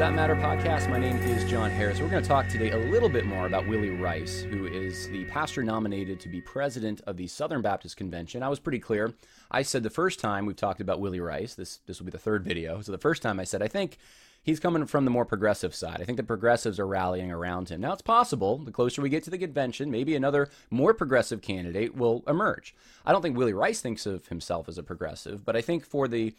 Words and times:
That 0.00 0.14
Matter 0.14 0.34
podcast. 0.34 0.88
My 0.88 0.98
name 0.98 1.18
is 1.18 1.44
Jon 1.44 1.70
Harris. 1.70 2.00
We're 2.00 2.08
going 2.08 2.22
to 2.22 2.28
talk 2.28 2.48
today 2.48 2.70
a 2.70 2.78
little 2.78 3.10
bit 3.10 3.26
more 3.26 3.44
about 3.44 3.68
Willy 3.68 3.90
Rice, 3.90 4.40
who 4.40 4.64
is 4.64 5.10
the 5.10 5.26
pastor 5.26 5.62
nominated 5.62 6.18
to 6.20 6.30
be 6.30 6.40
president 6.40 7.02
of 7.02 7.18
the 7.18 7.26
Southern 7.26 7.60
Baptist 7.60 7.98
Convention. 7.98 8.42
I 8.42 8.48
was 8.48 8.58
pretty 8.58 8.78
clear. 8.78 9.12
I 9.50 9.60
said 9.60 9.82
the 9.82 9.90
first 9.90 10.18
time 10.18 10.46
we've 10.46 10.56
talked 10.56 10.80
about 10.80 11.00
Willy 11.00 11.20
Rice, 11.20 11.54
this 11.54 11.80
this 11.84 11.98
will 11.98 12.06
be 12.06 12.12
the 12.12 12.18
third 12.18 12.44
video. 12.44 12.80
So 12.80 12.92
the 12.92 12.96
first 12.96 13.20
time 13.20 13.38
I 13.38 13.44
said 13.44 13.60
I 13.60 13.68
think 13.68 13.98
he's 14.42 14.58
coming 14.58 14.86
from 14.86 15.04
the 15.04 15.10
more 15.10 15.26
progressive 15.26 15.74
side. 15.74 16.00
I 16.00 16.04
think 16.04 16.16
the 16.16 16.22
progressives 16.22 16.80
are 16.80 16.86
rallying 16.86 17.30
around 17.30 17.68
him. 17.68 17.82
Now 17.82 17.92
it's 17.92 18.00
possible 18.00 18.56
the 18.56 18.72
closer 18.72 19.02
we 19.02 19.10
get 19.10 19.24
to 19.24 19.30
the 19.30 19.36
convention, 19.36 19.90
maybe 19.90 20.16
another 20.16 20.48
more 20.70 20.94
progressive 20.94 21.42
candidate 21.42 21.94
will 21.94 22.24
emerge. 22.26 22.74
I 23.04 23.12
don't 23.12 23.20
think 23.20 23.36
Willy 23.36 23.52
Rice 23.52 23.82
thinks 23.82 24.06
of 24.06 24.28
himself 24.28 24.66
as 24.66 24.78
a 24.78 24.82
progressive, 24.82 25.44
but 25.44 25.56
I 25.56 25.60
think 25.60 25.84
for 25.84 26.08
the 26.08 26.34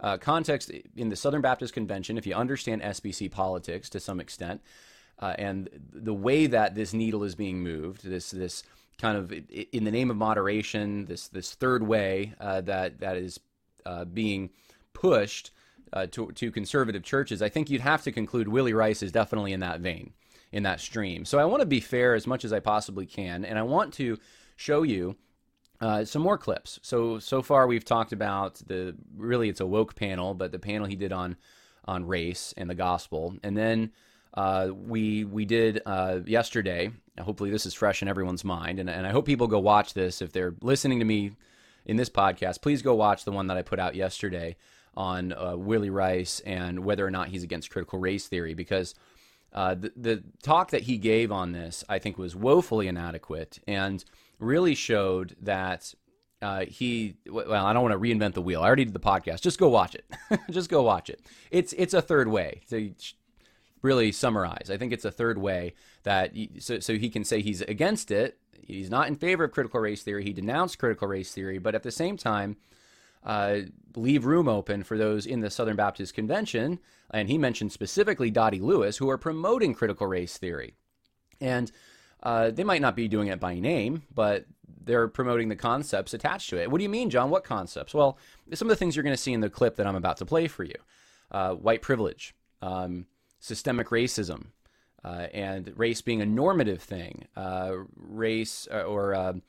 uh, 0.00 0.18
context 0.18 0.70
in 0.96 1.08
the 1.08 1.16
Southern 1.16 1.40
Baptist 1.40 1.72
Convention, 1.72 2.18
if 2.18 2.26
you 2.26 2.34
understand 2.34 2.82
SBC 2.82 3.30
politics 3.30 3.88
to 3.90 4.00
some 4.00 4.20
extent, 4.20 4.60
uh, 5.18 5.34
and 5.38 5.68
the 5.92 6.14
way 6.14 6.46
that 6.46 6.74
this 6.74 6.92
needle 6.92 7.24
is 7.24 7.34
being 7.34 7.62
moved, 7.62 8.04
this 8.04 8.30
this 8.30 8.62
kind 8.98 9.16
of 9.16 9.32
in 9.72 9.84
the 9.84 9.90
name 9.90 10.10
of 10.10 10.16
moderation, 10.16 11.06
this 11.06 11.28
this 11.28 11.54
third 11.54 11.82
way 11.82 12.34
uh, 12.40 12.60
that 12.62 13.00
that 13.00 13.16
is 13.16 13.40
uh, 13.86 14.04
being 14.04 14.50
pushed 14.92 15.50
uh, 15.92 16.06
to 16.06 16.30
to 16.32 16.50
conservative 16.50 17.02
churches, 17.02 17.40
I 17.40 17.48
think 17.48 17.70
you'd 17.70 17.80
have 17.80 18.02
to 18.02 18.12
conclude 18.12 18.48
Willy 18.48 18.74
Rice 18.74 19.02
is 19.02 19.12
definitely 19.12 19.52
in 19.52 19.60
that 19.60 19.80
vein, 19.80 20.12
in 20.52 20.62
that 20.64 20.80
stream. 20.80 21.24
So 21.24 21.38
I 21.38 21.46
want 21.46 21.60
to 21.60 21.66
be 21.66 21.80
fair 21.80 22.14
as 22.14 22.26
much 22.26 22.44
as 22.44 22.52
I 22.52 22.60
possibly 22.60 23.06
can, 23.06 23.44
and 23.46 23.58
I 23.58 23.62
want 23.62 23.94
to 23.94 24.18
show 24.56 24.82
you 24.82 25.16
uh, 25.80 26.04
some 26.04 26.22
more 26.22 26.38
clips. 26.38 26.78
So 26.82 27.18
so 27.18 27.42
far 27.42 27.66
we've 27.66 27.84
talked 27.84 28.12
about 28.12 28.56
the 28.66 28.94
really 29.16 29.48
it's 29.48 29.60
a 29.60 29.66
woke 29.66 29.94
panel, 29.94 30.34
but 30.34 30.52
the 30.52 30.58
panel 30.58 30.86
he 30.86 30.96
did 30.96 31.12
on 31.12 31.36
on 31.84 32.06
race 32.06 32.54
and 32.56 32.68
the 32.68 32.74
gospel, 32.74 33.34
and 33.42 33.56
then 33.56 33.92
uh, 34.34 34.68
we 34.74 35.24
we 35.24 35.44
did 35.44 35.82
uh, 35.86 36.20
yesterday. 36.26 36.90
Hopefully 37.20 37.50
this 37.50 37.66
is 37.66 37.74
fresh 37.74 38.02
in 38.02 38.08
everyone's 38.08 38.44
mind, 38.44 38.78
and, 38.78 38.90
and 38.90 39.06
I 39.06 39.10
hope 39.10 39.26
people 39.26 39.46
go 39.46 39.58
watch 39.58 39.94
this 39.94 40.20
if 40.20 40.32
they're 40.32 40.54
listening 40.60 40.98
to 40.98 41.04
me 41.04 41.32
in 41.84 41.96
this 41.96 42.10
podcast. 42.10 42.62
Please 42.62 42.82
go 42.82 42.94
watch 42.94 43.24
the 43.24 43.32
one 43.32 43.46
that 43.46 43.56
I 43.56 43.62
put 43.62 43.78
out 43.78 43.94
yesterday 43.94 44.56
on 44.94 45.32
uh, 45.32 45.56
Willy 45.56 45.90
Rice 45.90 46.40
and 46.40 46.80
whether 46.80 47.06
or 47.06 47.10
not 47.10 47.28
he's 47.28 47.42
against 47.42 47.70
critical 47.70 47.98
race 47.98 48.26
theory 48.28 48.54
because. 48.54 48.94
Uh, 49.52 49.74
the, 49.74 49.92
the 49.96 50.22
talk 50.42 50.70
that 50.72 50.82
he 50.82 50.98
gave 50.98 51.32
on 51.32 51.52
this, 51.52 51.82
I 51.88 51.98
think, 51.98 52.18
was 52.18 52.36
woefully 52.36 52.88
inadequate, 52.88 53.58
and 53.66 54.04
really 54.38 54.74
showed 54.74 55.36
that 55.40 55.94
uh, 56.42 56.66
he 56.66 57.16
well 57.28 57.64
i 57.64 57.72
don't 57.72 57.82
want 57.82 57.92
to 57.92 57.98
reinvent 57.98 58.34
the 58.34 58.42
wheel. 58.42 58.60
I 58.60 58.66
already 58.66 58.84
did 58.84 58.94
the 58.94 59.00
podcast. 59.00 59.40
Just 59.40 59.58
go 59.58 59.68
watch 59.68 59.94
it. 59.94 60.04
Just 60.50 60.68
go 60.68 60.82
watch 60.82 61.08
it. 61.08 61.20
It's 61.50 61.72
it's 61.74 61.94
a 61.94 62.02
third 62.02 62.28
way. 62.28 62.62
To 62.70 62.92
really 63.82 64.12
summarize. 64.12 64.70
I 64.70 64.76
think 64.76 64.92
it's 64.92 65.04
a 65.04 65.10
third 65.10 65.38
way 65.38 65.74
that 66.02 66.32
so, 66.58 66.80
so 66.80 66.94
he 66.96 67.08
can 67.08 67.24
say 67.24 67.40
he's 67.40 67.62
against 67.62 68.10
it. 68.10 68.38
He's 68.60 68.90
not 68.90 69.08
in 69.08 69.16
favor 69.16 69.44
of 69.44 69.52
critical 69.52 69.80
race 69.80 70.02
theory. 70.02 70.24
He 70.24 70.32
denounced 70.32 70.78
critical 70.78 71.08
race 71.08 71.32
theory. 71.32 71.58
But 71.58 71.74
at 71.74 71.82
the 71.82 71.92
same 71.92 72.16
time 72.16 72.56
uh, 73.26 73.60
leave 73.96 74.24
room 74.24 74.48
open 74.48 74.84
for 74.84 74.96
those 74.96 75.26
in 75.26 75.40
the 75.40 75.50
southern 75.50 75.76
baptist 75.76 76.14
convention. 76.14 76.78
And 77.10 77.28
he 77.28 77.38
mentioned 77.38 77.72
specifically 77.72 78.30
Dhati 78.30 78.60
Lewis 78.60 78.96
who 78.96 79.10
are 79.10 79.18
promoting 79.18 79.74
critical 79.74 80.06
race 80.06 80.38
theory. 80.38 80.74
And 81.40 81.70
uh, 82.22 82.50
they 82.50 82.64
might 82.64 82.80
not 82.80 82.96
be 82.96 83.08
doing 83.08 83.28
it 83.28 83.40
by 83.40 83.58
name, 83.58 84.02
but 84.14 84.46
they're 84.84 85.08
promoting 85.08 85.48
the 85.48 85.56
concepts 85.56 86.14
attached 86.14 86.50
to 86.50 86.60
it. 86.60 86.70
What 86.70 86.78
do 86.78 86.84
you 86.84 86.88
mean, 86.88 87.10
John? 87.10 87.30
What 87.30 87.44
concepts? 87.44 87.92
Well, 87.92 88.18
some 88.54 88.68
of 88.68 88.70
the 88.70 88.76
things 88.76 88.96
you're 88.96 89.02
going 89.02 89.16
to 89.16 89.22
see 89.22 89.32
in 89.32 89.40
the 89.40 89.50
clip 89.50 89.76
that 89.76 89.86
I'm 89.86 89.96
about 89.96 90.16
to 90.18 90.26
play 90.26 90.46
for 90.46 90.64
you 90.64 90.76
uh, 91.30 91.54
white 91.54 91.82
privilege, 91.82 92.34
um, 92.62 93.06
systemic 93.40 93.88
racism, 93.88 94.46
uh, 95.04 95.26
and 95.32 95.72
race 95.76 96.00
being 96.00 96.20
a 96.20 96.26
normative 96.26 96.82
thing, 96.82 97.26
uh, 97.36 97.72
race 97.96 98.66
uh, 98.72 98.82
or 98.82 99.40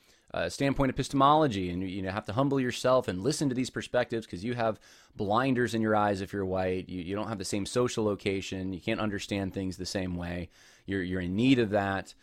standpoint 0.50 0.91
epistemology, 0.91 1.70
and 1.70 1.90
you 1.90 2.02
know 2.02 2.12
have 2.12 2.25
to 2.25 2.34
humble 2.34 2.59
yourself 2.59 3.08
and 3.08 3.24
listen 3.24 3.50
to 3.50 3.56
these 3.56 3.70
perspectives 3.70 4.25
because 4.25 4.44
you 4.44 4.53
have 4.53 4.80
blinders 5.16 5.74
in 5.74 5.81
your 5.81 5.96
eyes 5.96 6.22
if 6.22 6.31
you're 6.31 6.46
white. 6.46 6.90
You, 6.90 7.02
you 7.02 7.16
don't 7.16 7.28
have 7.28 7.40
the 7.40 7.46
same 7.46 7.66
social 7.66 8.03
location. 8.03 8.74
You 8.74 8.80
can't 8.80 9.00
understand 9.00 9.53
things 9.53 9.78
the 9.78 9.86
same 9.86 10.16
way. 10.16 10.50
You're 10.86 11.02
you're 11.02 11.22
in 11.22 11.36
need 11.36 11.59
of 11.59 11.72
that. 11.72 12.14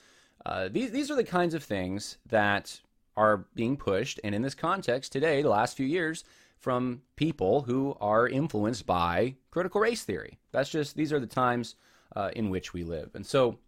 Uh, 0.47 0.69
these 0.71 0.91
these 0.91 1.11
are 1.11 1.17
the 1.17 1.25
kinds 1.25 1.55
of 1.55 1.63
things 1.63 2.19
that 2.27 2.81
are 3.17 3.47
being 3.55 3.77
pushed, 3.77 4.21
and 4.25 4.35
in 4.35 4.43
this 4.43 4.55
context 4.55 5.13
today, 5.13 5.41
the 5.41 5.49
last 5.49 5.77
few 5.77 5.87
years, 5.87 6.25
from 6.59 7.03
people 7.17 7.63
who 7.63 7.97
are 8.01 8.29
influenced 8.29 8.87
by 8.87 9.37
critical 9.51 9.81
race 9.81 10.03
theory. 10.03 10.39
That's 10.53 10.71
just 10.71 10.97
these 10.97 11.13
are 11.13 11.21
the 11.21 11.27
times 11.27 11.77
uh, 12.15 12.31
in 12.35 12.51
which 12.51 12.73
we 12.73 12.85
live, 12.85 13.11
and 13.15 13.25
so 13.25 13.59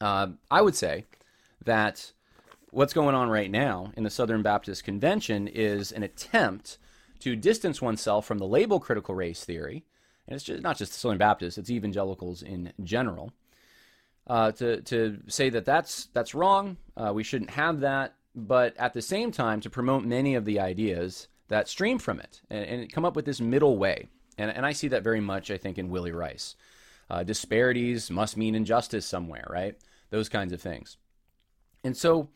uh, 0.00 0.28
I 0.50 0.62
would 0.62 0.76
say 0.76 1.06
that 1.64 2.12
what's 2.70 2.92
going 2.92 3.14
on 3.14 3.28
right 3.28 3.50
now 3.50 3.92
in 3.96 4.04
the 4.04 4.10
Southern 4.10 4.42
Baptist 4.42 4.84
Convention 4.84 5.48
is 5.48 5.90
an 5.90 6.02
attempt 6.02 6.78
to 7.20 7.34
distance 7.34 7.80
oneself 7.82 8.26
from 8.26 8.38
the 8.38 8.46
label 8.46 8.78
critical 8.78 9.14
race 9.14 9.44
theory, 9.44 9.84
and 10.28 10.36
it's 10.36 10.44
just 10.44 10.62
not 10.62 10.76
just 10.76 10.92
the 10.92 10.98
Southern 10.98 11.18
Baptists; 11.18 11.58
it's 11.58 11.70
evangelicals 11.70 12.42
in 12.42 12.72
general 12.84 13.32
uh, 14.26 14.52
to 14.52 14.80
to 14.82 15.18
say 15.28 15.50
that 15.50 15.64
that's 15.64 16.06
that's 16.12 16.34
wrong. 16.34 16.76
Uh, 16.96 17.12
we 17.14 17.22
shouldn't 17.22 17.50
have 17.50 17.80
that, 17.80 18.14
but 18.34 18.76
at 18.76 18.92
the 18.92 19.02
same 19.02 19.30
time 19.30 19.60
to 19.60 19.70
promote 19.70 20.04
many 20.04 20.34
of 20.34 20.44
the 20.44 20.60
ideas 20.60 21.28
that 21.48 21.68
stream 21.68 21.98
from 21.98 22.18
it 22.20 22.40
and, 22.50 22.64
and 22.64 22.92
come 22.92 23.04
up 23.04 23.14
with 23.14 23.24
this 23.24 23.40
middle 23.40 23.76
way. 23.76 24.08
And, 24.38 24.50
and 24.50 24.66
I 24.66 24.72
see 24.72 24.88
that 24.88 25.04
very 25.04 25.20
much, 25.20 25.50
I 25.50 25.58
think, 25.58 25.78
in 25.78 25.88
Willy 25.88 26.12
Rice. 26.12 26.56
Uh, 27.08 27.22
disparities 27.22 28.10
must 28.10 28.36
mean 28.36 28.54
injustice 28.54 29.06
somewhere, 29.06 29.46
right? 29.48 29.76
Those 30.10 30.28
kinds 30.28 30.52
of 30.52 30.60
things. 30.60 30.96
And 31.84 31.96
so 31.96 32.28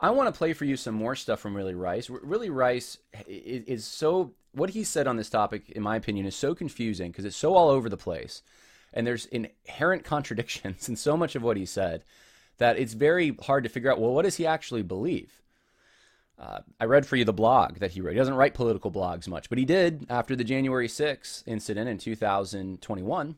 I 0.00 0.10
want 0.10 0.32
to 0.32 0.36
play 0.36 0.52
for 0.52 0.66
you 0.66 0.76
some 0.76 0.94
more 0.94 1.16
stuff 1.16 1.40
from 1.40 1.54
Willy 1.54 1.74
Rice. 1.74 2.10
Willy 2.10 2.50
Rice 2.50 2.98
is, 3.26 3.64
is 3.64 3.84
so, 3.86 4.32
what 4.52 4.70
he 4.70 4.84
said 4.84 5.06
on 5.06 5.16
this 5.16 5.30
topic, 5.30 5.70
in 5.70 5.82
my 5.82 5.96
opinion, 5.96 6.26
is 6.26 6.36
so 6.36 6.54
confusing 6.54 7.10
because 7.10 7.24
it's 7.24 7.36
so 7.36 7.54
all 7.54 7.70
over 7.70 7.88
the 7.88 7.96
place 7.96 8.42
and 8.92 9.06
there's 9.06 9.26
inherent 9.26 10.04
contradictions 10.04 10.88
in 10.88 10.96
so 10.96 11.16
much 11.16 11.34
of 11.34 11.42
what 11.42 11.56
he 11.56 11.66
said 11.66 12.04
that 12.58 12.78
it's 12.78 12.94
very 12.94 13.36
hard 13.42 13.64
to 13.64 13.70
figure 13.70 13.90
out 13.90 14.00
well 14.00 14.12
what 14.12 14.24
does 14.24 14.36
he 14.36 14.46
actually 14.46 14.82
believe? 14.82 15.32
Uh, 16.38 16.60
i 16.78 16.84
read 16.84 17.04
for 17.04 17.16
you 17.16 17.24
the 17.24 17.32
blog 17.32 17.78
that 17.78 17.90
he 17.92 18.00
wrote. 18.00 18.12
He 18.12 18.18
doesn't 18.18 18.34
write 18.34 18.54
political 18.54 18.92
blogs 18.92 19.28
much 19.28 19.48
but 19.48 19.58
he 19.58 19.64
did 19.64 20.06
after 20.08 20.36
the 20.36 20.44
january 20.44 20.88
6th 20.88 21.42
incident 21.46 21.88
in 21.88 21.98
2021 21.98 23.36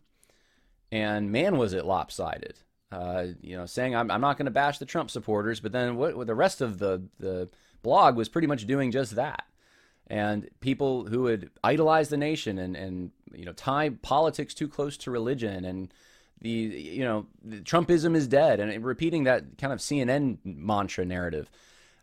and 0.93 1.31
man 1.31 1.57
was 1.57 1.73
it 1.73 1.85
lopsided. 1.85 2.59
Uh, 2.93 3.29
you 3.41 3.57
know 3.57 3.67
saying 3.67 3.95
i'm, 3.95 4.11
I'm 4.11 4.21
not 4.21 4.37
going 4.37 4.47
to 4.47 4.51
bash 4.51 4.79
the 4.79 4.87
trump 4.87 5.11
supporters 5.11 5.61
but 5.61 5.73
then 5.73 5.97
what, 5.97 6.17
what 6.17 6.27
the 6.27 6.35
rest 6.35 6.61
of 6.61 6.79
the, 6.79 7.03
the 7.19 7.49
blog 7.83 8.17
was 8.17 8.29
pretty 8.29 8.49
much 8.49 8.67
doing 8.67 8.91
just 8.91 9.15
that 9.15 9.45
and 10.11 10.49
people 10.59 11.07
who 11.07 11.23
would 11.23 11.51
idolize 11.63 12.09
the 12.09 12.17
nation 12.17 12.59
and, 12.59 12.77
and 12.77 13.13
you 13.33 13.45
know 13.45 13.53
tie 13.53 13.91
politics 14.03 14.53
too 14.53 14.69
close 14.69 14.97
to 14.99 15.11
religion 15.11 15.65
and 15.65 15.95
the 16.41 16.51
you 16.51 17.05
know 17.05 17.27
Trumpism 17.49 18.17
is 18.17 18.27
dead 18.27 18.61
and 18.61 18.85
repeating 18.85 19.25
that 19.25 19.57
kind 19.57 19.73
of 19.73 19.79
CNN 19.79 20.39
mantra 20.45 21.05
narrative. 21.05 21.49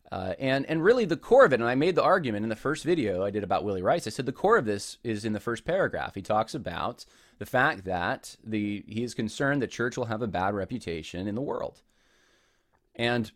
Uh, 0.09 0.33
and 0.39 0.65
and 0.67 0.81
really 0.81 1.03
the 1.03 1.17
core 1.17 1.43
of 1.43 1.51
it, 1.51 1.59
and 1.59 1.67
I 1.67 1.75
made 1.75 1.95
the 1.95 2.03
argument 2.03 2.43
in 2.43 2.49
the 2.49 2.55
first 2.55 2.85
video 2.85 3.25
I 3.25 3.29
did 3.29 3.43
about 3.43 3.65
Willy 3.65 3.81
Rice. 3.81 4.07
I 4.07 4.09
said 4.09 4.25
the 4.25 4.31
core 4.31 4.57
of 4.57 4.63
this 4.63 4.97
is 5.03 5.25
in 5.25 5.33
the 5.33 5.39
first 5.41 5.65
paragraph. 5.65 6.15
He 6.15 6.21
talks 6.21 6.55
about 6.55 7.03
the 7.39 7.45
fact 7.45 7.83
that 7.83 8.37
the 8.41 8.85
he 8.87 9.03
is 9.03 9.13
concerned 9.13 9.61
the 9.61 9.67
church 9.67 9.97
will 9.97 10.05
have 10.05 10.21
a 10.21 10.27
bad 10.27 10.53
reputation 10.53 11.27
in 11.27 11.35
the 11.35 11.41
world. 11.41 11.81
And 12.95 13.29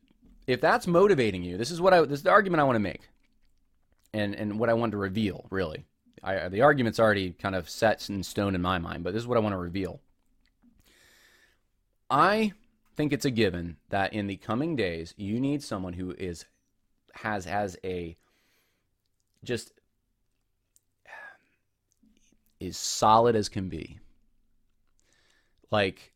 if 0.47 0.61
that's 0.61 0.87
motivating 0.87 1.43
you, 1.43 1.57
this 1.57 1.71
is 1.71 1.81
what 1.81 1.93
I 1.93 2.01
this 2.01 2.19
is 2.19 2.23
the 2.23 2.31
argument 2.31 2.61
I 2.61 2.63
want 2.63 2.77
to 2.77 2.79
make 2.79 3.01
and 4.13 4.35
and 4.35 4.59
what 4.59 4.69
I 4.69 4.73
wanted 4.73 4.91
to 4.91 4.97
reveal 4.97 5.45
really. 5.49 5.85
I, 6.23 6.49
the 6.49 6.61
argument's 6.61 6.99
already 6.99 7.31
kind 7.31 7.55
of 7.55 7.67
set 7.67 8.07
in 8.09 8.21
stone 8.21 8.53
in 8.53 8.61
my 8.61 8.77
mind, 8.77 9.03
but 9.03 9.13
this 9.13 9.21
is 9.21 9.27
what 9.27 9.37
I 9.37 9.41
want 9.41 9.53
to 9.53 9.57
reveal. 9.57 10.01
I 12.11 12.53
think 12.95 13.11
it's 13.13 13.25
a 13.25 13.31
given 13.31 13.77
that 13.89 14.13
in 14.13 14.27
the 14.27 14.37
coming 14.37 14.75
days 14.75 15.13
you 15.17 15.39
need 15.39 15.63
someone 15.63 15.93
who 15.93 16.11
is 16.11 16.45
has 17.13 17.45
has 17.45 17.77
a 17.83 18.15
just 19.43 19.73
is 22.59 22.77
solid 22.77 23.35
as 23.35 23.49
can 23.49 23.69
be. 23.69 23.97
Like 25.71 26.11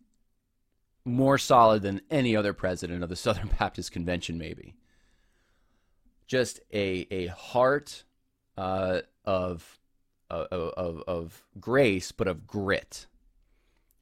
more 1.06 1.38
solid 1.38 1.82
than 1.82 2.02
any 2.12 2.36
other 2.36 2.54
president 2.54 3.02
of 3.02 3.10
the 3.10 3.16
Southern 3.26 3.50
Baptist 3.60 3.92
Convention 3.92 4.38
maybe 4.38 4.76
just 6.28 6.60
a 6.74 7.08
a 7.12 7.28
heart 7.28 8.04
uh, 8.58 9.02
of, 9.24 9.80
of 10.30 10.48
of 10.52 11.04
of 11.08 11.44
grace, 11.60 12.12
but 12.12 12.28
of 12.28 12.48
grit, 12.48 13.08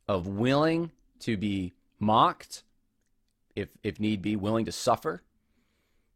of 0.07 0.27
willing 0.27 0.91
to 1.19 1.37
be 1.37 1.73
mocked, 1.99 2.63
if 3.55 3.69
if 3.83 3.99
need 3.99 4.21
be, 4.21 4.35
willing 4.35 4.65
to 4.65 4.71
suffer. 4.71 5.23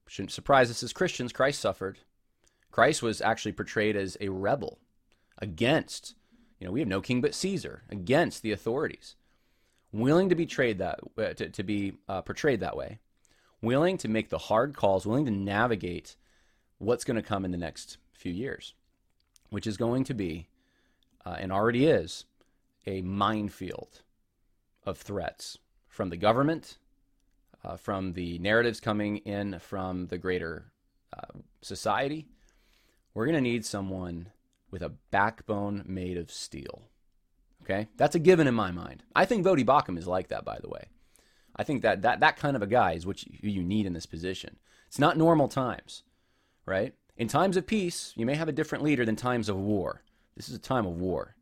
Shouldn't 0.08 0.32
surprise 0.32 0.70
us 0.72 0.84
as 0.84 0.94
Christians. 0.94 1.34
Christ 1.34 1.60
suffered. 1.60 2.00
Christ 2.72 3.02
was 3.02 3.22
actually 3.22 3.52
portrayed 3.54 3.96
as 3.96 4.18
a 4.22 4.30
rebel 4.30 4.80
against 5.38 6.16
You 6.60 6.68
know, 6.68 6.72
we 6.72 6.80
have 6.80 6.88
no 6.88 7.02
king 7.02 7.22
but 7.22 7.36
Caesar 7.36 7.84
against 7.90 8.42
the 8.42 8.52
authorities. 8.52 9.16
Willing 9.92 10.30
to 10.30 10.36
be 10.36 10.46
trade 10.46 10.80
that 10.80 11.00
uh, 11.18 11.34
to, 11.34 11.50
to 11.50 11.64
be 11.64 11.94
uh, 12.08 12.22
portrayed 12.22 12.60
that 12.60 12.76
way, 12.76 13.00
willing 13.62 13.98
to 13.98 14.08
make 14.08 14.30
the 14.30 14.38
hard 14.38 14.76
calls, 14.76 15.06
willing 15.06 15.26
to 15.26 15.32
navigate 15.32 16.16
what's 16.78 17.04
going 17.04 17.16
to 17.16 17.22
come 17.22 17.46
in 17.46 17.52
the 17.52 17.58
next 17.58 17.98
few 18.14 18.32
years, 18.32 18.74
which 19.50 19.68
is 19.68 19.78
going 19.78 20.04
to 20.04 20.14
be, 20.14 20.48
uh, 21.26 21.36
and 21.40 21.52
already 21.52 21.86
is, 21.86 22.26
a 22.86 23.02
minefield 23.02 24.02
of 24.86 24.98
threats 24.98 25.58
from 25.88 26.10
the 26.10 26.18
government, 26.18 26.78
uh, 27.64 27.76
from 27.76 28.14
the 28.14 28.38
narratives 28.40 28.80
coming 28.80 29.18
in 29.18 29.60
from 29.60 30.08
the 30.08 30.18
greater 30.18 30.72
uh, 31.18 31.40
society. 31.62 32.28
We're 33.14 33.26
going 33.26 33.36
to 33.36 33.42
need 33.42 33.66
someone 33.66 34.30
with 34.70 34.82
a 34.82 34.94
backbone 35.12 35.84
made 35.88 36.18
of 36.18 36.32
steel. 36.32 36.84
Okay? 37.64 37.88
That's 37.98 38.16
a 38.16 38.20
given 38.20 38.48
in 38.48 38.54
my 38.54 38.72
mind. 38.72 39.04
I 39.16 39.26
think 39.26 39.46
Voddie 39.46 39.66
Baucham 39.66 39.98
is 39.98 40.08
like 40.08 40.28
that, 40.30 40.46
by 40.46 40.60
the 40.62 40.70
way. 40.70 40.86
I 41.58 41.64
think 41.64 41.82
that, 41.82 42.04
that 42.04 42.20
that 42.20 42.38
kind 42.38 42.56
of 42.56 42.62
a 42.62 42.68
guy 42.68 42.94
is 42.94 43.06
what 43.06 43.24
you, 43.26 43.50
you 43.50 43.64
need 43.64 43.86
in 43.86 43.94
this 43.94 44.06
position. 44.06 44.58
It's 44.88 45.00
not 45.00 45.18
normal 45.18 45.48
times, 45.48 46.04
right? 46.66 46.94
In 47.18 47.28
times 47.28 47.58
of 47.58 47.66
peace, 47.66 48.14
you 48.16 48.26
may 48.26 48.36
have 48.36 48.48
a 48.48 48.54
different 48.54 48.84
leader 48.84 49.06
than 49.06 49.16
times 49.16 49.50
of 49.50 49.58
war. 49.58 50.04
This 50.36 50.50
is 50.50 50.56
a 50.56 50.60
time 50.60 50.86
of 50.86 51.00
war. 51.00 51.36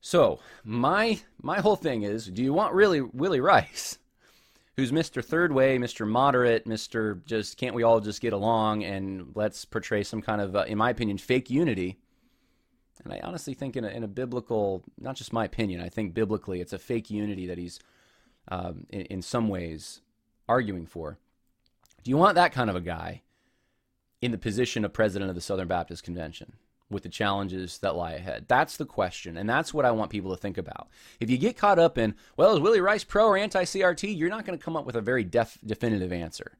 So 0.00 0.38
my 0.64 1.18
my 1.42 1.60
whole 1.60 1.76
thing 1.76 2.02
is, 2.02 2.26
do 2.26 2.42
you 2.42 2.52
want 2.52 2.74
really 2.74 3.00
Willy 3.00 3.40
Rice, 3.40 3.98
who's 4.76 4.92
Mr. 4.92 5.24
Third 5.24 5.50
Way, 5.50 5.78
Mr. 5.78 6.06
Moderate, 6.06 6.66
Mr. 6.66 7.24
Just 7.24 7.56
can't 7.56 7.74
we 7.74 7.82
all 7.82 8.00
just 8.00 8.20
get 8.20 8.32
along 8.32 8.84
and 8.84 9.32
let's 9.34 9.64
portray 9.64 10.04
some 10.04 10.22
kind 10.22 10.40
of, 10.40 10.54
uh, 10.54 10.64
in 10.68 10.78
my 10.78 10.90
opinion, 10.90 11.18
fake 11.18 11.50
unity? 11.50 11.98
And 13.02 13.12
I 13.12 13.20
honestly 13.24 13.54
think 13.54 13.76
in 13.76 13.84
a, 13.84 13.88
in 13.88 14.04
a 14.04 14.08
biblical, 14.08 14.84
not 14.98 15.16
just 15.16 15.32
my 15.32 15.44
opinion, 15.44 15.80
I 15.80 15.88
think 15.88 16.14
biblically 16.14 16.60
it's 16.60 16.72
a 16.72 16.78
fake 16.78 17.10
unity 17.10 17.46
that 17.48 17.58
he's 17.58 17.80
um, 18.48 18.86
in, 18.90 19.02
in 19.02 19.22
some 19.22 19.48
ways 19.48 20.00
arguing 20.48 20.86
for. 20.86 21.18
Do 22.02 22.10
you 22.10 22.16
want 22.16 22.34
that 22.34 22.52
kind 22.52 22.68
of 22.68 22.76
a 22.76 22.80
guy 22.80 23.22
in 24.20 24.30
the 24.30 24.38
position 24.38 24.84
of 24.84 24.92
president 24.92 25.30
of 25.30 25.34
the 25.34 25.40
Southern 25.40 25.68
Baptist 25.68 26.04
Convention 26.04 26.54
with 26.90 27.02
the 27.02 27.08
challenges 27.08 27.78
that 27.78 27.96
lie 27.96 28.12
ahead? 28.12 28.44
That's 28.46 28.76
the 28.76 28.84
question, 28.84 29.36
and 29.36 29.48
that's 29.48 29.72
what 29.72 29.86
I 29.86 29.90
want 29.90 30.10
people 30.10 30.30
to 30.30 30.40
think 30.40 30.58
about. 30.58 30.88
If 31.20 31.30
you 31.30 31.38
get 31.38 31.56
caught 31.56 31.78
up 31.78 31.96
in, 31.96 32.14
well, 32.36 32.54
is 32.54 32.60
Willy 32.60 32.80
Rice 32.80 33.04
pro 33.04 33.26
or 33.26 33.36
anti 33.36 33.64
CRT, 33.64 34.16
you're 34.16 34.28
not 34.28 34.44
going 34.44 34.58
to 34.58 34.64
come 34.64 34.76
up 34.76 34.84
with 34.84 34.96
a 34.96 35.00
very 35.00 35.24
def- 35.24 35.58
definitive 35.64 36.12
answer 36.12 36.58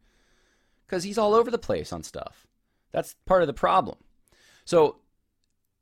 because 0.87 1.05
he's 1.05 1.19
all 1.19 1.35
over 1.35 1.51
the 1.51 1.59
place 1.59 1.93
on 1.93 2.03
stuff. 2.03 2.47
That's 2.93 3.17
part 3.27 3.43
of 3.43 3.49
the 3.49 3.53
problem. 3.53 3.99
So 4.65 4.97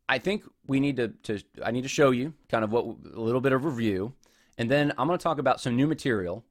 I 0.08 0.18
think 0.18 0.44
we 0.66 0.80
need 0.80 0.96
to, 0.96 1.08
to 1.24 1.40
I 1.64 1.70
need 1.70 1.82
to 1.82 1.88
show 1.88 2.10
you 2.10 2.34
kind 2.48 2.64
of 2.64 2.72
what 2.72 2.84
a 3.14 3.20
little 3.20 3.40
bit 3.40 3.52
of 3.52 3.64
review 3.64 4.14
and 4.58 4.70
then 4.70 4.92
I'm 4.98 5.06
going 5.06 5.18
to 5.18 5.22
talk 5.22 5.38
about 5.38 5.60
some 5.60 5.76
new 5.76 5.86
material, 5.86 6.44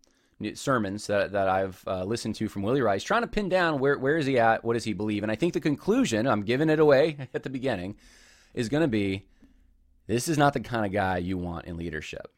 sermons 0.56 1.08
that, 1.08 1.32
that 1.34 1.48
I've 1.48 1.84
uh, 1.86 2.04
listened 2.04 2.36
to 2.36 2.48
from 2.48 2.64
Willy 2.64 2.82
Rice, 2.82 3.04
trying 3.04 3.22
to 3.22 3.28
pin 3.28 3.50
down 3.50 3.80
where, 3.80 3.98
where 3.98 4.18
is 4.18 4.26
he 4.26 4.40
at, 4.40 4.64
what 4.64 4.74
does 4.74 4.84
he 4.84 4.94
believe. 4.94 5.24
And 5.24 5.32
I 5.32 5.36
think 5.36 5.54
the 5.54 5.60
conclusion, 5.60 6.28
I'm 6.28 6.44
giving 6.44 6.70
it 6.70 6.80
away 6.80 7.18
at 7.34 7.44
the 7.44 7.50
beginning, 7.50 7.96
is 8.54 8.70
going 8.70 8.82
to 8.82 8.88
be 8.88 9.26
this 10.08 10.28
is 10.28 10.38
not 10.38 10.54
the 10.54 10.60
kind 10.60 10.86
of 10.86 10.92
guy 10.92 11.18
you 11.18 11.38
want 11.38 11.66
in 11.66 11.78
leadership. 11.78 12.34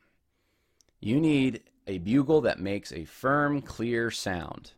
You 0.99 1.19
need 1.19 1.63
a 1.87 1.97
bugle 1.97 2.41
that 2.41 2.59
makes 2.59 2.91
a 2.91 3.05
firm, 3.05 3.61
clear 3.61 4.11
sound. 4.11 4.73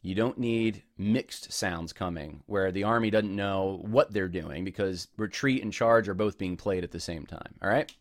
You 0.00 0.14
don't 0.14 0.38
need 0.38 0.84
mixed 0.96 1.52
sounds 1.52 1.92
coming 1.92 2.42
where 2.46 2.72
the 2.72 2.84
army 2.84 3.10
doesn't 3.10 3.34
know 3.34 3.80
what 3.82 4.12
they're 4.12 4.28
doing 4.28 4.64
because 4.64 5.08
retreat 5.16 5.62
and 5.62 5.72
charge 5.72 6.08
are 6.08 6.14
both 6.14 6.38
being 6.38 6.56
played 6.56 6.84
at 6.84 6.92
the 6.92 7.00
same 7.00 7.26
time. 7.26 7.54
All 7.62 7.68
right? 7.68 7.92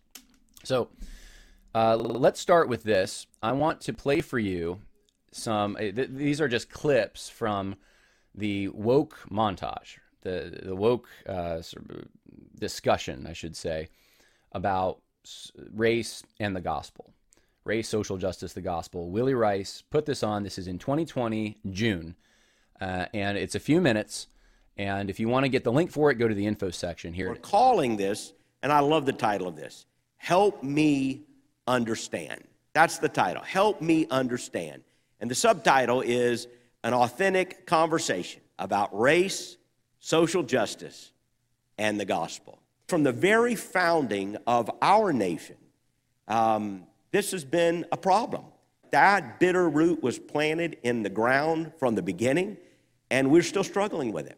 So, 0.64 0.90
uh, 1.76 1.96
let's 1.96 2.40
start 2.40 2.70
with 2.70 2.84
this. 2.84 3.28
I 3.42 3.52
want 3.52 3.82
to 3.82 3.94
play 3.94 4.22
for 4.22 4.40
you 4.40 4.80
some. 5.32 5.76
Uh, 5.76 5.92
th- 5.92 6.10
these 6.12 6.42
are 6.42 6.48
just 6.48 6.70
clips 6.70 7.30
from 7.30 7.76
the 8.34 8.70
woke 8.70 9.18
montage, 9.30 9.98
the 10.22 10.60
the 10.64 10.76
woke 10.76 11.08
uh, 11.28 11.62
discussion, 12.60 13.28
I 13.28 13.34
should 13.34 13.56
say, 13.56 13.90
about 14.52 15.00
race 15.74 16.24
and 16.40 16.56
the 16.56 16.62
gospel, 16.62 17.14
race, 17.64 17.90
social 17.90 18.18
justice, 18.18 18.54
the 18.54 18.62
gospel. 18.62 19.10
Willy 19.10 19.34
Rice 19.34 19.84
put 19.90 20.06
this 20.06 20.24
on. 20.24 20.44
This 20.44 20.58
is 20.58 20.68
in 20.68 20.80
2020 20.80 21.58
June, 21.72 22.16
uh, 22.80 23.06
and 23.14 23.38
it's 23.38 23.56
a 23.56 23.60
few 23.60 23.82
minutes. 23.82 24.28
And 24.78 25.10
if 25.10 25.20
you 25.20 25.28
want 25.28 25.44
to 25.44 25.50
get 25.50 25.64
the 25.64 25.72
link 25.72 25.92
for 25.92 26.12
it, 26.12 26.16
go 26.16 26.28
to 26.28 26.36
the 26.36 26.46
info 26.46 26.70
section 26.70 27.12
here. 27.12 27.30
We're 27.30 27.36
calling 27.36 27.98
this, 27.98 28.34
and 28.62 28.72
I 28.72 28.80
love 28.80 29.08
the 29.08 29.14
title 29.14 29.48
of 29.48 29.56
this. 29.56 29.88
Help 30.18 30.62
me 30.62 31.27
understand. 31.68 32.42
That's 32.74 33.00
the 33.00 33.10
title. 33.10 33.44
Help 33.44 33.82
me 33.82 34.08
understand. 34.10 34.84
And 35.20 35.30
the 35.32 35.36
subtitle 35.36 36.02
is 36.02 36.48
An 36.84 36.94
Authentic 36.94 37.66
Conversation 37.66 38.42
about 38.60 38.98
Race, 38.98 39.58
Social 40.00 40.44
Justice, 40.44 41.12
and 41.78 42.00
the 42.00 42.06
Gospel. 42.06 42.60
From 42.88 43.04
the 43.04 43.12
very 43.12 43.56
founding 43.56 44.38
of 44.48 44.70
our 44.82 45.12
nation, 45.12 45.58
um, 46.28 46.84
this 47.12 47.32
has 47.32 47.44
been 47.44 47.86
a 47.92 47.98
problem. 47.98 48.46
That 48.92 49.40
bitter 49.40 49.68
root 49.70 50.02
was 50.02 50.18
planted 50.18 50.78
in 50.84 51.04
the 51.04 51.10
ground 51.10 51.74
from 51.78 51.96
the 51.96 52.02
beginning, 52.02 52.58
and 53.12 53.32
we're 53.32 53.44
still 53.44 53.64
struggling 53.64 54.12
with 54.12 54.28
it. 54.28 54.38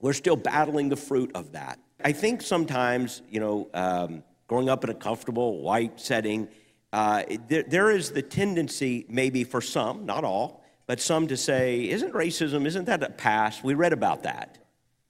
We're 0.00 0.12
still 0.14 0.36
battling 0.36 0.88
the 0.88 0.96
fruit 0.96 1.30
of 1.34 1.52
that. 1.52 1.78
I 2.04 2.12
think 2.12 2.42
sometimes, 2.42 3.22
you 3.28 3.40
know, 3.40 3.68
um, 3.74 4.22
growing 4.48 4.68
up 4.68 4.82
in 4.82 4.90
a 4.90 4.94
comfortable 4.94 5.60
white 5.60 6.00
setting, 6.00 6.48
uh, 6.92 7.22
there, 7.48 7.62
there 7.62 7.90
is 7.90 8.10
the 8.10 8.22
tendency, 8.22 9.06
maybe 9.08 9.44
for 9.44 9.60
some, 9.60 10.06
not 10.06 10.24
all, 10.24 10.64
but 10.86 11.00
some 11.00 11.28
to 11.28 11.36
say, 11.36 11.88
isn't 11.88 12.14
racism, 12.14 12.66
isn't 12.66 12.86
that 12.86 13.02
a 13.02 13.10
past? 13.10 13.62
We 13.62 13.74
read 13.74 13.92
about 13.92 14.22
that. 14.22 14.58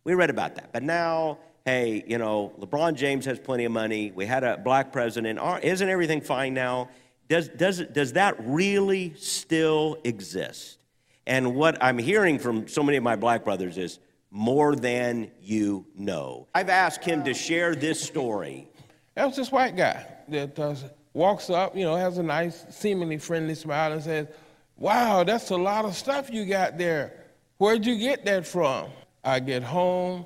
We 0.04 0.14
read 0.14 0.28
about 0.28 0.56
that. 0.56 0.72
But 0.72 0.82
now, 0.82 1.38
hey, 1.64 2.02
you 2.06 2.18
know, 2.18 2.52
LeBron 2.58 2.94
James 2.94 3.24
has 3.26 3.38
plenty 3.38 3.64
of 3.64 3.72
money. 3.72 4.10
We 4.12 4.26
had 4.26 4.42
a 4.42 4.56
black 4.56 4.92
president. 4.92 5.38
Isn't 5.62 5.88
everything 5.88 6.20
fine 6.20 6.52
now? 6.52 6.88
Does, 7.28 7.48
does, 7.48 7.80
does 7.80 8.14
that 8.14 8.36
really 8.40 9.14
still 9.16 9.98
exist? 10.02 10.78
And 11.26 11.54
what 11.54 11.82
I'm 11.82 11.98
hearing 11.98 12.38
from 12.38 12.66
so 12.66 12.82
many 12.82 12.96
of 12.96 13.04
my 13.04 13.16
black 13.16 13.44
brothers 13.44 13.78
is 13.78 13.98
more 14.30 14.74
than 14.74 15.30
you 15.42 15.86
know. 15.94 16.48
I've 16.54 16.70
asked 16.70 17.04
him 17.04 17.22
to 17.24 17.34
share 17.34 17.74
this 17.74 18.02
story 18.02 18.67
that 19.18 19.26
was 19.26 19.34
this 19.34 19.50
white 19.50 19.74
guy 19.74 20.06
that 20.28 20.56
uh, 20.60 20.76
walks 21.12 21.50
up, 21.50 21.76
you 21.76 21.82
know, 21.82 21.96
has 21.96 22.18
a 22.18 22.22
nice, 22.22 22.64
seemingly 22.70 23.18
friendly 23.18 23.56
smile 23.56 23.92
and 23.92 24.00
says, 24.00 24.28
Wow, 24.76 25.24
that's 25.24 25.50
a 25.50 25.56
lot 25.56 25.84
of 25.84 25.96
stuff 25.96 26.30
you 26.30 26.44
got 26.44 26.78
there. 26.78 27.24
Where'd 27.56 27.84
you 27.84 27.98
get 27.98 28.24
that 28.26 28.46
from? 28.46 28.90
I 29.24 29.40
get 29.40 29.64
home 29.64 30.24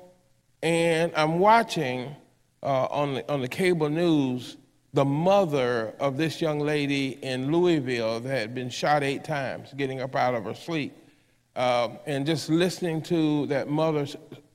and 0.61 1.11
I'm 1.15 1.39
watching 1.39 2.15
uh, 2.61 2.85
on, 2.91 3.15
the, 3.15 3.31
on 3.33 3.41
the 3.41 3.47
cable 3.47 3.89
news 3.89 4.57
the 4.93 5.05
mother 5.05 5.95
of 5.99 6.15
this 6.15 6.39
young 6.39 6.59
lady 6.59 7.17
in 7.23 7.51
Louisville 7.51 8.19
that 8.19 8.29
had 8.29 8.53
been 8.53 8.69
shot 8.69 9.01
eight 9.01 9.23
times, 9.23 9.73
getting 9.75 10.01
up 10.01 10.15
out 10.15 10.35
of 10.35 10.43
her 10.43 10.53
sleep. 10.53 10.95
Um, 11.55 11.97
and 12.05 12.27
just 12.27 12.47
listening 12.47 13.01
to 13.03 13.47
that 13.47 13.67
mother 13.67 14.05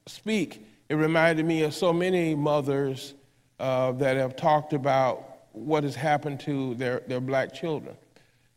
speak, 0.07 0.65
it 0.89 0.95
reminded 0.95 1.45
me 1.45 1.65
of 1.65 1.75
so 1.75 1.93
many 1.93 2.37
mothers 2.37 3.15
uh, 3.59 3.93
that 3.93 4.17
have 4.17 4.37
talked 4.37 4.73
about 4.73 5.39
what 5.53 5.85
has 5.85 5.95
happened 5.95 6.41
to 6.41 6.75
their, 6.75 7.03
their 7.07 7.21
black 7.21 7.53
children. 7.53 7.97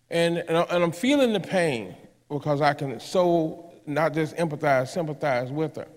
And, 0.10 0.40
and, 0.40 0.58
I'm 0.70 0.92
feeling 0.92 1.34
the 1.34 1.40
pain 1.40 1.96
because 2.30 2.62
I 2.62 2.74
can 2.74 3.00
so 3.00 3.72
not 3.86 4.14
just 4.14 4.36
empathize, 4.36 4.90
sympathize 4.90 5.52
with 5.52 5.78
her 5.78 5.88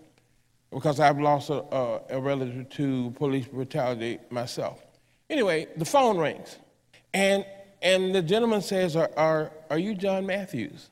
because 0.71 1.01
I've 1.01 1.21
lost 1.21 1.51
a, 1.51 1.63
a, 1.75 2.01
a 2.11 2.21
relative 2.21 2.69
to 2.71 3.11
police 3.17 3.47
brutality 3.47 4.19
myself. 4.31 4.85
Anyway, 5.31 5.67
the 5.77 5.85
phone 5.85 6.19
rings. 6.19 6.59
And, 7.13 7.45
and 7.83 8.15
the 8.15 8.23
gentleman 8.23 8.63
says, 8.63 8.97
are, 8.97 9.11
are, 9.17 9.53
are 9.71 9.79
you 9.79 9.95
John 9.95 10.27
Matthews? 10.27 10.91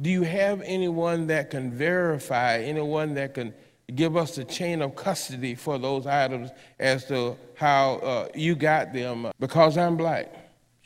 Do 0.00 0.10
you 0.10 0.22
have 0.22 0.62
anyone 0.62 1.28
that 1.28 1.50
can 1.50 1.70
verify, 1.70 2.58
anyone 2.58 3.14
that 3.14 3.34
can 3.34 3.54
give 3.92 4.16
us 4.16 4.36
the 4.36 4.44
chain 4.44 4.82
of 4.82 4.94
custody 4.96 5.54
for 5.54 5.78
those 5.78 6.06
items 6.06 6.50
as 6.78 7.04
to 7.06 7.36
how 7.54 7.96
uh, 7.96 8.28
you 8.34 8.54
got 8.54 8.92
them 8.92 9.30
because 9.38 9.76
I'm 9.76 9.96
black. 9.96 10.34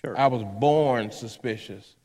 Sure. 0.05 0.19
I 0.19 0.27
was 0.27 0.43
born 0.59 1.11
suspicious. 1.11 1.97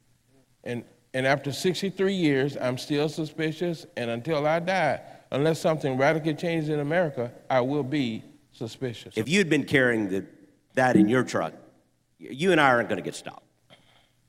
And, 0.64 0.84
and 1.14 1.28
after 1.28 1.52
63 1.52 2.14
years, 2.14 2.58
I'm 2.60 2.78
still 2.78 3.10
suspicious. 3.10 3.86
And 3.98 4.10
until 4.10 4.48
I 4.48 4.60
die, 4.60 5.02
unless 5.32 5.60
something 5.60 5.98
radically 5.98 6.36
changes 6.36 6.70
in 6.70 6.80
America, 6.80 7.32
I 7.50 7.62
will 7.62 7.84
be 7.84 8.24
suspicious. 8.52 9.14
If 9.18 9.30
you'd 9.30 9.50
been 9.50 9.66
carrying 9.66 10.10
the, 10.10 10.26
that 10.76 10.96
in 10.96 11.10
your 11.10 11.24
truck, 11.24 11.54
you 12.18 12.52
and 12.52 12.62
I 12.62 12.70
aren't 12.70 12.90
going 12.90 12.98
to 12.98 13.04
get 13.04 13.16
stopped. 13.16 13.46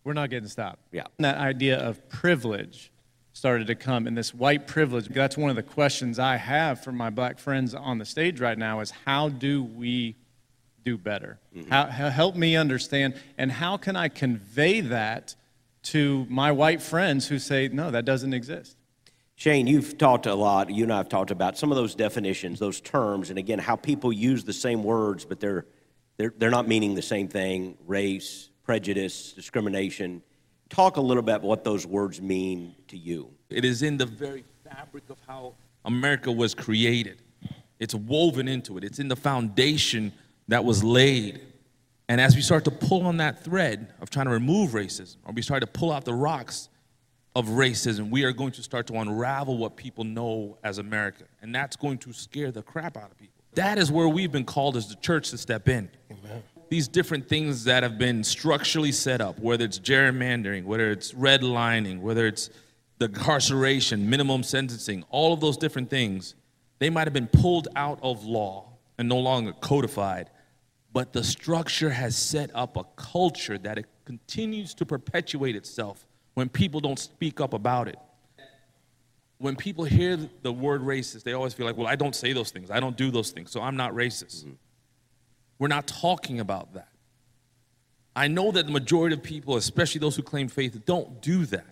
We're 0.02 0.12
not 0.12 0.28
getting 0.28 0.48
stopped. 0.48 0.80
Yeah. 0.92 1.04
That 1.18 1.38
idea 1.38 1.78
of 1.78 2.06
privilege 2.08 2.90
started 3.34 3.66
to 3.66 3.74
come 3.74 4.06
and 4.06 4.16
this 4.16 4.32
white 4.32 4.66
privilege 4.66 5.06
that's 5.08 5.36
one 5.36 5.50
of 5.50 5.56
the 5.56 5.62
questions 5.62 6.18
i 6.18 6.36
have 6.36 6.82
for 6.82 6.92
my 6.92 7.10
black 7.10 7.38
friends 7.38 7.74
on 7.74 7.98
the 7.98 8.04
stage 8.06 8.40
right 8.40 8.56
now 8.56 8.80
is 8.80 8.90
how 8.90 9.28
do 9.28 9.62
we 9.62 10.16
do 10.84 10.98
better? 10.98 11.38
Mm-hmm. 11.56 11.70
How, 11.70 11.86
how, 11.86 12.10
help 12.10 12.36
me 12.36 12.56
understand. 12.56 13.14
And 13.38 13.50
how 13.50 13.76
can 13.76 13.96
I 13.96 14.08
convey 14.08 14.80
that 14.82 15.34
to 15.84 16.26
my 16.28 16.52
white 16.52 16.80
friends 16.80 17.26
who 17.26 17.38
say, 17.38 17.68
no, 17.68 17.90
that 17.90 18.04
doesn't 18.04 18.34
exist? 18.34 18.76
Shane, 19.36 19.66
you've 19.66 19.98
talked 19.98 20.26
a 20.26 20.34
lot, 20.34 20.70
you 20.70 20.84
and 20.84 20.92
I 20.92 20.98
have 20.98 21.08
talked 21.08 21.32
about 21.32 21.58
some 21.58 21.72
of 21.72 21.76
those 21.76 21.96
definitions, 21.96 22.60
those 22.60 22.80
terms, 22.80 23.30
and 23.30 23.38
again, 23.38 23.58
how 23.58 23.74
people 23.74 24.12
use 24.12 24.44
the 24.44 24.52
same 24.52 24.84
words, 24.84 25.24
but 25.24 25.40
they're, 25.40 25.66
they're, 26.18 26.32
they're 26.38 26.50
not 26.50 26.68
meaning 26.68 26.94
the 26.94 27.02
same 27.02 27.26
thing 27.26 27.76
race, 27.84 28.50
prejudice, 28.62 29.32
discrimination. 29.32 30.22
Talk 30.74 30.96
a 30.96 31.00
little 31.00 31.22
bit 31.22 31.36
about 31.36 31.46
what 31.46 31.62
those 31.62 31.86
words 31.86 32.20
mean 32.20 32.74
to 32.88 32.96
you. 32.96 33.30
It 33.48 33.64
is 33.64 33.82
in 33.82 33.96
the 33.96 34.06
very 34.06 34.42
fabric 34.68 35.04
of 35.08 35.18
how 35.24 35.54
America 35.84 36.32
was 36.32 36.52
created. 36.52 37.22
It's 37.78 37.94
woven 37.94 38.48
into 38.48 38.76
it, 38.76 38.82
it's 38.82 38.98
in 38.98 39.06
the 39.06 39.14
foundation 39.14 40.12
that 40.48 40.64
was 40.64 40.82
laid. 40.82 41.40
And 42.08 42.20
as 42.20 42.34
we 42.34 42.42
start 42.42 42.64
to 42.64 42.72
pull 42.72 43.06
on 43.06 43.18
that 43.18 43.44
thread 43.44 43.94
of 44.00 44.10
trying 44.10 44.26
to 44.26 44.32
remove 44.32 44.72
racism, 44.72 45.18
or 45.24 45.32
we 45.32 45.42
start 45.42 45.60
to 45.60 45.68
pull 45.68 45.92
out 45.92 46.04
the 46.04 46.12
rocks 46.12 46.68
of 47.36 47.46
racism, 47.46 48.10
we 48.10 48.24
are 48.24 48.32
going 48.32 48.50
to 48.50 48.62
start 48.64 48.88
to 48.88 48.94
unravel 48.94 49.56
what 49.56 49.76
people 49.76 50.02
know 50.02 50.58
as 50.64 50.78
America. 50.78 51.22
And 51.40 51.54
that's 51.54 51.76
going 51.76 51.98
to 51.98 52.12
scare 52.12 52.50
the 52.50 52.62
crap 52.62 52.96
out 52.96 53.12
of 53.12 53.16
people. 53.16 53.44
That 53.54 53.78
is 53.78 53.92
where 53.92 54.08
we've 54.08 54.32
been 54.32 54.44
called 54.44 54.76
as 54.76 54.88
the 54.88 54.96
church 54.96 55.30
to 55.30 55.38
step 55.38 55.68
in. 55.68 55.88
Amen. 56.10 56.42
These 56.68 56.88
different 56.88 57.28
things 57.28 57.64
that 57.64 57.82
have 57.82 57.98
been 57.98 58.24
structurally 58.24 58.92
set 58.92 59.20
up, 59.20 59.38
whether 59.38 59.64
it's 59.64 59.78
gerrymandering, 59.78 60.64
whether 60.64 60.90
it's 60.90 61.12
redlining, 61.12 62.00
whether 62.00 62.26
it's 62.26 62.50
the 62.98 63.06
incarceration, 63.06 64.08
minimum 64.08 64.42
sentencing, 64.42 65.04
all 65.10 65.32
of 65.32 65.40
those 65.40 65.56
different 65.56 65.90
things, 65.90 66.34
they 66.78 66.90
might 66.90 67.06
have 67.06 67.12
been 67.12 67.28
pulled 67.28 67.68
out 67.76 67.98
of 68.02 68.24
law 68.24 68.68
and 68.98 69.08
no 69.08 69.18
longer 69.18 69.52
codified, 69.52 70.30
but 70.92 71.12
the 71.12 71.24
structure 71.24 71.90
has 71.90 72.16
set 72.16 72.50
up 72.54 72.76
a 72.76 72.84
culture 72.96 73.58
that 73.58 73.78
it 73.78 73.86
continues 74.04 74.74
to 74.74 74.86
perpetuate 74.86 75.56
itself 75.56 76.06
when 76.34 76.48
people 76.48 76.80
don't 76.80 76.98
speak 76.98 77.40
up 77.40 77.52
about 77.52 77.88
it. 77.88 77.98
When 79.38 79.56
people 79.56 79.84
hear 79.84 80.16
the 80.42 80.52
word 80.52 80.82
racist, 80.82 81.24
they 81.24 81.32
always 81.32 81.52
feel 81.52 81.66
like, 81.66 81.76
well, 81.76 81.88
I 81.88 81.96
don't 81.96 82.14
say 82.14 82.32
those 82.32 82.50
things. 82.50 82.70
I 82.70 82.80
don't 82.80 82.96
do 82.96 83.10
those 83.10 83.30
things, 83.30 83.50
so 83.50 83.60
I'm 83.60 83.76
not 83.76 83.92
racist. 83.92 84.44
Mm-hmm. 84.44 84.52
We're 85.58 85.68
not 85.68 85.86
talking 85.86 86.40
about 86.40 86.74
that. 86.74 86.88
I 88.16 88.28
know 88.28 88.52
that 88.52 88.66
the 88.66 88.72
majority 88.72 89.14
of 89.14 89.22
people, 89.22 89.56
especially 89.56 89.98
those 89.98 90.16
who 90.16 90.22
claim 90.22 90.48
faith, 90.48 90.84
don't 90.84 91.20
do 91.20 91.46
that. 91.46 91.66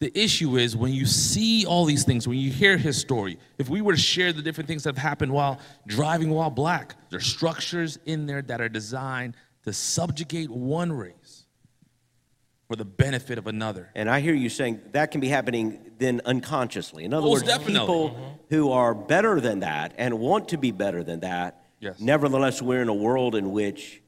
The 0.00 0.16
issue 0.18 0.56
is 0.56 0.76
when 0.76 0.92
you 0.92 1.06
see 1.06 1.64
all 1.66 1.84
these 1.84 2.04
things, 2.04 2.26
when 2.26 2.38
you 2.38 2.50
hear 2.50 2.76
his 2.76 2.96
story, 2.98 3.38
if 3.58 3.68
we 3.68 3.80
were 3.80 3.92
to 3.92 4.00
share 4.00 4.32
the 4.32 4.42
different 4.42 4.68
things 4.68 4.82
that 4.84 4.96
have 4.96 5.02
happened 5.02 5.32
while 5.32 5.60
driving 5.86 6.30
while 6.30 6.50
black, 6.50 6.96
there's 7.10 7.26
structures 7.26 7.98
in 8.04 8.26
there 8.26 8.42
that 8.42 8.60
are 8.60 8.68
designed 8.68 9.36
to 9.64 9.72
subjugate 9.72 10.50
one 10.50 10.92
race 10.92 11.44
for 12.68 12.76
the 12.76 12.84
benefit 12.84 13.38
of 13.38 13.46
another. 13.46 13.90
And 13.94 14.10
I 14.10 14.20
hear 14.20 14.34
you 14.34 14.48
saying 14.48 14.80
that 14.92 15.10
can 15.10 15.20
be 15.20 15.28
happening 15.28 15.92
then 15.98 16.20
unconsciously. 16.24 17.04
In 17.04 17.14
other 17.14 17.26
Most 17.26 17.44
words, 17.44 17.44
definitely. 17.44 17.80
people 17.80 18.38
who 18.50 18.72
are 18.72 18.94
better 18.94 19.40
than 19.40 19.60
that 19.60 19.94
and 19.96 20.18
want 20.18 20.48
to 20.48 20.58
be 20.58 20.70
better 20.70 21.02
than 21.02 21.20
that, 21.20 21.63
Yes. 21.80 22.00
nevertheless, 22.00 22.62
we're 22.62 22.82
in 22.82 22.88
a 22.88 22.94
world 22.94 23.34
in 23.34 23.52
which 23.52 24.02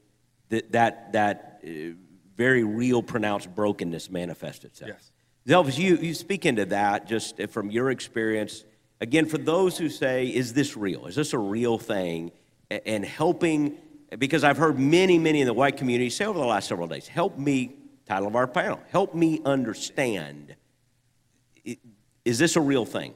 that, 0.49 0.71
that, 0.71 1.11
that 1.13 1.61
uh, 1.63 1.93
very 2.35 2.63
real, 2.63 3.03
pronounced 3.03 3.53
brokenness 3.53 4.09
manifests 4.09 4.63
itself. 4.63 4.91
Yes. 4.93 5.11
Elvis, 5.47 5.77
you, 5.77 5.95
you 5.97 6.13
speak 6.13 6.45
into 6.45 6.65
that 6.65 7.07
just 7.07 7.41
from 7.49 7.71
your 7.71 7.89
experience. 7.89 8.65
Again, 8.99 9.25
for 9.25 9.37
those 9.37 9.77
who 9.77 9.89
say, 9.89 10.27
is 10.27 10.53
this 10.53 10.75
real? 10.75 11.05
Is 11.05 11.15
this 11.15 11.33
a 11.33 11.37
real 11.37 11.77
thing? 11.77 12.31
And 12.69 13.05
helping, 13.05 13.77
because 14.17 14.43
I've 14.43 14.57
heard 14.57 14.77
many, 14.77 15.17
many 15.17 15.39
in 15.39 15.47
the 15.47 15.53
white 15.53 15.77
community 15.77 16.09
say 16.09 16.25
over 16.25 16.37
the 16.37 16.45
last 16.45 16.67
several 16.67 16.87
days, 16.87 17.07
help 17.07 17.37
me, 17.37 17.75
title 18.05 18.27
of 18.27 18.35
our 18.35 18.47
panel, 18.47 18.81
help 18.89 19.15
me 19.15 19.41
understand. 19.45 20.55
Is 22.25 22.37
this 22.37 22.55
a 22.55 22.61
real 22.61 22.85
thing? 22.85 23.13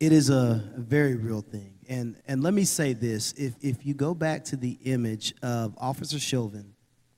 It 0.00 0.12
is 0.12 0.28
a 0.30 0.70
very 0.76 1.14
real 1.14 1.40
thing. 1.40 1.71
And, 1.92 2.16
and 2.26 2.42
let 2.42 2.54
me 2.54 2.64
say 2.64 2.94
this 2.94 3.32
if, 3.32 3.54
if 3.60 3.84
you 3.84 3.92
go 3.92 4.14
back 4.14 4.44
to 4.44 4.56
the 4.56 4.78
image 4.84 5.34
of 5.42 5.74
Officer 5.76 6.18
Chauvin 6.18 6.72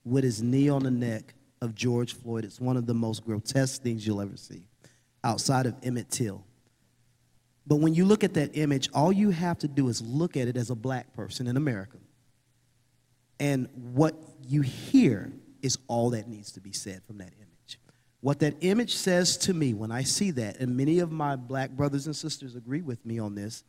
with 0.05 0.25
his 0.25 0.43
knee 0.43 0.69
on 0.69 0.83
the 0.83 0.91
neck 0.91 1.33
of 1.63 1.77
George 1.77 2.15
Floyd, 2.15 2.45
it's 2.45 2.61
one 2.61 2.77
of 2.77 2.85
the 2.85 2.93
most 2.93 3.25
grotesque 3.25 3.83
things 3.83 4.05
you'll 4.05 4.21
ever 4.21 4.37
see 4.37 4.67
outside 5.23 5.67
of 5.67 5.77
Emmett 5.85 6.11
Till. 6.11 6.45
But 7.65 7.77
when 7.77 7.95
you 7.95 8.05
look 8.05 8.25
at 8.25 8.35
that 8.35 8.57
image, 8.59 8.91
all 8.93 9.13
you 9.13 9.31
have 9.31 9.61
to 9.61 9.69
do 9.69 9.87
is 9.89 10.03
look 10.03 10.37
at 10.37 10.49
it 10.49 10.57
as 10.57 10.71
a 10.71 10.75
black 10.75 11.13
person 11.13 11.47
in 11.47 11.57
America. 11.57 11.99
And 13.39 13.69
what 13.93 14.17
you 14.43 14.63
hear 14.63 15.33
is 15.63 15.79
all 15.87 16.11
that 16.11 16.27
needs 16.27 16.51
to 16.51 16.61
be 16.61 16.73
said 16.73 17.05
from 17.05 17.19
that 17.19 17.31
image. 17.39 17.79
What 18.23 18.41
that 18.41 18.57
image 18.61 18.97
says 18.97 19.37
to 19.37 19.55
me 19.55 19.73
when 19.73 19.93
I 19.93 20.03
see 20.03 20.33
that, 20.33 20.59
and 20.59 20.77
many 20.77 20.99
of 20.99 21.13
my 21.13 21.37
black 21.37 21.71
brothers 21.71 22.07
and 22.07 22.17
sisters 22.17 22.57
agree 22.57 22.83
with 22.83 23.07
me 23.07 23.21
on 23.21 23.37
this, 23.37 23.63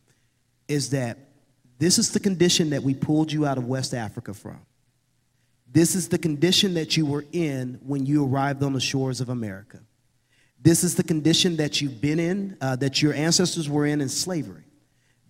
is 0.67 0.91
that 0.91 1.17
this 1.77 1.99
is 1.99 2.11
the 2.11 2.19
condition 2.19 2.69
that 2.69 2.83
we 2.83 2.93
pulled 2.93 3.31
you 3.31 3.45
out 3.45 3.57
of 3.57 3.67
West 3.67 3.93
Africa 3.93 4.33
from. 4.33 4.59
This 5.71 5.95
is 5.95 6.07
the 6.07 6.17
condition 6.17 6.75
that 6.75 6.95
you 6.95 7.05
were 7.05 7.25
in 7.31 7.79
when 7.85 8.05
you 8.05 8.25
arrived 8.25 8.63
on 8.63 8.73
the 8.73 8.79
shores 8.79 9.19
of 9.19 9.29
America. 9.29 9.81
This 10.61 10.83
is 10.83 10.95
the 10.95 11.03
condition 11.03 11.57
that 11.57 11.81
you've 11.81 11.99
been 11.99 12.19
in, 12.19 12.57
uh, 12.61 12.77
that 12.77 13.01
your 13.01 13.13
ancestors 13.13 13.69
were 13.69 13.85
in 13.85 14.01
in 14.01 14.09
slavery. 14.09 14.63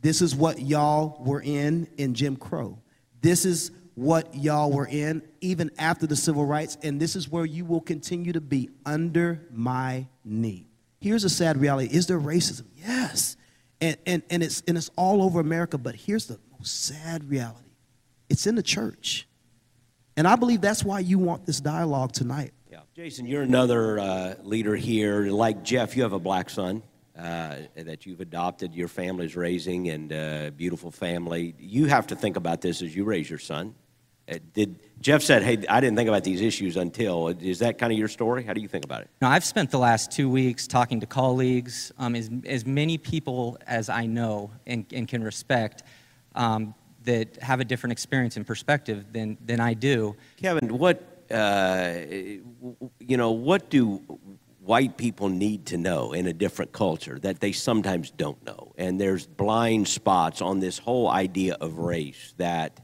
This 0.01 0.21
is 0.21 0.35
what 0.35 0.61
y'all 0.61 1.21
were 1.25 1.41
in 1.41 1.87
in 1.97 2.13
Jim 2.13 2.35
Crow. 2.35 2.79
This 3.21 3.43
is 3.43 3.71
what 3.95 4.35
y'all 4.35 4.71
were 4.71 4.87
in 4.87 5.23
even 5.41 5.71
after 5.79 6.05
the 6.05 6.15
civil 6.15 6.45
rights, 6.45 6.77
and 6.83 7.01
this 7.01 7.15
is 7.15 7.27
where 7.27 7.45
you 7.45 7.65
will 7.65 7.81
continue 7.81 8.33
to 8.33 8.41
be 8.41 8.69
under 8.85 9.47
my 9.51 10.05
knee. 10.23 10.67
Here's 11.01 11.23
a 11.23 11.29
sad 11.29 11.57
reality 11.57 11.93
is 11.93 12.07
there 12.07 12.19
racism? 12.19 12.65
Yes. 12.75 13.35
And, 13.81 13.97
and, 14.05 14.23
and, 14.29 14.43
it's, 14.43 14.63
and 14.67 14.77
it's 14.77 14.89
all 14.95 15.21
over 15.21 15.39
America, 15.39 15.77
but 15.77 15.95
here's 15.95 16.27
the 16.27 16.39
most 16.57 16.85
sad 16.85 17.29
reality 17.29 17.61
it's 18.29 18.47
in 18.47 18.55
the 18.55 18.63
church. 18.63 19.27
And 20.17 20.27
I 20.27 20.35
believe 20.35 20.61
that's 20.61 20.83
why 20.83 20.99
you 20.99 21.19
want 21.19 21.45
this 21.45 21.59
dialogue 21.59 22.13
tonight. 22.13 22.53
Yeah. 22.71 22.79
Jason, 22.95 23.25
you're 23.25 23.41
another 23.41 23.99
uh, 23.99 24.35
leader 24.41 24.75
here. 24.75 25.23
Like 25.29 25.63
Jeff, 25.63 25.95
you 25.95 26.03
have 26.03 26.13
a 26.13 26.19
black 26.19 26.49
son 26.49 26.83
uh, 27.17 27.57
that 27.75 28.05
you've 28.05 28.21
adopted, 28.21 28.73
your 28.73 28.87
family's 28.87 29.35
raising, 29.35 29.89
and 29.89 30.11
a 30.11 30.51
beautiful 30.55 30.91
family. 30.91 31.55
You 31.59 31.85
have 31.85 32.07
to 32.07 32.15
think 32.15 32.37
about 32.37 32.61
this 32.61 32.81
as 32.81 32.95
you 32.95 33.03
raise 33.03 33.29
your 33.29 33.39
son. 33.39 33.75
Uh, 34.27 34.39
did 34.53 34.79
Jeff 35.01 35.21
said, 35.21 35.43
"Hey, 35.43 35.63
I 35.69 35.79
didn't 35.79 35.95
think 35.95 36.09
about 36.09 36.23
these 36.23 36.41
issues 36.41 36.77
until." 36.77 37.27
Is 37.27 37.59
that 37.59 37.77
kind 37.77 37.93
of 37.93 37.99
your 37.99 38.07
story? 38.07 38.43
How 38.43 38.53
do 38.53 38.61
you 38.61 38.67
think 38.67 38.83
about 38.83 39.01
it? 39.01 39.09
Now, 39.21 39.29
I've 39.29 39.45
spent 39.45 39.69
the 39.69 39.77
last 39.77 40.11
two 40.11 40.29
weeks 40.29 40.65
talking 40.67 40.99
to 41.01 41.05
colleagues, 41.05 41.91
um, 41.99 42.15
as, 42.15 42.31
as 42.45 42.65
many 42.65 42.97
people 42.97 43.57
as 43.67 43.87
I 43.87 44.07
know 44.07 44.51
and, 44.65 44.85
and 44.91 45.07
can 45.07 45.23
respect, 45.23 45.83
um, 46.33 46.73
that 47.03 47.37
have 47.43 47.59
a 47.59 47.65
different 47.65 47.91
experience 47.91 48.35
and 48.35 48.47
perspective 48.47 49.05
than, 49.11 49.37
than 49.45 49.59
I 49.59 49.75
do. 49.75 50.15
Kevin, 50.37 50.75
what 50.77 51.03
uh, 51.29 51.93
you 52.99 53.17
know? 53.17 53.31
What 53.31 53.69
do 53.69 53.97
white 54.61 54.97
people 54.97 55.29
need 55.29 55.67
to 55.67 55.77
know 55.77 56.13
in 56.13 56.25
a 56.25 56.33
different 56.33 56.71
culture 56.71 57.19
that 57.19 57.39
they 57.39 57.51
sometimes 57.51 58.09
don't 58.09 58.43
know? 58.43 58.73
And 58.77 58.99
there's 58.99 59.27
blind 59.27 59.87
spots 59.87 60.41
on 60.41 60.59
this 60.59 60.79
whole 60.79 61.09
idea 61.09 61.57
of 61.61 61.77
race 61.77 62.33
that, 62.37 62.79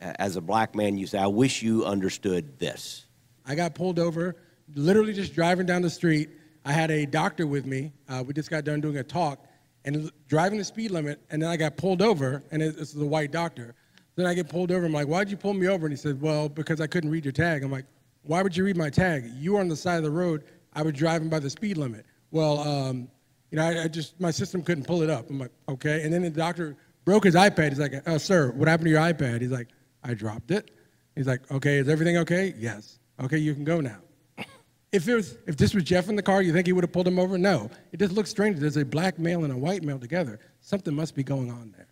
as 0.00 0.36
a 0.36 0.40
black 0.40 0.74
man, 0.74 0.96
you 0.96 1.06
say, 1.06 1.18
"I 1.18 1.26
wish 1.26 1.62
you 1.62 1.84
understood 1.84 2.58
this." 2.58 3.06
I 3.46 3.54
got 3.54 3.74
pulled 3.74 3.98
over, 3.98 4.36
literally 4.74 5.12
just 5.12 5.34
driving 5.34 5.66
down 5.66 5.82
the 5.82 5.90
street. 5.90 6.30
I 6.64 6.72
had 6.72 6.90
a 6.90 7.06
doctor 7.06 7.46
with 7.46 7.66
me. 7.66 7.92
Uh, 8.08 8.22
we 8.26 8.34
just 8.34 8.50
got 8.50 8.64
done 8.64 8.80
doing 8.80 8.98
a 8.98 9.02
talk 9.02 9.46
and 9.84 10.10
driving 10.28 10.58
the 10.58 10.64
speed 10.64 10.90
limit, 10.90 11.20
and 11.30 11.42
then 11.42 11.48
I 11.48 11.56
got 11.56 11.76
pulled 11.76 12.02
over, 12.02 12.42
and 12.50 12.62
it, 12.62 12.76
this 12.76 12.94
is 12.94 13.00
a 13.00 13.06
white 13.06 13.32
doctor. 13.32 13.74
Then 14.16 14.26
I 14.26 14.34
get 14.34 14.48
pulled 14.48 14.70
over. 14.70 14.84
I'm 14.84 14.92
like, 14.92 15.06
why'd 15.06 15.30
you 15.30 15.36
pull 15.36 15.54
me 15.54 15.68
over? 15.68 15.86
And 15.86 15.92
he 15.92 15.96
said, 15.96 16.20
well, 16.20 16.48
because 16.48 16.80
I 16.80 16.86
couldn't 16.86 17.10
read 17.10 17.24
your 17.24 17.32
tag. 17.32 17.62
I'm 17.62 17.70
like, 17.70 17.86
why 18.22 18.42
would 18.42 18.54
you 18.56 18.64
read 18.64 18.76
my 18.76 18.90
tag? 18.90 19.24
You 19.36 19.54
were 19.54 19.60
on 19.60 19.68
the 19.68 19.76
side 19.76 19.96
of 19.96 20.02
the 20.02 20.10
road. 20.10 20.44
I 20.74 20.82
was 20.82 20.92
driving 20.92 21.30
by 21.30 21.38
the 21.38 21.48
speed 21.48 21.78
limit. 21.78 22.04
Well, 22.30 22.58
um, 22.60 23.08
you 23.50 23.56
know, 23.56 23.64
I, 23.64 23.84
I 23.84 23.88
just, 23.88 24.20
my 24.20 24.30
system 24.30 24.62
couldn't 24.62 24.84
pull 24.84 25.02
it 25.02 25.10
up. 25.10 25.30
I'm 25.30 25.38
like, 25.38 25.52
okay. 25.68 26.02
And 26.02 26.12
then 26.12 26.22
the 26.22 26.30
doctor 26.30 26.76
broke 27.04 27.24
his 27.24 27.34
iPad. 27.34 27.70
He's 27.70 27.78
like, 27.78 28.06
uh, 28.06 28.18
sir, 28.18 28.50
what 28.52 28.68
happened 28.68 28.86
to 28.86 28.90
your 28.90 29.00
iPad? 29.00 29.40
He's 29.40 29.50
like, 29.50 29.68
I 30.02 30.14
dropped 30.14 30.50
it. 30.50 30.70
He's 31.14 31.26
like, 31.26 31.50
okay, 31.50 31.78
is 31.78 31.88
everything 31.88 32.16
okay? 32.18 32.54
Yes. 32.58 32.98
Okay, 33.20 33.38
you 33.38 33.54
can 33.54 33.64
go 33.64 33.80
now. 33.80 33.98
If, 34.92 35.06
it 35.06 35.14
was, 35.14 35.38
if 35.46 35.56
this 35.56 35.72
was 35.72 35.84
Jeff 35.84 36.08
in 36.08 36.16
the 36.16 36.22
car, 36.22 36.42
you 36.42 36.52
think 36.52 36.66
he 36.66 36.72
would 36.72 36.82
have 36.82 36.90
pulled 36.90 37.06
him 37.06 37.20
over? 37.20 37.38
No. 37.38 37.70
It 37.92 38.00
just 38.00 38.12
looks 38.12 38.28
strange. 38.28 38.58
There's 38.58 38.76
a 38.76 38.84
black 38.84 39.20
male 39.20 39.44
and 39.44 39.52
a 39.52 39.56
white 39.56 39.84
male 39.84 40.00
together. 40.00 40.40
Something 40.62 40.96
must 40.96 41.14
be 41.14 41.22
going 41.22 41.48
on 41.48 41.72
there. 41.76 41.86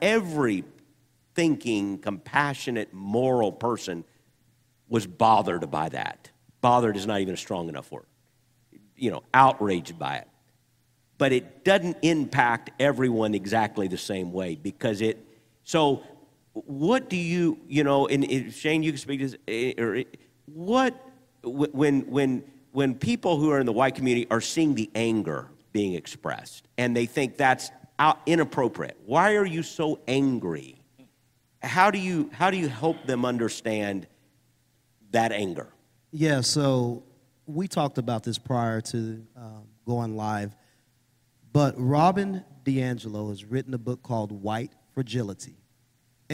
Every 0.00 0.62
thinking, 1.34 1.98
compassionate, 1.98 2.94
moral 2.94 3.50
person 3.50 4.04
was 4.88 5.04
bothered 5.04 5.68
by 5.68 5.88
that. 5.88 6.30
Bothered 6.60 6.96
is 6.96 7.08
not 7.08 7.20
even 7.20 7.34
a 7.34 7.36
strong 7.36 7.68
enough 7.68 7.90
word. 7.90 8.06
You 8.96 9.10
know, 9.10 9.24
outraged 9.34 9.98
by 9.98 10.18
it. 10.18 10.28
But 11.18 11.32
it 11.32 11.64
doesn't 11.64 11.96
impact 12.02 12.70
everyone 12.78 13.34
exactly 13.34 13.88
the 13.88 13.98
same 13.98 14.32
way 14.32 14.54
because 14.54 15.00
it, 15.00 15.18
so 15.64 16.04
what 16.54 17.10
do 17.10 17.16
you, 17.16 17.58
you 17.68 17.84
know, 17.84 18.06
and, 18.06 18.24
and 18.24 18.52
Shane, 18.52 18.82
you 18.82 18.92
can 18.92 18.98
speak 18.98 19.20
to 19.20 19.26
this, 19.26 19.36
eh, 19.48 19.74
or 19.76 19.96
eh, 19.96 20.04
what, 20.46 20.94
when, 21.42 22.02
when, 22.02 22.44
when 22.72 22.94
people 22.94 23.38
who 23.38 23.50
are 23.50 23.58
in 23.58 23.66
the 23.66 23.72
white 23.72 23.96
community 23.96 24.26
are 24.30 24.40
seeing 24.40 24.74
the 24.74 24.90
anger 24.94 25.48
being 25.72 25.94
expressed 25.94 26.68
and 26.78 26.96
they 26.96 27.06
think 27.06 27.36
that's 27.36 27.70
inappropriate, 28.26 28.96
why 29.04 29.34
are 29.34 29.44
you 29.44 29.62
so 29.62 29.98
angry? 30.06 30.80
How 31.62 31.90
do 31.90 31.98
you, 31.98 32.30
how 32.32 32.50
do 32.50 32.56
you 32.56 32.68
help 32.68 33.04
them 33.06 33.24
understand 33.24 34.06
that 35.10 35.32
anger? 35.32 35.68
Yeah, 36.12 36.40
so 36.40 37.02
we 37.46 37.66
talked 37.66 37.98
about 37.98 38.22
this 38.22 38.38
prior 38.38 38.80
to 38.80 39.26
um, 39.36 39.64
going 39.84 40.16
live, 40.16 40.54
but 41.52 41.74
Robin 41.76 42.44
DiAngelo 42.64 43.30
has 43.30 43.44
written 43.44 43.74
a 43.74 43.78
book 43.78 44.02
called 44.02 44.30
White 44.30 44.72
Fragility. 44.92 45.56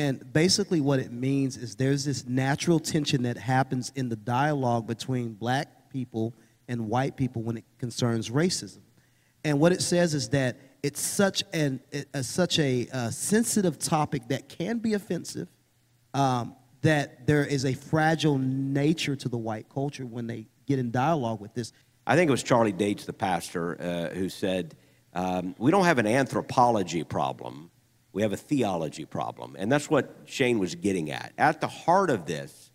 And 0.00 0.33
basically, 0.33 0.80
what 0.80 0.99
it 0.99 1.12
means 1.12 1.59
is 1.59 1.76
there's 1.76 2.07
this 2.07 2.26
natural 2.26 2.80
tension 2.80 3.25
that 3.25 3.37
happens 3.37 3.92
in 3.95 4.09
the 4.09 4.16
dialogue 4.16 4.87
between 4.87 5.35
black 5.35 5.90
people 5.90 6.33
and 6.69 6.88
white 6.88 7.19
people 7.19 7.42
when 7.42 7.59
it 7.59 7.64
concerns 7.76 8.30
racism. 8.30 8.80
And 9.45 9.61
what 9.61 9.73
it 9.73 9.83
says 9.83 10.14
is 10.14 10.30
that 10.30 10.57
it's 10.83 11.02
such, 11.02 11.45
an, 11.52 11.80
a, 12.14 12.23
such 12.23 12.59
a, 12.59 12.88
a 12.90 13.12
sensitive 13.12 13.78
topic 13.78 14.28
that 14.28 14.49
can 14.49 14.78
be 14.78 14.95
offensive, 14.95 15.49
um, 16.14 16.57
that 16.80 17.26
there 17.26 17.45
is 17.45 17.66
a 17.66 17.75
fragile 17.75 18.38
nature 18.38 19.16
to 19.16 19.28
the 19.28 19.37
white 19.37 19.69
culture 19.69 20.07
when 20.07 20.26
they 20.26 20.47
get 20.66 20.78
in 20.78 20.90
dialogue 20.90 21.42
with 21.42 21.52
this. 21.52 21.75
I 22.07 22.16
think 22.16 22.28
it 22.28 22.33
was 22.33 22.42
Charlie 22.42 22.73
Dates, 22.73 23.04
the 23.04 23.12
pastor, 23.12 23.78
uh, 23.78 24.14
who 24.14 24.30
said, 24.30 24.76
um, 25.12 25.54
We 25.59 25.71
don't 25.71 25.85
have 25.85 25.99
an 25.99 26.07
anthropology 26.07 27.04
problem, 27.04 27.70
we 28.12 28.23
have 28.23 28.33
a 28.33 28.37
theology 28.37 29.05
problem. 29.05 29.57
And 29.59 29.71
that's 29.71 29.88
what 29.88 30.14
Shane 30.25 30.59
was 30.59 30.75
getting 30.75 31.11
at. 31.11 31.33
At 31.38 31.61
the 31.61 31.69
heart 31.69 32.11
of 32.11 32.26
this 32.26 32.71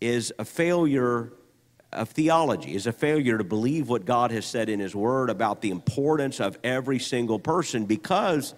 is 0.00 0.32
a 0.38 0.44
failure 0.44 1.32
of 1.92 2.08
theology, 2.08 2.74
is 2.74 2.86
a 2.86 2.92
failure 2.92 3.38
to 3.38 3.44
believe 3.44 3.88
what 3.88 4.04
God 4.04 4.30
has 4.30 4.46
said 4.46 4.68
in 4.68 4.80
His 4.80 4.94
Word 4.94 5.30
about 5.30 5.60
the 5.60 5.70
importance 5.70 6.40
of 6.40 6.58
every 6.64 6.98
single 6.98 7.38
person 7.38 7.86
because. 7.86 8.54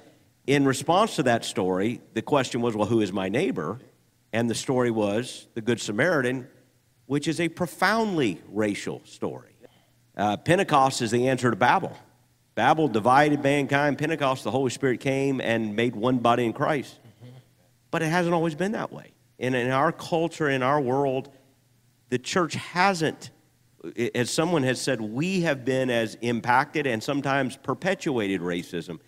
In 0.47 0.67
response 0.67 1.17
to 1.17 1.23
that 1.23 1.43
story, 1.43 2.03
the 2.13 2.21
question 2.21 2.61
was, 2.61 2.77
well, 2.77 2.87
who 2.87 3.01
is 3.01 3.11
my 3.15 3.31
neighbor? 3.31 3.81
And 4.31 4.51
the 4.51 4.55
story 4.55 4.91
was 4.91 5.47
the 5.55 5.63
Good 5.63 5.81
Samaritan, 5.81 6.49
which 7.07 7.27
is 7.29 7.41
a 7.41 7.49
profoundly 7.49 8.43
racial 8.49 9.01
story. 9.07 9.57
Uh, 10.17 10.37
Pentecost 10.37 11.01
is 11.01 11.11
the 11.11 11.29
answer 11.29 11.51
to 11.51 11.57
Babel. 11.57 11.97
Babel 12.55 12.89
divided 12.89 13.43
mankind. 13.43 13.99
Pentecost, 13.99 14.45
the 14.45 14.51
Holy 14.51 14.71
Spirit 14.71 15.01
came 15.01 15.41
and 15.41 15.75
made 15.75 15.97
one 15.97 16.19
body 16.19 16.45
in 16.45 16.53
Christ. 16.53 16.99
But 17.91 18.03
it 18.03 18.07
hasn't 18.07 18.35
always 18.35 18.55
been 18.55 18.73
that 18.73 18.93
way. 18.93 19.13
And 19.39 19.55
in 19.55 19.71
our 19.71 19.93
culture, 19.93 20.49
in 20.49 20.63
our 20.63 20.81
world, 20.81 21.31
the 22.09 22.19
church 22.19 22.55
hasn't, 22.55 23.31
as 24.15 24.31
someone 24.31 24.63
has 24.63 24.81
said, 24.81 25.01
we 25.01 25.41
have 25.43 25.65
been 25.65 25.91
as 25.91 26.17
impacted 26.21 26.87
and 26.87 27.03
sometimes 27.03 27.57
perpetuated 27.57 28.41
racism. 28.41 29.01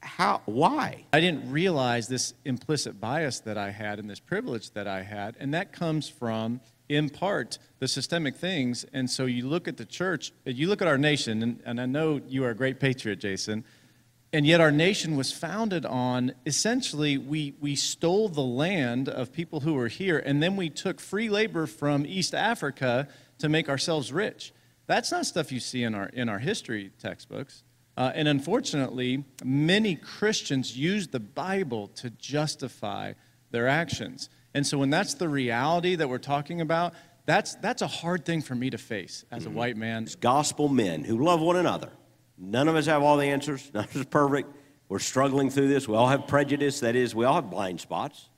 How, 0.00 0.42
why? 0.46 1.06
I 1.12 1.20
didn't 1.20 1.50
realize 1.50 2.06
this 2.06 2.34
implicit 2.44 3.00
bias 3.00 3.40
that 3.40 3.58
I 3.58 3.70
had 3.70 3.98
and 3.98 4.08
this 4.08 4.20
privilege 4.20 4.70
that 4.72 4.86
I 4.86 5.02
had, 5.02 5.36
and 5.40 5.54
that 5.54 5.72
comes 5.72 6.08
from, 6.08 6.60
in 6.88 7.10
part, 7.10 7.58
the 7.78 7.88
systemic 7.88 8.36
things. 8.36 8.84
And 8.92 9.10
so 9.10 9.26
you 9.26 9.48
look 9.48 9.68
at 9.68 9.76
the 9.76 9.84
church, 9.84 10.32
you 10.44 10.68
look 10.68 10.82
at 10.82 10.88
our 10.88 10.98
nation, 10.98 11.42
and, 11.42 11.60
and 11.64 11.80
I 11.80 11.86
know 11.86 12.20
you 12.28 12.44
are 12.44 12.50
a 12.50 12.54
great 12.54 12.80
patriot, 12.80 13.16
Jason, 13.16 13.64
and 14.32 14.46
yet 14.46 14.60
our 14.60 14.72
nation 14.72 15.16
was 15.16 15.32
founded 15.32 15.86
on 15.86 16.32
essentially 16.44 17.16
we, 17.16 17.54
we 17.60 17.74
stole 17.74 18.28
the 18.28 18.42
land 18.42 19.08
of 19.08 19.32
people 19.32 19.60
who 19.60 19.74
were 19.74 19.88
here, 19.88 20.18
and 20.18 20.42
then 20.42 20.56
we 20.56 20.68
took 20.68 21.00
free 21.00 21.28
labor 21.28 21.66
from 21.66 22.04
East 22.06 22.34
Africa 22.34 23.08
to 23.38 23.48
make 23.48 23.68
ourselves 23.68 24.12
rich. 24.12 24.52
That's 24.86 25.10
not 25.10 25.26
stuff 25.26 25.50
you 25.52 25.60
see 25.60 25.82
in 25.82 25.94
our, 25.94 26.06
in 26.06 26.28
our 26.28 26.38
history 26.38 26.90
textbooks. 26.98 27.62
Uh, 27.96 28.12
and 28.14 28.28
unfortunately, 28.28 29.24
many 29.42 29.96
Christians 29.96 30.76
use 30.76 31.08
the 31.08 31.20
Bible 31.20 31.88
to 31.88 32.10
justify 32.10 33.14
their 33.50 33.68
actions. 33.68 34.28
And 34.56 34.66
so 34.66 34.78
when 34.78 34.88
that's 34.88 35.12
the 35.12 35.28
reality 35.28 35.96
that 35.96 36.08
we're 36.08 36.16
talking 36.16 36.62
about, 36.62 36.94
that's, 37.26 37.56
that's 37.56 37.82
a 37.82 37.86
hard 37.86 38.24
thing 38.24 38.40
for 38.40 38.54
me 38.54 38.70
to 38.70 38.78
face 38.78 39.22
as 39.30 39.44
a 39.44 39.50
white 39.50 39.76
man. 39.76 40.04
It's 40.04 40.14
gospel 40.14 40.70
men 40.70 41.04
who 41.04 41.22
love 41.22 41.42
one 41.42 41.56
another. 41.56 41.90
None 42.38 42.66
of 42.66 42.74
us 42.74 42.86
have 42.86 43.02
all 43.02 43.18
the 43.18 43.26
answers. 43.26 43.70
None 43.74 43.84
of 43.84 43.94
us 43.94 44.00
are 44.00 44.06
perfect. 44.06 44.48
We're 44.88 44.98
struggling 44.98 45.50
through 45.50 45.68
this. 45.68 45.86
We 45.86 45.94
all 45.94 46.08
have 46.08 46.26
prejudice. 46.26 46.80
That 46.80 46.96
is, 46.96 47.14
we 47.14 47.26
all 47.26 47.34
have 47.34 47.50
blind 47.50 47.82
spots. 47.82 48.30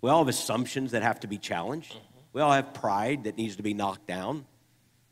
We 0.00 0.08
all 0.08 0.20
have 0.20 0.28
assumptions 0.28 0.92
that 0.92 1.02
have 1.02 1.20
to 1.20 1.26
be 1.26 1.36
challenged. 1.36 1.94
We 2.32 2.40
all 2.40 2.52
have 2.52 2.72
pride 2.72 3.24
that 3.24 3.36
needs 3.36 3.56
to 3.56 3.62
be 3.62 3.74
knocked 3.74 4.06
down. 4.06 4.46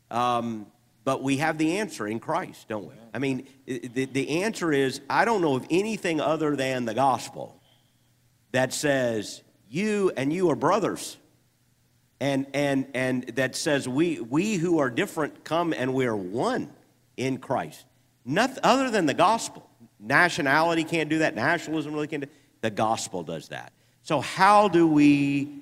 Um, 0.09 0.65
but 1.03 1.21
we 1.21 1.37
have 1.37 1.59
the 1.59 1.77
answer 1.77 2.07
in 2.07 2.19
Christ, 2.19 2.69
don't 2.69 2.87
we? 2.87 2.95
I 3.13 3.19
mean, 3.19 3.47
the, 3.67 4.05
the 4.05 4.41
answer 4.41 4.73
is 4.73 4.99
I 5.11 5.25
don't 5.25 5.43
know 5.43 5.55
of 5.57 5.67
anything 5.69 6.19
other 6.19 6.55
than 6.55 6.85
the 6.85 6.95
gospel 6.95 7.61
that 8.51 8.73
says 8.73 9.43
you 9.75 10.11
and 10.15 10.31
you 10.31 10.49
are 10.49 10.55
brothers. 10.55 11.17
And, 12.19 12.47
and, 12.53 12.87
and 12.93 13.27
that 13.35 13.55
says 13.55 13.89
we, 13.89 14.21
we 14.21 14.55
who 14.55 14.79
are 14.79 14.89
different 14.89 15.43
come 15.43 15.73
and 15.73 15.93
we 15.93 16.05
are 16.05 16.15
one 16.15 16.71
in 17.17 17.37
Christ. 17.37 17.85
Nothing 18.23 18.59
other 18.63 18.89
than 18.89 19.05
the 19.05 19.13
gospel. 19.13 19.69
Nationality 19.99 20.83
can't 20.83 21.09
do 21.09 21.19
that. 21.19 21.35
Nationalism 21.35 21.93
really 21.93 22.07
can't 22.07 22.23
do 22.23 22.29
The 22.61 22.71
gospel 22.71 23.21
does 23.23 23.49
that. 23.49 23.73
So, 24.01 24.21
how 24.21 24.67
do 24.67 24.87
we 24.87 25.61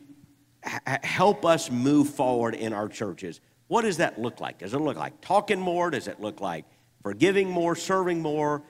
help 1.03 1.45
us 1.45 1.71
move 1.71 2.09
forward 2.09 2.55
in 2.55 2.71
our 2.73 2.87
churches? 2.87 3.41
What 3.67 3.81
does 3.81 3.97
that 3.97 4.19
look 4.19 4.39
like? 4.39 4.59
Does 4.59 4.73
it 4.73 4.79
look 4.79 4.97
like 4.97 5.19
talking 5.21 5.59
more? 5.59 5.89
Does 5.89 6.07
it 6.07 6.21
look 6.21 6.39
like 6.39 6.65
forgiving 7.01 7.49
more, 7.49 7.75
serving 7.75 8.21
more? 8.21 8.61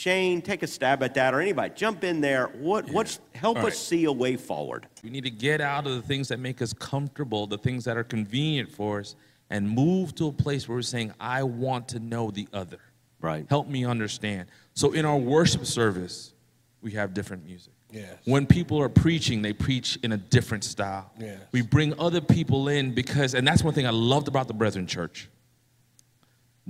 Shane, 0.00 0.40
take 0.40 0.62
a 0.62 0.66
stab 0.66 1.02
at 1.02 1.12
that, 1.12 1.34
or 1.34 1.42
anybody, 1.42 1.74
jump 1.76 2.04
in 2.04 2.22
there. 2.22 2.46
What, 2.58 2.86
yeah. 2.86 2.94
What's 2.94 3.20
help 3.34 3.58
All 3.58 3.66
us 3.66 3.72
right. 3.72 3.76
see 3.76 4.04
a 4.04 4.12
way 4.12 4.36
forward? 4.36 4.86
We 5.04 5.10
need 5.10 5.24
to 5.24 5.30
get 5.30 5.60
out 5.60 5.86
of 5.86 5.94
the 5.94 6.00
things 6.00 6.28
that 6.28 6.40
make 6.40 6.62
us 6.62 6.72
comfortable, 6.72 7.46
the 7.46 7.58
things 7.58 7.84
that 7.84 7.98
are 7.98 8.04
convenient 8.04 8.70
for 8.70 9.00
us, 9.00 9.14
and 9.50 9.68
move 9.68 10.14
to 10.14 10.28
a 10.28 10.32
place 10.32 10.66
where 10.66 10.76
we're 10.76 10.82
saying, 10.82 11.12
"I 11.20 11.42
want 11.42 11.88
to 11.88 11.98
know 11.98 12.30
the 12.30 12.48
other." 12.54 12.78
Right. 13.20 13.44
Help 13.50 13.68
me 13.68 13.84
understand. 13.84 14.48
So 14.72 14.92
in 14.92 15.04
our 15.04 15.18
worship 15.18 15.66
service, 15.66 16.32
we 16.80 16.92
have 16.92 17.12
different 17.12 17.44
music. 17.44 17.74
Yes. 17.92 18.14
When 18.24 18.46
people 18.46 18.80
are 18.80 18.88
preaching, 18.88 19.42
they 19.42 19.52
preach 19.52 19.98
in 20.02 20.12
a 20.12 20.16
different 20.16 20.64
style. 20.64 21.10
Yes. 21.20 21.40
We 21.52 21.60
bring 21.60 21.92
other 22.00 22.22
people 22.22 22.68
in 22.68 22.94
because, 22.94 23.34
and 23.34 23.46
that's 23.46 23.62
one 23.62 23.74
thing 23.74 23.86
I 23.86 23.90
loved 23.90 24.28
about 24.28 24.48
the 24.48 24.54
Brethren 24.54 24.86
Church. 24.86 25.28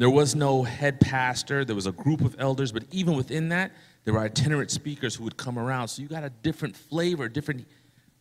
There 0.01 0.09
was 0.09 0.35
no 0.35 0.63
head 0.63 0.99
pastor, 0.99 1.63
there 1.63 1.77
was 1.77 1.85
a 1.85 1.93
group 1.93 2.23
of 2.23 2.35
elders, 2.39 2.73
but 2.73 2.85
even 2.91 3.17
within 3.17 3.51
that, 3.51 3.71
there 4.05 4.15
were 4.15 4.21
itinerant 4.21 4.71
speakers 4.71 5.15
who 5.15 5.25
would 5.25 5.37
come 5.37 5.59
around. 5.59 5.89
So 5.89 6.01
you 6.01 6.09
got 6.09 6.25
a 6.25 6.31
different 6.31 6.75
flavor, 6.75 7.29
different 7.29 7.67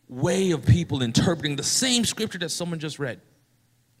way 0.06 0.50
of 0.50 0.66
people 0.66 1.00
interpreting 1.00 1.56
the 1.56 1.62
same 1.62 2.04
scripture 2.04 2.36
that 2.40 2.50
someone 2.50 2.80
just 2.80 2.98
read. 2.98 3.22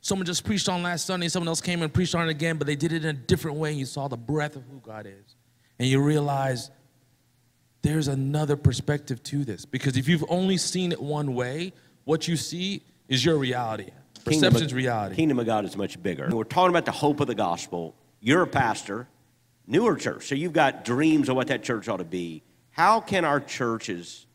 Someone 0.02 0.26
just 0.26 0.44
preached 0.44 0.68
on 0.68 0.82
last 0.82 1.06
Sunday, 1.06 1.28
someone 1.28 1.48
else 1.48 1.62
came 1.62 1.80
and 1.80 1.90
preached 1.90 2.14
on 2.14 2.28
it 2.28 2.30
again, 2.30 2.58
but 2.58 2.66
they 2.66 2.76
did 2.76 2.92
it 2.92 3.02
in 3.02 3.16
a 3.16 3.18
different 3.18 3.56
way. 3.56 3.72
You 3.72 3.86
saw 3.86 4.08
the 4.08 4.18
breadth 4.18 4.56
of 4.56 4.64
who 4.70 4.80
God 4.80 5.06
is. 5.06 5.34
And 5.78 5.88
you 5.88 6.02
realize 6.02 6.70
there's 7.80 8.08
another 8.08 8.56
perspective 8.56 9.22
to 9.22 9.42
this. 9.42 9.64
Because 9.64 9.96
if 9.96 10.06
you've 10.06 10.26
only 10.28 10.58
seen 10.58 10.92
it 10.92 11.00
one 11.00 11.34
way, 11.34 11.72
what 12.04 12.28
you 12.28 12.36
see 12.36 12.82
is 13.08 13.24
your 13.24 13.38
reality. 13.38 13.88
Perception's 14.24 14.74
reality. 14.74 15.16
Kingdom 15.16 15.38
of 15.38 15.46
God 15.46 15.64
is 15.64 15.76
much 15.76 16.00
bigger. 16.02 16.28
We're 16.30 16.44
talking 16.44 16.70
about 16.70 16.84
the 16.84 16.92
hope 16.92 17.20
of 17.20 17.26
the 17.26 17.34
gospel. 17.34 17.94
You're 18.20 18.42
a 18.42 18.46
pastor, 18.46 19.08
newer 19.66 19.96
church, 19.96 20.26
so 20.26 20.34
you've 20.34 20.52
got 20.52 20.84
dreams 20.84 21.28
of 21.28 21.36
what 21.36 21.48
that 21.48 21.62
church 21.62 21.88
ought 21.88 21.98
to 21.98 22.04
be. 22.04 22.42
How 22.70 23.00
can 23.00 23.24
our 23.24 23.40
churches 23.40 24.26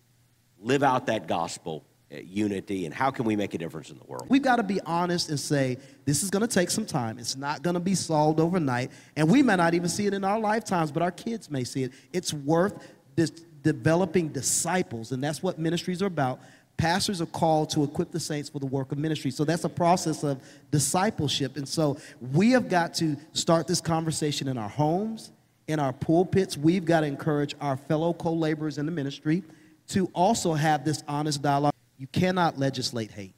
live 0.60 0.84
out 0.84 1.08
that 1.08 1.28
gospel 1.28 1.86
uh, 2.12 2.18
unity 2.18 2.86
and 2.86 2.94
how 2.94 3.12
can 3.12 3.26
we 3.26 3.36
make 3.36 3.54
a 3.54 3.58
difference 3.58 3.90
in 3.90 3.98
the 3.98 4.04
world? 4.06 4.28
We've 4.30 4.42
got 4.42 4.58
to 4.58 4.64
be 4.64 4.82
honest 4.82 5.30
and 5.30 5.40
say 5.40 5.78
this 6.06 6.24
is 6.24 6.30
going 6.30 6.42
to 6.42 6.54
take 6.54 6.70
some 6.70 6.86
time. 6.86 7.20
It's 7.20 7.36
not 7.36 7.62
going 7.62 7.76
to 7.76 7.80
be 7.80 7.96
solved 7.96 8.40
overnight. 8.40 8.92
And 9.16 9.30
we 9.30 9.42
may 9.42 9.56
not 9.56 9.74
even 9.74 9.90
see 9.90 10.06
it 10.08 10.14
in 10.14 10.24
our 10.24 10.40
lifetimes, 10.40 10.92
but 10.92 11.04
our 11.04 11.12
kids 11.12 11.50
may 11.50 11.64
see 11.64 11.84
it. 11.84 11.92
It's 12.12 12.34
worth 12.34 12.74
this 13.16 13.32
developing 13.66 14.30
disciples, 14.30 15.12
and 15.12 15.24
that's 15.24 15.42
what 15.42 15.58
ministries 15.58 16.04
are 16.04 16.08
about. 16.08 16.40
Pastors 16.78 17.22
are 17.22 17.28
called 17.28 17.70
to 17.72 17.84
equip 17.84 18.12
the 18.12 18.20
saints 18.20 18.50
for 18.50 18.60
the 18.60 18.66
work 18.66 18.92
of 18.92 18.98
ministry. 18.98 19.32
So 19.32 19.46
that's 19.46 19.64
a 19.64 19.70
process 19.70 20.24
of 20.24 20.42
discipleship. 20.72 21.56
And 21.58 21.68
so 21.68 21.98
we 22.34 22.52
have 22.52 22.70
got 22.70 22.94
to 22.96 23.16
start 23.34 23.68
this 23.68 23.80
conversation 23.80 24.48
in 24.48 24.58
our 24.58 24.70
homes, 24.70 25.32
in 25.68 25.80
our 25.80 25.94
pulpits. 25.94 26.58
We've 26.58 26.84
got 26.84 27.02
to 27.02 27.08
encourage 27.08 27.56
our 27.62 27.78
fellow 27.78 28.14
co 28.14 28.34
laborers 28.34 28.78
in 28.78 28.86
the 28.86 28.92
ministry 28.92 29.44
to 29.90 30.10
also 30.14 30.54
have 30.54 30.84
this 30.84 31.04
honest 31.08 31.42
dialogue. 31.42 31.74
You 31.98 32.08
cannot 32.08 32.58
legislate 32.58 33.12
hate. 33.12 33.36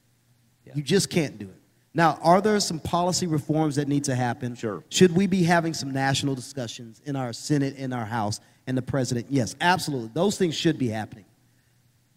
Yeah. 0.66 0.74
You 0.76 0.82
just 0.82 1.10
can't 1.10 1.38
do 1.38 1.46
it. 1.46 1.62
Now, 1.94 2.20
are 2.22 2.42
there 2.42 2.60
some 2.60 2.80
policy 2.80 3.26
reforms 3.26 3.76
that 3.78 3.88
need 3.88 4.04
to 4.04 4.16
happen? 4.16 4.56
Sure. 4.56 4.84
Should 4.90 5.16
we 5.16 5.26
be 5.26 5.44
having 5.44 5.74
some 5.74 5.92
national 5.92 6.36
discussions 6.36 7.02
in 7.06 7.16
our 7.16 7.34
Senate, 7.34 7.76
in 7.76 7.92
our 7.92 8.06
House, 8.06 8.40
and 8.68 8.78
the 8.78 8.82
president? 8.84 9.28
Yes, 9.30 9.56
absolutely. 9.62 10.12
Those 10.14 10.38
things 10.38 10.56
should 10.56 10.78
be 10.78 10.90
happening. 10.90 11.26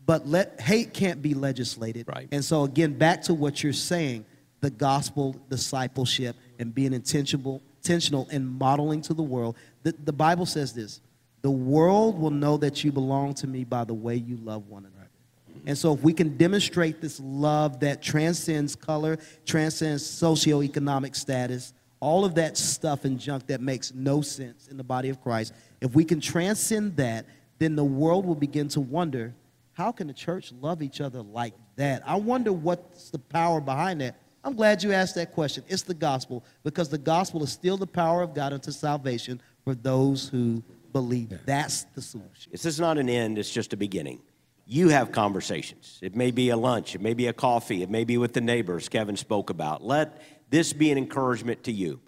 But 0.06 0.26
let 0.26 0.60
hate 0.60 0.92
can't 0.92 1.22
be 1.22 1.34
legislated. 1.34 2.06
Right. 2.08 2.28
And 2.32 2.44
so 2.44 2.64
again, 2.64 2.98
back 2.98 3.22
to 3.22 3.34
what 3.34 3.62
you're 3.62 3.72
saying, 3.72 4.24
the 4.60 4.70
gospel 4.70 5.36
discipleship 5.48 6.36
and 6.58 6.74
being 6.74 6.92
intentional 6.92 7.62
intentional 7.82 8.28
in 8.30 8.46
modeling 8.46 9.00
to 9.00 9.14
the 9.14 9.22
world. 9.22 9.56
The, 9.84 9.94
the 10.04 10.12
Bible 10.12 10.46
says 10.46 10.72
this 10.72 11.00
the 11.42 11.50
world 11.50 12.18
will 12.18 12.30
know 12.30 12.56
that 12.58 12.84
you 12.84 12.92
belong 12.92 13.34
to 13.34 13.46
me 13.46 13.64
by 13.64 13.84
the 13.84 13.94
way 13.94 14.16
you 14.16 14.36
love 14.36 14.68
one 14.68 14.84
another. 14.84 14.96
And 15.66 15.76
so, 15.76 15.92
if 15.94 16.02
we 16.02 16.12
can 16.12 16.36
demonstrate 16.36 17.00
this 17.00 17.20
love 17.20 17.80
that 17.80 18.02
transcends 18.02 18.76
color, 18.76 19.18
transcends 19.44 20.02
socioeconomic 20.02 21.14
status, 21.14 21.74
all 22.00 22.24
of 22.24 22.34
that 22.36 22.56
stuff 22.56 23.04
and 23.04 23.18
junk 23.18 23.46
that 23.48 23.60
makes 23.60 23.92
no 23.94 24.22
sense 24.22 24.68
in 24.68 24.76
the 24.76 24.84
body 24.84 25.10
of 25.10 25.20
Christ, 25.22 25.52
if 25.80 25.94
we 25.94 26.04
can 26.04 26.20
transcend 26.20 26.96
that, 26.96 27.26
then 27.58 27.76
the 27.76 27.84
world 27.84 28.24
will 28.24 28.34
begin 28.34 28.68
to 28.68 28.80
wonder 28.80 29.34
how 29.80 29.90
can 29.90 30.06
the 30.08 30.12
church 30.12 30.52
love 30.60 30.82
each 30.82 31.00
other 31.00 31.22
like 31.22 31.54
that? 31.76 32.02
I 32.06 32.16
wonder 32.16 32.52
what's 32.52 33.08
the 33.08 33.18
power 33.18 33.62
behind 33.62 34.02
that. 34.02 34.20
I'm 34.44 34.54
glad 34.54 34.82
you 34.82 34.92
asked 34.92 35.14
that 35.14 35.32
question. 35.32 35.64
It's 35.68 35.82
the 35.82 35.94
gospel 35.94 36.44
because 36.64 36.90
the 36.90 36.98
gospel 36.98 37.42
is 37.42 37.50
still 37.50 37.78
the 37.78 37.86
power 37.86 38.20
of 38.20 38.34
God 38.34 38.52
unto 38.52 38.72
salvation 38.72 39.40
for 39.64 39.74
those 39.74 40.28
who 40.28 40.62
believe. 40.92 41.32
That's 41.46 41.84
the 41.94 42.02
solution. 42.02 42.52
This 42.52 42.66
is 42.66 42.78
not 42.78 42.98
an 42.98 43.08
end, 43.08 43.38
it's 43.38 43.50
just 43.50 43.72
a 43.72 43.76
beginning. 43.76 44.20
You 44.66 44.90
have 44.90 45.12
conversations. 45.12 45.98
It 46.02 46.14
may 46.14 46.30
be 46.30 46.50
a 46.50 46.58
lunch, 46.58 46.94
it 46.94 47.00
may 47.00 47.14
be 47.14 47.28
a 47.28 47.32
coffee, 47.32 47.82
it 47.82 47.88
may 47.88 48.04
be 48.04 48.18
with 48.18 48.34
the 48.34 48.40
neighbors 48.42 48.88
Kevin 48.88 49.16
spoke 49.16 49.48
about. 49.48 49.82
Let 49.82 50.20
this 50.50 50.74
be 50.74 50.90
an 50.90 50.98
encouragement 50.98 51.64
to 51.64 51.72
you 51.72 52.00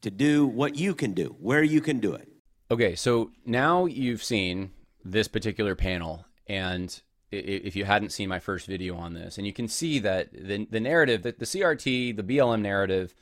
to 0.00 0.10
do 0.10 0.46
what 0.46 0.76
you 0.76 0.94
can 0.94 1.12
do, 1.12 1.36
where 1.40 1.62
you 1.62 1.82
can 1.82 2.00
do 2.00 2.14
it. 2.14 2.26
Okay, 2.70 2.94
so 2.94 3.30
now 3.44 3.84
you've 3.84 4.24
seen 4.24 4.70
this 5.04 5.28
particular 5.28 5.74
panel, 5.74 6.25
and 6.46 7.00
if 7.30 7.74
you 7.74 7.84
hadn't 7.84 8.10
seen 8.10 8.28
my 8.28 8.38
first 8.38 8.66
video 8.66 8.96
on 8.96 9.14
this, 9.14 9.36
and 9.36 9.46
you 9.46 9.52
can 9.52 9.68
see 9.68 9.98
that 9.98 10.32
the, 10.32 10.66
the 10.70 10.80
narrative, 10.80 11.22
that 11.22 11.38
the 11.38 11.44
CRT, 11.44 12.16
the 12.16 12.22
BLM 12.22 12.62
narrative, 12.62 13.14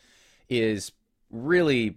is 0.48 0.92
really 1.30 1.96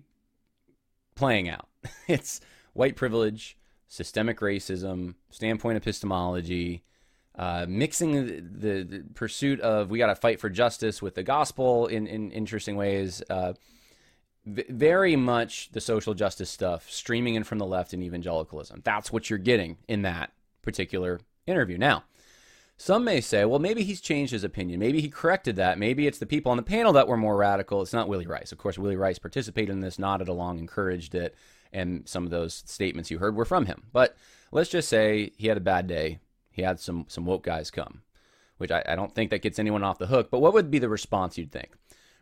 playing 1.15 1.49
out. 1.49 1.67
It's 2.07 2.41
white 2.73 2.95
privilege, 2.95 3.57
systemic 3.87 4.39
racism, 4.39 5.15
standpoint 5.29 5.77
epistemology, 5.77 6.83
uh, 7.35 7.65
mixing 7.67 8.13
the, 8.13 8.41
the, 8.41 8.83
the, 8.83 9.03
pursuit 9.13 9.59
of 9.61 9.89
we 9.89 9.97
got 9.99 10.07
to 10.07 10.15
fight 10.15 10.39
for 10.39 10.49
justice 10.49 11.01
with 11.01 11.15
the 11.15 11.23
gospel 11.23 11.87
in, 11.87 12.07
in 12.07 12.31
interesting 12.31 12.75
ways. 12.75 13.21
Uh, 13.29 13.53
very 14.45 15.15
much 15.15 15.69
the 15.73 15.81
social 15.81 16.13
justice 16.13 16.49
stuff 16.49 16.89
streaming 16.89 17.35
in 17.35 17.43
from 17.43 17.57
the 17.57 17.65
left 17.65 17.93
in 17.93 18.01
evangelicalism. 18.01 18.81
That's 18.83 19.11
what 19.11 19.29
you're 19.29 19.39
getting 19.39 19.77
in 19.87 20.03
that 20.03 20.31
particular 20.67 21.21
interview. 21.47 21.77
Now, 21.77 22.03
some 22.75 23.05
may 23.05 23.21
say, 23.21 23.45
well, 23.45 23.57
maybe 23.57 23.83
he's 23.83 24.01
changed 24.01 24.33
his 24.33 24.43
opinion. 24.43 24.81
Maybe 24.81 24.99
he 24.99 25.09
corrected 25.09 25.55
that. 25.55 25.79
Maybe 25.79 26.05
it's 26.05 26.19
the 26.19 26.25
people 26.25 26.51
on 26.51 26.57
the 26.57 26.63
panel 26.63 26.91
that 26.93 27.07
were 27.07 27.15
more 27.15 27.37
radical. 27.37 27.81
It's 27.81 27.93
not 27.93 28.09
Willy 28.09 28.27
Rice. 28.27 28.51
Of 28.51 28.57
course, 28.57 28.77
Willy 28.77 28.97
Rice 28.97 29.17
participated 29.17 29.71
in 29.71 29.79
this, 29.79 29.97
nodded 29.97 30.27
along, 30.27 30.59
encouraged 30.59 31.15
it, 31.15 31.35
and 31.71 32.07
some 32.07 32.25
of 32.25 32.31
those 32.31 32.53
statements 32.53 33.09
you 33.09 33.19
heard 33.19 33.35
were 33.35 33.45
from 33.45 33.65
him. 33.65 33.83
But 33.93 34.17
let's 34.51 34.69
just 34.69 34.89
say 34.89 35.31
he 35.37 35.47
had 35.47 35.57
a 35.57 35.61
bad 35.61 35.87
day. 35.87 36.19
He 36.51 36.61
had 36.63 36.79
some 36.79 37.05
some 37.07 37.25
woke 37.25 37.43
guys 37.43 37.71
come, 37.71 38.01
which 38.57 38.71
I, 38.71 38.83
I 38.85 38.95
don't 38.95 39.15
think 39.15 39.31
that 39.31 39.41
gets 39.41 39.57
anyone 39.57 39.83
off 39.83 39.99
the 39.99 40.07
hook. 40.07 40.29
But 40.29 40.39
what 40.39 40.53
would 40.53 40.69
be 40.69 40.79
the 40.79 40.89
response 40.89 41.37
you'd 41.37 41.51
think? 41.51 41.71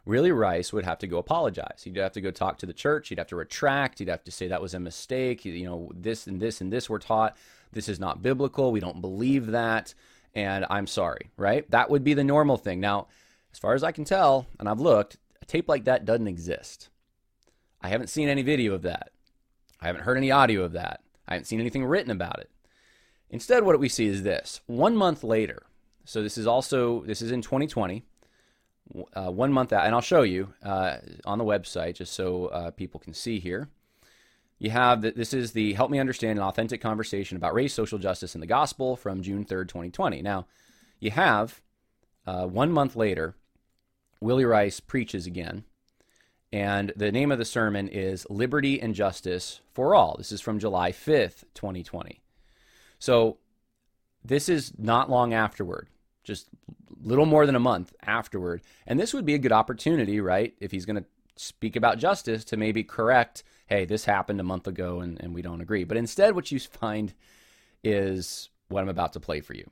Willy 0.05 0.31
Rice 0.31 0.71
would 0.71 0.85
have 0.85 0.99
to 0.99 1.07
go 1.07 1.17
apologize. 1.17 1.81
He'd 1.83 1.97
have 1.97 2.11
to 2.13 2.21
go 2.21 2.31
talk 2.31 2.59
to 2.59 2.67
the 2.67 2.73
church. 2.73 3.09
He'd 3.09 3.17
have 3.17 3.27
to 3.27 3.35
retract. 3.35 3.99
He'd 3.99 4.07
have 4.07 4.23
to 4.23 4.31
say 4.31 4.47
that 4.47 4.61
was 4.61 4.75
a 4.75 4.79
mistake. 4.79 5.43
You 5.43 5.65
know, 5.65 5.91
this 5.95 6.27
and 6.27 6.39
this 6.39 6.61
and 6.61 6.71
this 6.71 6.89
were 6.89 6.99
taught. 6.99 7.35
This 7.75 7.89
is 7.89 7.99
not 7.99 8.23
biblical. 8.23 8.71
We 8.71 8.79
don't 8.79 9.01
believe 9.01 9.47
that. 9.47 9.93
And 10.33 10.65
I'm 10.69 10.87
sorry, 10.87 11.29
right? 11.37 11.69
That 11.69 11.89
would 11.89 12.03
be 12.03 12.15
the 12.15 12.23
normal 12.23 12.57
thing. 12.57 12.79
Now, 12.79 13.07
as 13.53 13.59
far 13.59 13.73
as 13.73 13.83
I 13.83 13.91
can 13.91 14.05
tell, 14.05 14.47
and 14.59 14.67
I've 14.67 14.79
looked, 14.79 15.17
a 15.41 15.45
tape 15.45 15.69
like 15.69 15.83
that 15.83 16.05
doesn't 16.05 16.27
exist. 16.27 16.89
I 17.81 17.89
haven't 17.89 18.07
seen 18.07 18.29
any 18.29 18.41
video 18.41 18.73
of 18.73 18.81
that. 18.81 19.11
I 19.79 19.87
haven't 19.87 20.01
heard 20.01 20.17
any 20.17 20.31
audio 20.31 20.63
of 20.63 20.71
that. 20.71 21.01
I 21.27 21.33
haven't 21.33 21.45
seen 21.45 21.59
anything 21.59 21.85
written 21.85 22.11
about 22.11 22.39
it. 22.39 22.49
Instead, 23.29 23.63
what 23.63 23.79
we 23.79 23.89
see 23.89 24.07
is 24.07 24.23
this 24.23 24.61
one 24.65 24.95
month 24.95 25.23
later. 25.23 25.63
So 26.05 26.23
this 26.23 26.37
is 26.37 26.47
also, 26.47 27.03
this 27.03 27.21
is 27.21 27.31
in 27.31 27.41
2020. 27.41 28.03
Uh, 29.13 29.31
one 29.31 29.51
month 29.51 29.73
out, 29.73 29.85
and 29.85 29.95
I'll 29.95 30.01
show 30.01 30.21
you 30.21 30.53
uh, 30.63 30.97
on 31.25 31.39
the 31.39 31.43
website 31.43 31.95
just 31.95 32.13
so 32.13 32.45
uh, 32.47 32.71
people 32.71 32.99
can 32.99 33.15
see 33.15 33.39
here. 33.39 33.67
You 34.57 34.69
have 34.69 35.01
that 35.01 35.15
this 35.15 35.33
is 35.33 35.51
the 35.51 35.73
Help 35.73 35.91
Me 35.91 35.99
Understand 35.99 36.39
an 36.39 36.45
Authentic 36.45 36.81
Conversation 36.81 37.37
about 37.37 37.53
Race, 37.53 37.73
Social 37.73 37.99
Justice, 37.99 38.35
and 38.35 38.41
the 38.41 38.47
Gospel 38.47 38.95
from 38.95 39.21
June 39.21 39.43
3rd, 39.43 39.67
2020. 39.67 40.21
Now, 40.21 40.47
you 40.99 41.11
have 41.11 41.61
uh, 42.25 42.45
one 42.45 42.71
month 42.71 42.95
later, 42.95 43.35
Willy 44.21 44.45
Rice 44.45 44.79
preaches 44.79 45.27
again, 45.27 45.65
and 46.53 46.93
the 46.95 47.11
name 47.11 47.31
of 47.31 47.37
the 47.37 47.45
sermon 47.45 47.89
is 47.89 48.25
Liberty 48.29 48.81
and 48.81 48.95
Justice 48.95 49.59
for 49.73 49.93
All. 49.93 50.15
This 50.17 50.31
is 50.31 50.41
from 50.41 50.59
July 50.59 50.91
5th, 50.91 51.43
2020. 51.53 52.21
So, 52.97 53.37
this 54.23 54.49
is 54.49 54.73
not 54.77 55.09
long 55.09 55.33
afterward 55.33 55.89
just 56.25 56.49
little 57.01 57.25
more 57.25 57.45
than 57.45 57.55
a 57.55 57.59
month 57.59 57.93
afterward. 58.03 58.61
And 58.85 58.99
this 58.99 59.13
would 59.13 59.25
be 59.25 59.35
a 59.35 59.39
good 59.39 59.51
opportunity, 59.51 60.19
right? 60.19 60.53
If 60.59 60.71
he's 60.71 60.85
going 60.85 60.97
to 60.97 61.05
speak 61.37 61.75
about 61.75 61.99
justice, 61.99 62.43
to 62.45 62.57
maybe 62.57 62.83
correct, 62.83 63.43
hey, 63.67 63.85
this 63.85 64.05
happened 64.05 64.39
a 64.39 64.43
month 64.43 64.67
ago 64.67 64.99
and, 64.99 65.19
and 65.21 65.33
we 65.33 65.41
don't 65.41 65.61
agree. 65.61 65.83
But 65.83 65.97
instead, 65.97 66.35
what 66.35 66.51
you 66.51 66.59
find 66.59 67.13
is 67.83 68.49
what 68.69 68.81
I'm 68.81 68.89
about 68.89 69.13
to 69.13 69.19
play 69.19 69.41
for 69.41 69.53
you. 69.53 69.69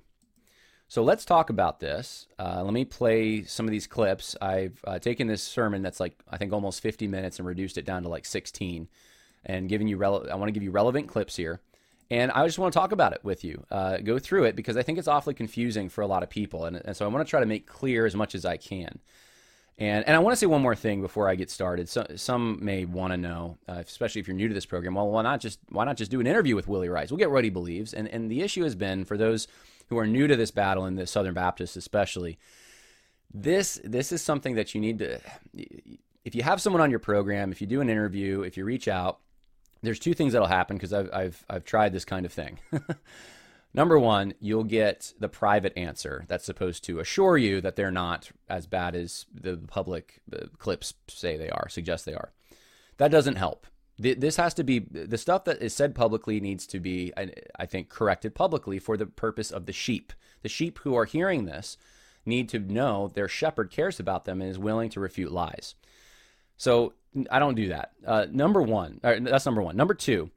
So 0.88 1.04
let's 1.04 1.26
talk 1.26 1.50
about 1.50 1.80
this. 1.80 2.28
Uh, 2.38 2.62
let 2.64 2.74
me 2.74 2.86
play 2.86 3.44
some 3.44 3.66
of 3.66 3.72
these 3.72 3.88
clips. 3.88 4.36
I've 4.42 4.80
uh, 4.86 5.00
taken 5.00 5.28
this 5.28 5.42
sermon 5.42 5.82
that's 5.82 6.00
like, 6.00 6.20
I 6.30 6.38
think, 6.38 6.54
almost 6.54 6.82
50 6.82 7.08
minutes 7.08 7.40
and 7.40 7.48
reduced 7.48 7.78
it 7.78 7.86
down 7.86 8.04
to 8.04 8.10
like 8.10 8.26
16 8.26 8.88
and 9.46 9.70
giving 9.70 9.88
you, 9.88 9.98
rele- 9.98 10.30
I 10.30 10.36
want 10.36 10.50
to 10.50 10.52
give 10.52 10.64
you 10.64 10.72
relevant 10.72 11.08
clips 11.08 11.36
here. 11.36 11.62
And 12.12 12.32
I 12.32 12.46
just 12.46 12.60
want 12.60 12.74
to 12.74 12.80
talk 12.80 12.92
about 12.92 13.14
it 13.14 13.24
with 13.24 13.44
you, 13.44 13.66
uh, 13.72 13.98
go 13.98 14.20
through 14.20 14.44
it 14.44 14.56
because 14.56 14.78
I 14.78 14.84
think 14.84 15.00
it's 15.00 15.08
awfully 15.08 15.34
confusing 15.34 15.90
for 15.90 16.02
a 16.02 16.08
lot 16.08 16.22
of 16.22 16.30
people. 16.30 16.66
And, 16.66 16.76
and 16.76 16.96
so 16.96 17.06
I 17.06 17.08
want 17.08 17.26
to 17.26 17.30
try 17.30 17.40
to 17.40 17.46
make 17.46 17.66
clear 17.66 18.06
as 18.06 18.16
much 18.16 18.36
as 18.36 18.46
I 18.46 18.58
can. 18.58 19.00
And, 19.80 20.06
and 20.06 20.16
I 20.16 20.20
want 20.20 20.34
to 20.34 20.38
say 20.38 20.46
one 20.46 20.62
more 20.62 20.76
thing 20.76 21.02
before 21.02 21.28
I 21.28 21.36
get 21.36 21.50
started. 21.50 21.90
So, 21.90 22.06
some 22.16 22.64
may 22.64 22.86
want 22.86 23.12
to 23.12 23.18
know, 23.18 23.58
uh, 23.68 23.82
especially 23.86 24.22
if 24.22 24.28
you're 24.28 24.36
new 24.36 24.48
to 24.48 24.54
this 24.54 24.68
program, 24.68 24.94
well, 24.94 25.10
why 25.10 25.24
not 25.24 25.40
just 25.40 25.60
why 25.70 25.84
not 25.84 25.98
just 25.98 26.12
do 26.12 26.20
an 26.20 26.28
interview 26.28 26.56
with 26.56 26.68
Willy 26.68 26.90
Rice? 26.90 27.10
We'll 27.10 27.18
get 27.18 27.32
what 27.32 27.44
he 27.44 27.50
believes. 27.50 27.94
And 27.94 28.08
and 28.08 28.30
the 28.30 28.42
issue 28.42 28.64
has 28.64 28.76
been 28.76 29.04
for 29.04 29.18
those 29.18 29.48
who 29.90 29.98
are 29.98 30.06
new 30.06 30.28
to 30.28 30.36
this 30.36 30.52
battle 30.52 30.86
in 30.86 30.96
the 30.96 31.08
Southern 31.08 31.34
Baptists, 31.34 31.76
especially. 31.76 32.38
This 33.34 33.82
this 33.84 34.12
is 34.12 34.22
something 34.22 34.56
that 34.56 34.76
you 34.76 34.82
need 34.82 35.00
to. 35.00 35.20
If 36.24 36.36
you 36.36 36.44
have 36.44 36.62
someone 36.62 36.82
on 36.82 36.92
your 36.92 37.00
program, 37.00 37.52
if 37.52 37.60
you 37.60 37.68
do 37.68 37.82
an 37.82 37.90
interview, 37.90 38.42
if 38.42 38.58
you 38.58 38.66
reach 38.66 38.88
out, 38.88 39.20
there's 39.84 40.00
two 40.00 40.14
things 40.14 40.34
that'll 40.34 40.48
happen 40.48 40.78
because 40.78 40.94
I've, 40.94 41.10
I've, 41.14 41.46
I've 41.50 41.66
tried 41.66 41.94
this 41.94 42.06
kind 42.06 42.26
of 42.26 42.32
thing. 42.32 42.60
Number 43.74 43.98
one, 43.98 44.36
you'll 44.40 44.64
get 44.64 45.14
the 45.20 45.30
private 45.30 45.76
answer 45.76 46.26
that's 46.28 46.46
supposed 46.46 46.84
to 46.84 47.00
assure 47.00 47.38
you 47.38 47.60
that 47.62 47.76
they're 47.76 47.92
not 47.92 48.32
as 48.48 48.68
bad 48.68 48.96
as 48.96 49.26
the 49.34 49.58
public 49.58 50.22
clips 50.60 50.94
say 51.08 51.38
they 51.38 51.50
are, 51.50 51.68
suggest 51.70 52.06
they 52.06 52.14
are. 52.14 52.32
That 52.98 53.12
doesn't 53.12 53.38
help. 53.38 53.66
This 53.98 54.38
has 54.38 54.54
to 54.56 54.64
be 54.64 54.80
the 54.80 55.18
stuff 55.18 55.46
that 55.46 55.62
is 55.62 55.74
said 55.74 55.96
publicly 55.96 56.40
needs 56.40 56.68
to 56.68 56.80
be, 56.80 57.14
I 57.16 57.66
think, 57.66 57.90
corrected 57.90 58.36
publicly 58.36 58.80
for 58.80 58.98
the 58.98 59.06
purpose 59.06 59.52
of 59.52 59.66
the 59.66 59.74
sheep. 59.74 60.14
The 60.42 60.50
sheep 60.50 60.80
who 60.80 60.96
are 60.96 61.06
hearing 61.06 61.46
this 61.46 61.78
need 62.26 62.50
to 62.50 62.60
know 62.60 63.12
their 63.14 63.28
shepherd 63.28 63.72
cares 63.72 64.00
about 64.00 64.26
them 64.26 64.42
and 64.42 64.50
is 64.50 64.60
willing 64.60 64.90
to 64.92 65.00
refute 65.00 65.32
lies. 65.32 65.76
So 66.58 66.94
I 67.30 67.40
don't 67.40 67.56
do 67.56 67.70
that. 67.70 67.92
Uh, 68.06 68.26
number 68.32 68.62
one, 68.62 69.00
that's 69.02 69.46
number 69.46 69.62
one. 69.62 69.76
Number 69.76 69.94
two 69.94 70.32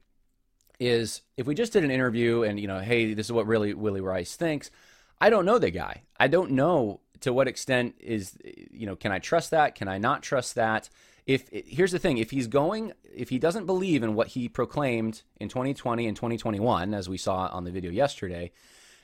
is 0.79 1.21
if 1.37 1.47
we 1.47 1.55
just 1.55 1.73
did 1.73 1.83
an 1.83 1.91
interview 1.91 2.43
and 2.43 2.59
you 2.59 2.67
know, 2.67 2.79
hey, 2.79 3.13
this 3.13 3.27
is 3.27 3.31
what 3.31 3.47
really 3.47 3.73
Willy 3.73 4.01
Rice 4.01 4.35
thinks. 4.35 4.71
I 5.19 5.29
don't 5.29 5.45
know 5.45 5.59
the 5.59 5.71
guy. 5.71 6.03
I 6.19 6.27
don't 6.27 6.51
know 6.51 6.99
to 7.21 7.33
what 7.33 7.47
extent 7.47 7.95
is 7.99 8.37
you 8.71 8.85
know, 8.85 8.95
can 8.95 9.11
I 9.11 9.19
trust 9.19 9.51
that? 9.51 9.75
Can 9.75 9.87
I 9.87 9.97
not 9.97 10.23
trust 10.23 10.55
that? 10.55 10.89
If 11.25 11.49
here's 11.51 11.91
the 11.91 11.99
thing, 11.99 12.19
if 12.19 12.31
he's 12.31 12.47
going, 12.47 12.93
if 13.13 13.29
he 13.29 13.39
doesn't 13.39 13.65
believe 13.65 14.01
in 14.01 14.15
what 14.15 14.29
he 14.29 14.47
proclaimed 14.47 15.23
in 15.39 15.49
2020 15.49 16.07
and 16.07 16.15
2021, 16.15 16.93
as 16.93 17.09
we 17.09 17.17
saw 17.17 17.47
on 17.47 17.65
the 17.65 17.71
video 17.71 17.91
yesterday, 17.91 18.51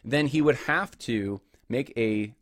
then 0.05 0.27
he 0.27 0.41
would 0.41 0.55
have 0.55 0.97
to 0.99 1.41
make 1.67 1.91
a 1.97 2.33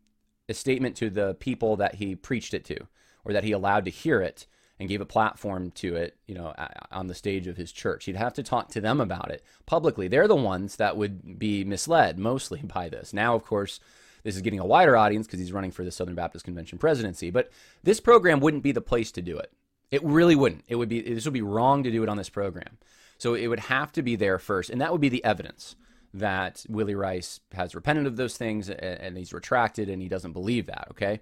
a 0.48 0.54
statement 0.54 0.96
to 0.96 1.08
the 1.08 1.34
people 1.34 1.76
that 1.76 1.96
he 1.96 2.14
preached 2.14 2.52
it 2.54 2.64
to 2.64 2.76
or 3.24 3.32
that 3.32 3.44
he 3.44 3.52
allowed 3.52 3.84
to 3.84 3.90
hear 3.90 4.20
it 4.20 4.46
and 4.82 4.88
gave 4.88 5.00
a 5.00 5.06
platform 5.06 5.70
to 5.70 5.94
it, 5.94 6.16
you 6.26 6.34
know, 6.34 6.52
on 6.90 7.06
the 7.06 7.14
stage 7.14 7.46
of 7.46 7.56
his 7.56 7.70
church. 7.70 8.06
He'd 8.06 8.16
have 8.16 8.34
to 8.34 8.42
talk 8.42 8.68
to 8.70 8.80
them 8.80 9.00
about 9.00 9.30
it 9.30 9.44
publicly. 9.64 10.08
They're 10.08 10.26
the 10.26 10.34
ones 10.34 10.74
that 10.74 10.96
would 10.96 11.38
be 11.38 11.62
misled 11.62 12.18
mostly 12.18 12.60
by 12.74 12.88
this. 12.88 13.12
Now, 13.12 13.36
of 13.36 13.44
course, 13.44 13.78
this 14.24 14.34
is 14.34 14.42
getting 14.42 14.58
a 14.58 14.66
wider 14.66 14.96
audience 14.96 15.28
because 15.28 15.38
he's 15.38 15.52
running 15.52 15.70
for 15.70 15.84
the 15.84 15.92
Southern 15.92 16.16
Baptist 16.16 16.44
Convention 16.44 16.78
presidency, 16.78 17.30
but 17.30 17.52
this 17.84 18.00
program 18.00 18.40
wouldn't 18.40 18.64
be 18.64 18.72
the 18.72 18.80
place 18.80 19.12
to 19.12 19.22
do 19.22 19.38
it. 19.38 19.52
It 19.92 20.02
really 20.02 20.34
wouldn't. 20.34 20.64
It 20.66 20.74
would 20.74 20.88
be 20.88 21.00
this 21.00 21.26
would 21.26 21.32
be 21.32 21.42
wrong 21.42 21.84
to 21.84 21.90
do 21.92 22.02
it 22.02 22.08
on 22.08 22.16
this 22.16 22.28
program. 22.28 22.78
So 23.18 23.34
it 23.34 23.46
would 23.46 23.60
have 23.60 23.92
to 23.92 24.02
be 24.02 24.16
there 24.16 24.40
first, 24.40 24.68
and 24.68 24.80
that 24.80 24.90
would 24.90 25.00
be 25.00 25.10
the 25.10 25.24
evidence. 25.24 25.76
that 26.14 26.66
Willy 26.68 26.96
Rice 26.96 27.38
has 27.52 27.74
repented 27.74 28.06
of 28.06 28.16
those 28.16 28.36
things 28.36 28.68
and, 28.68 28.80
and 28.80 29.16
he's 29.16 29.32
retracted 29.32 29.88
and 29.88 30.02
he 30.02 30.08
doesn't 30.08 30.32
believe 30.32 30.66
that. 30.66 30.88
Okay. 30.90 31.20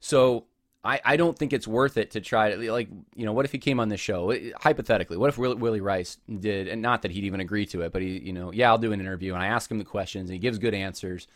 So 0.00 0.44
I, 0.88 1.00
I 1.04 1.16
don't 1.18 1.38
think 1.38 1.52
it's 1.52 1.68
worth 1.68 1.98
it 1.98 2.12
to 2.12 2.20
try 2.22 2.50
to 2.50 2.72
like 2.72 2.88
you 3.14 3.26
know 3.26 3.34
what 3.34 3.44
if 3.44 3.52
he 3.52 3.58
came 3.58 3.78
on 3.78 3.90
the 3.90 3.98
show? 3.98 4.34
Hypothetically 4.58 5.18
what 5.18 5.28
if 5.28 5.36
Willy, 5.36 5.56
Willy 5.56 5.80
Rice 5.82 6.16
did 6.40 6.66
and 6.66 6.80
not 6.80 7.02
that 7.02 7.10
he'd 7.10 7.24
even 7.24 7.40
agree 7.40 7.66
to 7.66 7.82
it 7.82 7.92
but 7.92 8.00
he 8.00 8.18
you 8.18 8.32
know 8.32 8.50
yeah 8.52 8.70
I'll 8.70 8.78
do 8.78 8.92
an 8.92 9.00
interview 9.00 9.34
and 9.34 9.42
I 9.42 9.48
ask 9.48 9.70
him 9.70 9.76
the 9.76 9.84
questions 9.84 10.30
and 10.30 10.34
he 10.34 10.38
gives 10.38 10.58
good 10.58 10.72
answers. 10.72 11.26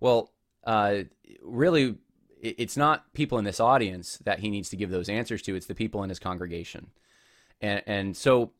Well 0.00 0.32
uh, 0.64 1.04
really 1.40 1.98
it's 2.42 2.76
not 2.76 3.12
people 3.14 3.38
in 3.38 3.44
this 3.44 3.60
audience 3.60 4.18
that 4.24 4.40
he 4.40 4.50
needs 4.50 4.70
to 4.70 4.76
give 4.76 4.90
those 4.90 5.08
answers 5.08 5.40
to. 5.42 5.54
It's 5.54 5.66
the 5.66 5.74
people 5.74 6.02
in 6.02 6.08
his 6.08 6.18
congregation. 6.18 6.90
And 7.60 7.82
and 7.86 8.16
so 8.16 8.50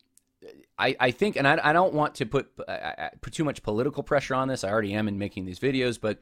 I, 0.79 0.95
I 0.97 1.11
think 1.11 1.35
and 1.35 1.45
I, 1.45 1.59
I 1.61 1.73
don't 1.73 1.93
want 1.93 2.15
to 2.15 2.25
put 2.25 2.51
uh, 2.65 3.09
put 3.19 3.33
too 3.33 3.43
much 3.43 3.63
political 3.63 4.01
pressure 4.01 4.35
on 4.35 4.47
this. 4.47 4.63
I 4.63 4.69
already 4.69 4.93
am 4.93 5.09
in 5.09 5.17
making 5.17 5.43
these 5.43 5.59
videos 5.59 5.99
but 5.99 6.21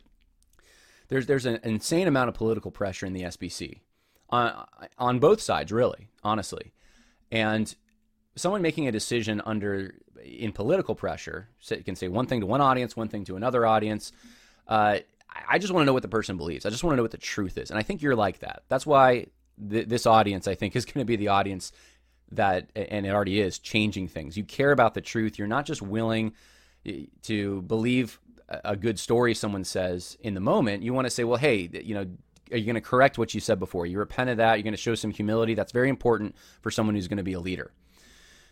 there's 1.10 1.28
there's 1.28 1.46
an 1.46 1.60
insane 1.62 2.08
amount 2.08 2.30
of 2.30 2.34
political 2.34 2.72
pressure 2.72 3.06
in 3.06 3.14
the 3.14 3.22
SBC 3.22 3.82
on 4.30 4.66
on 4.98 5.20
both 5.20 5.42
sides, 5.42 5.72
really, 5.72 6.10
honestly. 6.24 6.74
And 7.32 7.74
someone 8.36 8.62
making 8.62 8.88
a 8.88 8.92
decision 8.92 9.42
under 9.46 9.96
in 10.24 10.52
political 10.52 10.96
pressure 10.96 11.50
so 11.60 11.76
can 11.78 11.96
say 11.96 12.08
one 12.08 12.26
thing 12.26 12.42
to 12.42 12.46
one 12.46 12.62
audience, 12.62 12.96
one 12.96 13.08
thing 13.08 13.24
to 13.26 13.36
another 13.36 13.66
audience. 13.66 14.12
Uh, 14.68 15.00
I 15.48 15.60
just 15.60 15.74
want 15.74 15.84
to 15.84 15.86
know 15.86 15.94
what 15.94 16.02
the 16.02 16.08
person 16.08 16.38
believes. 16.38 16.66
I 16.66 16.70
just 16.70 16.84
want 16.84 16.94
to 16.94 16.98
know 16.98 17.04
what 17.04 17.12
the 17.12 17.18
truth 17.18 17.58
is, 17.58 17.70
and 17.70 17.78
I 17.78 17.84
think 17.84 18.02
you're 18.02 18.16
like 18.16 18.40
that. 18.40 18.64
That's 18.70 18.86
why 18.86 19.28
th- 19.70 19.88
this 19.88 20.06
audience, 20.06 20.48
I 20.48 20.56
think, 20.56 20.76
is 20.76 20.86
going 20.86 21.02
to 21.02 21.06
be 21.06 21.18
the 21.18 21.28
audience 21.28 21.72
that, 22.32 22.70
and 22.76 23.06
it 23.06 23.10
already 23.10 23.42
is, 23.42 23.60
changing 23.60 24.08
things. 24.08 24.38
You 24.38 24.44
care 24.44 24.72
about 24.72 24.94
the 24.94 25.02
truth. 25.02 25.38
You're 25.38 25.48
not 25.48 25.66
just 25.66 25.82
willing 25.82 26.34
to 27.24 27.62
believe 27.64 28.20
a 28.48 28.76
good 28.76 29.00
story 29.00 29.34
someone 29.34 29.64
says 29.64 30.18
in 30.22 30.36
the 30.36 30.40
moment. 30.40 30.84
You 30.84 30.94
want 30.94 31.06
to 31.06 31.12
say, 31.12 31.24
well, 31.24 31.38
hey, 31.38 31.70
you 31.84 31.96
know, 31.96 32.06
are 32.52 32.58
you 32.58 32.66
going 32.66 32.76
to 32.76 32.82
correct 32.82 33.18
what 33.18 33.34
you 33.34 33.40
said 33.40 33.60
before? 33.60 33.86
You 33.86 34.00
repent 34.00 34.30
of 34.30 34.38
that. 34.38 34.56
You're 34.56 34.64
going 34.64 34.74
to 34.74 34.78
show 34.78 34.96
some 34.96 35.12
humility. 35.12 35.54
That's 35.54 35.72
very 35.72 35.90
important 35.90 36.36
for 36.62 36.72
someone 36.72 36.96
who's 36.96 37.08
going 37.08 37.18
to 37.18 37.24
be 37.24 37.34
a 37.34 37.40
leader, 37.40 37.72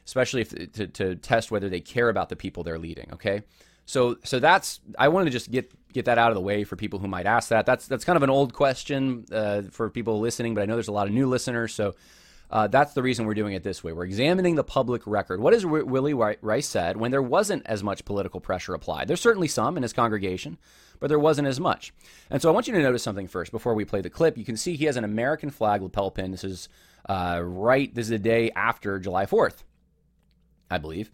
especially 0.05 0.41
if 0.41 0.73
to, 0.73 0.87
to 0.87 1.15
test 1.15 1.51
whether 1.51 1.69
they 1.69 1.79
care 1.79 2.09
about 2.09 2.29
the 2.29 2.35
people 2.35 2.63
they're 2.63 2.79
leading. 2.79 3.09
Okay, 3.13 3.43
so 3.85 4.17
so 4.23 4.39
that's 4.39 4.79
I 4.97 5.09
wanted 5.09 5.25
to 5.25 5.31
just 5.31 5.51
get 5.51 5.71
get 5.93 6.05
that 6.05 6.17
out 6.17 6.31
of 6.31 6.35
the 6.35 6.41
way 6.41 6.63
for 6.63 6.75
people 6.75 6.99
who 6.99 7.07
might 7.07 7.25
ask 7.25 7.49
that. 7.49 7.65
That's 7.65 7.87
that's 7.87 8.05
kind 8.05 8.17
of 8.17 8.23
an 8.23 8.29
old 8.29 8.53
question 8.53 9.25
uh, 9.31 9.63
for 9.71 9.89
people 9.89 10.19
listening, 10.19 10.55
but 10.55 10.61
I 10.61 10.65
know 10.65 10.75
there's 10.75 10.87
a 10.87 10.93
lot 10.93 11.07
of 11.07 11.13
new 11.13 11.27
listeners, 11.27 11.73
so. 11.73 11.95
Uh, 12.53 12.67
that's 12.67 12.93
the 12.93 13.01
reason 13.01 13.25
we're 13.25 13.33
doing 13.33 13.55
it 13.55 13.63
this 13.63 13.83
way. 13.83 13.91
We're 13.91 14.05
examining 14.05 14.53
the 14.53 14.63
public 14.63 15.07
record. 15.07 15.39
What 15.39 15.53
has 15.53 15.63
w- 15.63 15.87
Willy 15.87 16.13
Rice 16.13 16.67
said 16.67 16.97
when 16.97 17.09
there 17.09 17.19
wasn't 17.19 17.65
as 17.65 17.81
much 17.81 18.05
political 18.05 18.39
pressure 18.39 18.75
applied? 18.75 19.07
There's 19.07 19.21
certainly 19.21 19.47
some 19.47 19.75
in 19.75 19.81
his 19.81 19.91
congregation, 19.91 20.59
but 20.99 21.07
there 21.07 21.17
wasn't 21.17 21.47
as 21.47 21.59
much. 21.59 21.93
And 22.29 22.43
so 22.43 22.49
I 22.49 22.51
want 22.51 22.67
you 22.67 22.73
to 22.73 22.81
notice 22.83 23.01
something 23.01 23.27
first 23.27 23.51
before 23.51 23.73
we 23.73 23.85
play 23.85 24.01
the 24.01 24.09
clip. 24.11 24.37
You 24.37 24.45
can 24.45 24.55
see 24.55 24.75
he 24.75 24.85
has 24.85 24.97
an 24.97 25.03
American 25.03 25.49
flag 25.49 25.81
lapel 25.81 26.11
pin. 26.11 26.29
This 26.29 26.43
is 26.43 26.69
uh, 27.09 27.41
right, 27.43 27.93
this 27.95 28.05
is 28.05 28.11
the 28.11 28.19
day 28.19 28.51
after 28.51 28.99
July 28.99 29.25
4th, 29.25 29.63
I 30.69 30.77
believe. 30.77 31.09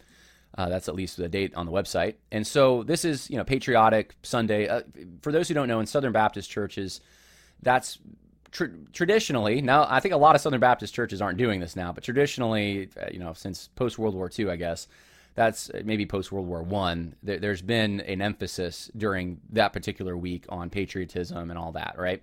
Uh, 0.57 0.67
that's 0.67 0.89
at 0.89 0.95
least 0.95 1.15
the 1.15 1.29
date 1.29 1.55
on 1.55 1.65
the 1.65 1.71
website. 1.71 2.15
And 2.33 2.45
so 2.45 2.83
this 2.83 3.05
is, 3.05 3.29
you 3.29 3.37
know, 3.37 3.45
patriotic 3.45 4.13
Sunday. 4.23 4.67
Uh, 4.67 4.81
for 5.21 5.31
those 5.31 5.47
who 5.47 5.53
don't 5.53 5.69
know, 5.69 5.79
in 5.79 5.85
Southern 5.85 6.11
Baptist 6.11 6.49
churches, 6.49 6.99
that's 7.61 7.97
tr- 8.51 8.65
traditionally 8.93 9.61
now. 9.61 9.85
I 9.89 9.99
think 9.99 10.13
a 10.13 10.17
lot 10.17 10.35
of 10.35 10.41
Southern 10.41 10.59
Baptist 10.59 10.93
churches 10.93 11.21
aren't 11.21 11.37
doing 11.37 11.59
this 11.59 11.75
now, 11.75 11.91
but 11.91 12.03
traditionally, 12.03 12.89
uh, 13.01 13.07
you 13.11 13.19
know, 13.19 13.33
since 13.33 13.69
post 13.75 13.97
World 13.97 14.15
War 14.15 14.29
II, 14.37 14.49
I 14.49 14.55
guess 14.55 14.87
that's 15.35 15.71
maybe 15.83 16.05
post 16.05 16.31
World 16.31 16.47
War 16.47 16.61
One. 16.61 17.15
There, 17.23 17.51
has 17.51 17.61
been 17.61 18.01
an 18.01 18.21
emphasis 18.21 18.91
during 18.97 19.39
that 19.51 19.73
particular 19.73 20.17
week 20.17 20.45
on 20.49 20.69
patriotism 20.69 21.49
and 21.49 21.57
all 21.57 21.71
that, 21.73 21.95
right? 21.97 22.21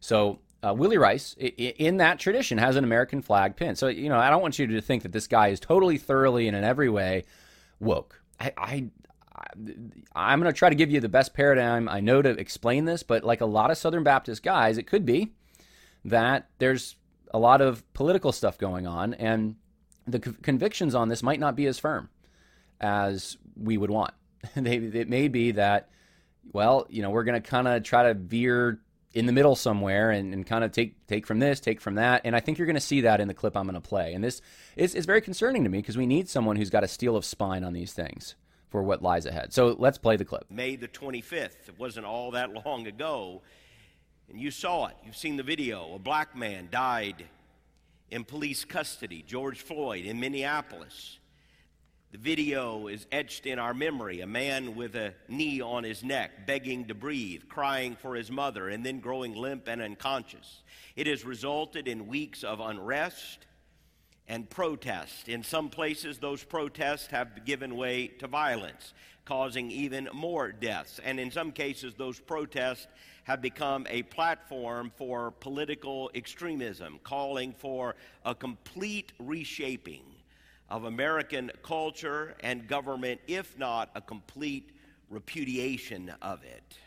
So 0.00 0.40
uh, 0.62 0.74
Willy 0.74 0.98
Rice, 0.98 1.34
in 1.38 1.98
that 1.98 2.18
tradition, 2.18 2.58
has 2.58 2.76
an 2.76 2.84
American 2.84 3.22
flag 3.22 3.56
pin. 3.56 3.76
So 3.76 3.88
you 3.88 4.08
know, 4.08 4.18
I 4.18 4.30
don't 4.30 4.42
want 4.42 4.58
you 4.58 4.66
to 4.66 4.80
think 4.80 5.02
that 5.04 5.12
this 5.12 5.26
guy 5.26 5.48
is 5.48 5.60
totally, 5.60 5.98
thoroughly, 5.98 6.48
and 6.48 6.56
in 6.56 6.64
every 6.64 6.88
way 6.88 7.24
woke. 7.78 8.20
I, 8.38 8.52
I 8.56 8.84
I'm 10.14 10.40
going 10.40 10.52
to 10.52 10.58
try 10.58 10.68
to 10.68 10.74
give 10.74 10.90
you 10.90 11.00
the 11.00 11.08
best 11.08 11.34
paradigm 11.34 11.88
I 11.88 12.00
know 12.00 12.20
to 12.20 12.30
explain 12.30 12.84
this, 12.84 13.02
but 13.02 13.24
like 13.24 13.40
a 13.40 13.46
lot 13.46 13.70
of 13.70 13.78
Southern 13.78 14.02
Baptist 14.02 14.42
guys, 14.42 14.76
it 14.76 14.86
could 14.86 15.06
be 15.06 15.32
that 16.04 16.48
there's 16.58 16.96
a 17.32 17.38
lot 17.38 17.60
of 17.60 17.90
political 17.92 18.32
stuff 18.32 18.58
going 18.58 18.86
on, 18.86 19.14
and 19.14 19.56
the 20.06 20.18
convictions 20.18 20.94
on 20.94 21.08
this 21.08 21.22
might 21.22 21.40
not 21.40 21.56
be 21.56 21.66
as 21.66 21.78
firm 21.78 22.08
as 22.80 23.36
we 23.56 23.76
would 23.76 23.90
want. 23.90 24.14
it 24.56 25.08
may 25.08 25.28
be 25.28 25.52
that, 25.52 25.88
well, 26.52 26.86
you 26.88 27.02
know, 27.02 27.10
we're 27.10 27.24
going 27.24 27.40
to 27.40 27.48
kind 27.48 27.68
of 27.68 27.82
try 27.82 28.04
to 28.04 28.14
veer 28.14 28.80
in 29.12 29.26
the 29.26 29.32
middle 29.32 29.56
somewhere 29.56 30.10
and, 30.10 30.32
and 30.32 30.46
kind 30.46 30.62
of 30.62 30.72
take 30.72 31.06
take 31.06 31.26
from 31.26 31.40
this, 31.40 31.60
take 31.60 31.80
from 31.80 31.96
that. 31.96 32.22
And 32.24 32.36
I 32.36 32.40
think 32.40 32.58
you're 32.58 32.66
going 32.66 32.74
to 32.74 32.80
see 32.80 33.02
that 33.02 33.20
in 33.20 33.28
the 33.28 33.34
clip 33.34 33.56
I'm 33.56 33.64
going 33.64 33.74
to 33.74 33.80
play. 33.80 34.14
And 34.14 34.22
this 34.22 34.40
is, 34.76 34.94
is 34.94 35.04
very 35.06 35.20
concerning 35.20 35.64
to 35.64 35.70
me 35.70 35.78
because 35.78 35.96
we 35.96 36.06
need 36.06 36.28
someone 36.28 36.56
who's 36.56 36.70
got 36.70 36.84
a 36.84 36.88
steel 36.88 37.16
of 37.16 37.24
spine 37.24 37.64
on 37.64 37.72
these 37.72 37.92
things 37.92 38.36
for 38.70 38.82
what 38.82 39.02
lies 39.02 39.26
ahead. 39.26 39.52
So 39.52 39.74
let's 39.78 39.98
play 39.98 40.16
the 40.16 40.24
clip. 40.24 40.44
May 40.48 40.76
the 40.76 40.86
25th. 40.86 41.68
It 41.68 41.78
wasn't 41.78 42.06
all 42.06 42.30
that 42.32 42.50
long 42.64 42.86
ago. 42.86 43.42
And 44.30 44.40
you 44.40 44.52
saw 44.52 44.86
it. 44.86 44.96
You've 45.04 45.16
seen 45.16 45.36
the 45.36 45.42
video. 45.42 45.94
A 45.94 45.98
black 45.98 46.36
man 46.36 46.68
died 46.70 47.24
in 48.10 48.24
police 48.24 48.64
custody, 48.64 49.24
George 49.26 49.60
Floyd 49.60 50.04
in 50.04 50.20
Minneapolis. 50.20 51.18
The 52.12 52.18
video 52.18 52.86
is 52.86 53.06
etched 53.10 53.46
in 53.46 53.58
our 53.58 53.74
memory 53.74 54.20
a 54.20 54.26
man 54.26 54.76
with 54.76 54.94
a 54.94 55.14
knee 55.28 55.60
on 55.60 55.84
his 55.84 56.04
neck, 56.04 56.46
begging 56.46 56.86
to 56.86 56.94
breathe, 56.94 57.42
crying 57.48 57.96
for 57.96 58.14
his 58.14 58.30
mother, 58.30 58.68
and 58.68 58.86
then 58.86 59.00
growing 59.00 59.34
limp 59.34 59.68
and 59.68 59.82
unconscious. 59.82 60.62
It 60.94 61.06
has 61.08 61.24
resulted 61.24 61.88
in 61.88 62.06
weeks 62.06 62.44
of 62.44 62.60
unrest 62.60 63.46
and 64.28 64.48
protest. 64.48 65.28
In 65.28 65.42
some 65.42 65.68
places, 65.68 66.18
those 66.18 66.44
protests 66.44 67.08
have 67.08 67.44
given 67.44 67.76
way 67.76 68.08
to 68.18 68.28
violence, 68.28 68.92
causing 69.24 69.70
even 69.72 70.08
more 70.12 70.52
deaths. 70.52 71.00
And 71.04 71.18
in 71.18 71.32
some 71.32 71.50
cases, 71.50 71.94
those 71.94 72.20
protests 72.20 72.86
have 73.24 73.40
become 73.40 73.86
a 73.88 74.02
platform 74.04 74.90
for 74.96 75.30
political 75.30 76.10
extremism, 76.14 76.98
calling 77.02 77.52
for 77.52 77.94
a 78.24 78.34
complete 78.34 79.12
reshaping 79.18 80.04
of 80.68 80.84
American 80.84 81.50
culture 81.62 82.34
and 82.40 82.66
government, 82.68 83.20
if 83.26 83.58
not 83.58 83.90
a 83.94 84.00
complete 84.00 84.70
repudiation 85.08 86.12
of 86.22 86.42
it. 86.44 86.78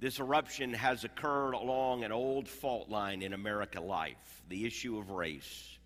This 0.00 0.20
eruption 0.20 0.74
has 0.74 1.04
occurred 1.04 1.54
along 1.54 2.04
an 2.04 2.12
old 2.12 2.48
fault 2.48 2.90
line 2.90 3.22
in 3.22 3.32
American 3.32 3.86
life 3.86 4.42
the 4.48 4.66
issue 4.66 4.98
of 4.98 5.10
race. 5.10 5.78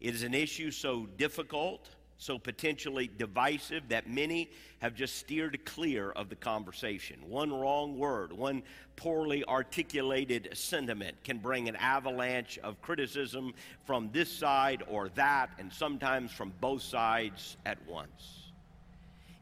It 0.00 0.14
is 0.14 0.22
an 0.22 0.34
issue 0.34 0.70
so 0.70 1.06
difficult 1.06 1.88
so 2.18 2.38
potentially 2.38 3.10
divisive 3.18 3.88
that 3.88 4.08
many 4.08 4.50
have 4.78 4.94
just 4.94 5.16
steered 5.16 5.64
clear 5.64 6.10
of 6.12 6.28
the 6.28 6.36
conversation. 6.36 7.18
One 7.28 7.52
wrong 7.52 7.98
word, 7.98 8.32
one 8.32 8.62
poorly 8.96 9.44
articulated 9.44 10.50
sentiment 10.54 11.16
can 11.24 11.38
bring 11.38 11.68
an 11.68 11.76
avalanche 11.76 12.58
of 12.62 12.80
criticism 12.80 13.54
from 13.84 14.10
this 14.12 14.30
side 14.30 14.82
or 14.88 15.08
that, 15.10 15.50
and 15.58 15.72
sometimes 15.72 16.30
from 16.32 16.52
both 16.60 16.82
sides 16.82 17.56
at 17.66 17.84
once. 17.86 18.40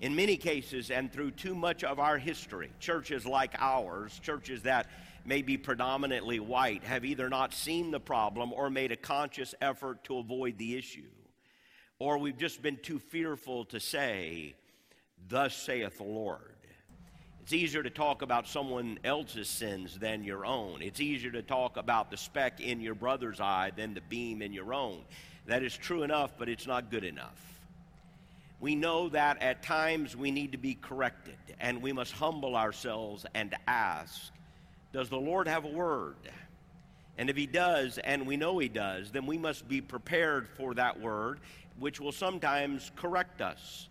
In 0.00 0.16
many 0.16 0.36
cases, 0.36 0.90
and 0.90 1.12
through 1.12 1.32
too 1.32 1.54
much 1.54 1.84
of 1.84 2.00
our 2.00 2.18
history, 2.18 2.70
churches 2.80 3.24
like 3.24 3.54
ours, 3.58 4.18
churches 4.20 4.62
that 4.62 4.88
may 5.24 5.42
be 5.42 5.56
predominantly 5.56 6.40
white, 6.40 6.82
have 6.82 7.04
either 7.04 7.28
not 7.28 7.54
seen 7.54 7.92
the 7.92 8.00
problem 8.00 8.52
or 8.52 8.68
made 8.68 8.90
a 8.90 8.96
conscious 8.96 9.54
effort 9.60 10.02
to 10.04 10.18
avoid 10.18 10.58
the 10.58 10.76
issue 10.76 11.06
or 12.02 12.18
we've 12.18 12.36
just 12.36 12.60
been 12.60 12.76
too 12.78 12.98
fearful 12.98 13.64
to 13.64 13.78
say, 13.78 14.56
Thus 15.28 15.54
saith 15.54 15.98
the 15.98 16.02
Lord. 16.02 16.56
It's 17.42 17.52
easier 17.52 17.84
to 17.84 17.90
talk 17.90 18.22
about 18.22 18.48
someone 18.48 18.98
else's 19.04 19.48
sins 19.48 20.00
than 20.00 20.24
your 20.24 20.44
own. 20.44 20.82
It's 20.82 20.98
easier 20.98 21.30
to 21.30 21.42
talk 21.42 21.76
about 21.76 22.10
the 22.10 22.16
speck 22.16 22.60
in 22.60 22.80
your 22.80 22.96
brother's 22.96 23.40
eye 23.40 23.70
than 23.76 23.94
the 23.94 24.00
beam 24.00 24.42
in 24.42 24.52
your 24.52 24.74
own. 24.74 25.02
That 25.46 25.62
is 25.62 25.76
true 25.76 26.02
enough, 26.02 26.32
but 26.36 26.48
it's 26.48 26.66
not 26.66 26.90
good 26.90 27.04
enough. 27.04 27.40
We 28.58 28.74
know 28.74 29.08
that 29.10 29.40
at 29.40 29.62
times 29.62 30.16
we 30.16 30.32
need 30.32 30.50
to 30.52 30.58
be 30.58 30.74
corrected, 30.74 31.36
and 31.60 31.80
we 31.80 31.92
must 31.92 32.14
humble 32.14 32.56
ourselves 32.56 33.26
and 33.32 33.54
ask 33.68 34.32
Does 34.92 35.08
the 35.08 35.20
Lord 35.20 35.46
have 35.46 35.64
a 35.64 35.68
word? 35.68 36.16
And 37.16 37.30
if 37.30 37.36
He 37.36 37.46
does, 37.46 37.98
and 37.98 38.26
we 38.26 38.36
know 38.36 38.58
He 38.58 38.68
does, 38.68 39.12
then 39.12 39.26
we 39.26 39.38
must 39.38 39.68
be 39.68 39.80
prepared 39.80 40.48
for 40.48 40.74
that 40.74 41.00
word 41.00 41.38
which 41.78 42.00
will 42.00 42.12
sometimes 42.12 42.90
correct 42.96 43.40
us. 43.40 43.88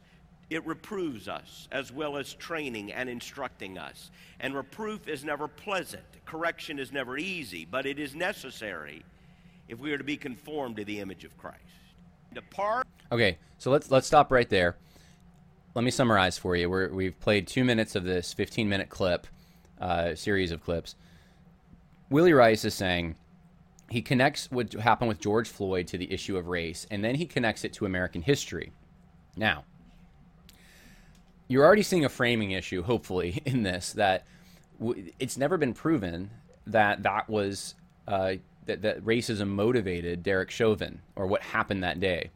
It 0.50 0.66
reproves 0.66 1.28
us 1.28 1.68
as 1.72 1.92
well 1.92 2.18
as 2.18 2.34
training 2.34 2.92
and 2.92 3.10
instructing 3.10 3.78
us. 3.78 4.12
And 4.40 4.54
reproof 4.54 5.08
is 5.08 5.24
never 5.24 5.48
pleasant, 5.48 6.04
correction 6.26 6.78
is 6.80 6.92
never 6.92 7.18
easy, 7.18 7.66
but 7.66 7.86
it 7.86 8.00
is 8.00 8.16
necessary 8.16 9.04
if 9.70 9.80
we 9.80 9.94
are 9.94 9.98
to 9.98 10.04
be 10.04 10.18
conformed 10.18 10.76
to 10.78 10.86
the 10.86 11.00
image 11.00 11.24
of 11.24 11.38
Christ. 11.38 11.60
Depart. 12.34 12.86
Okay, 13.12 13.38
so 13.58 13.72
let's 13.72 13.92
let's 13.92 14.08
stop 14.08 14.32
right 14.32 14.50
there. 14.50 14.76
let 15.76 15.84
me 15.84 15.92
summarize 15.92 16.38
for 16.38 16.56
you. 16.56 16.70
We're, 16.70 16.90
we've 16.90 17.20
played 17.20 17.48
two 17.48 17.64
minutes 17.64 17.96
of 17.96 18.04
this 18.04 18.34
15 18.34 18.68
minute 18.68 18.90
clip, 18.90 19.28
uh, 19.80 20.16
series 20.16 20.52
of 20.52 20.64
clips. 20.64 20.96
Willy 22.10 22.34
Rice 22.34 22.66
is 22.66 22.74
saying 22.74 23.16
he 23.92 24.02
connects 24.02 24.50
what 24.50 24.72
happened 24.72 25.10
with 25.10 25.20
George 25.20 25.50
Floyd 25.50 25.86
to 25.88 25.98
the 25.98 26.12
issue 26.14 26.38
of 26.38 26.48
race, 26.48 26.88
and 26.90 27.04
then 27.04 27.16
he 27.16 27.26
connects 27.26 27.66
it 27.66 27.74
to 27.74 27.86
American 27.86 28.22
history. 28.22 28.72
Now, 29.36 29.66
you're 31.50 31.66
already 31.66 31.84
seeing 31.84 32.06
a 32.06 32.10
framing 32.10 32.52
issue, 32.52 32.84
hopefully, 32.84 33.42
in 33.46 33.64
this 33.64 33.92
that 33.94 34.26
w- 34.80 35.12
it's 35.20 35.38
never 35.38 35.58
been 35.58 35.74
proven 35.74 36.30
that 36.66 37.04
that 37.04 37.30
was 37.30 37.76
uh, 38.08 38.36
that, 38.66 38.82
that 38.82 39.04
racism 39.04 39.50
motivated 39.50 40.24
Derek 40.24 40.52
Chauvin 40.52 41.02
or 41.18 41.28
what 41.28 41.42
happened 41.42 41.84
that 41.84 42.00
day 42.00 42.32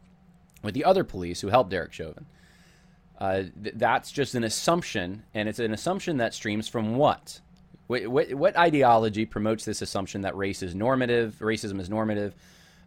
with 0.61 0.73
the 0.73 0.83
other 0.83 1.05
police 1.05 1.39
who 1.39 1.47
helped 1.47 1.69
Derek 1.69 1.93
Chauvin. 1.93 2.25
Uh, 3.17 3.43
th- 3.63 3.75
that's 3.75 4.11
just 4.11 4.35
an 4.35 4.43
assumption, 4.43 5.23
and 5.33 5.47
it's 5.47 5.59
an 5.59 5.71
assumption 5.71 6.17
that 6.17 6.33
streams 6.33 6.67
from 6.67 6.97
what? 6.97 7.39
What, 7.87 8.07
what, 8.07 8.33
what 8.33 8.57
ideology 8.57 9.25
promotes 9.25 9.65
this 9.65 9.81
assumption 9.81 10.21
that 10.21 10.35
race 10.35 10.63
is 10.63 10.73
normative, 10.73 11.37
racism 11.39 11.79
is 11.79 11.89
normative, 11.89 12.33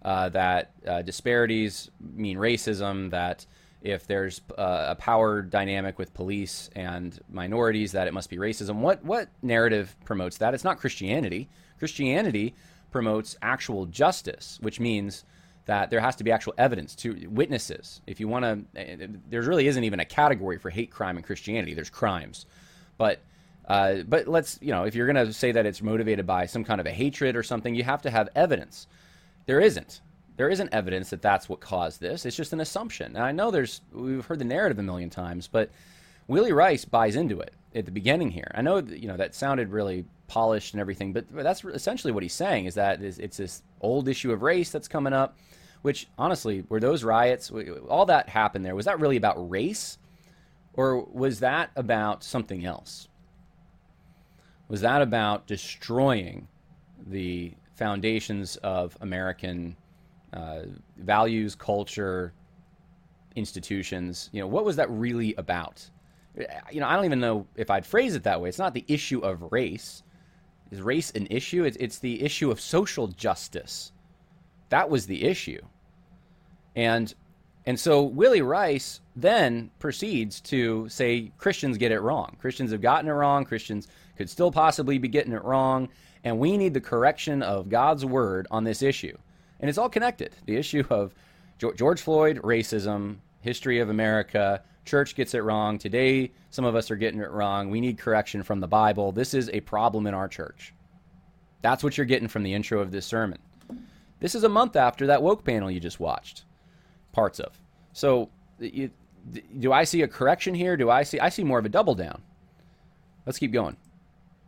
uh, 0.02 0.28
that 0.30 0.70
uh, 0.86 1.02
disparities 1.02 1.90
mean 2.00 2.36
racism, 2.36 3.10
that 3.10 3.46
if 3.82 4.06
there's 4.06 4.40
uh, 4.56 4.86
a 4.88 4.94
power 4.96 5.40
dynamic 5.42 5.98
with 5.98 6.12
police 6.14 6.68
and 6.74 7.20
minorities, 7.30 7.92
that 7.92 8.08
it 8.08 8.14
must 8.14 8.28
be 8.28 8.36
racism? 8.36 8.76
What, 8.76 9.04
what 9.04 9.28
narrative 9.42 9.94
promotes 10.04 10.38
that? 10.38 10.54
It's 10.54 10.64
not 10.64 10.78
Christianity. 10.78 11.48
Christianity 11.78 12.54
promotes 12.90 13.36
actual 13.40 13.86
justice, 13.86 14.58
which 14.62 14.80
means 14.80 15.24
that 15.66 15.90
there 15.90 16.00
has 16.00 16.16
to 16.16 16.24
be 16.24 16.32
actual 16.32 16.54
evidence 16.58 16.94
to 16.96 17.28
witnesses. 17.28 18.00
If 18.06 18.18
you 18.20 18.26
want 18.26 18.44
to, 18.74 19.10
there 19.28 19.42
really 19.42 19.68
isn't 19.68 19.84
even 19.84 20.00
a 20.00 20.04
category 20.04 20.58
for 20.58 20.70
hate 20.70 20.90
crime 20.90 21.16
in 21.18 21.22
Christianity. 21.22 21.74
There's 21.74 21.90
crimes, 21.90 22.46
but 22.96 23.20
uh, 23.68 23.98
but 24.08 24.26
let's 24.26 24.58
you 24.60 24.72
know 24.72 24.84
if 24.84 24.94
you're 24.94 25.06
going 25.06 25.26
to 25.26 25.32
say 25.32 25.52
that 25.52 25.66
it's 25.66 25.82
motivated 25.82 26.26
by 26.26 26.46
some 26.46 26.64
kind 26.64 26.80
of 26.80 26.86
a 26.86 26.90
hatred 26.90 27.36
or 27.36 27.42
something, 27.42 27.74
you 27.74 27.84
have 27.84 28.02
to 28.02 28.10
have 28.10 28.28
evidence. 28.34 28.86
There 29.46 29.60
isn't. 29.60 30.00
There 30.36 30.48
isn't 30.48 30.72
evidence 30.72 31.10
that 31.10 31.22
that's 31.22 31.48
what 31.48 31.60
caused 31.60 32.00
this. 32.00 32.24
It's 32.24 32.36
just 32.36 32.52
an 32.52 32.60
assumption. 32.60 33.16
And 33.16 33.24
I 33.24 33.32
know 33.32 33.50
there's 33.50 33.80
we've 33.92 34.24
heard 34.24 34.38
the 34.38 34.44
narrative 34.44 34.78
a 34.78 34.82
million 34.82 35.10
times, 35.10 35.46
but 35.46 35.70
Willy 36.26 36.52
Rice 36.52 36.84
buys 36.84 37.16
into 37.16 37.40
it 37.40 37.52
at 37.74 37.84
the 37.84 37.92
beginning 37.92 38.30
here. 38.30 38.50
I 38.54 38.62
know 38.62 38.78
you 38.78 39.08
know 39.08 39.16
that 39.16 39.34
sounded 39.34 39.70
really 39.70 40.04
polished 40.26 40.74
and 40.74 40.80
everything, 40.80 41.12
but 41.12 41.24
that's 41.32 41.64
essentially 41.64 42.12
what 42.12 42.22
he's 42.22 42.34
saying 42.34 42.66
is 42.66 42.74
that 42.74 43.02
it's 43.02 43.36
this 43.36 43.62
old 43.80 44.08
issue 44.08 44.32
of 44.32 44.42
race 44.42 44.70
that's 44.70 44.88
coming 44.88 45.12
up 45.12 45.36
which 45.82 46.08
honestly, 46.18 46.64
were 46.68 46.80
those 46.80 47.04
riots, 47.04 47.50
all 47.88 48.06
that 48.06 48.28
happened 48.28 48.64
there, 48.64 48.74
was 48.74 48.86
that 48.86 49.00
really 49.00 49.16
about 49.16 49.50
race? 49.50 49.98
Or 50.74 51.02
was 51.04 51.40
that 51.40 51.70
about 51.74 52.22
something 52.22 52.64
else? 52.64 53.07
Was 54.68 54.80
that 54.82 55.02
about 55.02 55.46
destroying 55.46 56.46
the 57.06 57.54
foundations 57.74 58.56
of 58.56 58.96
American 59.00 59.76
uh, 60.32 60.60
values, 60.96 61.54
culture, 61.54 62.32
institutions? 63.34 64.30
You 64.32 64.40
know, 64.40 64.46
what 64.46 64.64
was 64.64 64.76
that 64.76 64.90
really 64.90 65.34
about? 65.36 65.88
You 66.70 66.80
know, 66.80 66.86
I 66.86 66.94
don't 66.94 67.04
even 67.06 67.20
know 67.20 67.46
if 67.56 67.70
I'd 67.70 67.86
phrase 67.86 68.14
it 68.14 68.22
that 68.24 68.40
way. 68.40 68.48
It's 68.48 68.58
not 68.58 68.74
the 68.74 68.84
issue 68.88 69.20
of 69.20 69.50
race. 69.50 70.02
Is 70.70 70.80
race 70.82 71.10
an 71.12 71.26
issue? 71.30 71.64
It's, 71.64 71.76
it's 71.78 71.98
the 71.98 72.22
issue 72.22 72.50
of 72.50 72.60
social 72.60 73.08
justice 73.08 73.92
that 74.70 74.88
was 74.90 75.06
the 75.06 75.24
issue. 75.24 75.60
And 76.76 77.12
and 77.66 77.78
so 77.78 78.02
Willy 78.02 78.40
Rice 78.40 79.00
then 79.14 79.70
proceeds 79.78 80.40
to 80.42 80.88
say 80.88 81.32
Christians 81.36 81.76
get 81.76 81.92
it 81.92 82.00
wrong. 82.00 82.36
Christians 82.40 82.72
have 82.72 82.80
gotten 82.80 83.10
it 83.10 83.12
wrong. 83.12 83.44
Christians 83.44 83.88
could 84.18 84.28
still 84.28 84.50
possibly 84.50 84.98
be 84.98 85.08
getting 85.08 85.32
it 85.32 85.44
wrong. 85.44 85.88
And 86.24 86.38
we 86.38 86.58
need 86.58 86.74
the 86.74 86.80
correction 86.80 87.42
of 87.42 87.68
God's 87.68 88.04
word 88.04 88.46
on 88.50 88.64
this 88.64 88.82
issue. 88.82 89.16
And 89.60 89.68
it's 89.68 89.78
all 89.78 89.88
connected. 89.88 90.34
The 90.44 90.56
issue 90.56 90.84
of 90.90 91.14
George 91.58 92.02
Floyd, 92.02 92.40
racism, 92.42 93.16
history 93.40 93.78
of 93.78 93.88
America, 93.88 94.62
church 94.84 95.14
gets 95.14 95.34
it 95.34 95.38
wrong. 95.38 95.78
Today, 95.78 96.32
some 96.50 96.64
of 96.64 96.74
us 96.74 96.90
are 96.90 96.96
getting 96.96 97.20
it 97.20 97.30
wrong. 97.30 97.70
We 97.70 97.80
need 97.80 97.98
correction 97.98 98.42
from 98.42 98.60
the 98.60 98.68
Bible. 98.68 99.12
This 99.12 99.34
is 99.34 99.48
a 99.50 99.60
problem 99.60 100.06
in 100.06 100.14
our 100.14 100.28
church. 100.28 100.74
That's 101.62 101.82
what 101.82 101.96
you're 101.96 102.06
getting 102.06 102.28
from 102.28 102.42
the 102.42 102.54
intro 102.54 102.80
of 102.80 102.90
this 102.90 103.06
sermon. 103.06 103.38
This 104.20 104.34
is 104.34 104.44
a 104.44 104.48
month 104.48 104.76
after 104.76 105.06
that 105.06 105.22
woke 105.22 105.44
panel 105.44 105.70
you 105.70 105.80
just 105.80 106.00
watched, 106.00 106.44
parts 107.12 107.38
of. 107.38 107.58
So, 107.92 108.30
you, 108.58 108.90
do 109.58 109.72
I 109.72 109.84
see 109.84 110.02
a 110.02 110.08
correction 110.08 110.54
here? 110.54 110.76
Do 110.76 110.90
I 110.90 111.02
see? 111.04 111.20
I 111.20 111.28
see 111.28 111.44
more 111.44 111.58
of 111.58 111.64
a 111.64 111.68
double 111.68 111.94
down. 111.94 112.22
Let's 113.26 113.38
keep 113.38 113.52
going. 113.52 113.76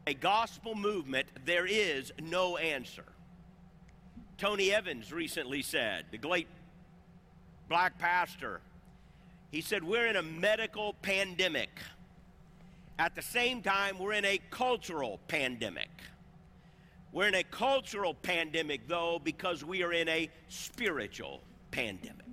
A 0.07 0.15
gospel 0.15 0.75
movement, 0.75 1.29
there 1.45 1.67
is 1.67 2.13
no 2.21 2.57
answer. 2.57 3.05
Tony 4.39 4.73
Evans 4.73 5.13
recently 5.13 5.63
said, 5.63 6.07
the 6.11 6.19
great 6.19 6.49
black 7.69 7.99
pastor, 7.99 8.61
he 9.51 9.61
said, 9.61 9.85
We're 9.85 10.07
in 10.07 10.17
a 10.17 10.23
medical 10.23 10.95
pandemic. 11.03 11.71
At 12.99 13.15
the 13.15 13.23
same 13.23 13.63
time, 13.63 13.99
we're 13.99 14.13
in 14.13 14.25
a 14.25 14.39
cultural 14.51 15.21
pandemic. 15.29 15.91
We're 17.13 17.29
in 17.29 17.35
a 17.35 17.45
cultural 17.45 18.15
pandemic, 18.15 18.87
though, 18.87 19.21
because 19.23 19.65
we 19.65 19.83
are 19.83 19.93
in 19.93 20.09
a 20.09 20.31
spiritual 20.49 21.41
pandemic. 21.71 22.27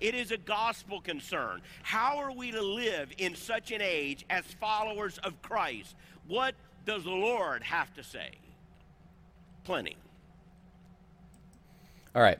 It 0.00 0.14
is 0.14 0.32
a 0.32 0.36
gospel 0.36 1.00
concern. 1.00 1.62
How 1.82 2.18
are 2.18 2.32
we 2.32 2.50
to 2.50 2.62
live 2.62 3.12
in 3.18 3.34
such 3.34 3.70
an 3.70 3.80
age 3.80 4.24
as 4.30 4.44
followers 4.60 5.18
of 5.18 5.40
Christ? 5.42 5.94
What 6.26 6.54
does 6.84 7.04
the 7.04 7.10
Lord 7.10 7.62
have 7.62 7.92
to 7.94 8.02
say? 8.02 8.32
Plenty. 9.64 9.96
All 12.14 12.22
right. 12.22 12.38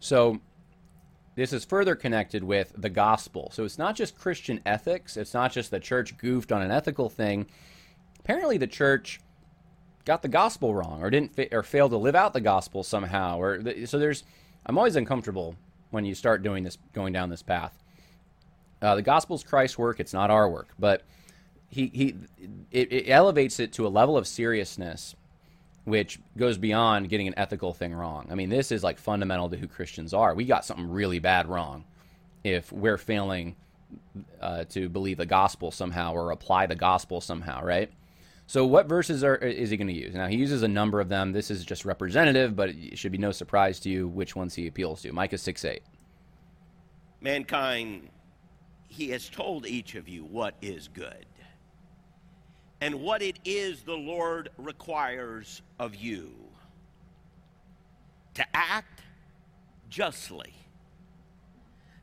So 0.00 0.40
this 1.34 1.52
is 1.52 1.64
further 1.64 1.94
connected 1.94 2.42
with 2.42 2.72
the 2.76 2.88
gospel. 2.88 3.50
So 3.52 3.64
it's 3.64 3.78
not 3.78 3.94
just 3.94 4.18
Christian 4.18 4.60
ethics, 4.64 5.16
it's 5.16 5.34
not 5.34 5.52
just 5.52 5.70
the 5.70 5.80
church 5.80 6.16
goofed 6.18 6.50
on 6.50 6.62
an 6.62 6.70
ethical 6.70 7.08
thing. 7.08 7.46
Apparently, 8.20 8.56
the 8.56 8.66
church 8.66 9.20
got 10.06 10.22
the 10.22 10.28
gospel 10.28 10.74
wrong 10.74 11.02
or 11.02 11.10
didn't 11.10 11.34
fa- 11.34 11.54
or 11.54 11.62
failed 11.62 11.90
to 11.90 11.98
live 11.98 12.14
out 12.14 12.32
the 12.32 12.40
gospel 12.40 12.82
somehow 12.82 13.38
or 13.38 13.58
th- 13.58 13.88
so 13.88 13.98
there's 13.98 14.22
i'm 14.64 14.78
always 14.78 14.94
uncomfortable 14.96 15.56
when 15.90 16.04
you 16.04 16.14
start 16.14 16.42
doing 16.42 16.62
this 16.62 16.78
going 16.94 17.12
down 17.12 17.28
this 17.28 17.42
path 17.42 17.76
uh, 18.80 18.94
the 18.94 19.02
gospel's 19.02 19.42
christ's 19.42 19.76
work 19.76 19.98
it's 19.98 20.12
not 20.12 20.30
our 20.30 20.48
work 20.48 20.68
but 20.78 21.02
he 21.68 21.90
he 21.92 22.16
it, 22.70 22.92
it 22.92 23.08
elevates 23.08 23.60
it 23.60 23.72
to 23.72 23.86
a 23.86 23.88
level 23.88 24.16
of 24.16 24.26
seriousness 24.26 25.14
which 25.84 26.18
goes 26.36 26.58
beyond 26.58 27.08
getting 27.08 27.28
an 27.28 27.34
ethical 27.36 27.72
thing 27.72 27.94
wrong 27.94 28.26
i 28.30 28.34
mean 28.34 28.48
this 28.48 28.72
is 28.72 28.82
like 28.82 28.98
fundamental 28.98 29.48
to 29.48 29.56
who 29.56 29.66
christians 29.66 30.14
are 30.14 30.34
we 30.34 30.44
got 30.44 30.64
something 30.64 30.90
really 30.90 31.18
bad 31.18 31.46
wrong 31.46 31.84
if 32.44 32.70
we're 32.72 32.98
failing 32.98 33.56
uh, 34.40 34.64
to 34.64 34.88
believe 34.88 35.16
the 35.16 35.26
gospel 35.26 35.70
somehow 35.70 36.12
or 36.12 36.30
apply 36.30 36.66
the 36.66 36.74
gospel 36.74 37.20
somehow 37.20 37.62
right 37.62 37.90
so, 38.48 38.64
what 38.64 38.86
verses 38.86 39.24
are 39.24 39.34
is 39.34 39.70
he 39.70 39.76
going 39.76 39.88
to 39.88 39.92
use? 39.92 40.14
Now, 40.14 40.28
he 40.28 40.36
uses 40.36 40.62
a 40.62 40.68
number 40.68 41.00
of 41.00 41.08
them. 41.08 41.32
This 41.32 41.50
is 41.50 41.64
just 41.64 41.84
representative, 41.84 42.54
but 42.54 42.70
it 42.70 42.96
should 42.96 43.10
be 43.10 43.18
no 43.18 43.32
surprise 43.32 43.80
to 43.80 43.90
you 43.90 44.06
which 44.06 44.36
ones 44.36 44.54
he 44.54 44.68
appeals 44.68 45.02
to. 45.02 45.12
Micah 45.12 45.36
6 45.36 45.64
8. 45.64 45.82
Mankind, 47.20 48.08
he 48.86 49.10
has 49.10 49.28
told 49.28 49.66
each 49.66 49.96
of 49.96 50.08
you 50.08 50.24
what 50.24 50.54
is 50.62 50.86
good 50.86 51.26
and 52.80 53.00
what 53.00 53.22
it 53.22 53.38
is 53.44 53.82
the 53.82 53.94
Lord 53.94 54.50
requires 54.58 55.62
of 55.78 55.94
you 55.94 56.32
to 58.34 58.44
act 58.54 59.00
justly, 59.88 60.52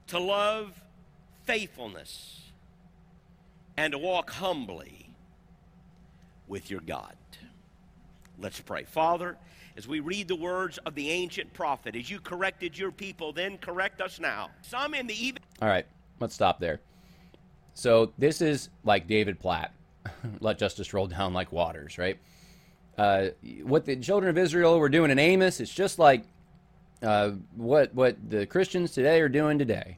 to 0.07 0.19
love 0.19 0.81
faithfulness, 1.43 2.41
and 3.77 3.91
to 3.91 3.97
walk 3.97 4.31
humbly 4.31 5.09
with 6.47 6.71
your 6.71 6.81
God. 6.81 7.15
Let's 8.39 8.59
pray. 8.59 8.83
Father, 8.83 9.37
as 9.77 9.87
we 9.87 9.99
read 9.99 10.27
the 10.27 10.35
words 10.35 10.79
of 10.79 10.95
the 10.95 11.09
ancient 11.09 11.53
prophet, 11.53 11.95
as 11.95 12.09
you 12.09 12.19
corrected 12.19 12.77
your 12.77 12.91
people, 12.91 13.31
then 13.31 13.57
correct 13.57 14.01
us 14.01 14.19
now. 14.19 14.49
Some 14.61 14.93
in 14.93 15.07
the 15.07 15.25
even. 15.25 15.41
All 15.61 15.67
right, 15.67 15.85
let's 16.19 16.33
stop 16.33 16.59
there. 16.59 16.79
So 17.73 18.11
this 18.17 18.41
is 18.41 18.69
like 18.83 19.07
David 19.07 19.39
Platt. 19.39 19.71
Let 20.39 20.57
justice 20.57 20.93
roll 20.93 21.07
down 21.07 21.33
like 21.33 21.51
waters, 21.51 21.97
right? 21.97 22.17
Uh, 22.97 23.29
what 23.63 23.85
the 23.85 23.95
children 23.95 24.29
of 24.29 24.37
Israel 24.37 24.79
were 24.79 24.89
doing 24.89 25.11
in 25.11 25.19
Amos, 25.19 25.59
it's 25.59 25.73
just 25.73 25.97
like 25.97 26.23
uh, 27.01 27.31
what 27.55 27.93
what 27.93 28.17
the 28.29 28.45
Christians 28.45 28.91
today 28.91 29.19
are 29.21 29.29
doing 29.29 29.57
today. 29.57 29.97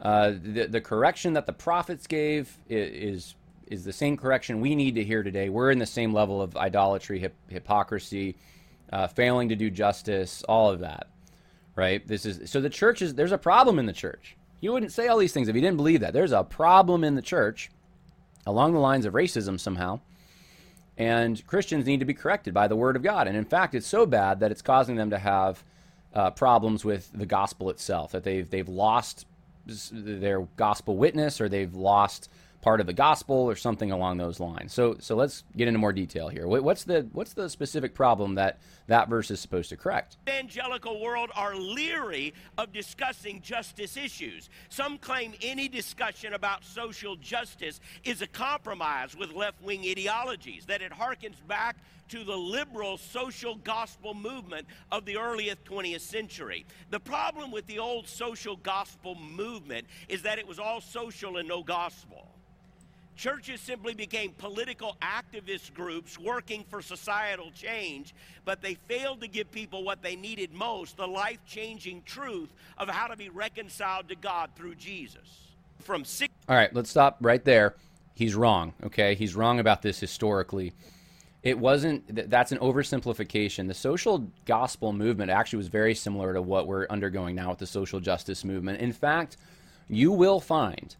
Uh, 0.00 0.32
the, 0.42 0.66
the 0.66 0.80
correction 0.80 1.34
that 1.34 1.46
the 1.46 1.52
prophets 1.52 2.06
gave 2.06 2.56
is 2.68 3.34
is 3.66 3.84
the 3.84 3.92
same 3.92 4.16
correction 4.16 4.60
we 4.60 4.74
need 4.74 4.94
to 4.94 5.04
hear 5.04 5.22
today. 5.22 5.48
We're 5.48 5.70
in 5.70 5.78
the 5.78 5.86
same 5.86 6.12
level 6.12 6.42
of 6.42 6.56
idolatry, 6.56 7.20
hip, 7.20 7.34
hypocrisy, 7.48 8.36
uh, 8.92 9.06
failing 9.06 9.48
to 9.50 9.56
do 9.56 9.70
justice, 9.70 10.42
all 10.48 10.70
of 10.70 10.80
that, 10.80 11.06
right? 11.76 12.06
This 12.06 12.26
is 12.26 12.50
so 12.50 12.60
the 12.60 12.70
church 12.70 13.02
is 13.02 13.14
there's 13.14 13.32
a 13.32 13.38
problem 13.38 13.78
in 13.78 13.86
the 13.86 13.92
church. 13.92 14.36
He 14.60 14.68
wouldn't 14.68 14.92
say 14.92 15.06
all 15.06 15.18
these 15.18 15.32
things 15.32 15.48
if 15.48 15.54
he 15.54 15.60
didn't 15.60 15.76
believe 15.76 16.00
that. 16.00 16.12
There's 16.12 16.32
a 16.32 16.44
problem 16.44 17.04
in 17.04 17.14
the 17.14 17.22
church 17.22 17.70
along 18.46 18.72
the 18.72 18.80
lines 18.80 19.06
of 19.06 19.14
racism 19.14 19.58
somehow. 19.58 20.00
And 20.96 21.46
Christians 21.46 21.86
need 21.86 22.00
to 22.00 22.06
be 22.06 22.14
corrected 22.14 22.52
by 22.52 22.68
the 22.68 22.76
Word 22.76 22.96
of 22.96 23.02
God. 23.02 23.26
And 23.26 23.36
in 23.36 23.44
fact, 23.44 23.74
it's 23.74 23.86
so 23.86 24.04
bad 24.04 24.40
that 24.40 24.50
it's 24.50 24.62
causing 24.62 24.96
them 24.96 25.10
to 25.10 25.18
have 25.18 25.64
uh, 26.14 26.30
problems 26.30 26.84
with 26.84 27.10
the 27.14 27.26
gospel 27.26 27.70
itself, 27.70 28.12
that 28.12 28.24
they've, 28.24 28.48
they've 28.48 28.68
lost 28.68 29.26
their 29.92 30.42
gospel 30.56 30.96
witness 30.96 31.40
or 31.40 31.48
they've 31.48 31.74
lost 31.74 32.28
part 32.60 32.80
of 32.80 32.86
the 32.86 32.92
gospel 32.92 33.36
or 33.36 33.56
something 33.56 33.90
along 33.90 34.18
those 34.18 34.40
lines. 34.40 34.72
So 34.72 34.96
so 35.00 35.16
let's 35.16 35.44
get 35.56 35.68
into 35.68 35.78
more 35.78 35.92
detail 35.92 36.28
here. 36.28 36.46
What's 36.46 36.84
the 36.84 37.08
what's 37.12 37.32
the 37.32 37.48
specific 37.48 37.94
problem 37.94 38.34
that 38.34 38.60
that 38.86 39.08
verse 39.08 39.30
is 39.30 39.40
supposed 39.40 39.70
to 39.70 39.76
correct? 39.76 40.16
Evangelical 40.28 41.00
world 41.00 41.30
are 41.34 41.54
leery 41.54 42.34
of 42.58 42.72
discussing 42.72 43.40
justice 43.40 43.96
issues. 43.96 44.50
Some 44.68 44.98
claim 44.98 45.34
any 45.42 45.68
discussion 45.68 46.34
about 46.34 46.64
social 46.64 47.16
justice 47.16 47.80
is 48.04 48.22
a 48.22 48.26
compromise 48.26 49.16
with 49.16 49.32
left-wing 49.32 49.84
ideologies 49.88 50.66
that 50.66 50.82
it 50.82 50.92
harkens 50.92 51.36
back 51.46 51.76
to 52.08 52.24
the 52.24 52.36
liberal 52.36 52.98
social 52.98 53.54
gospel 53.54 54.14
movement 54.14 54.66
of 54.90 55.04
the 55.04 55.16
earliest 55.16 55.64
20th 55.64 56.00
century. 56.00 56.66
The 56.90 56.98
problem 56.98 57.52
with 57.52 57.66
the 57.66 57.78
old 57.78 58.08
social 58.08 58.56
gospel 58.56 59.14
movement 59.14 59.86
is 60.08 60.22
that 60.22 60.38
it 60.38 60.46
was 60.46 60.58
all 60.58 60.80
social 60.80 61.36
and 61.36 61.48
no 61.48 61.62
gospel. 61.62 62.29
Churches 63.20 63.60
simply 63.60 63.92
became 63.92 64.32
political 64.32 64.96
activist 65.02 65.74
groups 65.74 66.18
working 66.18 66.64
for 66.70 66.80
societal 66.80 67.50
change, 67.50 68.14
but 68.46 68.62
they 68.62 68.76
failed 68.88 69.20
to 69.20 69.28
give 69.28 69.52
people 69.52 69.84
what 69.84 70.00
they 70.00 70.16
needed 70.16 70.54
most 70.54 70.96
the 70.96 71.06
life 71.06 71.36
changing 71.46 72.00
truth 72.06 72.48
of 72.78 72.88
how 72.88 73.08
to 73.08 73.18
be 73.18 73.28
reconciled 73.28 74.08
to 74.08 74.14
God 74.16 74.48
through 74.56 74.74
Jesus. 74.76 75.52
From 75.80 76.02
six. 76.02 76.32
All 76.48 76.56
right, 76.56 76.74
let's 76.74 76.88
stop 76.88 77.18
right 77.20 77.44
there. 77.44 77.74
He's 78.14 78.34
wrong, 78.34 78.72
okay? 78.84 79.14
He's 79.14 79.34
wrong 79.34 79.60
about 79.60 79.82
this 79.82 80.00
historically. 80.00 80.72
It 81.42 81.58
wasn't, 81.58 82.30
that's 82.30 82.52
an 82.52 82.58
oversimplification. 82.58 83.68
The 83.68 83.74
social 83.74 84.30
gospel 84.46 84.94
movement 84.94 85.30
actually 85.30 85.58
was 85.58 85.68
very 85.68 85.94
similar 85.94 86.32
to 86.32 86.40
what 86.40 86.66
we're 86.66 86.86
undergoing 86.88 87.34
now 87.34 87.50
with 87.50 87.58
the 87.58 87.66
social 87.66 88.00
justice 88.00 88.46
movement. 88.46 88.80
In 88.80 88.94
fact, 88.94 89.36
you 89.90 90.10
will 90.10 90.40
find 90.40 90.96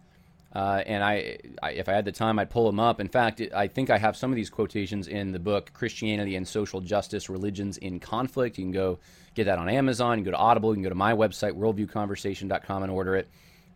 uh, 0.52 0.82
and 0.84 1.04
I, 1.04 1.38
I, 1.62 1.72
if 1.72 1.88
I 1.88 1.92
had 1.92 2.04
the 2.04 2.12
time, 2.12 2.38
I'd 2.38 2.50
pull 2.50 2.66
them 2.66 2.80
up. 2.80 3.00
In 3.00 3.08
fact, 3.08 3.40
I 3.54 3.68
think 3.68 3.88
I 3.88 3.98
have 3.98 4.16
some 4.16 4.32
of 4.32 4.36
these 4.36 4.50
quotations 4.50 5.06
in 5.06 5.30
the 5.30 5.38
book 5.38 5.72
Christianity 5.72 6.34
and 6.34 6.46
Social 6.46 6.80
Justice 6.80 7.30
Religions 7.30 7.78
in 7.78 8.00
Conflict. 8.00 8.58
You 8.58 8.64
can 8.64 8.72
go 8.72 8.98
get 9.34 9.44
that 9.44 9.58
on 9.58 9.68
Amazon. 9.68 10.18
You 10.18 10.24
can 10.24 10.32
go 10.32 10.36
to 10.36 10.42
Audible. 10.42 10.70
You 10.70 10.76
can 10.76 10.82
go 10.82 10.88
to 10.88 10.94
my 10.96 11.12
website, 11.12 11.52
worldviewconversation.com, 11.52 12.82
and 12.82 12.90
order 12.90 13.14
it. 13.14 13.28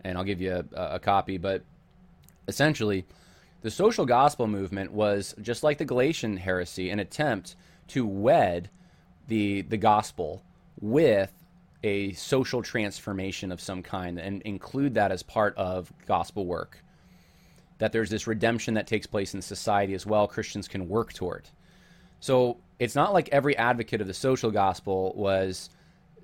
And 0.03 0.18
I'll 0.18 0.25
give 0.25 0.41
you 0.41 0.64
a, 0.75 0.95
a 0.95 0.99
copy. 0.99 1.39
But 1.39 1.62
essentially, 2.49 3.07
the 3.62 3.70
social 3.70 4.05
gospel 4.05 4.49
movement 4.49 4.93
was 4.93 5.35
just 5.41 5.62
like 5.62 5.79
the 5.79 5.85
Galatian 5.85 6.39
heresy, 6.39 6.91
an 6.91 6.99
attempt 6.99 7.55
to 7.89 8.05
wed 8.05 8.68
the, 9.29 9.62
the 9.62 9.77
gospel 9.77 10.43
with 10.81 11.33
a 11.85 12.12
social 12.14 12.62
transformation 12.62 13.53
of 13.53 13.61
some 13.61 13.82
kind 13.82 14.18
and 14.18 14.41
include 14.43 14.95
that 14.95 15.12
as 15.12 15.22
part 15.22 15.55
of 15.57 15.93
gospel 16.07 16.47
work. 16.47 16.82
That 17.78 17.93
there's 17.93 18.09
this 18.09 18.26
redemption 18.26 18.74
that 18.74 18.87
takes 18.87 19.07
place 19.07 19.35
in 19.35 19.43
society 19.43 19.93
as 19.93 20.07
well, 20.07 20.26
Christians 20.26 20.66
can 20.66 20.89
work 20.89 21.12
toward. 21.12 21.47
So 22.20 22.57
it's 22.78 22.95
not 22.95 23.12
like 23.12 23.28
every 23.28 23.55
advocate 23.59 24.01
of 24.01 24.07
the 24.07 24.14
social 24.14 24.51
gospel 24.51 25.12
was, 25.14 25.68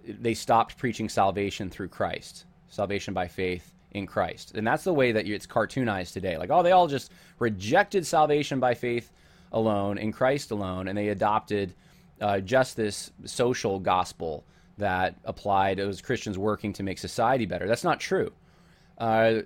they 0.07 0.33
stopped 0.33 0.79
preaching 0.79 1.11
salvation 1.11 1.69
through 1.69 1.89
Christ, 1.89 2.47
salvation 2.71 3.13
by 3.13 3.29
faith 3.29 3.75
in 3.91 4.07
Christ. 4.07 4.53
And 4.55 4.67
that's 4.67 4.85
the 4.85 4.95
way 4.95 5.13
that 5.13 5.27
it's 5.27 5.47
cartoonized 5.47 6.15
today. 6.15 6.39
Like, 6.39 6.51
oh, 6.51 6.63
they 6.63 6.73
all 6.73 6.89
just 6.89 7.13
rejected 7.39 8.07
salvation 8.07 8.61
by 8.61 8.73
faith 8.73 9.13
alone, 9.53 9.99
in 9.99 10.11
Christ 10.11 10.53
alone, 10.53 10.89
and 10.89 10.97
they 10.97 11.09
adopted 11.09 11.75
uh, 12.23 12.41
just 12.41 12.79
this 12.79 13.11
social 13.27 13.79
gospel 13.79 14.45
that 14.81 15.15
applied 15.25 15.79
as 15.79 16.03
Christians 16.03 16.37
working 16.37 16.73
to 16.75 16.83
make 16.83 16.99
society 16.99 17.47
better. 17.47 17.67
That's 17.67 17.85
not 17.85 18.01
true. 18.01 18.33
Uh, 18.99 19.43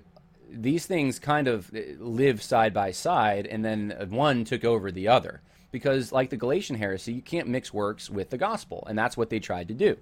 these 0.51 0.85
things 0.85 1.19
kind 1.19 1.47
of 1.47 1.71
live 1.99 2.41
side 2.41 2.73
by 2.73 2.91
side, 2.91 3.47
and 3.47 3.63
then 3.63 3.95
one 4.09 4.43
took 4.43 4.63
over 4.63 4.91
the 4.91 5.07
other. 5.07 5.41
Because, 5.71 6.11
like 6.11 6.29
the 6.29 6.37
Galatian 6.37 6.77
heresy, 6.77 7.13
you 7.13 7.21
can't 7.21 7.47
mix 7.47 7.73
works 7.73 8.09
with 8.09 8.29
the 8.29 8.37
gospel, 8.37 8.85
and 8.87 8.97
that's 8.97 9.17
what 9.17 9.29
they 9.29 9.39
tried 9.39 9.67
to 9.67 9.73
do. 9.73 9.97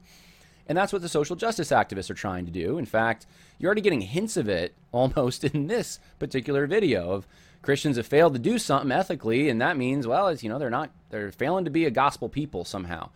And 0.68 0.78
that's 0.78 0.94
what 0.94 1.02
the 1.02 1.10
social 1.10 1.36
justice 1.36 1.72
activists 1.72 2.10
are 2.10 2.16
trying 2.16 2.46
to 2.46 2.52
do. 2.52 2.78
In 2.78 2.86
fact, 2.86 3.26
you're 3.58 3.68
already 3.68 3.82
getting 3.82 4.02
hints 4.02 4.38
of 4.38 4.48
it 4.48 4.76
almost 4.92 5.44
in 5.44 5.68
this 5.68 6.00
particular 6.20 6.68
video 6.68 7.12
of 7.12 7.28
Christians 7.62 7.98
have 7.98 8.06
failed 8.06 8.34
to 8.34 8.40
do 8.40 8.60
something 8.60 8.92
ethically, 8.92 9.50
and 9.50 9.62
that 9.62 9.78
means, 9.78 10.06
well, 10.06 10.28
it's, 10.28 10.44
you 10.44 10.50
know, 10.50 10.60
they're 10.60 10.70
not, 10.70 10.92
they're 11.10 11.32
failing 11.32 11.66
to 11.66 11.72
be 11.72 11.86
a 11.86 11.92
gospel 11.92 12.30
people 12.30 12.66
somehow. 12.66 13.10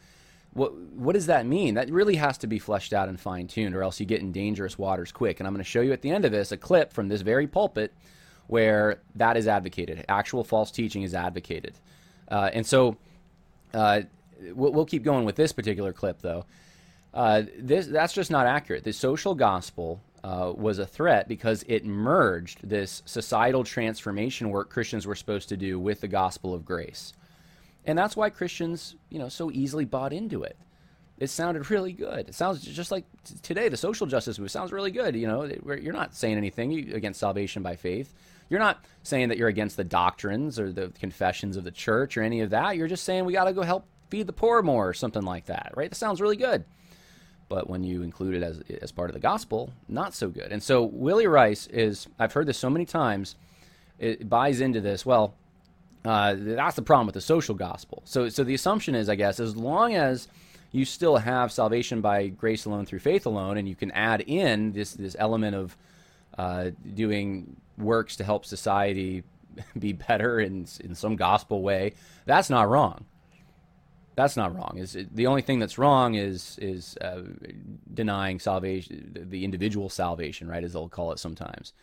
What 0.54 0.76
what 0.76 1.14
does 1.14 1.28
that 1.28 1.46
mean? 1.46 1.76
That 1.76 1.90
really 1.90 2.16
has 2.16 2.38
to 2.40 2.48
be 2.48 2.60
fleshed 2.60 2.94
out 2.94 3.10
and 3.10 3.20
fine 3.20 3.48
tuned, 3.48 3.76
or 3.76 3.84
else 3.84 4.00
you 4.00 4.06
get 4.06 4.22
in 4.22 4.32
dangerous 4.32 4.78
waters 4.78 5.12
quick. 5.12 5.40
And 5.40 5.48
I'm 5.48 5.54
going 5.54 5.64
to 5.64 5.70
show 5.70 5.82
you 5.82 5.94
at 5.94 6.02
the 6.02 6.12
end 6.12 6.26
of 6.26 6.32
this 6.32 6.52
a 6.52 6.58
clip 6.58 6.94
from 6.94 7.08
this 7.08 7.22
very 7.22 7.48
pulpit 7.48 7.94
where 8.48 9.02
that 9.16 9.38
is 9.38 9.48
advocated. 9.48 10.06
Actual 10.10 10.44
false 10.44 10.72
teaching 10.72 11.04
is 11.04 11.14
advocated, 11.14 11.76
uh, 12.30 12.50
and 12.54 12.66
so 12.66 12.98
uh, 13.74 14.02
we'll, 14.54 14.72
we'll, 14.72 14.86
keep 14.86 15.04
going 15.04 15.26
with 15.26 15.36
this 15.36 15.52
particular 15.52 15.94
clip 15.94 16.22
though. 16.22 16.46
Uh, 17.14 17.44
this 17.58 17.88
that's 17.88 18.14
just 18.14 18.32
not 18.32 18.48
accurate. 18.48 18.84
The 18.84 18.94
social 18.94 19.36
gospel 19.36 20.02
uh, 20.24 20.52
was 20.56 20.80
a 20.80 20.86
threat 20.86 21.28
because 21.28 21.64
it 21.68 21.86
merged 21.86 22.68
this 22.68 23.02
societal 23.06 23.64
transformation 23.64 24.50
work 24.50 24.70
Christians 24.70 25.06
were 25.06 25.16
supposed 25.16 25.50
to 25.50 25.58
do 25.58 25.80
with 25.80 26.02
the 26.02 26.08
gospel 26.08 26.54
of 26.54 26.66
grace. 26.66 27.14
And 27.88 27.98
that's 27.98 28.16
why 28.16 28.30
Christians, 28.30 28.96
you 29.10 29.18
know, 29.18 29.30
so 29.30 29.50
easily 29.50 29.86
bought 29.86 30.14
into 30.14 30.44
it. 30.44 30.58
It 31.18 31.30
sounded 31.30 31.72
really 31.72 31.94
good. 31.94 32.28
It 32.30 32.36
sounds 32.36 32.62
just 32.62 32.92
like 32.92 33.06
t- 33.24 33.36
today, 33.42 33.70
the 33.70 33.78
social 33.78 34.06
justice 34.06 34.38
movement 34.38 34.52
sounds 34.52 34.72
really 34.72 34.92
good. 34.92 35.16
You 35.16 35.26
know, 35.26 35.46
you're 35.46 35.94
not 35.94 36.14
saying 36.14 36.38
anything 36.38 36.94
against 36.94 37.20
salvation 37.20 37.64
by 37.64 37.76
faith. 37.76 38.14
You're 38.50 38.60
not 38.60 38.86
saying 39.02 39.30
that 39.30 39.38
you're 39.38 39.48
against 39.48 39.78
the 39.78 39.84
doctrines 39.84 40.60
or 40.60 40.72
the 40.72 40.90
confessions 41.00 41.58
of 41.58 41.64
the 41.64 41.72
church 41.72 42.18
or 42.18 42.22
any 42.22 42.42
of 42.42 42.52
that. 42.52 42.76
You're 42.76 42.88
just 42.88 43.04
saying 43.04 43.26
we 43.26 43.34
got 43.34 43.46
to 43.46 43.54
go 43.54 43.64
help 43.64 43.88
feed 44.10 44.28
the 44.28 44.34
poor 44.34 44.62
more 44.62 44.88
or 44.88 44.94
something 44.94 45.24
like 45.24 45.46
that, 45.46 45.74
right? 45.76 45.90
That 45.90 45.96
sounds 45.96 46.22
really 46.22 46.38
good. 46.38 46.66
But 47.50 47.70
when 47.70 47.84
you 47.84 48.04
include 48.04 48.36
it 48.36 48.44
as, 48.44 48.62
as 48.82 48.92
part 48.92 49.10
of 49.10 49.14
the 49.14 49.20
gospel, 49.20 49.72
not 49.88 50.14
so 50.14 50.30
good. 50.30 50.52
And 50.52 50.62
so 50.62 50.84
Willy 50.84 51.28
Rice 51.28 51.68
is, 51.68 52.08
I've 52.20 52.34
heard 52.34 52.46
this 52.46 52.58
so 52.58 52.70
many 52.70 52.86
times, 52.86 53.36
it 53.98 54.30
buys 54.30 54.62
into 54.62 54.82
this. 54.82 55.06
Well, 55.06 55.34
uh, 56.08 56.36
that's 56.38 56.78
the 56.78 56.82
problem 56.82 57.06
with 57.06 57.16
the 57.16 57.22
social 57.22 57.54
gospel. 57.54 58.02
So, 58.06 58.30
so 58.30 58.46
the 58.46 58.54
assumption 58.54 58.96
is, 58.96 59.10
I 59.10 59.16
guess, 59.16 59.42
as 59.42 59.58
long 59.58 59.94
as 59.94 60.30
you 60.72 60.86
still 60.86 61.18
have 61.18 61.52
salvation 61.52 62.00
by 62.00 62.28
grace 62.28 62.64
alone 62.64 62.86
through 62.86 63.00
faith 63.00 63.26
alone, 63.26 63.58
and 63.58 63.68
you 63.68 63.76
can 63.76 63.92
add 63.92 64.22
in 64.22 64.72
this 64.72 64.94
this 64.94 65.18
element 65.20 65.56
of 65.56 65.78
uh, 66.38 66.70
doing 66.94 67.58
works 67.78 68.16
to 68.18 68.24
help 68.24 68.46
society 68.46 69.24
be 69.80 69.92
better 69.92 70.40
in 70.40 70.66
in 70.80 70.96
some 70.96 71.18
gospel 71.18 71.62
way, 71.62 71.94
that's 72.26 72.50
not 72.50 72.70
wrong. 72.70 73.04
That's 74.16 74.38
not 74.38 74.56
wrong. 74.56 74.78
Is 74.78 74.98
the 75.14 75.28
only 75.28 75.42
thing 75.42 75.60
that's 75.60 75.78
wrong 75.78 76.16
is 76.16 76.58
is 76.62 76.98
uh, 77.02 77.24
denying 77.94 78.40
salvation, 78.40 79.28
the 79.30 79.44
individual 79.44 79.90
salvation, 79.90 80.48
right? 80.48 80.64
As 80.64 80.72
they'll 80.72 80.88
call 80.88 81.12
it 81.12 81.20
sometimes. 81.20 81.74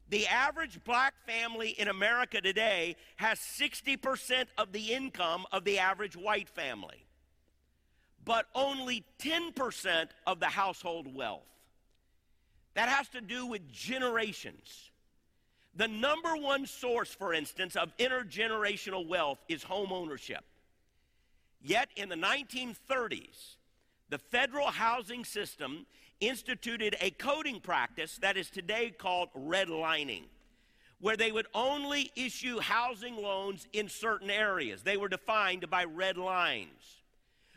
The 0.09 0.25
average 0.27 0.83
black 0.83 1.13
family 1.27 1.69
in 1.69 1.87
America 1.87 2.41
today 2.41 2.95
has 3.17 3.39
60% 3.39 4.45
of 4.57 4.71
the 4.71 4.93
income 4.93 5.45
of 5.51 5.63
the 5.63 5.77
average 5.77 6.17
white 6.17 6.49
family, 6.49 7.05
but 8.25 8.47
only 8.55 9.03
10% 9.19 10.07
of 10.25 10.39
the 10.39 10.47
household 10.47 11.13
wealth. 11.13 11.43
That 12.73 12.89
has 12.89 13.07
to 13.09 13.21
do 13.21 13.45
with 13.45 13.71
generations. 13.71 14.89
The 15.75 15.87
number 15.87 16.35
one 16.35 16.65
source, 16.65 17.13
for 17.13 17.33
instance, 17.33 17.75
of 17.75 17.95
intergenerational 17.97 19.07
wealth 19.07 19.39
is 19.47 19.61
home 19.61 19.91
ownership. 19.91 20.43
Yet 21.61 21.89
in 21.95 22.09
the 22.09 22.15
1930s, 22.15 23.57
the 24.09 24.17
federal 24.17 24.67
housing 24.67 25.23
system 25.23 25.85
instituted 26.19 26.95
a 27.01 27.11
coding 27.11 27.59
practice 27.59 28.17
that 28.21 28.37
is 28.37 28.49
today 28.49 28.89
called 28.89 29.29
redlining, 29.33 30.23
where 30.99 31.17
they 31.17 31.31
would 31.31 31.47
only 31.53 32.11
issue 32.15 32.59
housing 32.59 33.15
loans 33.15 33.67
in 33.73 33.87
certain 33.87 34.29
areas. 34.29 34.83
They 34.83 34.97
were 34.97 35.09
defined 35.09 35.69
by 35.69 35.85
red 35.85 36.17
lines. 36.17 36.97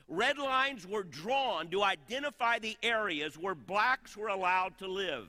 Red 0.08 0.38
lines 0.38 0.86
were 0.86 1.04
drawn 1.04 1.68
to 1.68 1.82
identify 1.82 2.58
the 2.58 2.76
areas 2.82 3.38
where 3.38 3.54
blacks 3.54 4.16
were 4.16 4.28
allowed 4.28 4.78
to 4.78 4.86
live. 4.86 5.28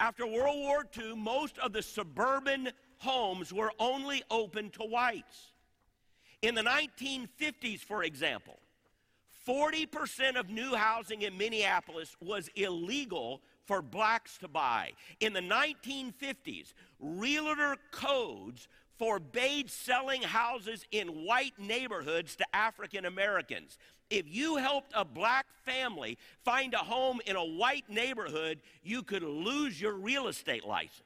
After 0.00 0.26
World 0.26 0.58
War 0.58 0.86
II, 0.96 1.16
most 1.16 1.58
of 1.58 1.72
the 1.72 1.82
suburban 1.82 2.70
homes 2.98 3.52
were 3.52 3.72
only 3.78 4.22
open 4.30 4.70
to 4.70 4.82
whites. 4.82 5.52
In 6.42 6.54
the 6.54 6.62
1950s, 6.62 7.80
for 7.80 8.02
example, 8.04 8.58
40% 9.46 10.36
of 10.36 10.48
new 10.48 10.74
housing 10.74 11.22
in 11.22 11.36
Minneapolis 11.36 12.16
was 12.20 12.48
illegal 12.54 13.42
for 13.66 13.82
blacks 13.82 14.38
to 14.38 14.48
buy. 14.48 14.92
In 15.20 15.32
the 15.32 15.40
1950s, 15.40 16.72
realtor 16.98 17.76
codes 17.90 18.68
forbade 18.98 19.70
selling 19.70 20.22
houses 20.22 20.84
in 20.92 21.08
white 21.08 21.58
neighborhoods 21.58 22.36
to 22.36 22.44
African 22.54 23.04
Americans. 23.04 23.78
If 24.10 24.26
you 24.28 24.56
helped 24.56 24.92
a 24.94 25.04
black 25.04 25.46
family 25.64 26.18
find 26.44 26.74
a 26.74 26.78
home 26.78 27.20
in 27.26 27.36
a 27.36 27.44
white 27.44 27.88
neighborhood, 27.88 28.60
you 28.82 29.02
could 29.02 29.22
lose 29.22 29.80
your 29.80 29.94
real 29.94 30.28
estate 30.28 30.64
license. 30.64 31.02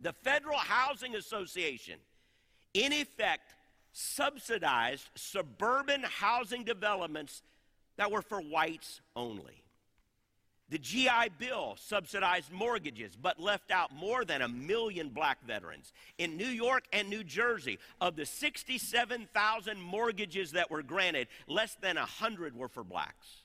The 0.00 0.12
Federal 0.12 0.58
Housing 0.58 1.16
Association, 1.16 1.98
in 2.74 2.92
effect, 2.92 3.54
subsidized 3.94 5.08
suburban 5.14 6.02
housing 6.02 6.64
developments 6.64 7.42
that 7.96 8.10
were 8.10 8.22
for 8.22 8.40
whites 8.40 9.00
only. 9.16 9.62
The 10.70 10.78
GI 10.78 11.30
Bill 11.38 11.76
subsidized 11.78 12.50
mortgages 12.50 13.16
but 13.20 13.38
left 13.38 13.70
out 13.70 13.94
more 13.94 14.24
than 14.24 14.42
a 14.42 14.48
million 14.48 15.10
black 15.10 15.44
veterans. 15.46 15.92
In 16.18 16.36
New 16.36 16.48
York 16.48 16.84
and 16.92 17.08
New 17.08 17.22
Jersey, 17.22 17.78
of 18.00 18.16
the 18.16 18.26
67,000 18.26 19.80
mortgages 19.80 20.52
that 20.52 20.70
were 20.70 20.82
granted, 20.82 21.28
less 21.46 21.76
than 21.80 21.96
100 21.96 22.56
were 22.56 22.68
for 22.68 22.82
blacks. 22.82 23.44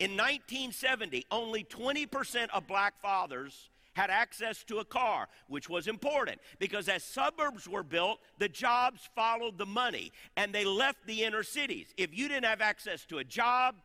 In 0.00 0.12
1970, 0.12 1.26
only 1.30 1.62
20% 1.62 2.48
of 2.52 2.66
black 2.66 3.00
fathers 3.00 3.68
had 3.94 4.10
access 4.10 4.64
to 4.64 4.78
a 4.78 4.84
car, 4.84 5.28
which 5.48 5.68
was 5.68 5.86
important 5.86 6.40
because 6.58 6.88
as 6.88 7.04
suburbs 7.04 7.68
were 7.68 7.82
built, 7.82 8.20
the 8.38 8.48
jobs 8.48 9.08
followed 9.14 9.58
the 9.58 9.66
money 9.66 10.12
and 10.36 10.52
they 10.52 10.64
left 10.64 11.06
the 11.06 11.22
inner 11.22 11.42
cities. 11.42 11.92
If 11.96 12.16
you 12.16 12.28
didn't 12.28 12.46
have 12.46 12.60
access 12.60 13.04
to 13.06 13.18
a 13.18 13.24
job 13.24 13.76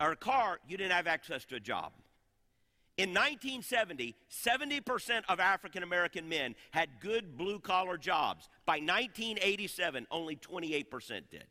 or 0.00 0.12
a 0.12 0.16
car, 0.16 0.58
you 0.68 0.76
didn't 0.76 0.92
have 0.92 1.06
access 1.06 1.44
to 1.46 1.56
a 1.56 1.60
job. 1.60 1.92
In 2.96 3.10
1970, 3.10 4.16
70% 4.28 5.22
of 5.28 5.38
African 5.38 5.84
American 5.84 6.28
men 6.28 6.56
had 6.72 6.88
good 7.00 7.36
blue 7.36 7.60
collar 7.60 7.96
jobs. 7.96 8.48
By 8.66 8.78
1987, 8.78 10.08
only 10.10 10.34
28% 10.34 11.22
did. 11.30 11.44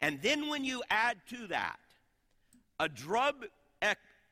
And 0.00 0.20
then 0.22 0.48
when 0.48 0.64
you 0.64 0.82
add 0.90 1.18
to 1.28 1.46
that 1.48 1.78
a 2.80 2.88
drug 2.88 3.46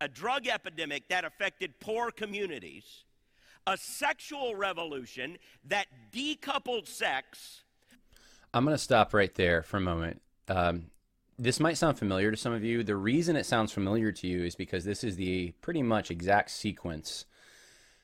a 0.03 0.09
drug 0.09 0.48
epidemic 0.48 1.09
that 1.09 1.24
affected 1.24 1.78
poor 1.78 2.11
communities, 2.11 3.05
a 3.68 3.76
sexual 3.76 4.57
revolution 4.57 5.38
that 5.64 5.86
decoupled 6.12 6.88
sex. 6.88 7.62
I'm 8.53 8.64
going 8.64 8.74
to 8.74 8.82
stop 8.82 9.14
right 9.14 9.32
there 9.36 9.62
for 9.62 9.76
a 9.76 9.80
moment. 9.80 10.20
Um, 10.48 10.86
this 11.38 11.61
might 11.61 11.78
sound 11.78 11.98
familiar 11.98 12.32
to 12.32 12.36
some 12.36 12.53
of 12.53 12.64
you. 12.64 12.82
The 12.82 12.96
reason 12.96 13.36
it 13.36 13.46
sounds 13.46 13.70
familiar 13.70 14.11
to 14.11 14.26
you 14.26 14.44
is 14.44 14.57
because 14.57 14.84
this 14.84 15.05
is 15.05 15.14
the 15.14 15.53
pretty 15.61 15.82
much 15.82 16.11
exact 16.11 16.50
sequence 16.50 17.24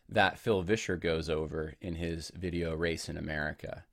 that 0.09 0.39
Phil 0.39 0.63
Vischer 0.63 0.97
goes 0.97 1.29
over 1.29 1.75
in 1.81 1.97
his 1.97 2.31
video 2.35 2.75
Race 2.75 3.09
in 3.09 3.17
America. 3.17 3.85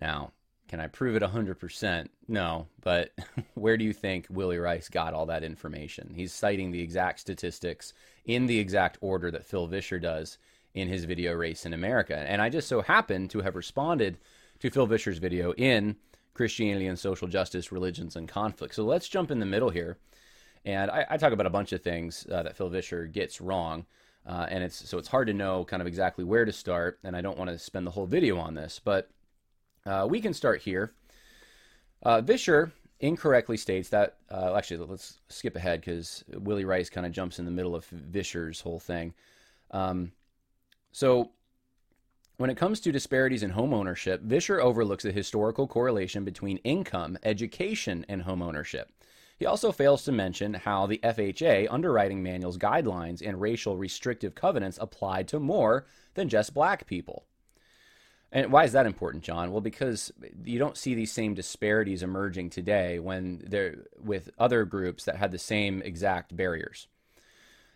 Now, 0.00 0.32
can 0.68 0.80
I 0.80 0.88
prove 0.88 1.16
it 1.16 1.22
100%? 1.22 2.08
No, 2.28 2.66
but 2.82 3.12
where 3.54 3.76
do 3.76 3.84
you 3.84 3.92
think 3.92 4.26
Willy 4.30 4.58
Rice 4.58 4.88
got 4.88 5.14
all 5.14 5.26
that 5.26 5.44
information? 5.44 6.12
He's 6.14 6.32
citing 6.32 6.70
the 6.70 6.80
exact 6.80 7.20
statistics 7.20 7.92
in 8.24 8.46
the 8.46 8.58
exact 8.58 8.98
order 9.00 9.30
that 9.30 9.46
Phil 9.46 9.66
Vischer 9.66 9.98
does 9.98 10.38
in 10.74 10.88
his 10.88 11.04
video 11.04 11.32
Race 11.32 11.64
in 11.64 11.72
America. 11.72 12.16
And 12.16 12.42
I 12.42 12.48
just 12.48 12.68
so 12.68 12.82
happen 12.82 13.28
to 13.28 13.40
have 13.40 13.56
responded 13.56 14.18
to 14.60 14.70
Phil 14.70 14.86
Vischer's 14.86 15.18
video 15.18 15.52
in 15.54 15.96
Christianity 16.34 16.86
and 16.86 16.98
Social 16.98 17.28
Justice, 17.28 17.72
Religions 17.72 18.16
and 18.16 18.28
Conflict. 18.28 18.74
So 18.74 18.84
let's 18.84 19.08
jump 19.08 19.30
in 19.30 19.40
the 19.40 19.46
middle 19.46 19.70
here. 19.70 19.98
And 20.64 20.90
I, 20.90 21.06
I 21.10 21.16
talk 21.16 21.32
about 21.32 21.46
a 21.46 21.50
bunch 21.50 21.72
of 21.72 21.82
things 21.82 22.26
uh, 22.30 22.42
that 22.42 22.56
Phil 22.56 22.68
Vischer 22.68 23.06
gets 23.06 23.40
wrong. 23.40 23.86
Uh, 24.26 24.46
and 24.50 24.64
it's 24.64 24.88
so 24.88 24.98
it's 24.98 25.08
hard 25.08 25.28
to 25.28 25.32
know 25.32 25.64
kind 25.64 25.80
of 25.80 25.86
exactly 25.86 26.24
where 26.24 26.44
to 26.44 26.52
start. 26.52 26.98
And 27.04 27.16
I 27.16 27.20
don't 27.20 27.38
want 27.38 27.50
to 27.50 27.58
spend 27.58 27.86
the 27.86 27.92
whole 27.92 28.06
video 28.06 28.38
on 28.38 28.54
this, 28.54 28.80
but 28.84 29.08
uh, 29.86 30.06
we 30.08 30.20
can 30.20 30.34
start 30.34 30.60
here. 30.62 30.92
Uh, 32.02 32.20
Vischer 32.20 32.72
incorrectly 33.00 33.56
states 33.56 33.88
that, 33.90 34.16
uh, 34.30 34.54
actually, 34.56 34.84
let's 34.86 35.18
skip 35.28 35.56
ahead 35.56 35.80
because 35.80 36.24
Willy 36.28 36.64
Rice 36.64 36.90
kind 36.90 37.06
of 37.06 37.12
jumps 37.12 37.38
in 37.38 37.44
the 37.44 37.50
middle 37.50 37.74
of 37.74 37.86
Vischer's 37.86 38.60
whole 38.60 38.80
thing. 38.80 39.14
Um, 39.70 40.12
so, 40.92 41.30
when 42.38 42.50
it 42.50 42.56
comes 42.56 42.80
to 42.80 42.92
disparities 42.92 43.42
in 43.42 43.50
home 43.50 43.72
ownership, 43.72 44.20
Vischer 44.22 44.60
overlooks 44.60 45.04
the 45.04 45.12
historical 45.12 45.66
correlation 45.66 46.24
between 46.24 46.58
income, 46.58 47.16
education, 47.22 48.04
and 48.08 48.22
home 48.22 48.42
ownership. 48.42 48.92
He 49.38 49.46
also 49.46 49.72
fails 49.72 50.04
to 50.04 50.12
mention 50.12 50.54
how 50.54 50.86
the 50.86 51.00
FHA 51.02 51.68
underwriting 51.70 52.22
manual's 52.22 52.58
guidelines 52.58 53.26
and 53.26 53.40
racial 53.40 53.76
restrictive 53.76 54.34
covenants 54.34 54.78
applied 54.80 55.28
to 55.28 55.40
more 55.40 55.86
than 56.14 56.28
just 56.28 56.54
black 56.54 56.86
people. 56.86 57.26
And 58.32 58.50
why 58.52 58.64
is 58.64 58.72
that 58.72 58.86
important, 58.86 59.22
Jon? 59.22 59.52
Well, 59.52 59.60
because 59.60 60.12
you 60.44 60.58
don't 60.58 60.76
see 60.76 60.94
these 60.94 61.12
same 61.12 61.34
disparities 61.34 62.02
emerging 62.02 62.50
today 62.50 62.98
when 62.98 63.42
they're 63.46 63.84
with 63.98 64.30
other 64.38 64.64
groups 64.64 65.04
that 65.04 65.16
had 65.16 65.32
the 65.32 65.38
same 65.38 65.80
exact 65.82 66.36
barriers. 66.36 66.88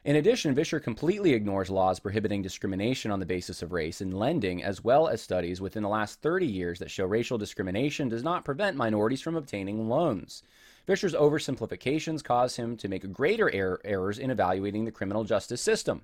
In 0.03 0.17
addition, 0.17 0.55
Vischer 0.55 0.81
completely 0.81 1.35
ignores 1.35 1.69
laws 1.69 2.01
prohibiting 2.01 2.41
discrimination 2.41 3.11
on 3.11 3.21
the 3.21 3.27
basis 3.27 3.61
of 3.61 3.71
race 3.71 4.01
in 4.01 4.13
lending, 4.13 4.65
as 4.65 4.83
well 4.83 5.09
as 5.09 5.21
studies 5.21 5.61
within 5.61 5.83
the 5.83 5.91
last 5.91 6.23
30 6.23 6.47
years 6.47 6.79
that 6.79 6.91
show 6.91 7.05
racial 7.05 7.37
discrimination 7.37 8.09
does 8.09 8.23
not 8.23 8.45
prevent 8.45 8.79
minorities 8.79 9.21
from 9.21 9.37
obtaining 9.37 9.91
loans. 9.91 10.43
Vischer's 10.87 11.13
oversimplifications 11.13 12.25
cause 12.25 12.57
him 12.57 12.79
to 12.79 12.89
make 12.89 13.13
greater 13.13 13.49
er- 13.49 13.81
errors 13.85 14.19
in 14.19 14.31
evaluating 14.31 14.87
the 14.87 14.91
criminal 14.91 15.23
justice 15.23 15.61
system. 15.61 16.03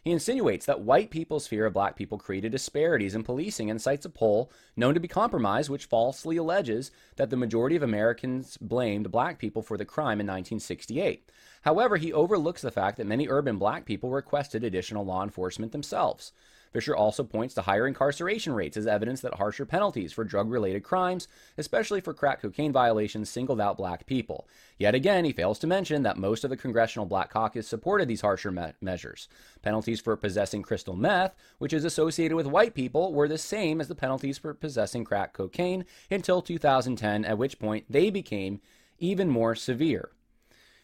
He 0.00 0.12
insinuates 0.12 0.64
that 0.66 0.80
white 0.80 1.10
people's 1.10 1.46
fear 1.46 1.66
of 1.66 1.74
black 1.74 1.96
people 1.96 2.18
created 2.18 2.52
disparities 2.52 3.14
in 3.14 3.24
policing 3.24 3.70
and 3.70 3.82
cites 3.82 4.06
a 4.06 4.10
poll 4.10 4.50
known 4.76 4.94
to 4.94 5.00
be 5.00 5.08
compromised, 5.08 5.68
which 5.68 5.86
falsely 5.86 6.36
alleges 6.36 6.90
that 7.16 7.30
the 7.30 7.36
majority 7.36 7.74
of 7.76 7.82
Americans 7.82 8.56
blamed 8.58 9.10
black 9.10 9.38
people 9.38 9.60
for 9.60 9.76
the 9.76 9.84
crime 9.84 10.20
in 10.20 10.26
1968. 10.26 11.30
However, 11.62 11.96
he 11.96 12.12
overlooks 12.12 12.62
the 12.62 12.70
fact 12.70 12.96
that 12.96 13.06
many 13.06 13.28
urban 13.28 13.58
black 13.58 13.84
people 13.84 14.10
requested 14.10 14.62
additional 14.62 15.04
law 15.04 15.22
enforcement 15.24 15.72
themselves. 15.72 16.32
Vischer 16.78 16.94
also 16.94 17.24
points 17.24 17.54
to 17.54 17.62
higher 17.62 17.88
incarceration 17.88 18.52
rates 18.52 18.76
as 18.76 18.86
evidence 18.86 19.20
that 19.20 19.34
harsher 19.34 19.66
penalties 19.66 20.12
for 20.12 20.22
drug 20.22 20.48
related 20.48 20.84
crimes, 20.84 21.26
especially 21.56 22.00
for 22.00 22.14
crack 22.14 22.40
cocaine 22.40 22.70
violations, 22.70 23.28
singled 23.28 23.60
out 23.60 23.76
black 23.76 24.06
people. 24.06 24.46
Yet 24.78 24.94
again, 24.94 25.24
he 25.24 25.32
fails 25.32 25.58
to 25.58 25.66
mention 25.66 26.04
that 26.04 26.16
most 26.16 26.44
of 26.44 26.50
the 26.50 26.56
Congressional 26.56 27.04
Black 27.04 27.30
Caucus 27.30 27.66
supported 27.66 28.06
these 28.06 28.20
harsher 28.20 28.52
me- 28.52 28.74
measures. 28.80 29.26
Penalties 29.60 30.00
for 30.00 30.16
possessing 30.16 30.62
crystal 30.62 30.94
meth, 30.94 31.34
which 31.58 31.72
is 31.72 31.84
associated 31.84 32.36
with 32.36 32.46
white 32.46 32.74
people, 32.74 33.12
were 33.12 33.26
the 33.26 33.38
same 33.38 33.80
as 33.80 33.88
the 33.88 33.96
penalties 33.96 34.38
for 34.38 34.54
possessing 34.54 35.02
crack 35.02 35.32
cocaine 35.32 35.84
until 36.12 36.40
2010, 36.40 37.24
at 37.24 37.38
which 37.38 37.58
point 37.58 37.86
they 37.90 38.08
became 38.08 38.60
even 39.00 39.28
more 39.28 39.56
severe. 39.56 40.10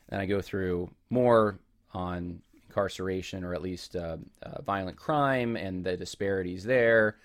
And 0.08 0.20
I 0.20 0.26
go 0.26 0.40
through 0.40 0.90
more 1.08 1.60
on 1.92 2.42
incarceration 2.74 3.44
or 3.44 3.54
at 3.54 3.62
least 3.62 3.94
uh, 3.94 4.16
uh, 4.42 4.62
violent 4.62 4.96
crime 4.96 5.56
and 5.56 5.84
the 5.84 5.96
disparities 5.96 6.64
there, 6.64 7.16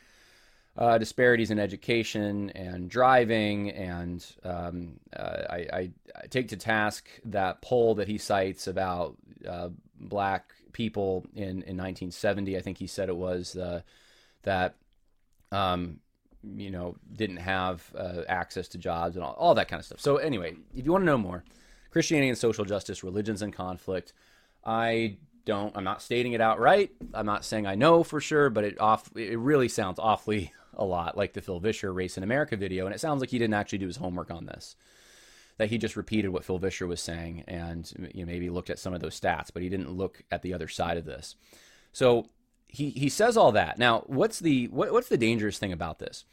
uh, 0.77 0.97
disparities 0.97 1.49
in 1.49 1.57
education 1.57 2.51
and 2.51 2.89
driving. 2.89 3.71
And 3.71 4.25
um, 4.43 4.99
uh, 5.15 5.41
I, 5.49 5.55
I, 5.55 5.91
I, 6.15 6.27
take 6.29 6.49
to 6.49 6.57
task 6.57 7.09
that 7.25 7.61
poll 7.61 7.95
that 7.95 8.07
he 8.07 8.17
cites 8.17 8.67
about 8.67 9.17
uh, 9.47 9.69
black 9.99 10.53
people 10.71 11.25
in, 11.33 11.63
in 11.63 11.75
1970. 11.77 12.55
I 12.55 12.61
think 12.61 12.77
he 12.77 12.87
said 12.87 13.09
it 13.09 13.17
was 13.17 13.57
that. 14.43 14.75
Um, 15.51 15.99
you 16.55 16.71
know, 16.71 16.95
didn't 17.13 17.37
have 17.37 17.83
access 18.29 18.69
to 18.69 18.77
jobs 18.77 19.17
and 19.17 19.25
all, 19.25 19.33
all 19.33 19.55
that 19.55 19.67
kind 19.67 19.77
of 19.77 19.85
stuff. 19.85 19.99
So, 19.99 20.15
anyway, 20.17 20.55
if 20.73 20.85
you 20.85 20.91
want 20.93 21.01
to 21.01 21.05
know 21.05 21.17
more, 21.17 21.43
Christianity 21.91 22.29
and 22.29 22.37
social 22.37 22.63
justice, 22.63 23.03
religions 23.03 23.41
and 23.41 23.51
conflict, 23.51 24.13
I 24.63 25.17
don't. 25.45 25.75
I'm 25.75 25.83
not 25.83 26.01
stating 26.01 26.33
it 26.33 26.41
outright. 26.41 26.91
I'm 27.13 27.25
not 27.25 27.45
saying 27.45 27.65
I 27.65 27.75
know 27.75 28.03
for 28.03 28.21
sure, 28.21 28.49
but 28.49 28.63
it 28.63 28.79
off. 28.79 29.09
It 29.15 29.39
really 29.39 29.67
sounds 29.67 29.99
awfully 29.99 30.53
a 30.73 30.85
lot 30.85 31.17
like 31.17 31.33
the 31.33 31.41
Phil 31.41 31.59
Vischer 31.59 31.91
Race 31.93 32.17
in 32.17 32.23
America 32.23 32.55
video, 32.55 32.85
and 32.85 32.95
it 32.95 32.99
sounds 32.99 33.21
like 33.21 33.29
he 33.29 33.39
didn't 33.39 33.53
actually 33.53 33.79
do 33.79 33.87
his 33.87 33.97
homework 33.97 34.31
on 34.31 34.45
this. 34.45 34.75
That 35.57 35.69
he 35.69 35.77
just 35.77 35.97
repeated 35.97 36.29
what 36.29 36.45
Phil 36.45 36.57
Vischer 36.57 36.87
was 36.87 37.01
saying, 37.01 37.43
and 37.47 37.91
you 38.13 38.25
know, 38.25 38.31
maybe 38.31 38.49
looked 38.49 38.69
at 38.69 38.79
some 38.79 38.93
of 38.93 39.01
those 39.01 39.19
stats, 39.19 39.49
but 39.53 39.61
he 39.61 39.69
didn't 39.69 39.91
look 39.91 40.23
at 40.31 40.41
the 40.41 40.53
other 40.53 40.67
side 40.67 40.97
of 40.97 41.05
this. 41.05 41.35
So 41.91 42.27
he 42.67 42.91
he 42.91 43.09
says 43.09 43.35
all 43.35 43.51
that. 43.51 43.77
Now, 43.77 44.03
what's 44.07 44.39
the 44.39 44.67
what, 44.67 44.93
what's 44.93 45.09
the 45.09 45.17
dangerous 45.17 45.57
thing 45.57 45.73
about 45.73 45.99
this? 45.99 46.25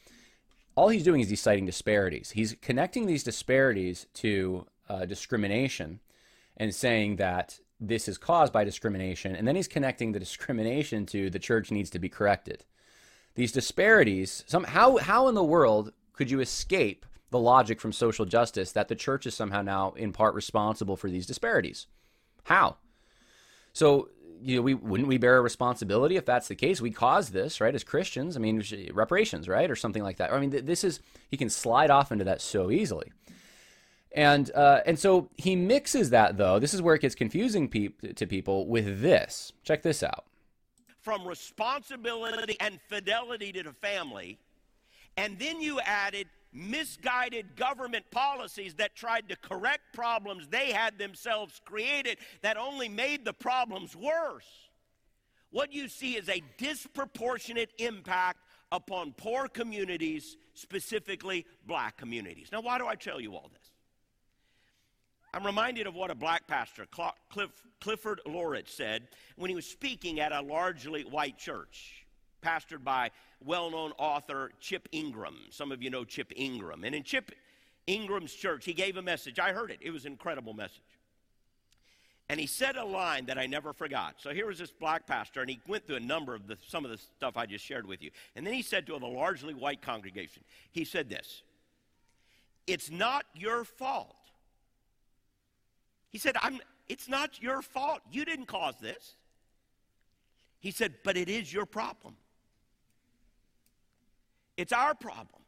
All 0.76 0.90
he's 0.90 1.04
doing 1.04 1.22
is 1.22 1.30
he's 1.30 1.40
citing 1.40 1.64
disparities. 1.64 2.32
He's 2.32 2.54
connecting 2.60 3.06
these 3.06 3.24
disparities 3.24 4.06
to 4.14 4.66
uh, 4.88 5.06
discrimination, 5.06 6.00
and 6.56 6.74
saying 6.74 7.16
that 7.16 7.58
this 7.78 8.08
is 8.08 8.18
caused 8.18 8.52
by 8.52 8.64
discrimination, 8.64 9.36
and 9.36 9.46
then 9.46 9.56
he's 9.56 9.68
connecting 9.68 10.12
the 10.12 10.20
discrimination 10.20 11.06
to 11.06 11.30
the 11.30 11.38
church 11.38 11.70
needs 11.70 11.90
to 11.90 11.98
be 11.98 12.08
corrected. 12.08 12.64
These 13.34 13.52
disparities, 13.52 14.44
some, 14.46 14.64
how, 14.64 14.96
how 14.96 15.28
in 15.28 15.34
the 15.34 15.44
world 15.44 15.92
could 16.14 16.30
you 16.30 16.40
escape 16.40 17.04
the 17.30 17.38
logic 17.38 17.80
from 17.80 17.92
social 17.92 18.24
justice 18.24 18.72
that 18.72 18.88
the 18.88 18.94
church 18.94 19.26
is 19.26 19.34
somehow 19.34 19.60
now 19.60 19.92
in 19.92 20.12
part 20.12 20.34
responsible 20.34 20.96
for 20.96 21.10
these 21.10 21.26
disparities? 21.26 21.86
How? 22.44 22.76
So, 23.72 24.08
you 24.40 24.56
know, 24.56 24.62
we 24.62 24.74
wouldn't 24.74 25.08
we 25.08 25.18
bear 25.18 25.38
a 25.38 25.42
responsibility 25.42 26.16
if 26.16 26.24
that's 26.24 26.48
the 26.48 26.54
case? 26.54 26.80
We 26.80 26.90
caused 26.90 27.32
this, 27.32 27.60
right? 27.60 27.74
As 27.74 27.84
Christians, 27.84 28.36
I 28.36 28.40
mean, 28.40 28.62
reparations, 28.92 29.48
right, 29.48 29.70
or 29.70 29.76
something 29.76 30.02
like 30.02 30.16
that. 30.16 30.32
I 30.32 30.40
mean, 30.40 30.64
this 30.64 30.84
is 30.84 31.00
he 31.28 31.36
can 31.36 31.50
slide 31.50 31.90
off 31.90 32.12
into 32.12 32.24
that 32.24 32.40
so 32.40 32.70
easily. 32.70 33.12
And 34.16 34.50
uh, 34.54 34.80
and 34.86 34.98
so 34.98 35.28
he 35.36 35.54
mixes 35.54 36.10
that 36.10 36.38
though. 36.38 36.58
This 36.58 36.72
is 36.72 36.80
where 36.80 36.94
it 36.94 37.02
gets 37.02 37.14
confusing 37.14 37.68
pe- 37.68 37.88
to 38.14 38.26
people 38.26 38.66
with 38.66 39.02
this. 39.02 39.52
Check 39.62 39.82
this 39.82 40.02
out. 40.02 40.24
From 41.02 41.28
responsibility 41.28 42.56
and 42.58 42.80
fidelity 42.88 43.52
to 43.52 43.62
the 43.62 43.74
family, 43.74 44.38
and 45.18 45.38
then 45.38 45.60
you 45.60 45.78
added 45.80 46.26
misguided 46.52 47.54
government 47.56 48.06
policies 48.10 48.74
that 48.74 48.96
tried 48.96 49.28
to 49.28 49.36
correct 49.36 49.82
problems 49.92 50.48
they 50.48 50.72
had 50.72 50.98
themselves 50.98 51.60
created 51.66 52.16
that 52.40 52.56
only 52.56 52.88
made 52.88 53.24
the 53.24 53.34
problems 53.34 53.94
worse. 53.94 54.48
What 55.50 55.72
you 55.72 55.88
see 55.88 56.16
is 56.16 56.28
a 56.30 56.42
disproportionate 56.56 57.70
impact 57.78 58.38
upon 58.72 59.12
poor 59.12 59.46
communities, 59.48 60.38
specifically 60.54 61.44
black 61.66 61.98
communities. 61.98 62.48
Now, 62.50 62.62
why 62.62 62.78
do 62.78 62.86
I 62.86 62.94
tell 62.94 63.20
you 63.20 63.34
all 63.34 63.50
this? 63.52 63.65
I'm 65.36 65.44
reminded 65.44 65.86
of 65.86 65.94
what 65.94 66.10
a 66.10 66.14
black 66.14 66.46
pastor, 66.46 66.86
Cliff, 67.28 67.50
Clifford 67.82 68.22
Loritts, 68.24 68.72
said 68.72 69.08
when 69.36 69.50
he 69.50 69.54
was 69.54 69.66
speaking 69.66 70.18
at 70.18 70.32
a 70.32 70.40
largely 70.40 71.02
white 71.02 71.36
church, 71.36 72.06
pastored 72.42 72.82
by 72.82 73.10
well 73.44 73.70
known 73.70 73.92
author 73.98 74.52
Chip 74.60 74.88
Ingram. 74.92 75.36
Some 75.50 75.72
of 75.72 75.82
you 75.82 75.90
know 75.90 76.04
Chip 76.04 76.32
Ingram. 76.34 76.84
And 76.84 76.94
in 76.94 77.02
Chip 77.02 77.32
Ingram's 77.86 78.32
church, 78.32 78.64
he 78.64 78.72
gave 78.72 78.96
a 78.96 79.02
message. 79.02 79.38
I 79.38 79.52
heard 79.52 79.70
it, 79.70 79.78
it 79.82 79.90
was 79.90 80.06
an 80.06 80.12
incredible 80.12 80.54
message. 80.54 80.80
And 82.30 82.40
he 82.40 82.46
said 82.46 82.76
a 82.76 82.84
line 82.86 83.26
that 83.26 83.36
I 83.36 83.44
never 83.44 83.74
forgot. 83.74 84.14
So 84.16 84.30
here 84.30 84.46
was 84.46 84.58
this 84.58 84.72
black 84.72 85.06
pastor, 85.06 85.42
and 85.42 85.50
he 85.50 85.60
went 85.68 85.86
through 85.86 85.96
a 85.96 86.00
number 86.00 86.34
of 86.34 86.46
the, 86.46 86.56
some 86.66 86.86
of 86.86 86.90
the 86.90 86.96
stuff 86.96 87.36
I 87.36 87.44
just 87.44 87.62
shared 87.62 87.86
with 87.86 88.02
you. 88.02 88.10
And 88.36 88.46
then 88.46 88.54
he 88.54 88.62
said 88.62 88.86
to 88.86 88.94
a 88.94 88.96
largely 88.96 89.52
white 89.52 89.82
congregation, 89.82 90.44
he 90.72 90.86
said 90.86 91.10
this 91.10 91.42
It's 92.66 92.90
not 92.90 93.26
your 93.34 93.64
fault 93.64 94.16
he 96.10 96.18
said, 96.18 96.36
I'm, 96.40 96.60
It's 96.88 97.08
not 97.08 97.42
your 97.42 97.62
fault. 97.62 98.00
You 98.10 98.24
didn't 98.24 98.46
cause 98.46 98.74
this. 98.80 99.16
He 100.60 100.70
said, 100.70 100.94
But 101.04 101.16
it 101.16 101.28
is 101.28 101.52
your 101.52 101.66
problem. 101.66 102.16
It's 104.56 104.72
our 104.72 104.94
problem. 104.94 105.42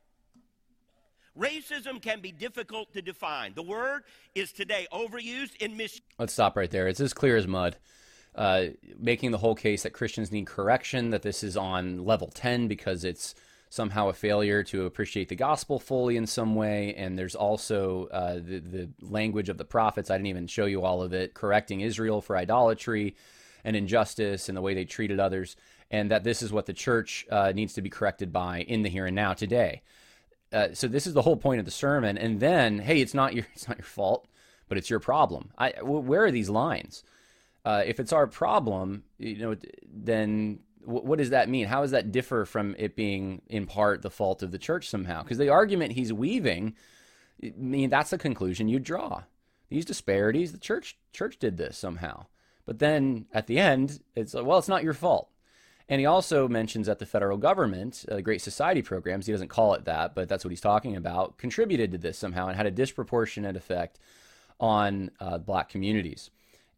Racism 1.38 2.02
can 2.02 2.20
be 2.20 2.32
difficult 2.32 2.92
to 2.92 3.02
define. 3.02 3.54
The 3.54 3.62
word 3.62 4.02
is 4.34 4.52
today 4.52 4.86
overused 4.92 5.56
in 5.60 5.76
mis. 5.76 6.00
Let's 6.18 6.32
stop 6.32 6.56
right 6.56 6.70
there. 6.70 6.88
It's 6.88 7.00
as 7.00 7.14
clear 7.14 7.36
as 7.36 7.46
mud. 7.46 7.76
Uh, 8.34 8.66
making 8.98 9.30
the 9.30 9.38
whole 9.38 9.54
case 9.54 9.82
that 9.82 9.92
Christians 9.92 10.30
need 10.30 10.46
correction, 10.46 11.10
that 11.10 11.22
this 11.22 11.42
is 11.42 11.56
on 11.56 12.04
level 12.04 12.28
10 12.28 12.68
because 12.68 13.04
it's 13.04 13.34
somehow 13.70 14.08
a 14.08 14.12
failure 14.12 14.62
to 14.64 14.86
appreciate 14.86 15.28
the 15.28 15.36
gospel 15.36 15.78
fully 15.78 16.16
in 16.16 16.26
some 16.26 16.54
way. 16.54 16.94
And 16.94 17.18
there's 17.18 17.34
also 17.34 18.06
uh, 18.06 18.34
the, 18.34 18.60
the 18.60 18.90
language 19.00 19.48
of 19.48 19.58
the 19.58 19.64
prophets. 19.64 20.10
I 20.10 20.14
didn't 20.14 20.28
even 20.28 20.46
show 20.46 20.66
you 20.66 20.82
all 20.82 21.02
of 21.02 21.12
it, 21.12 21.34
correcting 21.34 21.80
Israel 21.80 22.20
for 22.20 22.36
idolatry 22.36 23.14
and 23.64 23.76
injustice 23.76 24.48
and 24.48 24.56
the 24.56 24.62
way 24.62 24.74
they 24.74 24.84
treated 24.84 25.20
others. 25.20 25.56
And 25.90 26.10
that 26.10 26.24
this 26.24 26.42
is 26.42 26.52
what 26.52 26.66
the 26.66 26.72
church 26.72 27.26
uh, 27.30 27.52
needs 27.54 27.74
to 27.74 27.82
be 27.82 27.90
corrected 27.90 28.32
by 28.32 28.60
in 28.60 28.82
the 28.82 28.88
here 28.88 29.06
and 29.06 29.16
now 29.16 29.32
today. 29.34 29.82
Uh, 30.52 30.68
so 30.72 30.88
this 30.88 31.06
is 31.06 31.14
the 31.14 31.22
whole 31.22 31.36
point 31.36 31.58
of 31.58 31.64
the 31.64 31.70
sermon. 31.70 32.16
And 32.16 32.40
then, 32.40 32.78
hey, 32.78 33.00
it's 33.00 33.14
not 33.14 33.34
your 33.34 33.46
it's 33.54 33.68
not 33.68 33.78
your 33.78 33.86
fault, 33.86 34.26
but 34.68 34.78
it's 34.78 34.90
your 34.90 35.00
problem. 35.00 35.50
I, 35.58 35.74
where 35.82 36.24
are 36.24 36.30
these 36.30 36.50
lines? 36.50 37.04
Uh, 37.64 37.82
if 37.84 38.00
it's 38.00 38.12
our 38.12 38.26
problem, 38.26 39.02
you 39.18 39.36
know, 39.36 39.56
then 39.86 40.60
what 40.88 41.18
does 41.18 41.30
that 41.30 41.48
mean? 41.48 41.66
How 41.66 41.82
does 41.82 41.90
that 41.90 42.10
differ 42.12 42.44
from 42.44 42.74
it 42.78 42.96
being 42.96 43.42
in 43.48 43.66
part 43.66 44.02
the 44.02 44.10
fault 44.10 44.42
of 44.42 44.52
the 44.52 44.58
church 44.58 44.88
somehow? 44.88 45.22
Because 45.22 45.38
the 45.38 45.50
argument 45.50 45.92
he's 45.92 46.12
weaving, 46.12 46.74
I 47.42 47.52
mean, 47.56 47.90
that's 47.90 48.10
the 48.10 48.18
conclusion 48.18 48.68
you 48.68 48.78
draw. 48.78 49.24
These 49.68 49.84
disparities, 49.84 50.52
the 50.52 50.58
church 50.58 50.96
church 51.12 51.38
did 51.38 51.58
this 51.58 51.76
somehow. 51.76 52.26
But 52.64 52.78
then 52.78 53.26
at 53.32 53.46
the 53.46 53.58
end, 53.58 54.00
it's 54.14 54.34
like, 54.34 54.44
well, 54.44 54.58
it's 54.58 54.68
not 54.68 54.82
your 54.82 54.94
fault. 54.94 55.30
And 55.90 56.00
he 56.00 56.06
also 56.06 56.48
mentions 56.48 56.86
that 56.86 56.98
the 56.98 57.06
federal 57.06 57.38
government, 57.38 58.04
uh, 58.10 58.20
Great 58.20 58.42
Society 58.42 58.82
programs, 58.82 59.26
he 59.26 59.32
doesn't 59.32 59.48
call 59.48 59.74
it 59.74 59.86
that, 59.86 60.14
but 60.14 60.28
that's 60.28 60.44
what 60.44 60.50
he's 60.50 60.60
talking 60.60 60.96
about, 60.96 61.38
contributed 61.38 61.92
to 61.92 61.98
this 61.98 62.18
somehow 62.18 62.48
and 62.48 62.56
had 62.56 62.66
a 62.66 62.70
disproportionate 62.70 63.56
effect 63.56 63.98
on 64.60 65.10
uh, 65.18 65.38
black 65.38 65.68
communities. 65.70 66.30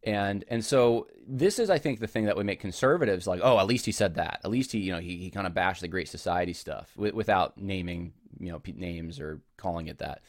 And 0.03 0.43
and 0.47 0.65
so 0.65 1.07
this 1.27 1.59
is, 1.59 1.69
I 1.69 1.77
think, 1.77 1.99
the 1.99 2.07
thing 2.07 2.25
that 2.25 2.35
would 2.35 2.45
make 2.45 2.59
conservatives 2.59 3.27
like, 3.27 3.41
oh, 3.43 3.59
at 3.59 3.67
least 3.67 3.85
he 3.85 3.91
said 3.91 4.15
that. 4.15 4.41
At 4.43 4.49
least 4.49 4.71
he, 4.71 4.79
you 4.79 4.91
know, 4.91 4.99
he, 4.99 5.17
he 5.17 5.29
kind 5.29 5.45
of 5.45 5.53
bashed 5.53 5.81
the 5.81 5.87
Great 5.87 6.09
Society 6.09 6.53
stuff 6.53 6.91
w- 6.95 7.13
without 7.13 7.57
naming, 7.57 8.13
you 8.39 8.51
know, 8.51 8.61
names 8.75 9.19
or 9.19 9.41
calling 9.57 9.87
it 9.87 9.99
that. 9.99 10.21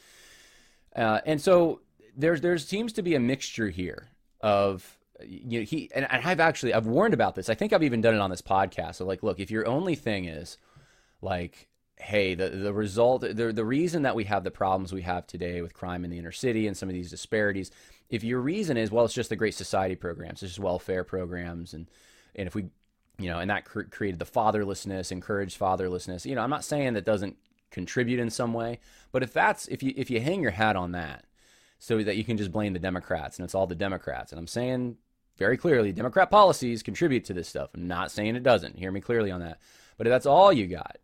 Uh, 0.95 1.21
and 1.25 1.41
so 1.41 1.81
there's 2.15 2.41
there 2.41 2.57
seems 2.59 2.93
to 2.93 3.01
be 3.01 3.15
a 3.15 3.19
mixture 3.19 3.69
here 3.69 4.09
of 4.41 4.99
you 5.25 5.59
know 5.59 5.65
he 5.65 5.89
and 5.95 6.05
I've 6.05 6.39
actually 6.39 6.73
I've 6.73 6.85
warned 6.85 7.15
about 7.15 7.33
this. 7.33 7.49
I 7.49 7.55
think 7.55 7.73
I've 7.73 7.83
even 7.83 8.01
done 8.01 8.13
it 8.13 8.19
on 8.19 8.29
this 8.29 8.43
podcast. 8.43 8.95
So 8.95 9.05
like, 9.05 9.23
look, 9.23 9.39
if 9.39 9.49
your 9.49 9.67
only 9.67 9.95
thing 9.95 10.25
is 10.25 10.57
like 11.21 11.67
hey, 12.03 12.35
the, 12.35 12.49
the 12.49 12.73
result, 12.73 13.21
the, 13.21 13.53
the 13.53 13.65
reason 13.65 14.01
that 14.01 14.15
we 14.15 14.25
have 14.25 14.43
the 14.43 14.51
problems 14.51 14.91
we 14.91 15.03
have 15.03 15.25
today 15.25 15.61
with 15.61 15.73
crime 15.73 16.03
in 16.03 16.11
the 16.11 16.17
inner 16.17 16.31
city 16.31 16.67
and 16.67 16.75
some 16.75 16.89
of 16.89 16.93
these 16.93 17.09
disparities 17.09 17.71
if 18.13 18.23
your 18.23 18.39
reason 18.39 18.77
is 18.77 18.91
well 18.91 19.05
it's 19.05 19.13
just 19.13 19.29
the 19.29 19.35
great 19.35 19.55
society 19.55 19.95
programs 19.95 20.43
it's 20.43 20.51
just 20.51 20.59
welfare 20.59 21.03
programs 21.03 21.73
and 21.73 21.89
and 22.35 22.47
if 22.47 22.55
we 22.55 22.65
you 23.17 23.29
know 23.29 23.39
and 23.39 23.49
that 23.49 23.65
cr- 23.65 23.81
created 23.83 24.19
the 24.19 24.25
fatherlessness 24.25 25.11
encouraged 25.11 25.59
fatherlessness 25.59 26.25
you 26.25 26.35
know 26.35 26.41
i'm 26.41 26.49
not 26.49 26.63
saying 26.63 26.93
that 26.93 27.05
doesn't 27.05 27.37
contribute 27.71 28.19
in 28.19 28.29
some 28.29 28.53
way 28.53 28.79
but 29.11 29.23
if 29.23 29.33
that's 29.33 29.67
if 29.67 29.81
you 29.81 29.93
if 29.97 30.11
you 30.11 30.19
hang 30.19 30.41
your 30.41 30.51
hat 30.51 30.75
on 30.75 30.91
that 30.91 31.25
so 31.79 32.01
that 32.01 32.15
you 32.15 32.23
can 32.23 32.37
just 32.37 32.51
blame 32.51 32.73
the 32.73 32.79
democrats 32.79 33.37
and 33.37 33.45
it's 33.45 33.55
all 33.55 33.67
the 33.67 33.75
democrats 33.75 34.31
and 34.31 34.39
i'm 34.39 34.47
saying 34.47 34.95
very 35.37 35.57
clearly 35.57 35.91
Democrat 35.91 36.29
policies 36.29 36.83
contribute 36.83 37.25
to 37.25 37.33
this 37.33 37.47
stuff. 37.47 37.71
I'm 37.73 37.87
not 37.87 38.11
saying 38.11 38.35
it 38.35 38.43
doesn't. 38.43 38.77
Hear 38.77 38.91
me 38.91 39.01
clearly 39.01 39.31
on 39.31 39.41
that. 39.41 39.59
But 39.97 40.07
if 40.07 40.11
that's 40.11 40.25
all 40.25 40.53
you 40.53 40.67
got, 40.67 40.97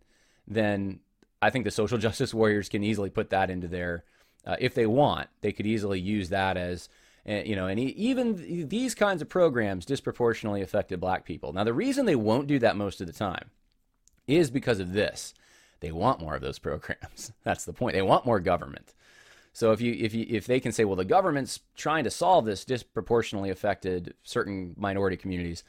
then 0.47 0.99
I 1.41 1.49
think 1.49 1.65
the 1.65 1.71
social 1.71 1.97
justice 2.07 2.33
warriors 2.33 2.69
can 2.69 2.83
easily 2.83 3.09
put 3.09 3.31
that 3.31 3.49
into 3.49 3.67
their, 3.67 4.03
uh, 4.45 4.55
if 4.59 4.75
they 4.75 4.85
want, 4.85 5.29
they 5.41 5.51
could 5.51 5.65
easily 5.65 5.99
use 5.99 6.29
that 6.29 6.57
as, 6.57 6.89
uh, 7.29 7.43
you 7.45 7.55
know, 7.55 7.67
and 7.67 7.79
even 7.79 8.67
these 8.67 8.95
kinds 8.95 9.21
of 9.21 9.29
programs 9.29 9.85
disproportionately 9.85 10.61
affected 10.61 10.99
black 10.99 11.25
people. 11.25 11.53
Now, 11.53 11.63
the 11.63 11.73
reason 11.73 12.05
they 12.05 12.15
won't 12.15 12.47
do 12.47 12.57
that 12.59 12.75
most 12.75 13.01
of 13.01 13.07
the 13.07 13.13
time 13.13 13.51
is 14.27 14.49
because 14.49 14.79
of 14.79 14.93
this. 14.93 15.33
They 15.79 15.91
want 15.91 16.19
more 16.19 16.35
of 16.35 16.41
those 16.41 16.59
programs. 16.67 17.31
That's 17.43 17.65
the 17.65 17.73
point. 17.73 17.93
They 17.93 18.01
want 18.01 18.25
more 18.25 18.39
government. 18.39 18.93
So 19.53 19.71
if 19.71 19.81
you 19.81 19.93
if 19.93 20.13
you 20.13 20.25
if 20.29 20.47
they 20.47 20.59
can 20.59 20.71
say, 20.71 20.85
well, 20.85 20.95
the 20.95 21.05
government's 21.05 21.59
trying 21.75 22.03
to 22.05 22.11
solve 22.11 22.45
this 22.45 22.65
disproportionately 22.65 23.49
affected 23.49 24.13
certain 24.23 24.73
minority 24.77 25.17
communities, 25.17 25.63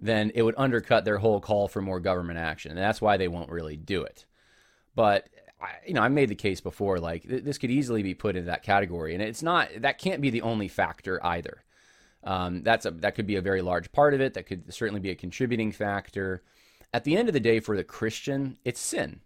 then 0.00 0.32
it 0.34 0.42
would 0.42 0.54
undercut 0.58 1.04
their 1.04 1.18
whole 1.18 1.40
call 1.40 1.68
for 1.68 1.80
more 1.80 2.00
government 2.00 2.38
action, 2.38 2.70
and 2.70 2.80
that's 2.80 3.00
why 3.00 3.16
they 3.16 3.28
won't 3.28 3.50
really 3.50 3.76
do 3.76 4.02
it. 4.02 4.26
But 4.94 5.28
I, 5.60 5.70
you 5.86 5.94
know, 5.94 6.02
I 6.02 6.08
made 6.08 6.28
the 6.28 6.34
case 6.34 6.60
before, 6.60 6.98
like 6.98 7.22
th- 7.24 7.44
this 7.44 7.58
could 7.58 7.70
easily 7.70 8.02
be 8.02 8.14
put 8.14 8.36
into 8.36 8.46
that 8.46 8.62
category, 8.62 9.14
and 9.14 9.22
it's 9.22 9.42
not. 9.42 9.68
That 9.78 9.98
can't 9.98 10.20
be 10.20 10.30
the 10.30 10.42
only 10.42 10.68
factor 10.68 11.24
either. 11.24 11.64
Um, 12.24 12.62
that's 12.62 12.86
a 12.86 12.90
that 12.90 13.14
could 13.14 13.26
be 13.26 13.36
a 13.36 13.42
very 13.42 13.62
large 13.62 13.90
part 13.92 14.14
of 14.14 14.20
it. 14.20 14.34
That 14.34 14.46
could 14.46 14.72
certainly 14.72 15.00
be 15.00 15.10
a 15.10 15.14
contributing 15.14 15.72
factor. 15.72 16.42
At 16.92 17.04
the 17.04 17.16
end 17.16 17.28
of 17.28 17.32
the 17.32 17.40
day, 17.40 17.60
for 17.60 17.76
the 17.76 17.84
Christian, 17.84 18.58
it's 18.64 18.80
sin. 18.80 19.20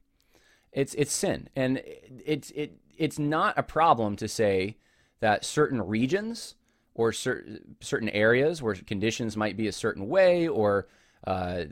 It's 0.73 0.95
it's 0.95 1.13
sin, 1.13 1.49
and 1.55 1.83
it's 2.25 2.51
it 2.53 2.79
it's 2.97 3.19
not 3.19 3.59
a 3.59 3.63
problem 3.63 4.17
to 4.17 4.29
say 4.29 4.79
that 5.21 5.45
certain 5.45 5.83
regions 5.83 6.55
or 6.95 7.13
certain 7.13 7.77
certain 7.81 8.09
areas 8.09 8.63
where 8.63 8.75
conditions 8.75 9.37
might 9.37 9.57
be 9.57 9.67
a 9.67 9.73
certain 9.73 10.09
way, 10.09 10.49
or 10.49 10.89
uh, 11.27 11.65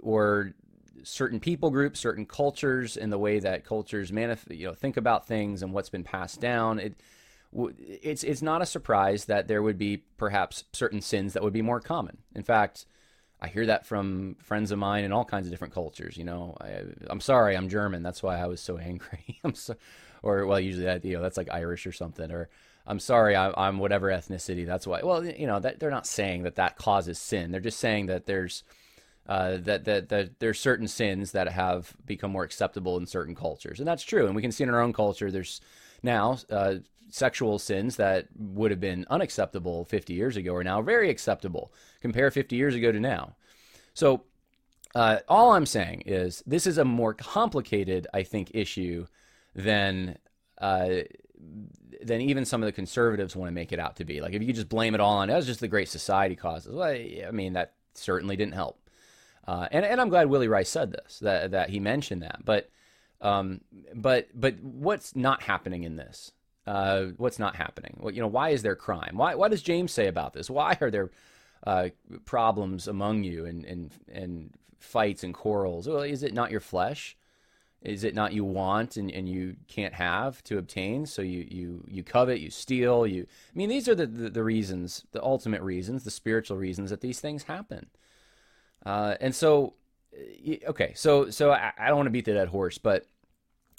or 0.00 0.54
certain 1.02 1.40
people 1.40 1.70
groups, 1.70 2.00
certain 2.00 2.26
cultures, 2.26 2.96
and 2.96 3.12
the 3.12 3.18
way 3.18 3.38
that 3.38 3.64
cultures 3.64 4.10
manif- 4.10 4.56
you 4.56 4.66
know 4.66 4.74
think 4.74 4.96
about 4.96 5.26
things 5.26 5.62
and 5.62 5.72
what's 5.72 5.90
been 5.90 6.04
passed 6.04 6.40
down. 6.40 6.78
It, 6.78 7.00
it's 7.52 8.22
it's 8.22 8.42
not 8.42 8.62
a 8.62 8.66
surprise 8.66 9.24
that 9.24 9.48
there 9.48 9.62
would 9.62 9.78
be 9.78 9.98
perhaps 10.16 10.64
certain 10.72 11.00
sins 11.00 11.32
that 11.32 11.42
would 11.42 11.52
be 11.52 11.62
more 11.62 11.80
common. 11.80 12.18
In 12.34 12.42
fact, 12.42 12.86
I 13.40 13.48
hear 13.48 13.66
that 13.66 13.86
from 13.86 14.36
friends 14.40 14.70
of 14.70 14.78
mine 14.78 15.04
in 15.04 15.12
all 15.12 15.24
kinds 15.24 15.46
of 15.46 15.50
different 15.50 15.74
cultures. 15.74 16.16
You 16.16 16.24
know, 16.24 16.56
I, 16.60 16.82
am 17.10 17.20
sorry, 17.20 17.56
I'm 17.56 17.68
German. 17.68 18.02
That's 18.02 18.22
why 18.22 18.38
I 18.38 18.46
was 18.46 18.60
so 18.60 18.78
angry. 18.78 19.38
I'm 19.44 19.54
so, 19.54 19.74
or 20.22 20.46
well, 20.46 20.60
usually 20.60 20.84
that 20.84 21.04
you 21.04 21.16
know 21.16 21.22
that's 21.22 21.36
like 21.36 21.50
Irish 21.50 21.86
or 21.86 21.92
something. 21.92 22.30
Or 22.30 22.48
I'm 22.86 22.98
sorry, 22.98 23.34
I, 23.36 23.52
I'm 23.56 23.78
whatever 23.78 24.08
ethnicity. 24.08 24.66
That's 24.66 24.86
why. 24.86 25.00
Well, 25.02 25.24
you 25.24 25.46
know 25.46 25.58
that 25.58 25.80
they're 25.80 25.90
not 25.90 26.06
saying 26.06 26.42
that 26.42 26.56
that 26.56 26.76
causes 26.76 27.18
sin. 27.18 27.50
They're 27.50 27.60
just 27.60 27.80
saying 27.80 28.06
that 28.06 28.26
there's 28.26 28.62
uh, 29.26 29.58
that, 29.58 29.84
that 29.84 30.08
that 30.08 30.40
there's 30.40 30.58
certain 30.58 30.88
sins 30.88 31.32
that 31.32 31.48
have 31.48 31.94
become 32.04 32.32
more 32.32 32.44
acceptable 32.44 32.96
in 32.96 33.06
certain 33.06 33.34
cultures, 33.34 33.78
and 33.78 33.86
that's 33.86 34.02
true. 34.02 34.26
And 34.26 34.34
we 34.34 34.42
can 34.42 34.52
see 34.52 34.64
in 34.64 34.70
our 34.70 34.80
own 34.80 34.92
culture, 34.92 35.30
there's 35.30 35.60
now 36.02 36.38
uh, 36.50 36.76
sexual 37.10 37.58
sins 37.58 37.96
that 37.96 38.28
would 38.36 38.70
have 38.70 38.80
been 38.80 39.06
unacceptable 39.10 39.84
50 39.84 40.14
years 40.14 40.36
ago 40.36 40.54
are 40.54 40.64
now 40.64 40.82
very 40.82 41.10
acceptable. 41.10 41.72
Compare 42.00 42.30
50 42.30 42.56
years 42.56 42.74
ago 42.74 42.92
to 42.92 43.00
now. 43.00 43.36
So, 43.94 44.24
uh, 44.94 45.18
all 45.28 45.52
I'm 45.52 45.66
saying 45.66 46.02
is 46.06 46.42
this 46.46 46.66
is 46.66 46.78
a 46.78 46.84
more 46.84 47.14
complicated, 47.14 48.06
I 48.12 48.24
think, 48.24 48.50
issue 48.54 49.06
than 49.54 50.18
uh, 50.58 51.02
than 52.02 52.20
even 52.20 52.44
some 52.44 52.62
of 52.62 52.66
the 52.66 52.72
conservatives 52.72 53.36
want 53.36 53.48
to 53.48 53.54
make 53.54 53.72
it 53.72 53.78
out 53.78 53.96
to 53.96 54.04
be. 54.04 54.20
Like 54.20 54.34
if 54.34 54.42
you 54.42 54.52
just 54.52 54.68
blame 54.68 54.94
it 54.94 55.00
all 55.00 55.18
on 55.18 55.30
it 55.30 55.34
was 55.34 55.46
just 55.46 55.60
the 55.60 55.68
Great 55.68 55.88
Society 55.88 56.36
causes, 56.36 56.74
well, 56.74 56.88
I 56.88 57.30
mean 57.32 57.52
that 57.54 57.74
certainly 57.94 58.36
didn't 58.36 58.54
help. 58.54 58.80
Uh, 59.46 59.68
and 59.70 59.84
and 59.84 60.00
I'm 60.00 60.08
glad 60.08 60.28
Willy 60.28 60.48
Rice 60.48 60.68
said 60.68 60.92
this 60.92 61.18
that 61.20 61.50
that 61.50 61.70
he 61.70 61.80
mentioned 61.80 62.22
that, 62.22 62.44
but. 62.44 62.70
Um, 63.22 63.60
but 63.94 64.28
but 64.34 64.58
what's 64.62 65.14
not 65.14 65.42
happening 65.42 65.84
in 65.84 65.96
this? 65.96 66.32
Uh, 66.66 67.06
what's 67.18 67.38
not 67.38 67.56
happening? 67.56 67.98
Well, 68.00 68.14
you 68.14 68.20
know, 68.22 68.28
why 68.28 68.50
is 68.50 68.62
there 68.62 68.76
crime? 68.76 69.16
Why, 69.16 69.34
what 69.34 69.50
does 69.50 69.60
James 69.60 69.92
say 69.92 70.06
about 70.06 70.32
this? 70.32 70.48
Why 70.48 70.76
are 70.80 70.90
there 70.90 71.10
uh, 71.66 71.88
problems 72.24 72.88
among 72.88 73.24
you 73.24 73.44
and, 73.44 73.64
and, 73.64 73.90
and 74.10 74.50
fights 74.78 75.22
and 75.22 75.34
quarrels? 75.34 75.88
Well, 75.88 76.00
is 76.00 76.22
it 76.22 76.32
not 76.32 76.50
your 76.50 76.60
flesh? 76.60 77.16
Is 77.82 78.04
it 78.04 78.14
not 78.14 78.32
you 78.32 78.44
want 78.44 78.96
and, 78.96 79.10
and 79.10 79.28
you 79.28 79.56
can't 79.68 79.94
have 79.94 80.42
to 80.44 80.58
obtain? 80.58 81.06
So 81.06 81.22
you, 81.22 81.46
you, 81.50 81.84
you 81.88 82.02
covet, 82.02 82.40
you 82.40 82.50
steal, 82.50 83.06
you. 83.06 83.26
I 83.52 83.58
mean, 83.58 83.68
these 83.68 83.88
are 83.88 83.94
the, 83.94 84.06
the, 84.06 84.30
the 84.30 84.44
reasons, 84.44 85.04
the 85.12 85.22
ultimate 85.22 85.62
reasons, 85.62 86.04
the 86.04 86.10
spiritual 86.10 86.56
reasons 86.56 86.90
that 86.90 87.00
these 87.00 87.20
things 87.20 87.44
happen. 87.44 87.90
Uh, 88.84 89.14
and 89.20 89.34
so, 89.34 89.74
okay, 90.66 90.92
so 90.94 91.30
so 91.30 91.52
I, 91.52 91.72
I 91.78 91.88
don't 91.88 91.96
want 91.96 92.06
to 92.06 92.10
beat 92.10 92.24
the 92.24 92.34
dead 92.34 92.48
horse, 92.48 92.78
but 92.78 93.06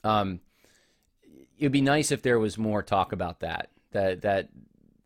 um, 0.04 0.40
it'd 1.58 1.72
be 1.72 1.82
nice 1.82 2.12
if 2.12 2.22
there 2.22 2.40
was 2.40 2.58
more 2.58 2.84
talk 2.84 3.12
about 3.12 3.40
that. 3.40 3.70
That 3.92 4.22
that 4.22 4.50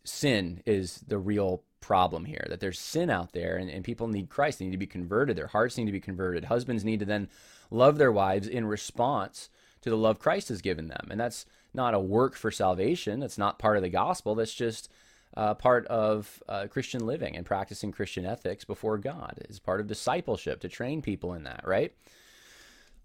sin 0.04 0.62
is 0.66 1.04
the 1.08 1.18
real 1.18 1.64
problem 1.82 2.26
here. 2.26 2.46
That 2.50 2.60
there's 2.60 2.80
sin 2.80 3.10
out 3.10 3.32
there, 3.34 3.58
and, 3.58 3.70
and 3.70 3.84
people 3.84 4.08
need 4.08 4.30
Christ. 4.30 4.60
They 4.60 4.66
need 4.66 4.72
to 4.72 4.78
be 4.78 4.88
converted. 4.88 5.38
Their 5.38 5.48
hearts 5.48 5.78
need 5.78 5.86
to 5.86 5.92
be 5.92 6.00
converted. 6.00 6.46
Husbands 6.46 6.84
need 6.84 7.00
to 7.00 7.06
then 7.06 7.30
love 7.72 7.98
their 7.98 8.12
wives 8.12 8.48
in 8.48 8.66
response 8.66 9.50
to 9.82 9.90
the 9.90 9.98
love 9.98 10.20
Christ 10.20 10.50
has 10.50 10.62
given 10.62 10.88
them, 10.88 11.08
and 11.10 11.20
that's 11.20 11.46
not 11.74 11.94
a 11.94 12.00
work 12.00 12.36
for 12.36 12.52
salvation. 12.52 13.20
That's 13.20 13.38
not 13.38 13.60
part 13.60 13.78
of 13.78 13.84
the 13.84 13.90
gospel. 13.90 14.36
That's 14.36 14.54
just 14.54 14.90
uh, 15.36 15.54
part 15.54 15.86
of 15.88 16.42
uh, 16.48 16.68
Christian 16.68 17.06
living 17.06 17.36
and 17.36 17.46
practicing 17.46 17.92
Christian 17.92 18.26
ethics 18.26 18.66
before 18.66 18.98
God. 18.98 19.40
Is 19.50 19.60
part 19.60 19.80
of 19.80 19.88
discipleship 19.88 20.62
to 20.62 20.70
train 20.70 21.02
people 21.02 21.34
in 21.34 21.44
that, 21.44 21.62
right? 21.66 21.94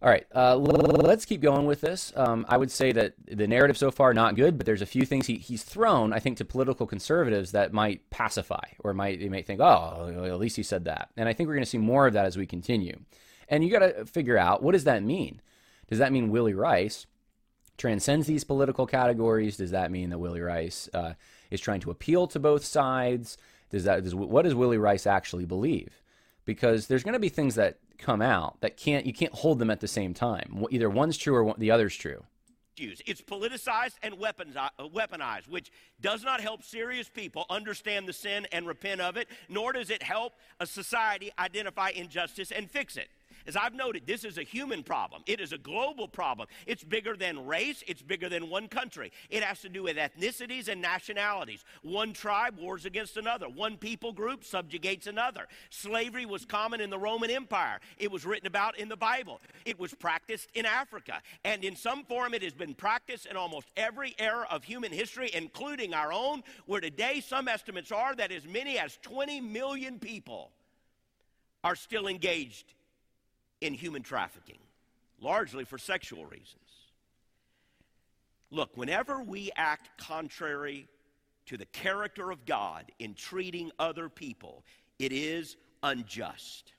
All 0.02 0.08
right, 0.08 0.26
uh, 0.34 0.56
let's 0.56 1.26
keep 1.26 1.42
going 1.42 1.66
with 1.66 1.82
this. 1.82 2.10
Um, 2.16 2.46
I 2.48 2.56
would 2.56 2.70
say 2.70 2.90
that 2.92 3.12
the 3.26 3.46
narrative 3.46 3.76
so 3.76 3.90
far 3.90 4.14
not 4.14 4.34
good, 4.34 4.56
but 4.56 4.64
there's 4.64 4.80
a 4.80 4.86
few 4.86 5.04
things 5.04 5.26
he, 5.26 5.36
he's 5.36 5.62
thrown, 5.62 6.14
I 6.14 6.20
think, 6.20 6.38
to 6.38 6.44
political 6.46 6.86
conservatives 6.86 7.52
that 7.52 7.74
might 7.74 8.08
pacify 8.08 8.64
or 8.78 8.94
might 8.94 9.20
they 9.20 9.28
might 9.28 9.46
think, 9.46 9.60
oh, 9.60 10.24
at 10.24 10.38
least 10.38 10.56
he 10.56 10.62
said 10.62 10.86
that. 10.86 11.10
And 11.18 11.28
I 11.28 11.34
think 11.34 11.48
we're 11.48 11.54
going 11.54 11.64
to 11.64 11.70
see 11.70 11.76
more 11.76 12.06
of 12.06 12.14
that 12.14 12.24
as 12.24 12.38
we 12.38 12.46
continue. 12.46 12.98
And 13.46 13.62
you 13.62 13.70
got 13.70 13.80
to 13.80 14.06
figure 14.06 14.38
out 14.38 14.62
what 14.62 14.72
does 14.72 14.84
that 14.84 15.02
mean? 15.02 15.42
Does 15.88 15.98
that 15.98 16.12
mean 16.12 16.30
Willy 16.30 16.54
Rice 16.54 17.04
transcends 17.76 18.26
these 18.26 18.44
political 18.44 18.86
categories? 18.86 19.58
Does 19.58 19.72
that 19.72 19.90
mean 19.90 20.08
that 20.10 20.18
Willy 20.18 20.40
Rice 20.40 20.88
uh, 20.94 21.12
is 21.50 21.60
trying 21.60 21.80
to 21.80 21.90
appeal 21.90 22.26
to 22.28 22.38
both 22.38 22.64
sides? 22.64 23.36
Does 23.70 23.84
that 23.84 24.02
does, 24.02 24.14
what 24.14 24.42
does 24.42 24.54
Willy 24.54 24.78
Rice 24.78 25.06
actually 25.06 25.44
believe? 25.44 26.02
Because 26.44 26.86
there's 26.86 27.04
going 27.04 27.14
to 27.14 27.20
be 27.20 27.28
things 27.28 27.54
that 27.54 27.78
come 27.98 28.22
out 28.22 28.60
that 28.60 28.76
can't 28.76 29.06
you 29.06 29.12
can't 29.12 29.34
hold 29.34 29.58
them 29.58 29.70
at 29.70 29.80
the 29.80 29.88
same 29.88 30.14
time. 30.14 30.64
Either 30.70 30.90
one's 30.90 31.16
true 31.16 31.34
or 31.34 31.54
the 31.58 31.70
other's 31.70 31.94
true. 31.94 32.24
It's 32.76 33.20
politicized 33.20 33.96
and 34.02 34.14
uh, 34.14 34.70
weaponized, 34.78 35.48
which 35.48 35.70
does 36.00 36.24
not 36.24 36.40
help 36.40 36.62
serious 36.62 37.10
people 37.10 37.44
understand 37.50 38.08
the 38.08 38.12
sin 38.12 38.46
and 38.52 38.66
repent 38.66 39.02
of 39.02 39.18
it, 39.18 39.28
nor 39.50 39.72
does 39.72 39.90
it 39.90 40.02
help 40.02 40.32
a 40.60 40.66
society 40.66 41.30
identify 41.38 41.90
injustice 41.90 42.50
and 42.50 42.70
fix 42.70 42.96
it. 42.96 43.08
As 43.46 43.56
I've 43.56 43.74
noted, 43.74 44.06
this 44.06 44.24
is 44.24 44.38
a 44.38 44.42
human 44.42 44.82
problem. 44.82 45.22
It 45.26 45.40
is 45.40 45.52
a 45.52 45.58
global 45.58 46.08
problem. 46.08 46.48
It's 46.66 46.84
bigger 46.84 47.16
than 47.16 47.46
race, 47.46 47.82
it's 47.86 48.02
bigger 48.02 48.28
than 48.28 48.50
one 48.50 48.68
country. 48.68 49.12
It 49.28 49.42
has 49.42 49.60
to 49.62 49.68
do 49.68 49.84
with 49.84 49.96
ethnicities 49.96 50.68
and 50.68 50.80
nationalities. 50.80 51.64
One 51.82 52.12
tribe 52.12 52.58
wars 52.58 52.84
against 52.84 53.16
another, 53.16 53.48
one 53.48 53.76
people 53.76 54.12
group 54.12 54.44
subjugates 54.44 55.06
another. 55.06 55.46
Slavery 55.70 56.26
was 56.26 56.44
common 56.44 56.80
in 56.80 56.90
the 56.90 56.98
Roman 56.98 57.30
Empire, 57.30 57.80
it 57.98 58.10
was 58.10 58.24
written 58.24 58.46
about 58.46 58.78
in 58.78 58.88
the 58.88 58.96
Bible, 58.96 59.40
it 59.64 59.78
was 59.78 59.94
practiced 59.94 60.48
in 60.54 60.66
Africa, 60.66 61.20
and 61.44 61.64
in 61.64 61.76
some 61.76 62.04
form 62.04 62.34
it 62.34 62.42
has 62.42 62.52
been 62.52 62.74
practiced 62.74 63.26
in 63.26 63.36
almost 63.36 63.68
every 63.76 64.14
era 64.18 64.46
of 64.50 64.64
human 64.64 64.92
history, 64.92 65.30
including 65.34 65.94
our 65.94 66.12
own, 66.12 66.42
where 66.66 66.80
today 66.80 67.20
some 67.20 67.48
estimates 67.48 67.90
are 67.92 68.14
that 68.14 68.32
as 68.32 68.46
many 68.46 68.78
as 68.78 68.98
20 69.02 69.40
million 69.40 69.98
people 69.98 70.50
are 71.62 71.76
still 71.76 72.06
engaged 72.06 72.74
in 73.60 73.74
human 73.74 74.02
trafficking, 74.02 74.58
largely 75.20 75.64
for 75.64 75.78
sexual 75.78 76.24
reasons. 76.24 76.56
Look, 78.50 78.76
whenever 78.76 79.22
we 79.22 79.50
act 79.56 79.90
contrary 79.98 80.88
to 81.46 81.56
the 81.56 81.66
character 81.66 82.30
of 82.30 82.44
God 82.46 82.90
in 82.98 83.14
treating 83.14 83.70
other 83.78 84.08
people, 84.08 84.64
it 84.98 85.12
is 85.12 85.56
unjust. 85.82 86.72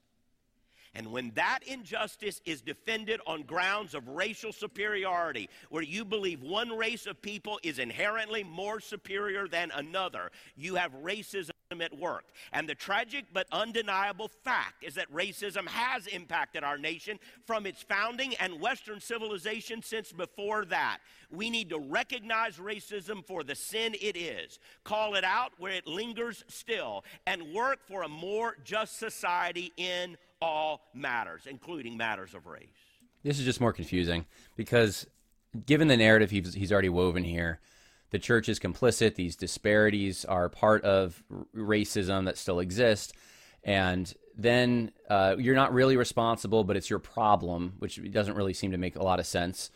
And 0.94 1.12
when 1.12 1.32
that 1.36 1.60
injustice 1.66 2.42
is 2.46 2.62
defended 2.62 3.22
on 3.26 3.44
grounds 3.44 3.96
of 3.96 4.10
racial 4.10 4.52
superiority, 4.52 5.50
where 5.70 5.84
you 5.84 6.04
believe 6.04 6.42
one 6.42 6.70
race 6.70 7.06
of 7.06 7.22
people 7.22 7.60
is 7.64 7.80
inherently 7.80 8.44
more 8.44 8.82
superior 8.82 9.48
than 9.48 9.72
another, 9.72 10.32
you 10.58 10.76
have 10.76 10.92
racism 11.02 11.51
at 11.80 11.98
work. 11.98 12.26
And 12.52 12.68
the 12.68 12.76
tragic 12.76 13.26
but 13.32 13.48
undeniable 13.52 14.28
fact 14.28 14.84
is 14.84 14.96
that 14.96 15.14
racism 15.14 15.68
has 15.68 16.08
impacted 16.08 16.64
our 16.64 16.78
nation 16.78 17.20
from 17.46 17.66
its 17.66 17.82
founding 17.84 18.34
and 18.36 18.60
Western 18.60 19.00
civilization 19.00 19.82
since 19.82 20.12
before 20.12 20.66
that. 20.66 20.98
We 21.32 21.50
need 21.50 21.70
to 21.70 21.80
recognize 21.80 22.58
racism 22.58 23.26
for 23.26 23.44
the 23.44 23.56
sin 23.56 23.96
it 24.02 24.18
is, 24.18 24.60
call 24.84 25.16
it 25.16 25.24
out 25.24 25.54
where 25.60 25.74
it 25.74 25.88
lingers 25.88 26.44
still, 26.48 27.06
and 27.26 27.54
work 27.54 27.80
for 27.88 28.04
a 28.04 28.10
more 28.10 28.58
just 28.66 28.98
society 29.00 29.72
in 29.78 30.18
all 30.42 30.82
matters, 30.94 31.44
including 31.46 31.96
matters 31.96 32.34
of 32.34 32.48
race. 32.48 32.68
This 33.24 33.38
is 33.38 33.46
just 33.46 33.62
more 33.62 33.72
confusing 33.72 34.26
because 34.56 35.06
given 35.66 35.88
the 35.88 35.98
narrative 35.98 36.32
he's, 36.32 36.54
he's 36.54 36.72
already 36.72 36.90
woven 36.90 37.24
here, 37.24 37.60
the 38.12 38.20
church 38.20 38.48
is 38.48 38.60
complicit. 38.60 39.16
These 39.16 39.36
disparities 39.36 40.24
are 40.26 40.50
part 40.50 40.84
of 40.84 41.24
racism 41.56 42.26
that 42.26 42.38
still 42.38 42.60
exists. 42.60 43.14
And 43.64 44.14
then 44.38 44.92
uh, 45.10 45.36
you're 45.40 45.56
not 45.56 45.74
really 45.74 45.98
responsible, 45.98 46.64
but 46.64 46.78
it's 46.78 46.90
your 46.90 47.00
problem, 47.00 47.74
which 47.80 48.00
doesn't 48.12 48.36
really 48.36 48.54
seem 48.54 48.72
to 48.72 48.78
make 48.78 48.96
a 48.96 49.04
lot 49.04 49.20
of 49.20 49.26
sense. 49.26 49.72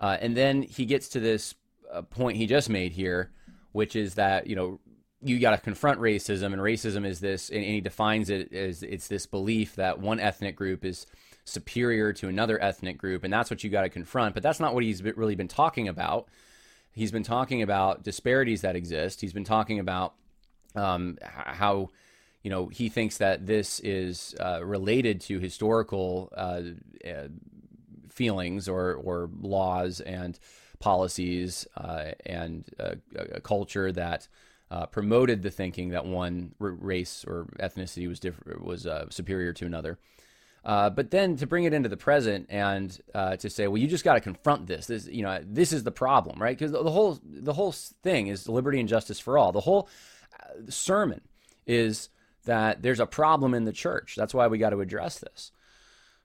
Uh, 0.00 0.16
and 0.20 0.36
then 0.36 0.62
he 0.62 0.86
gets 0.86 1.08
to 1.10 1.20
this 1.20 1.54
uh, 1.92 2.02
point 2.02 2.36
he 2.36 2.46
just 2.46 2.68
made 2.68 2.92
here, 2.92 3.30
which 3.72 3.96
is 3.96 4.14
that, 4.14 4.46
you 4.46 4.56
know, 4.56 4.80
you 5.20 5.38
got 5.38 5.52
to 5.52 5.58
confront 5.58 6.00
racism, 6.00 6.52
and 6.52 6.56
racism 6.56 7.06
is 7.06 7.20
this, 7.20 7.48
and, 7.48 7.64
he 7.64 7.80
defines 7.80 8.28
it 8.28 8.52
as 8.52 8.82
it's 8.82 9.08
this 9.08 9.24
belief 9.24 9.74
that 9.76 9.98
one 9.98 10.20
ethnic 10.20 10.54
group 10.54 10.84
is 10.84 11.06
superior 11.44 12.12
to 12.12 12.28
another 12.28 12.62
ethnic 12.62 12.98
group, 12.98 13.24
and 13.24 13.32
that's 13.32 13.50
what 13.50 13.64
you 13.64 13.70
got 13.70 13.82
to 13.82 13.88
confront. 13.88 14.34
But 14.34 14.42
that's 14.42 14.60
not 14.60 14.74
what 14.74 14.84
he's 14.84 15.02
really 15.02 15.34
been 15.34 15.48
talking 15.48 15.88
about. 15.88 16.28
He's 16.94 17.10
been 17.10 17.24
talking 17.24 17.62
about 17.62 18.04
disparities 18.04 18.60
that 18.62 18.76
exist. 18.76 19.20
He's 19.20 19.32
been 19.32 19.44
talking 19.44 19.80
about 19.80 20.14
um, 20.76 21.18
how 21.22 21.90
you 22.42 22.50
know 22.50 22.68
he 22.68 22.88
thinks 22.88 23.18
that 23.18 23.46
this 23.46 23.80
is 23.80 24.34
uh, 24.38 24.64
related 24.64 25.20
to 25.22 25.40
historical 25.40 26.32
uh, 26.36 26.62
uh, 27.06 27.28
feelings 28.08 28.68
or 28.68 28.94
or 28.94 29.28
laws 29.40 30.00
and 30.00 30.38
policies 30.78 31.66
uh, 31.76 32.12
and 32.26 32.68
uh, 32.78 32.94
a 33.32 33.40
culture 33.40 33.90
that 33.90 34.28
uh, 34.70 34.86
promoted 34.86 35.42
the 35.42 35.50
thinking 35.50 35.90
that 35.90 36.04
one 36.04 36.54
race 36.58 37.24
or 37.26 37.46
ethnicity 37.58 38.06
was 38.06 38.20
different 38.20 38.64
was 38.64 38.86
superior 39.10 39.52
to 39.52 39.66
another. 39.66 39.98
Uh, 40.64 40.88
but 40.88 41.10
then 41.10 41.36
to 41.36 41.46
bring 41.46 41.64
it 41.64 41.74
into 41.74 41.90
the 41.90 41.96
present 41.96 42.46
and 42.48 42.98
uh, 43.14 43.36
to 43.36 43.50
say, 43.50 43.66
well, 43.68 43.76
you 43.76 43.86
just 43.86 44.04
got 44.04 44.14
to 44.14 44.20
confront 44.20 44.66
this. 44.66 44.86
This, 44.86 45.06
you 45.06 45.22
know, 45.22 45.40
this 45.44 45.72
is 45.72 45.84
the 45.84 45.90
problem, 45.90 46.40
right? 46.40 46.56
Because 46.56 46.72
the, 46.72 46.82
the, 46.82 46.90
whole 46.90 47.18
the 47.22 47.52
whole 47.52 47.72
thing 47.72 48.28
is 48.28 48.48
liberty 48.48 48.80
and 48.80 48.88
justice 48.88 49.20
for 49.20 49.36
all. 49.36 49.52
The 49.52 49.60
whole 49.60 49.88
uh, 50.40 50.70
sermon 50.70 51.20
is 51.66 52.08
that 52.46 52.82
there's 52.82 53.00
a 53.00 53.06
problem 53.06 53.52
in 53.52 53.64
the 53.64 53.72
church. 53.72 54.14
That's 54.16 54.32
why 54.32 54.46
we 54.46 54.56
got 54.56 54.70
to 54.70 54.80
address 54.80 55.18
this. 55.18 55.52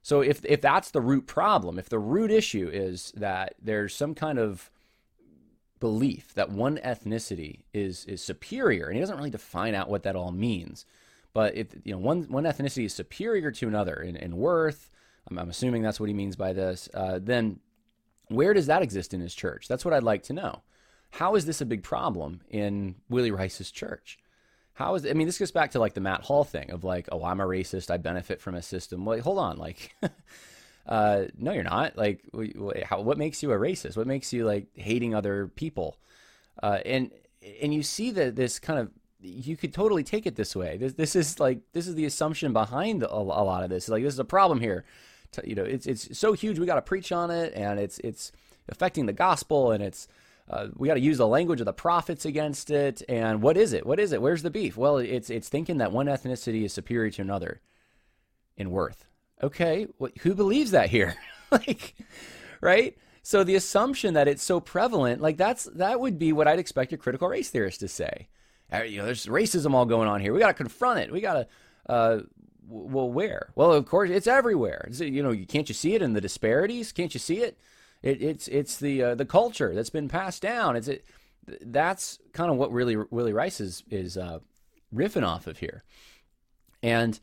So 0.02 0.22
if 0.22 0.46
if 0.46 0.62
that's 0.62 0.92
the 0.92 1.02
root 1.02 1.28
problem, 1.28 1.78
if 1.78 1.90
the 1.90 2.00
root 2.00 2.32
issue 2.32 2.70
is 2.72 3.12
that 3.18 3.56
there's 3.62 3.94
some 3.94 4.16
kind 4.16 4.40
of 4.40 4.72
belief 5.82 6.34
that 6.36 6.50
one 6.50 6.78
ethnicity 6.78 7.64
is 7.74 8.06
is 8.06 8.22
superior, 8.22 8.86
and 8.86 8.96
he 8.96 9.02
doesn't 9.02 9.18
really 9.18 9.30
define 9.30 9.76
out 9.76 9.90
what 9.90 10.04
that 10.04 10.16
all 10.16 10.32
means 10.32 10.86
but 11.40 11.56
if 11.56 11.68
you 11.86 11.94
know 11.94 12.00
one 12.00 12.24
one 12.24 12.44
ethnicity 12.44 12.84
is 12.84 12.94
superior 12.94 13.50
to 13.50 13.68
another 13.70 13.96
in, 13.96 14.18
in 14.18 14.36
worth, 14.36 14.90
I'm, 15.32 15.40
I'm, 15.40 15.50
assuming 15.50 15.82
that's 15.82 15.98
what 15.98 16.10
he 16.10 16.14
means 16.14 16.36
by 16.36 16.52
this. 16.52 16.90
Uh, 16.94 17.18
then 17.22 17.62
where 18.28 18.54
does 18.54 18.66
that 18.66 18.82
exist 18.82 19.14
in 19.14 19.22
his 19.22 19.34
church? 19.34 19.70
That's 19.70 19.86
what 19.86 19.94
I'd 19.94 20.04
like 20.04 20.24
to 20.24 20.34
know. 20.34 20.64
How 21.12 21.36
is 21.36 21.46
this 21.46 21.62
a 21.62 21.66
big 21.66 21.82
problem 21.82 22.42
in 22.50 22.96
Willy 23.08 23.32
Rice's 23.32 23.72
church? 23.72 24.20
How 24.74 24.96
is 24.96 25.06
I 25.06 25.14
mean, 25.14 25.28
this 25.28 25.38
goes 25.38 25.54
back 25.54 25.72
to 25.72 25.80
like 25.80 25.94
the 25.94 26.02
Matt 26.02 26.24
Hall 26.24 26.44
thing 26.44 26.72
of 26.72 26.84
like, 26.84 27.08
oh, 27.10 27.24
I'm 27.24 27.40
a 27.40 27.46
racist. 27.46 27.90
I 27.90 27.96
benefit 27.96 28.42
from 28.42 28.56
a 28.56 28.62
system. 28.62 29.06
Well, 29.06 29.22
hold 29.22 29.40
on, 29.40 29.56
like. 29.56 29.96
uh, 30.88 31.24
no, 31.38 31.54
you're 31.54 31.64
not. 31.64 31.98
Like, 31.98 32.22
how, 32.84 33.00
what 33.00 33.18
makes 33.18 33.42
you 33.42 33.54
a 33.54 33.58
racist? 33.58 33.96
What 33.96 34.08
makes 34.08 34.34
you 34.34 34.46
like 34.46 34.68
hating 34.74 35.16
other 35.16 35.48
people? 35.48 36.00
Uh, 36.62 36.80
and 36.86 37.12
and 37.62 37.74
you 37.74 37.82
see 37.82 38.12
that 38.12 38.36
this 38.36 38.60
kind 38.60 38.78
of 38.78 38.92
you 39.22 39.58
could 39.58 39.74
totally 39.74 40.04
take 40.04 40.26
it 40.26 40.36
this 40.36 40.56
way. 40.56 40.78
This 40.78 40.94
this 40.94 41.16
is 41.16 41.40
like 41.40 41.60
this 41.74 41.88
is 41.88 41.96
the 41.96 42.06
assumption 42.06 42.54
behind 42.54 43.04
a, 43.04 43.12
a 43.12 43.20
lot 43.20 43.64
of 43.64 43.70
this. 43.70 43.90
Like 43.90 44.04
this 44.04 44.14
is 44.14 44.20
a 44.20 44.26
problem 44.26 44.60
here. 44.62 44.86
You 45.44 45.56
know, 45.56 45.64
it's 45.64 45.86
it's 45.86 46.18
so 46.18 46.34
huge. 46.34 46.58
We 46.58 46.66
got 46.66 46.76
to 46.76 46.82
preach 46.82 47.12
on 47.12 47.30
it, 47.30 47.54
and 47.56 47.80
it's 47.80 48.00
it's 48.00 48.32
affecting 48.68 49.06
the 49.06 49.14
gospel, 49.14 49.72
and 49.72 49.84
it's 49.84 50.08
uh, 50.50 50.68
we 50.76 50.88
got 50.88 50.96
to 50.96 51.00
use 51.00 51.18
the 51.18 51.28
language 51.28 51.60
of 51.60 51.66
the 51.66 51.74
prophets 51.74 52.26
against 52.26 52.72
it. 52.72 53.04
And 53.08 53.42
what 53.42 53.58
is 53.58 53.74
it? 53.74 53.86
What 53.86 54.00
is 54.00 54.12
it? 54.12 54.22
Where's 54.22 54.42
the 54.42 54.50
beef? 54.50 54.78
Well, 54.78 54.98
it's 54.98 55.30
it's 55.30 55.50
thinking 55.50 55.78
that 55.78 55.92
one 55.92 56.08
ethnicity 56.08 56.64
is 56.64 56.74
superior 56.74 57.12
to 57.12 57.22
another 57.22 57.62
in 58.58 58.72
worth. 58.72 59.06
Okay, 59.42 59.88
who 60.22 60.34
believes 60.34 60.72
that 60.72 60.90
here? 60.90 61.16
like, 61.52 61.96
right? 62.62 62.98
So 63.22 63.44
the 63.44 63.56
assumption 63.56 64.16
that 64.16 64.28
it's 64.28 64.44
so 64.44 64.60
prevalent, 64.60 65.22
like 65.22 65.38
that's 65.38 65.66
that 65.66 66.00
would 66.00 66.18
be 66.18 66.34
what 66.34 66.48
I'd 66.48 66.60
expect 66.60 66.94
a 66.94 66.98
critical 66.98 67.28
race 67.28 67.50
theorist 67.50 67.82
to 67.82 67.88
say. 67.88 68.28
You 68.72 68.98
know, 68.98 69.06
there's 69.06 69.26
racism 69.26 69.74
all 69.74 69.86
going 69.86 70.08
on 70.08 70.22
here. 70.22 70.34
We 70.34 70.40
got 70.40 70.48
to 70.48 70.54
confront 70.54 71.00
it. 71.00 71.12
We 71.12 71.22
got 71.22 71.34
to, 71.34 71.48
uh, 71.88 72.20
well, 72.68 73.10
where? 73.10 73.52
Well, 73.56 73.74
of 73.74 73.86
course, 73.86 74.10
it's 74.12 74.28
everywhere. 74.28 74.86
It's, 74.88 75.00
you 75.00 75.24
know, 75.24 75.32
you 75.32 75.46
can't 75.46 75.68
you 75.68 75.74
see 75.74 75.96
it 75.96 76.02
in 76.02 76.14
the 76.14 76.22
disparities? 76.22 76.92
Can't 76.92 77.14
you 77.14 77.20
see 77.20 77.40
it? 77.40 77.58
it 78.04 78.22
it's 78.22 78.48
it's 78.48 78.78
the 78.78 79.04
uh, 79.04 79.16
the 79.16 79.26
culture 79.26 79.74
that's 79.74 79.90
been 79.90 80.08
passed 80.08 80.42
down. 80.42 80.76
It's 80.76 80.88
it. 80.88 81.06
That's 81.62 82.20
kind 82.32 82.52
of 82.52 82.58
what 82.58 82.72
really 82.72 82.96
Willy 82.96 83.34
Rice 83.34 83.60
is 83.60 83.84
is 83.90 84.18
uh, 84.18 84.40
riffing 84.94 85.26
off 85.26 85.48
of 85.48 85.58
here, 85.58 85.84
and 86.84 87.20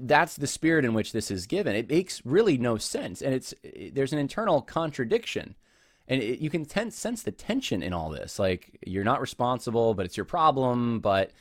that's 0.00 0.36
the 0.36 0.46
spirit 0.46 0.84
in 0.84 0.92
which 0.92 1.12
this 1.12 1.30
is 1.30 1.46
given. 1.46 1.74
It 1.74 1.88
makes 1.88 2.24
really 2.26 2.58
no 2.58 2.76
sense, 2.76 3.22
and 3.22 3.34
it's 3.34 3.54
there's 3.92 4.12
an 4.12 4.18
internal 4.18 4.60
contradiction 4.60 5.56
and 6.08 6.22
it, 6.22 6.40
you 6.40 6.50
can 6.50 6.64
ten- 6.64 6.90
sense 6.90 7.22
the 7.22 7.30
tension 7.30 7.82
in 7.82 7.92
all 7.92 8.10
this. 8.10 8.38
Like 8.38 8.78
you're 8.84 9.04
not 9.04 9.20
responsible, 9.20 9.94
but 9.94 10.06
it's 10.06 10.16
your 10.16 10.26
problem. 10.26 11.00
But 11.00 11.32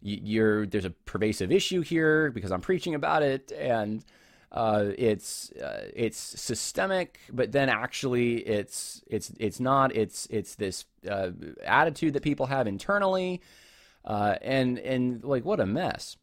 you're 0.00 0.66
there's 0.66 0.84
a 0.84 0.90
pervasive 0.90 1.52
issue 1.52 1.82
here 1.82 2.30
because 2.30 2.50
I'm 2.50 2.60
preaching 2.60 2.94
about 2.94 3.22
it, 3.22 3.52
and 3.52 4.04
uh, 4.50 4.86
it's 4.96 5.52
uh, 5.52 5.90
it's 5.94 6.18
systemic. 6.18 7.20
But 7.32 7.52
then 7.52 7.68
actually, 7.68 8.36
it's 8.36 9.02
it's 9.06 9.30
it's 9.38 9.60
not. 9.60 9.94
It's 9.94 10.26
it's 10.30 10.54
this 10.54 10.86
uh, 11.08 11.30
attitude 11.64 12.14
that 12.14 12.22
people 12.22 12.46
have 12.46 12.66
internally, 12.66 13.42
uh, 14.04 14.36
and 14.40 14.78
and 14.78 15.22
like 15.22 15.44
what 15.44 15.60
a 15.60 15.66
mess. 15.66 16.16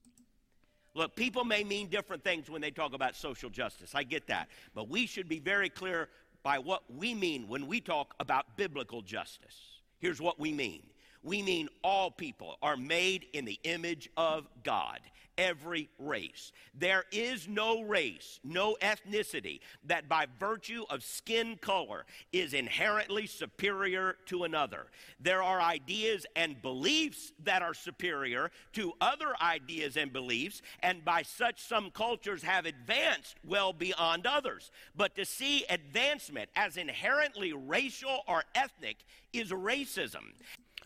Look, 0.93 1.15
people 1.15 1.45
may 1.45 1.63
mean 1.63 1.87
different 1.87 2.21
things 2.21 2.49
when 2.49 2.61
they 2.61 2.71
talk 2.71 2.93
about 2.93 3.15
social 3.15 3.49
justice. 3.49 3.95
I 3.95 4.03
get 4.03 4.27
that. 4.27 4.49
But 4.75 4.89
we 4.89 5.05
should 5.07 5.29
be 5.29 5.39
very 5.39 5.69
clear 5.69 6.09
by 6.43 6.59
what 6.59 6.83
we 6.89 7.13
mean 7.13 7.47
when 7.47 7.67
we 7.67 7.79
talk 7.79 8.15
about 8.19 8.57
biblical 8.57 9.01
justice. 9.01 9.79
Here's 9.99 10.21
what 10.21 10.39
we 10.39 10.51
mean 10.51 10.83
we 11.23 11.41
mean 11.41 11.69
all 11.83 12.09
people 12.09 12.57
are 12.63 12.77
made 12.77 13.25
in 13.33 13.45
the 13.45 13.59
image 13.63 14.09
of 14.17 14.47
God 14.63 14.99
every 15.37 15.89
race. 15.99 16.51
There 16.73 17.05
is 17.11 17.47
no 17.47 17.81
race, 17.81 18.39
no 18.43 18.77
ethnicity 18.81 19.59
that 19.85 20.07
by 20.09 20.27
virtue 20.39 20.85
of 20.89 21.03
skin 21.03 21.57
color 21.61 22.05
is 22.31 22.53
inherently 22.53 23.27
superior 23.27 24.17
to 24.27 24.43
another. 24.43 24.87
There 25.19 25.43
are 25.43 25.61
ideas 25.61 26.25
and 26.35 26.61
beliefs 26.61 27.33
that 27.43 27.61
are 27.61 27.73
superior 27.73 28.51
to 28.73 28.93
other 29.01 29.33
ideas 29.41 29.97
and 29.97 30.11
beliefs, 30.13 30.61
and 30.81 31.03
by 31.03 31.23
such 31.23 31.61
some 31.61 31.91
cultures 31.91 32.43
have 32.43 32.65
advanced 32.65 33.35
well 33.45 33.73
beyond 33.73 34.25
others. 34.25 34.71
But 34.95 35.15
to 35.15 35.25
see 35.25 35.65
advancement 35.69 36.49
as 36.55 36.77
inherently 36.77 37.53
racial 37.53 38.23
or 38.27 38.43
ethnic 38.55 38.97
is 39.33 39.51
racism. 39.51 40.33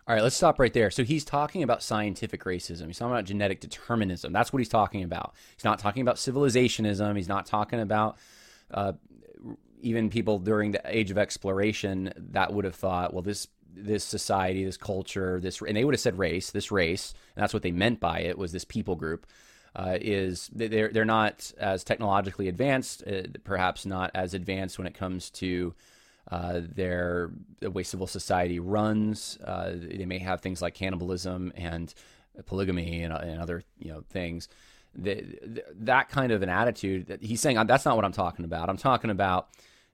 All 0.08 0.14
right, 0.14 0.22
let's 0.22 0.36
stop 0.36 0.60
right 0.60 0.72
there. 0.72 0.92
So 0.92 1.04
he's 1.04 1.26
talking 1.26 1.64
about 1.64 1.82
scientific 1.82 2.44
racism. 2.44 2.86
He's 2.86 3.00
talking 3.00 3.14
about 3.14 3.26
genetic 3.26 3.60
determinism. 3.60 4.32
That's 4.32 4.54
what 4.54 4.60
he's 4.60 4.70
talking 4.70 5.02
about. 5.02 5.34
He's 5.56 5.64
not 5.64 5.80
talking 5.80 6.02
about 6.04 6.18
civilizationism. 6.18 7.16
He's 7.16 7.28
not 7.28 7.48
talking 7.48 7.80
about 7.80 8.18
uh, 8.70 8.94
even 9.82 10.12
people 10.12 10.38
during 10.38 10.72
the 10.72 10.82
age 10.86 11.10
of 11.10 11.18
exploration 11.18 12.14
that 12.16 12.54
would 12.54 12.66
have 12.66 12.76
thought, 12.76 13.14
well, 13.14 13.24
this 13.24 13.48
this 13.78 14.04
society, 14.06 14.64
this 14.64 14.78
culture, 14.78 15.40
this, 15.42 15.62
and 15.62 15.76
they 15.76 15.84
would 15.84 15.94
have 15.94 16.00
said 16.00 16.18
race, 16.18 16.52
this 16.52 16.72
race, 16.72 17.14
and 17.36 17.42
that's 17.42 17.54
what 17.54 17.62
they 17.62 17.72
meant 17.72 18.00
by 18.00 18.20
it 18.20 18.38
was 18.38 18.52
this 18.52 18.64
people 18.64 18.96
group. 18.96 19.26
Uh, 19.76 19.98
is 20.00 20.50
they're 20.54 20.90
they're 20.90 21.04
not 21.04 21.52
as 21.58 21.84
technologically 21.84 22.48
advanced, 22.48 23.04
uh, 23.08 23.24
perhaps 23.44 23.86
not 23.86 24.12
as 24.14 24.34
advanced 24.36 24.78
when 24.78 24.88
it 24.88 24.94
comes 24.94 25.30
to 25.32 25.74
uh, 26.32 26.62
their 26.64 27.32
the 27.60 27.70
way 27.72 27.84
civil 27.84 28.08
society 28.08 28.60
runs. 28.60 29.38
Uh, 29.44 29.74
they 29.76 30.06
may 30.06 30.20
have 30.20 30.42
things 30.42 30.62
like 30.62 30.74
cannibalism 30.74 31.54
and 31.56 31.94
polygamy 32.46 33.04
and, 33.04 33.14
and 33.14 33.42
other 33.42 33.64
you 33.78 33.92
know 33.92 34.04
things. 34.10 34.48
The, 34.98 35.16
the, 35.16 35.64
that 35.82 36.10
kind 36.10 36.32
of 36.32 36.42
an 36.42 36.50
attitude 36.50 37.08
that 37.08 37.22
he's 37.22 37.42
saying 37.42 37.60
that's 37.68 37.86
not 37.86 37.96
what 37.96 38.06
I'm 38.06 38.14
talking 38.14 38.46
about. 38.46 38.70
I'm 38.70 38.78
talking 38.78 39.10
about 39.10 39.50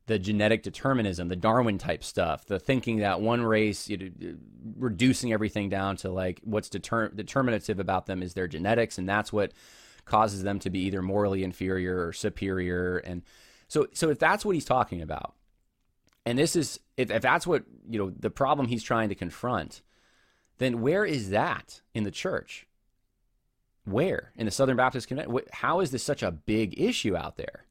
the 0.07 0.19
genetic 0.19 0.63
determinism, 0.63 1.27
the 1.27 1.35
Darwin 1.35 1.77
type 1.77 2.03
stuff, 2.03 2.45
the 2.45 2.59
thinking 2.59 2.97
that 2.97 3.21
one 3.21 3.41
race, 3.41 3.87
you 3.87 3.97
know, 3.97 4.35
reducing 4.77 5.31
everything 5.31 5.69
down 5.69 5.95
to 5.97 6.11
like 6.11 6.41
what's 6.43 6.69
deter- 6.69 7.09
determinative 7.09 7.79
about 7.79 8.07
them 8.07 8.23
is 8.23 8.33
their 8.33 8.47
genetics, 8.47 8.97
and 8.97 9.07
that's 9.07 9.31
what 9.31 9.53
causes 10.05 10.43
them 10.43 10.59
to 10.59 10.69
be 10.69 10.79
either 10.79 11.01
morally 11.01 11.43
inferior 11.43 12.05
or 12.05 12.13
superior. 12.13 12.97
And 12.97 13.21
so, 13.67 13.87
so 13.93 14.09
if 14.09 14.19
that's 14.19 14.43
what 14.43 14.55
he's 14.55 14.65
talking 14.65 15.01
about, 15.01 15.35
and 16.25 16.37
this 16.37 16.55
is 16.55 16.79
if, 16.97 17.09
if 17.09 17.21
that's 17.21 17.47
what 17.47 17.63
you 17.89 17.99
know 17.99 18.11
the 18.17 18.29
problem 18.29 18.67
he's 18.67 18.83
trying 18.83 19.09
to 19.09 19.15
confront, 19.15 19.81
then 20.57 20.81
where 20.81 21.05
is 21.05 21.29
that 21.31 21.81
in 21.93 22.03
the 22.03 22.11
church? 22.11 22.67
Where 23.85 24.31
in 24.35 24.45
the 24.45 24.51
Southern 24.51 24.77
Baptist 24.77 25.07
Convention? 25.07 25.35
How 25.51 25.79
is 25.79 25.91
this 25.91 26.03
such 26.03 26.21
a 26.21 26.31
big 26.31 26.79
issue 26.79 27.15
out 27.15 27.37
there? 27.37 27.65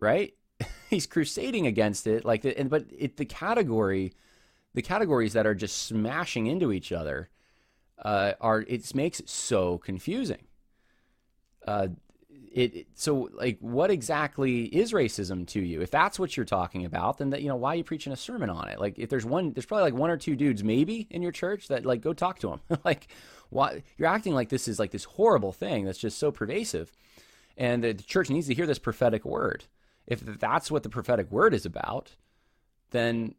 Right? 0.00 0.34
he's 0.90 1.06
crusading 1.06 1.66
against 1.66 2.06
it 2.06 2.24
like 2.24 2.42
the, 2.42 2.58
and 2.58 2.70
but 2.70 2.86
it, 2.96 3.16
the 3.16 3.24
category 3.24 4.12
the 4.74 4.82
categories 4.82 5.32
that 5.32 5.46
are 5.46 5.54
just 5.54 5.84
smashing 5.84 6.46
into 6.46 6.72
each 6.72 6.92
other 6.92 7.28
uh, 8.02 8.32
are 8.40 8.60
it 8.68 8.94
makes 8.94 9.20
it 9.20 9.28
so 9.28 9.78
confusing 9.78 10.46
uh, 11.66 11.88
it, 12.56 12.86
so 12.94 13.28
like 13.34 13.58
what 13.60 13.90
exactly 13.90 14.64
is 14.64 14.92
racism 14.92 15.46
to 15.48 15.60
you? 15.60 15.82
If 15.82 15.90
that's 15.90 16.18
what 16.18 16.36
you're 16.36 16.46
talking 16.46 16.84
about 16.84 17.18
then 17.18 17.30
that 17.30 17.42
you 17.42 17.48
know 17.48 17.56
why 17.56 17.74
are 17.74 17.76
you 17.76 17.84
preaching 17.84 18.12
a 18.12 18.16
sermon 18.16 18.50
on 18.50 18.68
it? 18.68 18.80
Like 18.80 18.98
if 18.98 19.10
there's 19.10 19.26
one 19.26 19.52
there's 19.52 19.66
probably 19.66 19.84
like 19.84 19.94
one 19.94 20.10
or 20.10 20.16
two 20.16 20.36
dudes 20.36 20.64
maybe 20.64 21.06
in 21.10 21.22
your 21.22 21.32
church 21.32 21.68
that 21.68 21.84
like 21.84 22.00
go 22.00 22.12
talk 22.12 22.38
to 22.40 22.48
them 22.48 22.78
like 22.84 23.08
why 23.50 23.82
you're 23.98 24.08
acting 24.08 24.34
like 24.34 24.48
this 24.48 24.68
is 24.68 24.78
like 24.78 24.90
this 24.90 25.04
horrible 25.04 25.52
thing 25.52 25.84
that's 25.84 25.98
just 25.98 26.18
so 26.18 26.32
pervasive 26.32 26.92
and 27.56 27.82
the 27.82 27.94
church 27.94 28.30
needs 28.30 28.46
to 28.48 28.54
hear 28.54 28.66
this 28.66 28.78
prophetic 28.78 29.24
word. 29.24 29.64
If 30.06 30.20
that's 30.20 30.70
what 30.70 30.82
the 30.82 30.88
prophetic 30.88 31.30
word 31.30 31.54
is 31.54 31.66
about, 31.66 32.12
then 32.90 33.34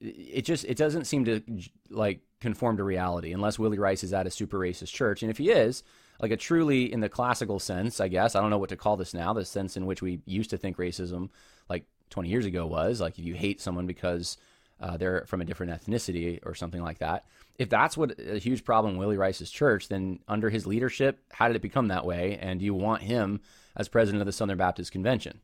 it 0.00 0.42
just 0.42 0.64
it 0.64 0.76
doesn't 0.76 1.04
seem 1.06 1.24
to 1.24 1.42
like 1.90 2.20
conform 2.40 2.76
to 2.76 2.84
reality 2.84 3.32
unless 3.32 3.58
Willy 3.58 3.78
Rice 3.78 4.04
is 4.04 4.12
at 4.12 4.26
a 4.26 4.30
super 4.30 4.58
racist 4.58 4.92
church. 4.92 5.22
And 5.22 5.30
if 5.30 5.38
he 5.38 5.50
is, 5.50 5.82
like 6.22 6.30
a 6.30 6.36
truly 6.36 6.90
in 6.90 7.00
the 7.00 7.08
classical 7.08 7.58
sense, 7.58 8.00
I 8.00 8.06
guess, 8.06 8.36
I 8.36 8.40
don't 8.40 8.50
know 8.50 8.58
what 8.58 8.70
to 8.70 8.76
call 8.76 8.96
this 8.96 9.12
now, 9.12 9.32
the 9.32 9.44
sense 9.44 9.76
in 9.76 9.84
which 9.86 10.00
we 10.00 10.20
used 10.24 10.50
to 10.50 10.56
think 10.56 10.76
racism 10.76 11.30
like 11.68 11.84
20 12.10 12.28
years 12.28 12.46
ago 12.46 12.64
was 12.64 13.00
like 13.00 13.18
if 13.18 13.24
you 13.24 13.34
hate 13.34 13.60
someone 13.60 13.86
because 13.86 14.36
uh, 14.80 14.96
they're 14.96 15.24
from 15.26 15.40
a 15.40 15.44
different 15.44 15.72
ethnicity 15.72 16.38
or 16.44 16.54
something 16.54 16.82
like 16.82 16.98
that. 16.98 17.24
If 17.58 17.68
that's 17.68 17.96
what 17.96 18.18
a 18.18 18.38
huge 18.38 18.64
problem 18.64 18.96
Willy 18.96 19.16
Rice's 19.16 19.50
church, 19.50 19.88
then 19.88 20.20
under 20.28 20.48
his 20.48 20.66
leadership, 20.66 21.20
how 21.30 21.48
did 21.48 21.56
it 21.56 21.62
become 21.62 21.88
that 21.88 22.06
way? 22.06 22.38
And 22.40 22.58
do 22.58 22.64
you 22.64 22.74
want 22.74 23.02
him 23.02 23.40
as 23.76 23.88
president 23.88 24.22
of 24.22 24.26
the 24.26 24.32
Southern 24.32 24.58
Baptist 24.58 24.92
Convention? 24.92 25.40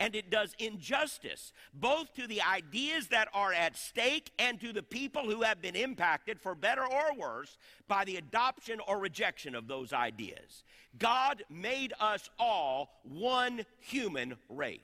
And 0.00 0.14
it 0.14 0.30
does 0.30 0.54
injustice 0.58 1.52
both 1.74 2.12
to 2.14 2.26
the 2.26 2.42
ideas 2.42 3.08
that 3.08 3.28
are 3.34 3.52
at 3.52 3.76
stake 3.76 4.30
and 4.38 4.60
to 4.60 4.72
the 4.72 4.82
people 4.82 5.22
who 5.22 5.42
have 5.42 5.60
been 5.62 5.76
impacted, 5.76 6.40
for 6.40 6.54
better 6.54 6.84
or 6.84 7.14
worse, 7.16 7.58
by 7.88 8.04
the 8.04 8.16
adoption 8.16 8.80
or 8.86 8.98
rejection 8.98 9.54
of 9.54 9.68
those 9.68 9.92
ideas. 9.92 10.64
God 10.98 11.42
made 11.50 11.92
us 12.00 12.28
all 12.38 13.00
one 13.02 13.64
human 13.80 14.36
race. 14.48 14.80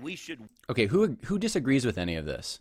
We 0.00 0.16
should. 0.16 0.48
Okay, 0.68 0.86
who, 0.86 1.16
who 1.24 1.38
disagrees 1.38 1.84
with 1.84 1.98
any 1.98 2.16
of 2.16 2.24
this? 2.24 2.60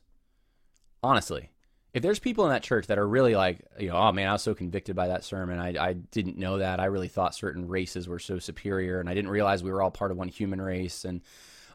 Honestly 1.01 1.49
if 1.93 2.03
there's 2.03 2.19
people 2.19 2.45
in 2.45 2.51
that 2.51 2.61
church 2.61 2.87
that 2.87 2.99
are 2.99 3.07
really 3.07 3.35
like, 3.35 3.59
you 3.79 3.89
know, 3.89 3.95
oh 3.95 4.11
man, 4.11 4.27
I 4.27 4.33
was 4.33 4.43
so 4.43 4.53
convicted 4.53 4.95
by 4.95 5.07
that 5.07 5.23
sermon. 5.23 5.59
I, 5.59 5.89
I 5.89 5.93
didn't 5.93 6.37
know 6.37 6.59
that. 6.59 6.79
I 6.79 6.85
really 6.85 7.07
thought 7.07 7.33
certain 7.33 7.67
races 7.67 8.07
were 8.07 8.19
so 8.19 8.37
superior, 8.37 8.99
and 8.99 9.09
I 9.09 9.15
didn't 9.15 9.31
realize 9.31 9.63
we 9.63 9.71
were 9.71 9.81
all 9.81 9.89
part 9.89 10.11
of 10.11 10.17
one 10.17 10.27
human 10.27 10.61
race. 10.61 11.03
And 11.03 11.21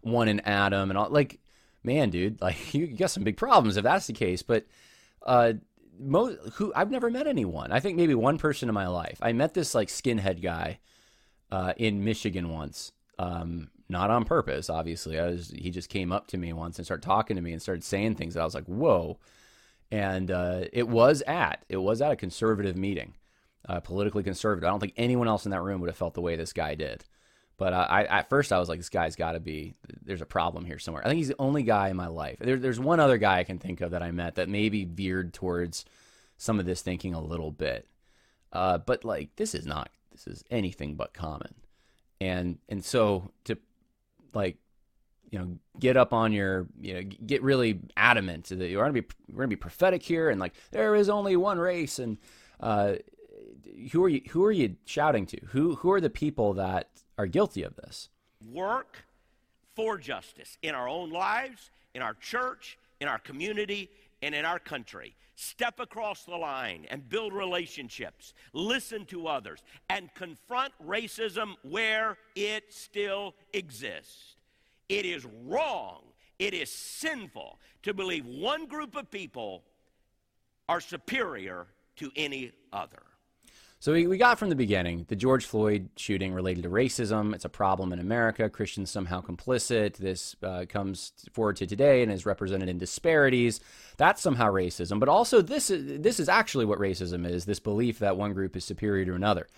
one 0.04 0.28
in 0.28 0.40
Adam 0.40 0.90
and 0.90 0.98
all. 0.98 1.08
Like, 1.10 1.40
man, 1.82 2.10
dude, 2.10 2.40
like 2.40 2.74
you, 2.74 2.86
got 2.86 3.10
some 3.10 3.24
big 3.24 3.36
problems 3.36 3.76
if 3.76 3.84
that's 3.84 4.06
the 4.06 4.12
case. 4.12 4.42
But 4.42 4.66
uh, 5.22 5.54
most 5.98 6.38
who 6.54 6.72
I've 6.74 6.90
never 6.90 7.10
met 7.10 7.26
anyone. 7.26 7.72
I 7.72 7.80
think 7.80 7.96
maybe 7.96 8.14
one 8.14 8.38
person 8.38 8.68
in 8.68 8.74
my 8.74 8.86
life. 8.86 9.18
I 9.20 9.32
met 9.32 9.54
this 9.54 9.74
like 9.74 9.88
skinhead 9.88 10.42
guy 10.42 10.78
uh, 11.50 11.72
in 11.76 12.04
Michigan 12.04 12.50
once. 12.50 12.92
Um, 13.18 13.70
not 13.88 14.10
on 14.10 14.24
purpose, 14.24 14.70
obviously. 14.70 15.18
I 15.18 15.26
was 15.26 15.50
he 15.50 15.70
just 15.70 15.88
came 15.88 16.12
up 16.12 16.26
to 16.28 16.38
me 16.38 16.52
once 16.52 16.78
and 16.78 16.86
started 16.86 17.04
talking 17.04 17.36
to 17.36 17.42
me 17.42 17.52
and 17.52 17.62
started 17.62 17.84
saying 17.84 18.14
things 18.14 18.34
that 18.34 18.40
I 18.40 18.44
was 18.44 18.54
like, 18.54 18.64
whoa. 18.64 19.18
And 19.90 20.30
uh, 20.30 20.64
it 20.72 20.88
was 20.88 21.22
at 21.26 21.64
it 21.68 21.76
was 21.76 22.00
at 22.02 22.12
a 22.12 22.16
conservative 22.16 22.76
meeting, 22.76 23.14
uh, 23.68 23.80
politically 23.80 24.22
conservative. 24.22 24.66
I 24.66 24.70
don't 24.70 24.80
think 24.80 24.94
anyone 24.96 25.28
else 25.28 25.44
in 25.44 25.50
that 25.52 25.62
room 25.62 25.80
would 25.80 25.90
have 25.90 25.96
felt 25.96 26.14
the 26.14 26.20
way 26.22 26.36
this 26.36 26.52
guy 26.52 26.74
did. 26.74 27.04
But 27.56 27.72
uh, 27.72 27.86
I, 27.88 28.04
at 28.04 28.28
first, 28.28 28.52
I 28.52 28.58
was 28.58 28.68
like, 28.68 28.80
this 28.80 28.88
guy's 28.88 29.14
got 29.14 29.32
to 29.32 29.40
be, 29.40 29.74
there's 30.02 30.22
a 30.22 30.26
problem 30.26 30.64
here 30.64 30.78
somewhere. 30.78 31.04
I 31.04 31.08
think 31.08 31.18
he's 31.18 31.28
the 31.28 31.36
only 31.38 31.62
guy 31.62 31.88
in 31.88 31.96
my 31.96 32.08
life. 32.08 32.38
There, 32.40 32.56
there's 32.56 32.80
one 32.80 32.98
other 32.98 33.16
guy 33.16 33.38
I 33.38 33.44
can 33.44 33.58
think 33.58 33.80
of 33.80 33.92
that 33.92 34.02
I 34.02 34.10
met 34.10 34.34
that 34.34 34.48
maybe 34.48 34.84
veered 34.84 35.32
towards 35.32 35.84
some 36.36 36.58
of 36.58 36.66
this 36.66 36.82
thinking 36.82 37.14
a 37.14 37.20
little 37.20 37.52
bit. 37.52 37.86
Uh, 38.52 38.78
but 38.78 39.04
like, 39.04 39.36
this 39.36 39.54
is 39.54 39.66
not, 39.66 39.90
this 40.10 40.26
is 40.26 40.42
anything 40.50 40.96
but 40.96 41.14
common. 41.14 41.54
And, 42.20 42.58
and 42.68 42.84
so 42.84 43.30
to 43.44 43.56
like, 44.32 44.56
you 45.30 45.38
know, 45.38 45.58
get 45.78 45.96
up 45.96 46.12
on 46.12 46.32
your, 46.32 46.66
you 46.80 46.94
know, 46.94 47.02
get 47.02 47.42
really 47.42 47.80
adamant 47.96 48.46
that 48.46 48.68
you're 48.68 48.84
to 48.84 48.92
be, 48.92 49.06
we're 49.32 49.44
to 49.44 49.48
be 49.48 49.56
prophetic 49.56 50.02
here. 50.02 50.28
And 50.28 50.40
like, 50.40 50.54
there 50.72 50.96
is 50.96 51.08
only 51.08 51.36
one 51.36 51.58
race. 51.58 52.00
And, 52.00 52.18
uh, 52.58 52.94
who 53.92 54.04
are 54.04 54.08
you, 54.08 54.22
who 54.30 54.44
are 54.44 54.52
you 54.52 54.76
shouting 54.84 55.26
to? 55.26 55.40
Who, 55.46 55.74
who 55.76 55.90
are 55.92 56.00
the 56.00 56.10
people 56.10 56.54
that, 56.54 56.88
are 57.18 57.26
guilty 57.26 57.62
of 57.62 57.76
this. 57.76 58.08
Work 58.52 59.04
for 59.74 59.98
justice 59.98 60.58
in 60.62 60.74
our 60.74 60.88
own 60.88 61.10
lives, 61.10 61.70
in 61.94 62.02
our 62.02 62.14
church, 62.14 62.78
in 63.00 63.08
our 63.08 63.18
community, 63.18 63.90
and 64.22 64.34
in 64.34 64.44
our 64.44 64.58
country. 64.58 65.14
Step 65.36 65.80
across 65.80 66.24
the 66.24 66.36
line 66.36 66.86
and 66.90 67.08
build 67.08 67.32
relationships. 67.32 68.34
Listen 68.52 69.04
to 69.06 69.26
others 69.26 69.62
and 69.90 70.12
confront 70.14 70.72
racism 70.84 71.54
where 71.62 72.16
it 72.36 72.72
still 72.72 73.34
exists. 73.52 74.36
It 74.88 75.04
is 75.06 75.26
wrong, 75.44 76.02
it 76.38 76.54
is 76.54 76.70
sinful 76.70 77.58
to 77.82 77.94
believe 77.94 78.26
one 78.26 78.66
group 78.66 78.96
of 78.96 79.10
people 79.10 79.62
are 80.68 80.80
superior 80.80 81.66
to 81.96 82.10
any 82.16 82.52
other. 82.72 83.02
So 83.84 83.92
we, 83.92 84.06
we 84.06 84.16
got 84.16 84.38
from 84.38 84.48
the 84.48 84.56
beginning 84.56 85.04
the 85.08 85.14
George 85.14 85.44
Floyd 85.44 85.90
shooting 85.96 86.32
related 86.32 86.62
to 86.62 86.70
racism. 86.70 87.34
It's 87.34 87.44
a 87.44 87.50
problem 87.50 87.92
in 87.92 87.98
America. 87.98 88.48
Christians 88.48 88.90
somehow 88.90 89.20
complicit. 89.20 89.98
This 89.98 90.34
uh, 90.42 90.64
comes 90.66 91.12
forward 91.34 91.56
to 91.56 91.66
today 91.66 92.02
and 92.02 92.10
is 92.10 92.24
represented 92.24 92.70
in 92.70 92.78
disparities. 92.78 93.60
That's 93.98 94.22
somehow 94.22 94.50
racism. 94.50 94.98
But 94.98 95.10
also, 95.10 95.42
this 95.42 95.68
is, 95.68 96.00
this 96.00 96.18
is 96.18 96.30
actually 96.30 96.64
what 96.64 96.78
racism 96.78 97.28
is 97.28 97.44
this 97.44 97.60
belief 97.60 97.98
that 97.98 98.16
one 98.16 98.32
group 98.32 98.56
is 98.56 98.64
superior 98.64 99.04
to 99.04 99.12
another. 99.12 99.48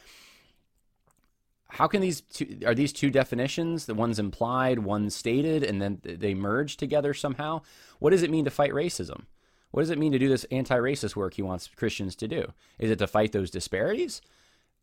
How 1.68 1.86
can 1.86 2.00
these 2.00 2.20
two, 2.20 2.58
are 2.66 2.74
these 2.74 2.92
two 2.92 3.12
definitions, 3.12 3.86
the 3.86 3.94
one's 3.94 4.18
implied, 4.18 4.80
one 4.80 5.08
stated, 5.08 5.62
and 5.62 5.80
then 5.80 6.00
they 6.02 6.34
merge 6.34 6.76
together 6.76 7.14
somehow? 7.14 7.60
What 8.00 8.10
does 8.10 8.24
it 8.24 8.30
mean 8.32 8.44
to 8.46 8.50
fight 8.50 8.72
racism? 8.72 9.26
What 9.70 9.82
does 9.82 9.90
it 9.90 9.98
mean 9.98 10.12
to 10.12 10.18
do 10.18 10.28
this 10.28 10.44
anti 10.50 10.76
racist 10.76 11.16
work 11.16 11.34
he 11.34 11.42
wants 11.42 11.68
Christians 11.68 12.14
to 12.16 12.28
do? 12.28 12.52
Is 12.78 12.90
it 12.90 12.98
to 12.98 13.06
fight 13.06 13.32
those 13.32 13.50
disparities? 13.50 14.22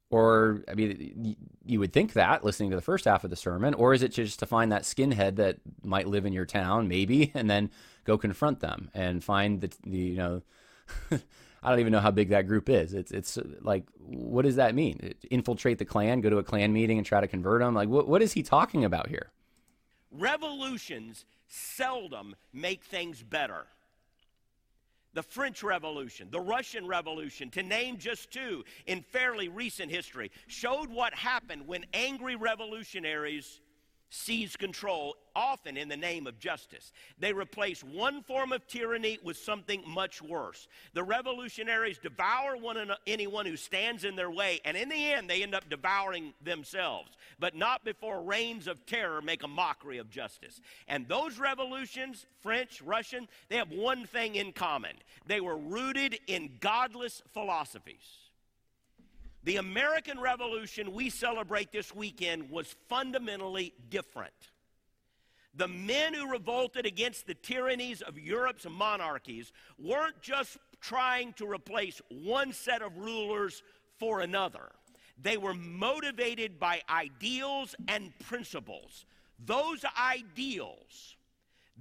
Or, 0.09 0.63
I 0.69 0.75
mean, 0.75 1.35
you 1.65 1.79
would 1.79 1.91
think 1.91 2.13
that 2.13 2.43
listening 2.43 2.69
to 2.69 2.75
the 2.75 2.83
first 2.83 3.05
half 3.05 3.23
of 3.23 3.31
the 3.31 3.35
sermon, 3.35 3.73
or 3.73 3.95
is 3.95 4.03
it 4.03 4.09
just 4.09 4.37
to 4.39 4.45
find 4.45 4.71
that 4.71 4.83
skinhead 4.83 5.37
that 5.37 5.57
might 5.83 6.07
live 6.07 6.27
in 6.27 6.33
your 6.33 6.45
town, 6.45 6.87
maybe, 6.87 7.31
and 7.35 7.49
then 7.49 7.71
go 8.03 8.17
confront 8.17 8.59
them 8.59 8.91
and 8.93 9.23
find 9.23 9.61
the, 9.61 9.71
the 9.83 9.97
you 9.97 10.15
know, 10.15 10.41
I 11.63 11.69
don't 11.69 11.79
even 11.79 11.93
know 11.93 11.99
how 11.99 12.11
big 12.11 12.29
that 12.29 12.45
group 12.45 12.69
is. 12.69 12.93
It's 12.93 13.11
it's 13.11 13.39
like, 13.61 13.85
what 13.97 14.43
does 14.43 14.57
that 14.57 14.75
mean? 14.75 15.15
Infiltrate 15.31 15.79
the 15.79 15.85
Klan, 15.85 16.21
go 16.21 16.29
to 16.29 16.37
a 16.37 16.43
Klan 16.43 16.73
meeting 16.73 16.97
and 16.97 17.07
try 17.07 17.21
to 17.21 17.27
convert 17.27 17.61
them? 17.61 17.73
Like, 17.73 17.89
what 17.89 18.07
what 18.07 18.21
is 18.21 18.33
he 18.33 18.43
talking 18.43 18.85
about 18.85 19.07
here? 19.07 19.31
Revolutions 20.11 21.25
seldom 21.47 22.35
make 22.51 22.83
things 22.83 23.23
better 23.23 23.65
the 25.13 25.23
French 25.23 25.63
Revolution, 25.63 26.27
the 26.31 26.39
Russian 26.39 26.87
Revolution, 26.87 27.49
to 27.51 27.63
name 27.63 27.97
just 27.97 28.31
two 28.31 28.63
in 28.85 29.01
fairly 29.01 29.47
recent 29.47 29.91
history, 29.91 30.31
showed 30.47 30.89
what 30.89 31.13
happened 31.13 31.67
when 31.67 31.85
angry 31.93 32.35
revolutionaries 32.35 33.61
seize 34.13 34.55
control, 34.55 35.15
often 35.35 35.75
in 35.75 35.89
the 35.89 35.97
name 35.97 36.27
of 36.27 36.37
justice. 36.37 36.93
They 37.17 37.33
replace 37.33 37.83
one 37.83 38.21
form 38.21 38.51
of 38.51 38.67
tyranny 38.67 39.17
with 39.23 39.37
something 39.37 39.83
much 39.87 40.21
worse. 40.21 40.67
The 40.93 41.03
revolutionaries 41.03 41.97
devour 41.97 42.55
one 42.55 42.77
and 42.77 42.91
anyone 43.07 43.47
who 43.47 43.57
stands 43.57 44.03
in 44.03 44.15
their 44.15 44.29
way, 44.29 44.59
and 44.65 44.77
in 44.77 44.89
the 44.89 45.13
end, 45.13 45.27
they 45.27 45.41
end 45.41 45.55
up 45.55 45.67
devouring 45.67 46.35
themselves, 46.43 47.09
but 47.39 47.55
not 47.55 47.83
before 47.83 48.21
reigns 48.21 48.67
of 48.67 48.85
terror 48.85 49.19
make 49.19 49.41
a 49.41 49.47
mockery 49.47 49.97
of 49.97 50.11
justice. 50.11 50.61
And 50.87 51.07
those 51.07 51.39
revolutions, 51.39 52.27
French, 52.41 52.83
Russian, 52.83 53.27
they 53.49 53.57
have 53.57 53.71
one 53.71 54.05
thing 54.05 54.35
in 54.35 54.53
common 54.53 54.93
they 55.25 55.41
were 55.41 55.57
rooted 55.57 56.19
in 56.27 56.51
godless 56.59 57.23
philosophies. 57.33 58.22
The 59.43 59.57
American 59.57 60.19
Revolution 60.19 60.93
we 60.93 61.09
celebrate 61.09 61.71
this 61.71 61.93
weekend 61.93 62.49
was 62.49 62.75
fundamentally 62.87 63.73
different. 63.89 64.33
The 65.55 65.67
men 65.67 66.13
who 66.13 66.31
revolted 66.31 66.85
against 66.85 67.27
the 67.27 67.35
tyrannies 67.35 68.01
of 68.01 68.17
Europe's 68.17 68.65
monarchies 68.69 69.51
weren't 69.77 70.19
just 70.21 70.57
trying 70.81 71.33
to 71.33 71.45
replace 71.45 72.01
one 72.09 72.53
set 72.53 72.81
of 72.81 72.97
rulers 72.97 73.61
for 73.99 74.21
another. 74.21 74.71
They 75.21 75.37
were 75.37 75.53
motivated 75.53 76.59
by 76.59 76.81
ideals 76.89 77.75
and 77.87 78.17
principles. 78.19 79.05
Those 79.45 79.85
ideals 79.99 81.15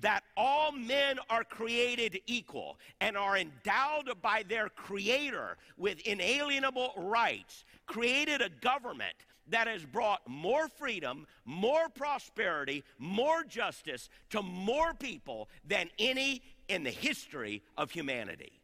that 0.00 0.22
all 0.36 0.72
men 0.72 1.18
are 1.28 1.44
created 1.44 2.20
equal 2.26 2.78
and 3.00 3.16
are 3.16 3.36
endowed 3.36 4.10
by 4.22 4.42
their 4.48 4.68
creator 4.68 5.56
with 5.76 6.00
inalienable 6.00 6.92
rights 6.96 7.64
created 7.86 8.40
a 8.40 8.48
government 8.48 9.14
that 9.48 9.66
has 9.66 9.84
brought 9.84 10.20
more 10.26 10.68
freedom, 10.68 11.26
more 11.44 11.88
prosperity, 11.88 12.84
more 12.98 13.44
justice 13.44 14.08
to 14.30 14.42
more 14.42 14.94
people 14.94 15.48
than 15.66 15.90
any 15.98 16.42
in 16.68 16.84
the 16.84 16.90
history 16.90 17.62
of 17.76 17.90
humanity. 17.90 18.60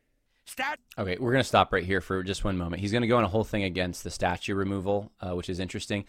Stat- 0.46 0.78
okay, 0.96 1.16
we're 1.20 1.32
going 1.32 1.42
to 1.42 1.48
stop 1.48 1.72
right 1.72 1.84
here 1.84 2.00
for 2.00 2.22
just 2.22 2.42
one 2.42 2.56
moment. 2.56 2.80
He's 2.80 2.92
going 2.92 3.02
to 3.02 3.08
go 3.08 3.18
on 3.18 3.24
a 3.24 3.28
whole 3.28 3.44
thing 3.44 3.64
against 3.64 4.02
the 4.02 4.10
statue 4.10 4.54
removal, 4.54 5.12
uh, 5.20 5.34
which 5.34 5.50
is 5.50 5.60
interesting. 5.60 6.04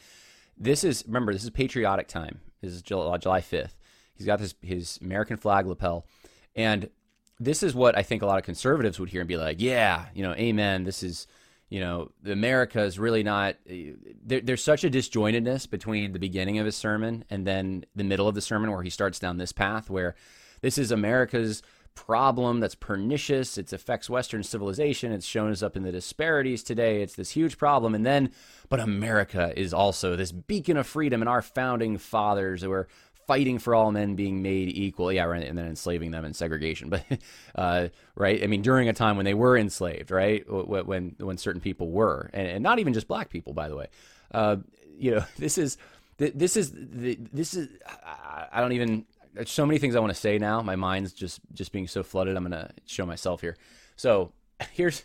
This 0.58 0.84
is, 0.84 1.04
remember, 1.06 1.34
this 1.34 1.44
is 1.44 1.50
patriotic 1.50 2.08
time. 2.08 2.40
This 2.62 2.72
is 2.72 2.82
July, 2.82 3.18
July 3.18 3.42
5th. 3.42 3.76
He's 4.20 4.28
got 4.28 4.40
his, 4.40 4.54
his 4.62 5.00
American 5.02 5.38
flag 5.38 5.66
lapel. 5.66 6.06
And 6.56 6.90
this 7.40 7.64
is 7.64 7.74
what 7.74 7.98
I 7.98 8.04
think 8.04 8.22
a 8.22 8.26
lot 8.26 8.38
of 8.38 8.44
conservatives 8.44 9.00
would 9.00 9.10
hear 9.10 9.22
and 9.22 9.28
be 9.28 9.38
like, 9.38 9.62
yeah, 9.62 10.06
you 10.14 10.22
know, 10.22 10.34
amen. 10.34 10.84
This 10.84 11.02
is, 11.02 11.26
you 11.70 11.80
know, 11.80 12.12
America 12.26 12.82
is 12.82 13.00
really 13.00 13.24
not. 13.24 13.56
Eh, 13.68 13.94
there, 14.24 14.42
there's 14.42 14.64
such 14.64 14.84
a 14.84 14.90
disjointedness 14.90 15.70
between 15.70 16.12
the 16.12 16.20
beginning 16.20 16.60
of 16.60 16.66
his 16.66 16.76
sermon 16.76 17.24
and 17.30 17.48
then 17.48 17.86
the 17.96 18.04
middle 18.04 18.28
of 18.28 18.36
the 18.36 18.42
sermon 18.42 18.72
where 18.72 18.84
he 18.84 18.90
starts 18.90 19.20
down 19.20 19.38
this 19.38 19.54
path 19.54 19.90
where 19.90 20.16
this 20.62 20.78
is 20.78 20.92
America's 20.92 21.64
problem 21.96 22.62
that's 22.62 22.76
pernicious. 22.76 23.58
It 23.58 23.74
affects 23.74 24.10
Western 24.10 24.44
civilization. 24.44 25.12
It's 25.12 25.26
shown 25.26 25.52
us 25.52 25.62
up 25.62 25.76
in 25.76 25.84
the 25.84 25.92
disparities 25.92 26.64
today. 26.64 27.02
It's 27.02 27.16
this 27.16 27.32
huge 27.32 27.58
problem. 27.58 27.94
And 27.94 28.06
then, 28.06 28.32
but 28.70 28.80
America 28.80 29.52
is 29.58 29.74
also 29.74 30.16
this 30.16 30.32
beacon 30.32 30.78
of 30.78 30.88
freedom, 30.88 31.22
and 31.22 31.28
our 31.28 31.42
founding 31.42 31.98
fathers 31.98 32.66
were 32.66 32.88
fighting 33.30 33.60
for 33.60 33.76
all 33.76 33.92
men 33.92 34.16
being 34.16 34.42
made 34.42 34.70
equal. 34.70 35.14
Yeah, 35.14 35.26
right, 35.26 35.48
and 35.48 35.56
then 35.56 35.68
enslaving 35.68 36.10
them 36.10 36.26
in 36.26 36.34
segregation. 36.34 36.90
But 36.90 37.04
uh, 37.54 37.90
right, 38.16 38.44
I 38.44 38.48
mean, 38.48 38.64
during 38.64 38.90
a 38.90 38.94
time 38.94 39.18
when 39.18 39.26
they 39.26 39.36
were 39.36 39.56
enslaved, 39.56 40.10
right, 40.10 40.44
when 40.50 41.16
when 41.20 41.38
certain 41.38 41.62
people 41.62 41.92
were, 41.92 42.32
and, 42.34 42.48
and 42.48 42.64
not 42.64 42.80
even 42.80 42.94
just 42.94 43.08
black 43.08 43.30
people, 43.30 43.54
by 43.54 43.70
the 43.70 43.76
way. 43.76 43.88
Uh, 44.32 44.56
you 44.98 45.12
know, 45.12 45.24
this 45.38 45.60
is 45.60 45.78
this 46.18 46.58
is 46.58 46.72
this 46.74 47.54
is 47.54 47.70
I 48.52 48.60
don't 48.62 48.72
even 48.72 49.06
there's 49.36 49.52
so 49.52 49.68
many 49.68 49.78
things 49.78 49.96
I 49.96 50.00
want 50.00 50.12
to 50.12 50.20
say 50.20 50.40
now. 50.40 50.64
My 50.64 50.76
mind's 50.76 51.14
just 51.14 51.40
just 51.54 51.72
being 51.72 51.88
so 51.88 52.02
flooded. 52.02 52.36
I'm 52.36 52.44
gonna 52.44 52.72
show 52.88 53.06
myself 53.06 53.42
here. 53.42 53.58
So 53.96 54.32
here's 54.74 55.04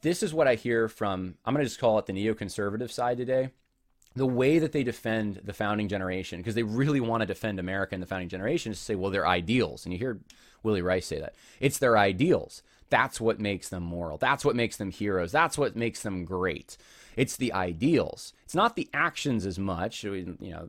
this 0.00 0.22
is 0.22 0.32
what 0.32 0.48
I 0.48 0.54
hear 0.54 0.88
from 0.88 1.34
I'm 1.44 1.52
gonna 1.52 1.64
just 1.64 1.78
call 1.78 1.98
it 1.98 2.06
the 2.06 2.14
neoconservative 2.14 2.90
side 2.90 3.18
today. 3.18 3.50
The 4.16 4.26
way 4.26 4.58
that 4.58 4.72
they 4.72 4.82
defend 4.82 5.42
the 5.44 5.52
founding 5.52 5.88
generation, 5.88 6.40
because 6.40 6.54
they 6.54 6.62
really 6.62 7.00
want 7.00 7.20
to 7.20 7.26
defend 7.26 7.60
America 7.60 7.94
and 7.94 8.02
the 8.02 8.06
founding 8.06 8.30
generation, 8.30 8.72
is 8.72 8.78
to 8.78 8.84
say, 8.84 8.94
well, 8.94 9.10
they're 9.10 9.26
ideals. 9.26 9.84
And 9.84 9.92
you 9.92 9.98
hear 9.98 10.20
Willy 10.62 10.82
Rice 10.82 11.06
say 11.06 11.20
that. 11.20 11.34
It's 11.60 11.78
their 11.78 11.98
ideals. 11.98 12.62
That's 12.88 13.20
what 13.20 13.40
makes 13.40 13.68
them 13.68 13.82
moral. 13.82 14.16
That's 14.16 14.44
what 14.44 14.56
makes 14.56 14.76
them 14.76 14.90
heroes. 14.90 15.32
That's 15.32 15.58
what 15.58 15.76
makes 15.76 16.02
them 16.02 16.24
great. 16.24 16.76
It's 17.16 17.36
the 17.36 17.52
ideals. 17.52 18.32
It's 18.44 18.54
not 18.54 18.76
the 18.76 18.88
actions 18.94 19.44
as 19.44 19.58
much. 19.58 20.04
You 20.04 20.36
know, 20.40 20.68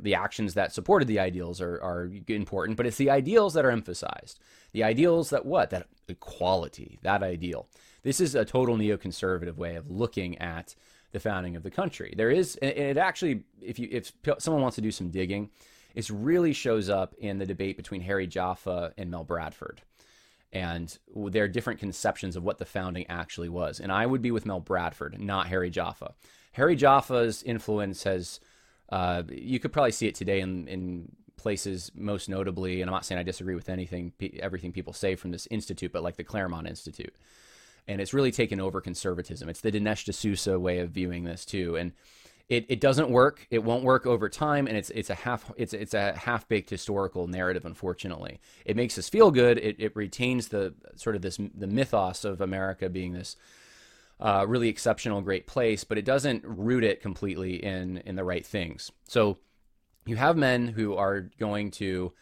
the 0.00 0.14
actions 0.14 0.54
that 0.54 0.72
supported 0.72 1.06
the 1.06 1.20
ideals 1.20 1.60
are, 1.60 1.80
are 1.82 2.10
important, 2.28 2.76
but 2.76 2.86
it's 2.86 2.96
the 2.96 3.10
ideals 3.10 3.54
that 3.54 3.64
are 3.64 3.70
emphasized. 3.70 4.40
The 4.72 4.84
ideals 4.84 5.30
that 5.30 5.46
what? 5.46 5.70
That 5.70 5.86
equality, 6.08 6.98
that 7.02 7.22
ideal. 7.22 7.68
This 8.02 8.20
is 8.20 8.34
a 8.34 8.44
total 8.44 8.76
neoconservative 8.76 9.56
way 9.56 9.76
of 9.76 9.90
looking 9.90 10.36
at 10.38 10.74
the 11.12 11.20
founding 11.20 11.56
of 11.56 11.62
the 11.62 11.70
country. 11.70 12.14
There 12.16 12.30
is, 12.30 12.56
and 12.56 12.72
it 12.72 12.96
actually, 12.96 13.44
if 13.60 13.78
you 13.78 13.88
if 13.90 14.12
someone 14.38 14.62
wants 14.62 14.76
to 14.76 14.80
do 14.82 14.90
some 14.90 15.10
digging, 15.10 15.50
it 15.94 16.08
really 16.10 16.52
shows 16.52 16.88
up 16.88 17.14
in 17.18 17.38
the 17.38 17.46
debate 17.46 17.76
between 17.76 18.00
Harry 18.00 18.26
Jaffa 18.26 18.92
and 18.96 19.10
Mel 19.10 19.24
Bradford 19.24 19.82
and 20.52 20.98
there 21.16 21.44
are 21.44 21.48
different 21.48 21.80
conceptions 21.80 22.36
of 22.36 22.44
what 22.44 22.58
the 22.58 22.64
founding 22.64 23.06
actually 23.08 23.48
was. 23.48 23.80
And 23.80 23.90
I 23.90 24.04
would 24.04 24.20
be 24.20 24.30
with 24.30 24.44
Mel 24.44 24.60
Bradford, 24.60 25.18
not 25.18 25.46
Harry 25.46 25.70
Jaffa. 25.70 26.14
Harry 26.52 26.76
Jaffa's 26.76 27.42
influence 27.42 28.02
has, 28.02 28.38
uh, 28.90 29.22
you 29.30 29.58
could 29.58 29.72
probably 29.72 29.92
see 29.92 30.08
it 30.08 30.14
today 30.14 30.40
in, 30.40 30.68
in 30.68 31.08
places, 31.38 31.90
most 31.94 32.28
notably, 32.28 32.82
and 32.82 32.90
I'm 32.90 32.92
not 32.92 33.06
saying 33.06 33.18
I 33.18 33.22
disagree 33.22 33.54
with 33.54 33.70
anything, 33.70 34.12
everything 34.38 34.72
people 34.72 34.92
say 34.92 35.16
from 35.16 35.30
this 35.30 35.48
institute, 35.50 35.90
but 35.90 36.02
like 36.02 36.16
the 36.16 36.24
Claremont 36.24 36.68
Institute. 36.68 37.14
And 37.88 38.00
it's 38.00 38.14
really 38.14 38.30
taken 38.30 38.60
over 38.60 38.80
conservatism. 38.80 39.48
It's 39.48 39.60
the 39.60 39.72
Dinesh 39.72 40.04
D'Souza 40.04 40.58
way 40.58 40.78
of 40.78 40.90
viewing 40.90 41.24
this 41.24 41.44
too. 41.44 41.76
And 41.76 41.92
it, 42.48 42.66
it 42.68 42.80
doesn't 42.80 43.08
work. 43.08 43.46
It 43.50 43.64
won't 43.64 43.82
work 43.82 44.06
over 44.06 44.28
time, 44.28 44.66
and 44.66 44.76
it's 44.76 44.90
it's 44.90 45.08
a 45.08 45.14
half 45.14 45.50
it's 45.56 45.72
it's 45.72 45.94
a 45.94 46.12
half 46.12 46.46
baked 46.48 46.68
historical 46.68 47.26
narrative. 47.26 47.64
Unfortunately, 47.64 48.40
it 48.66 48.76
makes 48.76 48.98
us 48.98 49.08
feel 49.08 49.30
good. 49.30 49.58
It, 49.58 49.76
it 49.78 49.96
retains 49.96 50.48
the 50.48 50.74
sort 50.96 51.16
of 51.16 51.22
this 51.22 51.38
the 51.54 51.66
mythos 51.66 52.26
of 52.26 52.40
America 52.42 52.90
being 52.90 53.14
this 53.14 53.36
uh, 54.20 54.44
really 54.46 54.68
exceptional, 54.68 55.22
great 55.22 55.46
place, 55.46 55.82
but 55.82 55.96
it 55.96 56.04
doesn't 56.04 56.44
root 56.44 56.84
it 56.84 57.00
completely 57.00 57.62
in 57.64 57.98
in 57.98 58.16
the 58.16 58.24
right 58.24 58.44
things. 58.44 58.92
So 59.08 59.38
you 60.04 60.16
have 60.16 60.36
men 60.36 60.68
who 60.68 60.94
are 60.94 61.30
going 61.38 61.70
to 61.72 62.12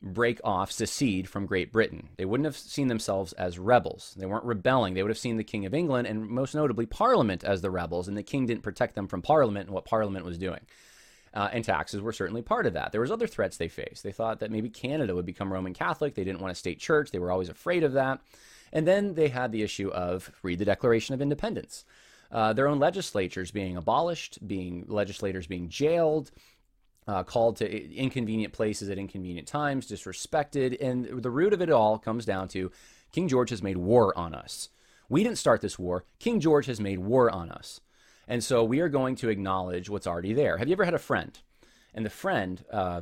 break 0.00 0.40
off, 0.44 0.70
secede 0.70 1.28
from 1.28 1.46
Great 1.46 1.72
Britain. 1.72 2.08
They 2.16 2.24
wouldn't 2.24 2.44
have 2.44 2.56
seen 2.56 2.88
themselves 2.88 3.32
as 3.32 3.58
rebels. 3.58 4.14
They 4.16 4.26
weren't 4.26 4.44
rebelling. 4.44 4.94
They 4.94 5.02
would 5.02 5.10
have 5.10 5.18
seen 5.18 5.36
the 5.36 5.44
King 5.44 5.66
of 5.66 5.74
England 5.74 6.06
and 6.06 6.28
most 6.28 6.54
notably 6.54 6.86
Parliament 6.86 7.44
as 7.44 7.60
the 7.60 7.70
rebels, 7.70 8.08
and 8.08 8.16
the 8.16 8.22
King 8.22 8.46
didn't 8.46 8.62
protect 8.62 8.94
them 8.94 9.08
from 9.08 9.22
Parliament 9.22 9.66
and 9.66 9.74
what 9.74 9.84
Parliament 9.84 10.24
was 10.24 10.38
doing. 10.38 10.60
Uh, 11.34 11.48
and 11.52 11.64
taxes 11.64 12.00
were 12.00 12.12
certainly 12.12 12.42
part 12.42 12.66
of 12.66 12.72
that. 12.72 12.90
There 12.92 13.00
was 13.00 13.10
other 13.10 13.26
threats 13.26 13.56
they 13.56 13.68
faced. 13.68 14.02
They 14.02 14.12
thought 14.12 14.40
that 14.40 14.50
maybe 14.50 14.70
Canada 14.70 15.14
would 15.14 15.26
become 15.26 15.52
Roman 15.52 15.74
Catholic. 15.74 16.14
They 16.14 16.24
didn't 16.24 16.40
want 16.40 16.52
a 16.52 16.56
state 16.56 16.78
church. 16.78 17.10
They 17.10 17.18
were 17.18 17.30
always 17.30 17.50
afraid 17.50 17.84
of 17.84 17.92
that. 17.92 18.20
And 18.72 18.86
then 18.86 19.14
they 19.14 19.28
had 19.28 19.52
the 19.52 19.62
issue 19.62 19.88
of 19.90 20.30
read 20.42 20.58
the 20.58 20.64
Declaration 20.64 21.14
of 21.14 21.22
Independence. 21.22 21.84
Uh, 22.30 22.52
their 22.52 22.68
own 22.68 22.78
legislatures 22.78 23.50
being 23.50 23.76
abolished, 23.76 24.46
being 24.46 24.84
legislators 24.88 25.46
being 25.46 25.68
jailed, 25.68 26.30
uh, 27.08 27.24
called 27.24 27.56
to 27.56 27.94
inconvenient 27.94 28.52
places 28.52 28.90
at 28.90 28.98
inconvenient 28.98 29.48
times, 29.48 29.90
disrespected. 29.90 30.76
And 30.80 31.22
the 31.22 31.30
root 31.30 31.54
of 31.54 31.62
it 31.62 31.70
all 31.70 31.98
comes 31.98 32.26
down 32.26 32.48
to 32.48 32.70
King 33.10 33.26
George 33.28 33.50
has 33.50 33.62
made 33.62 33.78
war 33.78 34.16
on 34.16 34.34
us. 34.34 34.68
We 35.08 35.24
didn't 35.24 35.38
start 35.38 35.62
this 35.62 35.78
war. 35.78 36.04
King 36.18 36.38
George 36.38 36.66
has 36.66 36.80
made 36.80 36.98
war 36.98 37.30
on 37.30 37.50
us. 37.50 37.80
And 38.28 38.44
so 38.44 38.62
we 38.62 38.80
are 38.80 38.90
going 38.90 39.16
to 39.16 39.30
acknowledge 39.30 39.88
what's 39.88 40.06
already 40.06 40.34
there. 40.34 40.58
Have 40.58 40.68
you 40.68 40.74
ever 40.74 40.84
had 40.84 40.92
a 40.92 40.98
friend? 40.98 41.36
And 41.94 42.04
the 42.04 42.10
friend 42.10 42.62
uh, 42.70 43.00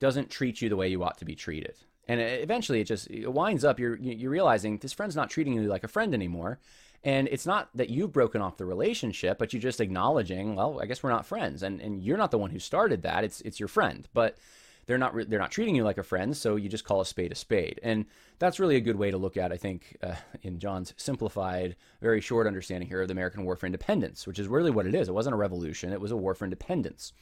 doesn't 0.00 0.30
treat 0.30 0.62
you 0.62 0.70
the 0.70 0.76
way 0.76 0.88
you 0.88 1.04
ought 1.04 1.18
to 1.18 1.26
be 1.26 1.34
treated. 1.34 1.74
And 2.08 2.20
eventually 2.20 2.80
it 2.80 2.84
just 2.84 3.10
it 3.10 3.30
winds 3.30 3.62
up, 3.62 3.78
you're, 3.78 3.96
you're 3.96 4.30
realizing 4.30 4.78
this 4.78 4.94
friend's 4.94 5.16
not 5.16 5.28
treating 5.28 5.52
you 5.52 5.62
like 5.64 5.84
a 5.84 5.88
friend 5.88 6.14
anymore. 6.14 6.60
And 7.04 7.28
it's 7.30 7.44
not 7.44 7.68
that 7.74 7.90
you've 7.90 8.12
broken 8.12 8.40
off 8.40 8.56
the 8.56 8.64
relationship, 8.64 9.38
but 9.38 9.52
you're 9.52 9.60
just 9.60 9.80
acknowledging, 9.80 10.56
well, 10.56 10.80
I 10.80 10.86
guess 10.86 11.02
we're 11.02 11.10
not 11.10 11.26
friends. 11.26 11.62
And, 11.62 11.80
and 11.80 12.02
you're 12.02 12.16
not 12.16 12.30
the 12.30 12.38
one 12.38 12.50
who 12.50 12.58
started 12.58 13.02
that. 13.02 13.24
It's, 13.24 13.42
it's 13.42 13.60
your 13.60 13.68
friend. 13.68 14.08
But 14.14 14.38
they're 14.86 14.98
not, 14.98 15.14
re- 15.14 15.24
they're 15.24 15.38
not 15.38 15.50
treating 15.50 15.76
you 15.76 15.84
like 15.84 15.98
a 15.98 16.02
friend. 16.02 16.34
So 16.34 16.56
you 16.56 16.70
just 16.70 16.84
call 16.84 17.02
a 17.02 17.06
spade 17.06 17.30
a 17.30 17.34
spade. 17.34 17.78
And 17.82 18.06
that's 18.38 18.58
really 18.58 18.76
a 18.76 18.80
good 18.80 18.96
way 18.96 19.10
to 19.10 19.18
look 19.18 19.36
at, 19.36 19.52
I 19.52 19.58
think, 19.58 19.98
uh, 20.02 20.14
in 20.42 20.58
Jon's 20.58 20.94
simplified, 20.96 21.76
very 22.00 22.22
short 22.22 22.46
understanding 22.46 22.88
here 22.88 23.02
of 23.02 23.08
the 23.08 23.12
American 23.12 23.44
War 23.44 23.54
for 23.54 23.66
Independence, 23.66 24.26
which 24.26 24.38
is 24.38 24.48
really 24.48 24.70
what 24.70 24.86
it 24.86 24.94
is. 24.94 25.08
It 25.08 25.14
wasn't 25.14 25.34
a 25.34 25.38
revolution. 25.38 25.92
It 25.92 26.00
was 26.00 26.10
a 26.10 26.16
war 26.16 26.34
for 26.34 26.44
independence. 26.44 27.12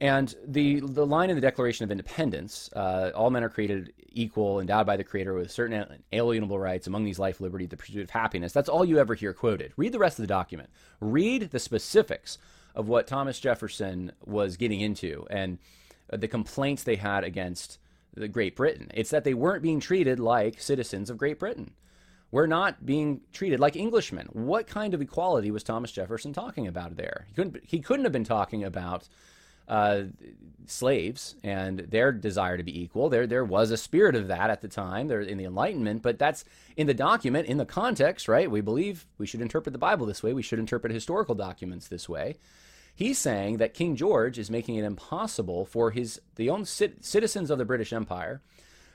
And 0.00 0.34
the 0.46 0.80
the 0.80 1.06
line 1.06 1.28
in 1.28 1.36
the 1.36 1.42
Declaration 1.42 1.84
of 1.84 1.90
Independence: 1.90 2.70
uh, 2.74 3.10
all 3.14 3.30
men 3.30 3.44
are 3.44 3.50
created 3.50 3.92
equal, 4.12 4.60
endowed 4.60 4.86
by 4.86 4.96
the 4.96 5.04
Creator 5.04 5.34
with 5.34 5.50
certain 5.50 6.02
alienable 6.12 6.60
rights. 6.60 6.86
Among 6.86 7.04
these, 7.04 7.18
life, 7.18 7.40
liberty, 7.40 7.66
the 7.66 7.76
pursuit 7.76 8.02
of 8.02 8.10
happiness. 8.10 8.52
That's 8.52 8.68
all 8.68 8.84
you 8.84 8.98
ever 8.98 9.14
hear 9.14 9.34
quoted. 9.34 9.72
Read 9.76 9.92
the 9.92 9.98
rest 9.98 10.18
of 10.18 10.22
the 10.22 10.28
document. 10.28 10.70
Read 11.00 11.50
the 11.50 11.58
specifics 11.58 12.38
of 12.74 12.88
what 12.88 13.06
Thomas 13.06 13.38
Jefferson 13.40 14.12
was 14.24 14.56
getting 14.56 14.80
into 14.80 15.26
and 15.28 15.58
the 16.10 16.28
complaints 16.28 16.82
they 16.82 16.96
had 16.96 17.24
against 17.24 17.78
the 18.14 18.28
Great 18.28 18.56
Britain. 18.56 18.90
It's 18.94 19.10
that 19.10 19.24
they 19.24 19.34
weren't 19.34 19.62
being 19.62 19.80
treated 19.80 20.18
like 20.18 20.60
citizens 20.60 21.10
of 21.10 21.18
Great 21.18 21.38
Britain. 21.38 21.74
We're 22.32 22.46
not 22.46 22.86
being 22.86 23.22
treated 23.32 23.60
like 23.60 23.76
Englishmen. 23.76 24.28
What 24.32 24.66
kind 24.66 24.94
of 24.94 25.02
equality 25.02 25.50
was 25.50 25.64
Thomas 25.64 25.92
Jefferson 25.92 26.32
talking 26.32 26.66
about 26.66 26.96
there? 26.96 27.26
He 27.28 27.34
couldn't. 27.34 27.60
He 27.64 27.80
couldn't 27.80 28.04
have 28.04 28.12
been 28.12 28.24
talking 28.24 28.62
about 28.62 29.08
uh, 29.70 30.02
slaves 30.66 31.36
and 31.42 31.78
their 31.78 32.12
desire 32.12 32.56
to 32.56 32.62
be 32.62 32.82
equal. 32.82 33.08
There, 33.08 33.26
there 33.26 33.44
was 33.44 33.70
a 33.70 33.76
spirit 33.76 34.14
of 34.16 34.28
that 34.28 34.50
at 34.50 34.60
the 34.60 34.68
time. 34.68 35.08
There 35.08 35.20
in 35.20 35.38
the 35.38 35.44
Enlightenment, 35.44 36.02
but 36.02 36.18
that's 36.18 36.44
in 36.76 36.86
the 36.86 36.94
document, 36.94 37.46
in 37.46 37.56
the 37.56 37.64
context, 37.64 38.28
right? 38.28 38.50
We 38.50 38.60
believe 38.60 39.06
we 39.16 39.26
should 39.26 39.40
interpret 39.40 39.72
the 39.72 39.78
Bible 39.78 40.06
this 40.06 40.22
way. 40.22 40.32
We 40.32 40.42
should 40.42 40.58
interpret 40.58 40.92
historical 40.92 41.34
documents 41.34 41.88
this 41.88 42.08
way. 42.08 42.36
He's 42.94 43.18
saying 43.18 43.58
that 43.58 43.72
King 43.72 43.96
George 43.96 44.38
is 44.38 44.50
making 44.50 44.74
it 44.74 44.84
impossible 44.84 45.64
for 45.64 45.92
his 45.92 46.20
the 46.34 46.50
own 46.50 46.64
cit- 46.64 47.04
citizens 47.04 47.50
of 47.50 47.58
the 47.58 47.64
British 47.64 47.92
Empire 47.92 48.42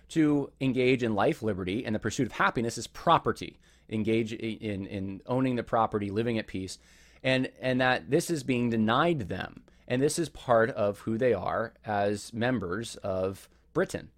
to 0.09 0.51
engage 0.61 1.01
in 1.03 1.15
life, 1.15 1.41
liberty, 1.41 1.85
and 1.85 1.95
the 1.95 1.99
pursuit 1.99 2.27
of 2.27 2.33
happiness 2.33 2.77
is 2.77 2.85
property. 2.87 3.59
Engage 3.89 4.33
in, 4.33 4.85
in 4.87 5.21
owning 5.25 5.55
the 5.55 5.63
property, 5.63 6.09
living 6.11 6.37
at 6.37 6.47
peace, 6.47 6.79
and 7.23 7.49
and 7.61 7.79
that 7.81 8.09
this 8.09 8.29
is 8.29 8.43
being 8.43 8.69
denied 8.69 9.29
them, 9.29 9.61
and 9.87 10.01
this 10.01 10.19
is 10.19 10.29
part 10.29 10.69
of 10.71 10.99
who 10.99 11.17
they 11.17 11.33
are 11.33 11.73
as 11.85 12.33
members 12.33 12.95
of 12.97 13.49
Britain. 13.73 14.09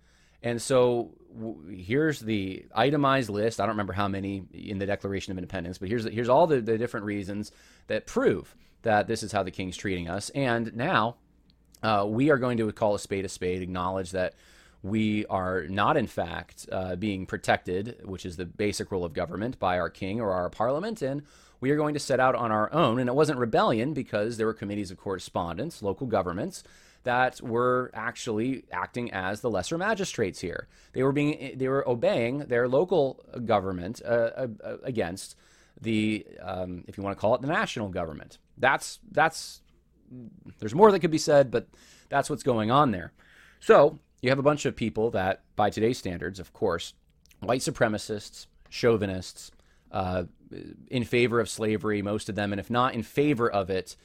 And 0.44 0.62
so 0.62 1.12
w- 1.34 1.76
here's 1.76 2.20
the 2.20 2.66
itemized 2.74 3.30
list. 3.30 3.60
I 3.60 3.64
don't 3.64 3.74
remember 3.74 3.94
how 3.94 4.08
many 4.08 4.44
in 4.54 4.78
the 4.78 4.86
Declaration 4.86 5.32
of 5.32 5.38
Independence, 5.38 5.78
but 5.78 5.90
here's 5.90 6.06
here's 6.06 6.30
all 6.30 6.48
the, 6.48 6.62
the 6.62 6.78
different 6.78 7.06
reasons 7.06 7.52
that 7.88 8.06
prove 8.06 8.56
that 8.84 9.08
this 9.08 9.24
is 9.24 9.32
how 9.32 9.44
the 9.44 9.52
king's 9.52 9.76
treating 9.76 10.08
us. 10.08 10.30
And 10.30 10.76
now 10.76 11.18
uh, 11.84 12.06
we 12.08 12.30
are 12.30 12.38
going 12.38 12.58
to 12.58 12.72
call 12.72 12.96
a 12.96 13.00
spade 13.00 13.26
a 13.26 13.30
spade, 13.30 13.62
acknowledge 13.62 14.12
that 14.12 14.36
we 14.84 15.26
are 15.26 15.64
not, 15.68 15.98
in 15.98 16.08
fact, 16.08 16.70
uh, 16.72 16.96
being 16.96 17.26
protected, 17.26 18.00
which 18.06 18.26
is 18.26 18.38
the 18.38 18.46
basic 18.46 18.92
rule 18.92 19.04
of 19.04 19.14
government, 19.14 19.60
by 19.60 19.80
our 19.80 19.90
king 19.90 20.22
or 20.22 20.32
our 20.32 20.50
parliament, 20.50 21.02
and 21.02 21.24
we 21.60 21.72
are 21.72 21.76
going 21.76 21.94
to 21.94 22.00
set 22.00 22.20
out 22.20 22.36
on 22.36 22.52
our 22.52 22.72
own. 22.74 23.00
And 23.00 23.10
it 23.10 23.16
wasn't 23.16 23.40
rebellion 23.40 23.94
because 23.94 24.38
there 24.38 24.46
were 24.46 24.54
committees 24.54 24.92
of 24.92 24.98
correspondence, 24.98 25.82
local 25.82 26.08
governments 26.08 26.64
that 27.04 27.42
were 27.42 27.92
actually 27.94 28.66
acting 28.72 29.12
as 29.12 29.42
the 29.42 29.50
lesser 29.50 29.78
magistrates 29.78 30.42
here. 30.42 30.68
They 30.94 31.04
were 31.04 31.14
being 31.14 31.58
they 31.58 31.68
were 31.68 31.88
obeying 31.88 32.40
their 32.40 32.68
local 32.68 33.24
government 33.46 34.02
uh, 34.06 34.48
uh, 34.64 34.78
against 34.84 35.36
the 35.80 36.26
um, 36.42 36.84
if 36.88 36.98
you 36.98 37.04
want 37.04 37.16
to 37.16 37.22
call 37.22 37.36
it 37.36 37.42
the 37.42 37.48
national 37.48 37.90
government. 37.90 38.40
That's 38.58 39.00
that's 39.12 39.62
there's 40.60 40.76
more 40.76 40.92
that 40.92 41.00
could 41.00 41.12
be 41.12 41.18
said, 41.18 41.52
but 41.52 41.68
that's 42.10 42.30
what's 42.30 42.44
going 42.44 42.72
on 42.72 42.92
there. 42.92 43.14
So 43.60 44.00
you 44.22 44.30
have 44.30 44.40
a 44.40 44.44
bunch 44.44 44.66
of 44.66 44.76
people 44.76 45.12
that, 45.12 45.44
by 45.56 45.70
today's 45.70 45.98
standards, 45.98 46.40
of 46.40 46.54
course, 46.54 46.94
white 47.40 47.62
supremacists, 47.62 48.48
chauvinists, 48.70 49.52
uh, 49.92 50.24
in 50.90 51.04
favor 51.04 51.40
of 51.40 51.50
slavery, 51.50 52.02
most 52.02 52.30
of 52.30 52.36
them, 52.36 52.54
and 52.54 52.60
if 52.60 52.70
not 52.70 52.94
in 52.94 53.04
favor 53.04 53.50
of 53.50 53.70
it, 53.70 53.96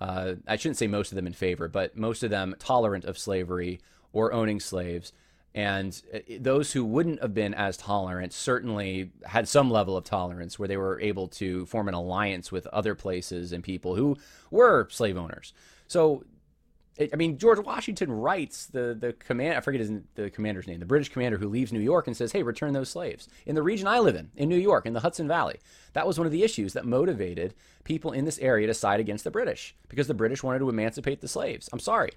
uh, 0.00 0.34
I 0.46 0.56
shouldn't 0.56 0.78
say 0.78 0.86
most 0.86 1.12
of 1.12 1.16
them 1.16 1.26
in 1.26 1.32
favor, 1.32 1.68
but 1.68 1.96
most 1.96 2.22
of 2.22 2.30
them 2.30 2.54
tolerant 2.58 3.04
of 3.04 3.18
slavery 3.18 3.80
or 4.12 4.32
owning 4.32 4.60
slaves. 4.60 5.12
And 5.54 6.00
uh, 6.14 6.18
those 6.38 6.72
who 6.72 6.84
wouldn't 6.84 7.20
have 7.20 7.34
been 7.34 7.54
as 7.54 7.76
tolerant 7.76 8.32
certainly 8.32 9.10
had 9.24 9.48
some 9.48 9.70
level 9.70 9.96
of 9.96 10.04
tolerance 10.04 10.58
where 10.58 10.68
they 10.68 10.76
were 10.76 11.00
able 11.00 11.28
to 11.28 11.66
form 11.66 11.88
an 11.88 11.94
alliance 11.94 12.52
with 12.52 12.66
other 12.68 12.94
places 12.94 13.52
and 13.52 13.62
people 13.62 13.96
who 13.96 14.16
were 14.50 14.88
slave 14.90 15.16
owners. 15.16 15.52
So 15.88 16.24
I 17.12 17.16
mean, 17.16 17.38
George 17.38 17.58
Washington 17.58 18.12
writes 18.12 18.66
the 18.66 18.96
the 18.98 19.12
command. 19.14 19.56
I 19.56 19.60
forget 19.60 19.80
his, 19.80 19.92
the 20.16 20.28
commander's 20.30 20.66
name. 20.66 20.80
The 20.80 20.86
British 20.86 21.08
commander 21.08 21.38
who 21.38 21.48
leaves 21.48 21.72
New 21.72 21.80
York 21.80 22.06
and 22.06 22.16
says, 22.16 22.32
"Hey, 22.32 22.42
return 22.42 22.72
those 22.72 22.90
slaves." 22.90 23.28
In 23.46 23.54
the 23.54 23.62
region 23.62 23.86
I 23.86 24.00
live 24.00 24.16
in, 24.16 24.30
in 24.36 24.48
New 24.48 24.58
York, 24.58 24.86
in 24.86 24.92
the 24.92 25.00
Hudson 25.00 25.28
Valley, 25.28 25.60
that 25.94 26.06
was 26.06 26.18
one 26.18 26.26
of 26.26 26.32
the 26.32 26.42
issues 26.42 26.72
that 26.74 26.84
motivated 26.84 27.54
people 27.84 28.12
in 28.12 28.24
this 28.24 28.38
area 28.38 28.66
to 28.66 28.74
side 28.74 29.00
against 29.00 29.24
the 29.24 29.30
British 29.30 29.74
because 29.88 30.08
the 30.08 30.14
British 30.14 30.42
wanted 30.42 30.58
to 30.58 30.68
emancipate 30.68 31.20
the 31.20 31.28
slaves. 31.28 31.70
I'm 31.72 31.80
sorry, 31.80 32.10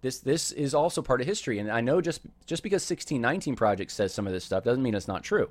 this 0.00 0.20
this 0.20 0.52
is 0.52 0.74
also 0.74 1.02
part 1.02 1.20
of 1.20 1.26
history, 1.26 1.58
and 1.58 1.70
I 1.70 1.80
know 1.80 2.00
just 2.00 2.22
just 2.46 2.62
because 2.62 2.82
1619 2.82 3.56
Project 3.56 3.90
says 3.90 4.14
some 4.14 4.26
of 4.26 4.32
this 4.32 4.44
stuff 4.44 4.64
doesn't 4.64 4.82
mean 4.82 4.94
it's 4.94 5.08
not 5.08 5.22
true. 5.22 5.50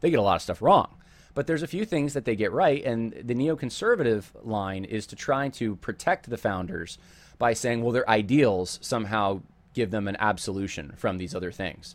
They 0.00 0.10
get 0.10 0.18
a 0.18 0.22
lot 0.22 0.36
of 0.36 0.42
stuff 0.42 0.60
wrong. 0.60 0.96
But 1.34 1.46
there's 1.46 1.62
a 1.62 1.66
few 1.66 1.84
things 1.84 2.14
that 2.14 2.24
they 2.24 2.34
get 2.34 2.50
right, 2.50 2.82
and 2.82 3.12
the 3.12 3.34
neoconservative 3.34 4.24
line 4.42 4.86
is 4.86 5.06
to 5.08 5.16
try 5.16 5.50
to 5.50 5.76
protect 5.76 6.30
the 6.30 6.38
founders 6.38 6.96
by 7.38 7.52
saying, 7.52 7.82
well, 7.82 7.92
their 7.92 8.08
ideals 8.08 8.78
somehow 8.82 9.40
give 9.74 9.90
them 9.90 10.08
an 10.08 10.16
absolution 10.18 10.92
from 10.96 11.18
these 11.18 11.34
other 11.34 11.52
things. 11.52 11.94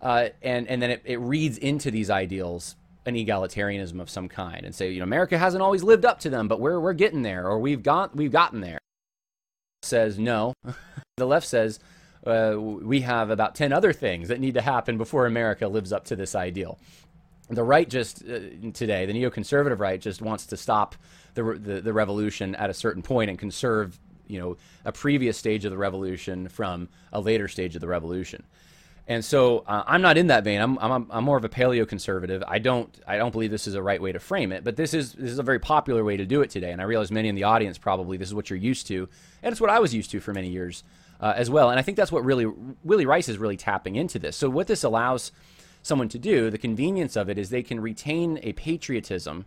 Uh, 0.00 0.28
and, 0.42 0.68
and 0.68 0.82
then 0.82 0.90
it, 0.90 1.02
it 1.04 1.20
reads 1.20 1.58
into 1.58 1.90
these 1.90 2.10
ideals 2.10 2.76
an 3.06 3.14
egalitarianism 3.14 4.00
of 4.00 4.10
some 4.10 4.28
kind 4.28 4.64
and 4.64 4.74
say, 4.74 4.90
you 4.90 4.98
know, 4.98 5.04
America 5.04 5.38
hasn't 5.38 5.62
always 5.62 5.82
lived 5.82 6.04
up 6.04 6.20
to 6.20 6.30
them, 6.30 6.48
but 6.48 6.60
we're, 6.60 6.78
we're 6.78 6.92
getting 6.92 7.22
there, 7.22 7.46
or 7.46 7.58
we've, 7.58 7.82
got, 7.82 8.14
we've 8.14 8.32
gotten 8.32 8.60
there. 8.60 8.78
Says 9.82 10.18
no. 10.18 10.54
the 11.16 11.26
left 11.26 11.46
says, 11.46 11.80
uh, 12.26 12.54
we 12.58 13.00
have 13.00 13.30
about 13.30 13.54
10 13.54 13.72
other 13.72 13.92
things 13.92 14.28
that 14.28 14.40
need 14.40 14.54
to 14.54 14.60
happen 14.60 14.98
before 14.98 15.26
America 15.26 15.66
lives 15.66 15.92
up 15.92 16.04
to 16.04 16.16
this 16.16 16.34
ideal. 16.34 16.78
The 17.48 17.64
right 17.64 17.88
just 17.88 18.22
uh, 18.22 18.38
today, 18.72 19.06
the 19.06 19.12
neoconservative 19.12 19.80
right 19.80 20.00
just 20.00 20.22
wants 20.22 20.46
to 20.46 20.56
stop 20.56 20.94
the, 21.34 21.42
the, 21.42 21.80
the 21.80 21.92
revolution 21.92 22.54
at 22.54 22.70
a 22.70 22.74
certain 22.74 23.02
point 23.02 23.30
and 23.30 23.38
conserve 23.38 23.98
you 24.32 24.40
know 24.40 24.56
a 24.84 24.92
previous 24.92 25.36
stage 25.36 25.64
of 25.64 25.70
the 25.70 25.78
revolution 25.78 26.48
from 26.48 26.88
a 27.12 27.20
later 27.20 27.48
stage 27.48 27.74
of 27.74 27.80
the 27.80 27.88
revolution. 27.88 28.42
And 29.08 29.24
so 29.24 29.64
uh, 29.66 29.82
I'm 29.86 30.00
not 30.00 30.16
in 30.16 30.28
that 30.28 30.44
vein. 30.44 30.60
I'm, 30.60 30.78
I'm, 30.78 31.08
I'm 31.10 31.24
more 31.24 31.36
of 31.36 31.44
a 31.44 31.48
paleoconservative. 31.48 32.44
I 32.46 32.60
don't 32.60 32.88
I 33.06 33.16
don't 33.16 33.32
believe 33.32 33.50
this 33.50 33.66
is 33.66 33.74
a 33.74 33.82
right 33.82 34.00
way 34.00 34.12
to 34.12 34.20
frame 34.20 34.52
it, 34.52 34.62
but 34.64 34.76
this 34.76 34.94
is 34.94 35.12
this 35.12 35.30
is 35.30 35.38
a 35.38 35.42
very 35.42 35.58
popular 35.58 36.04
way 36.04 36.16
to 36.16 36.24
do 36.24 36.40
it 36.40 36.50
today. 36.50 36.70
And 36.70 36.80
I 36.80 36.84
realize 36.84 37.10
many 37.10 37.28
in 37.28 37.34
the 37.34 37.44
audience 37.44 37.78
probably 37.78 38.16
this 38.16 38.28
is 38.28 38.34
what 38.34 38.48
you're 38.48 38.58
used 38.58 38.86
to, 38.88 39.08
and 39.42 39.52
it's 39.52 39.60
what 39.60 39.70
I 39.70 39.80
was 39.80 39.94
used 39.94 40.10
to 40.12 40.20
for 40.20 40.32
many 40.32 40.48
years 40.48 40.84
uh, 41.20 41.34
as 41.36 41.50
well. 41.50 41.70
And 41.70 41.78
I 41.78 41.82
think 41.82 41.96
that's 41.96 42.12
what 42.12 42.24
really 42.24 42.46
Willy 42.84 43.06
Rice 43.06 43.28
is 43.28 43.38
really 43.38 43.56
tapping 43.56 43.96
into 43.96 44.18
this. 44.18 44.36
So 44.36 44.48
what 44.48 44.66
this 44.66 44.84
allows 44.84 45.32
someone 45.82 46.08
to 46.08 46.18
do, 46.18 46.48
the 46.48 46.58
convenience 46.58 47.16
of 47.16 47.28
it 47.28 47.38
is 47.38 47.50
they 47.50 47.62
can 47.62 47.80
retain 47.80 48.38
a 48.42 48.52
patriotism 48.52 49.46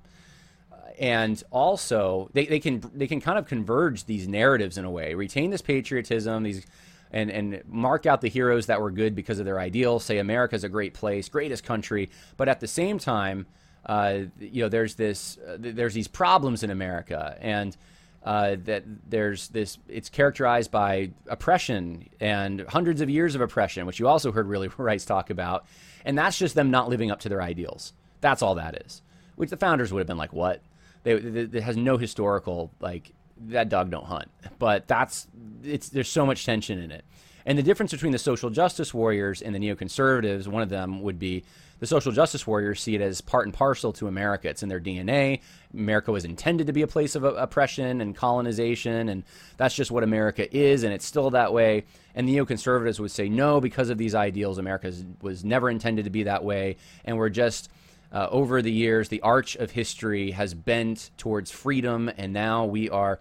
and 1.00 1.44
also 1.52 2.30
they, 2.34 2.46
they 2.46 2.60
can 2.60 2.84
they 2.94 3.08
can 3.08 3.20
kind 3.20 3.38
of 3.38 3.46
converge 3.46 4.06
these 4.06 4.28
narratives 4.28 4.78
in 4.78 4.86
a 4.86 4.92
way 4.92 5.14
retain 5.14 5.50
this 5.50 5.62
patriotism 5.62 6.44
these 6.44 6.66
and 7.12 7.32
and 7.32 7.62
mark 7.68 8.06
out 8.06 8.22
the 8.22 8.30
heroes 8.30 8.68
that 8.68 8.80
were 8.82 8.92
good 8.92 9.16
because 9.16 9.40
of 9.40 9.46
their 9.46 9.60
ideals 9.60 10.04
say 10.04 10.18
america's 10.18 10.64
a 10.64 10.70
great 10.70 10.94
place 10.94 11.30
greatest 11.30 11.64
country. 11.64 12.10
But 12.38 12.50
at 12.50 12.60
the 12.60 12.68
same 12.68 13.00
time 13.00 13.48
uh, 13.86 14.22
you 14.40 14.64
know 14.64 14.70
there's 14.70 14.96
this 14.96 15.38
uh, 15.38 15.58
there's 15.60 15.94
these 15.94 16.08
problems 16.08 16.64
in 16.64 16.70
america. 16.70 17.38
And 17.40 17.76
uh, 18.24 18.56
that 18.64 18.84
there's 19.08 19.50
this 19.50 19.78
it's 19.88 20.10
characterized 20.10 20.72
by 20.72 21.12
oppression 21.28 22.10
and 22.20 22.62
hundreds 22.62 23.00
of 23.00 23.08
years 23.08 23.36
of 23.36 23.42
oppression 23.42 23.86
which 23.86 24.00
you 24.00 24.08
also 24.08 24.32
heard 24.32 24.48
really 24.48 24.68
Rice 24.78 25.06
talk 25.06 25.30
about. 25.30 25.66
And 26.04 26.18
that's 26.18 26.38
just 26.38 26.56
them 26.56 26.72
not 26.72 26.90
living 26.90 27.12
up 27.12 27.20
to 27.22 27.30
their 27.30 27.42
ideals. 27.42 27.94
That's 28.22 28.42
all 28.42 28.56
that 28.56 28.84
is. 28.86 29.02
Which 29.36 29.50
the 29.50 29.58
founders 29.58 29.92
would 29.94 30.00
have 30.00 30.08
been 30.08 30.18
like 30.18 30.34
what 30.34 30.62
it 31.06 31.54
has 31.54 31.78
no 31.78 31.98
historical 31.98 32.72
like 32.80 33.14
that 33.48 33.70
dog 33.70 33.92
don't 33.92 34.06
hunt. 34.06 34.30
But 34.60 34.88
that's 34.88 35.28
it's 35.64 35.90
there's 35.90 36.10
so 36.10 36.26
much 36.26 36.46
tension 36.46 36.80
in 36.80 36.92
it. 36.92 37.06
And 37.46 37.58
the 37.58 37.64
difference 37.64 37.92
between 37.92 38.12
the 38.12 38.18
social 38.18 38.50
justice 38.50 38.94
warriors 38.94 39.42
and 39.42 39.54
the 39.54 39.60
neoconservatives, 39.60 40.48
one 40.48 40.64
of 40.64 40.70
them 40.70 41.02
would 41.04 41.20
be 41.20 41.44
the 41.80 41.86
social 41.86 42.12
justice 42.12 42.48
warriors 42.48 42.82
see 42.82 42.96
it 42.96 43.02
as 43.02 43.22
part 43.22 43.46
and 43.46 43.54
parcel 43.54 43.94
to 43.94 44.08
America. 44.08 44.50
It's 44.50 44.64
in 44.64 44.70
their 44.70 44.80
DNA. 44.80 45.42
America 45.74 46.12
was 46.12 46.26
intended 46.26 46.68
to 46.68 46.74
be 46.74 46.82
a 46.82 46.88
place 46.88 47.16
of 47.16 47.24
oppression 47.24 48.02
and 48.02 48.16
colonization, 48.16 49.10
and 49.10 49.24
that's 49.58 49.76
just 49.76 49.92
what 49.92 50.04
America 50.04 50.56
is, 50.56 50.84
and 50.84 50.94
it's 50.94 51.06
still 51.06 51.30
that 51.32 51.54
way. 51.54 51.84
And 52.16 52.28
neoconservatives 52.28 53.00
would 53.00 53.12
say, 53.12 53.28
no, 53.28 53.60
because 53.60 53.90
of 53.90 53.98
these 53.98 54.16
ideals, 54.16 54.58
America 54.58 54.92
was 55.22 55.44
never 55.44 55.70
intended 55.70 56.06
to 56.06 56.12
be 56.12 56.24
that 56.24 56.44
way, 56.44 56.78
and 57.04 57.18
we're 57.18 57.30
just 57.30 57.70
uh, 58.16 58.30
over 58.32 58.62
the 58.62 58.72
years, 58.72 59.10
the 59.10 59.20
arch 59.22 59.58
of 59.58 59.72
history 59.72 60.32
has 60.32 60.54
bent 60.54 61.12
towards 61.18 61.52
freedom, 61.52 62.10
and 62.16 62.32
now 62.32 62.64
we 62.64 62.90
are 62.90 63.20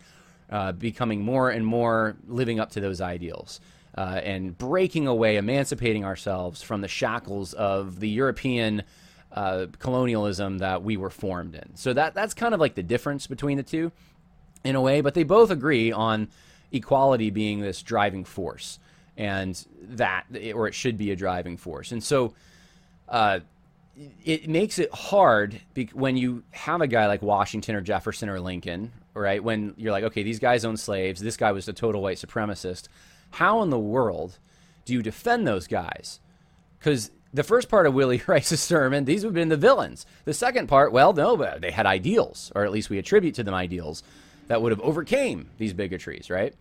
uh, 0.51 0.71
becoming 0.71 1.21
more 1.21 1.51
and 1.51 1.67
more 1.67 2.17
living 2.29 2.61
up 2.61 2.71
to 2.71 2.81
those 2.81 3.01
ideals. 3.01 3.61
Uh, 3.99 4.21
and 4.23 4.57
breaking 4.57 5.09
away, 5.09 5.37
emancipating 5.37 6.05
ourselves 6.05 6.63
from 6.63 6.81
the 6.81 6.87
shackles 6.89 7.55
of 7.55 7.99
the 7.99 8.09
European 8.09 8.85
uh, 9.33 9.67
colonialism 9.81 10.59
that 10.59 10.85
we 10.85 10.97
were 10.97 11.11
formed 11.11 11.57
in. 11.57 11.75
So 11.75 11.93
that 11.93 12.15
that's 12.15 12.35
kind 12.35 12.55
of 12.55 12.61
like 12.61 12.77
the 12.77 12.83
difference 12.83 13.27
between 13.27 13.57
the 13.57 13.65
two, 13.65 13.91
in 14.63 14.77
a 14.77 14.81
way. 14.81 15.01
But 15.01 15.15
they 15.15 15.25
both 15.25 15.51
agree 15.51 15.91
on 15.91 16.29
equality 16.71 17.31
being 17.31 17.61
this 17.61 17.83
driving 17.83 18.25
force, 18.25 18.79
and 19.17 19.65
that 19.83 20.27
or 20.55 20.69
it 20.69 20.75
should 20.75 20.97
be 20.97 21.11
a 21.11 21.17
driving 21.17 21.57
force. 21.57 21.91
And 21.91 22.03
so, 22.03 22.35
uh, 23.09 23.41
it 24.25 24.49
makes 24.49 24.79
it 24.79 24.93
hard 24.93 25.61
when 25.93 26.17
you 26.17 26.43
have 26.51 26.81
a 26.81 26.87
guy 26.87 27.07
like 27.07 27.23
Washington 27.23 27.77
or 27.77 27.81
Jefferson 27.81 28.29
or 28.29 28.41
Lincoln, 28.41 28.93
right? 29.15 29.43
When 29.43 29.75
you're 29.77 29.93
like, 29.93 30.05
okay, 30.05 30.23
these 30.23 30.39
guys 30.41 30.65
own 30.65 30.77
slaves. 30.77 31.21
This 31.21 31.37
guy 31.37 31.53
was 31.53 31.69
a 31.69 31.73
total 31.73 32.03
white 32.03 32.17
supremacist. 32.17 32.89
How 33.31 33.63
in 33.63 33.71
the 33.71 33.79
world 33.79 34.39
do 34.85 34.93
you 34.93 35.03
defend 35.03 35.47
those 35.47 35.67
guys? 35.67 36.21
Because 36.79 37.11
the 37.33 37.45
first 37.45 37.69
part 37.69 37.87
of 37.87 37.95
Willy 37.95 38.23
Rice's 38.27 38.61
sermon, 38.61 39.05
these 39.05 39.25
would 39.25 39.31
have 39.31 39.35
been 39.35 39.49
the 39.49 39.57
villains. 39.57 40.07
The 40.25 40.35
second 40.35 40.69
part, 40.69 40.93
well, 40.93 41.13
no, 41.13 41.37
but 41.37 41.61
they 41.61 41.71
had 41.71 41.87
ideals, 41.87 42.51
or 42.55 42.65
at 42.65 42.73
least 42.73 42.91
we 42.91 42.99
attribute 42.99 43.35
to 43.37 43.45
them 43.45 43.55
ideals 43.55 44.03
that 44.49 44.61
would 44.61 44.73
have 44.73 44.81
overcame 44.81 45.51
these 45.59 45.73
bigotries, 45.73 46.31
right? 46.31 46.55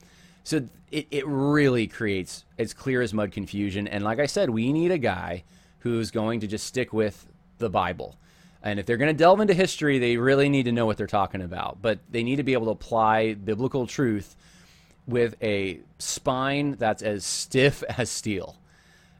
So 0.43 0.67
it, 0.91 1.07
it 1.09 1.27
really 1.27 1.87
creates 1.87 2.45
as 2.57 2.73
clear 2.73 3.01
as 3.01 3.13
mud 3.13 3.31
confusion. 3.31 3.87
And 3.87 4.03
like 4.03 4.19
I 4.19 4.25
said, 4.25 4.49
we 4.49 4.71
need 4.71 4.91
a 4.91 4.97
guy 4.97 5.43
who's 5.83 6.11
going 6.11 6.39
to 6.39 6.47
just 6.47 6.65
stick 6.65 6.93
with 6.93 7.27
the 7.57 7.69
Bible. 7.69 8.15
And 8.63 8.79
if 8.79 8.85
they're 8.85 8.97
going 8.97 9.13
to 9.13 9.17
delve 9.17 9.41
into 9.41 9.53
history, 9.53 9.99
they 9.99 10.15
really 10.15 10.47
need 10.47 10.63
to 10.63 10.71
know 10.71 10.85
what 10.85 10.95
they're 10.95 11.07
talking 11.07 11.41
about. 11.41 11.81
But 11.81 11.99
they 12.09 12.23
need 12.23 12.37
to 12.37 12.43
be 12.43 12.53
able 12.53 12.67
to 12.67 12.71
apply 12.71 13.33
biblical 13.33 13.85
truth 13.85 14.37
with 15.05 15.35
a 15.43 15.81
spine 15.99 16.77
that's 16.79 17.03
as 17.03 17.25
stiff 17.25 17.83
as 17.97 18.09
steel. 18.09 18.55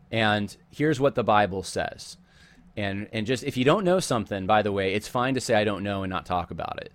And 0.10 0.56
here's 0.72 1.02
what 1.02 1.16
the 1.16 1.24
Bible 1.24 1.64
says. 1.64 2.18
And 2.78 3.08
and 3.12 3.28
just 3.28 3.44
if 3.44 3.58
you 3.58 3.66
don't 3.66 3.84
know 3.84 4.00
something, 4.00 4.48
by 4.48 4.62
the 4.62 4.72
way, 4.72 4.94
it's 4.94 5.08
fine 5.08 5.34
to 5.34 5.42
say 5.42 5.54
I 5.56 5.66
don't 5.66 5.84
know 5.84 6.04
and 6.04 6.10
not 6.10 6.26
talk 6.26 6.50
about 6.50 6.80
it. 6.82 6.94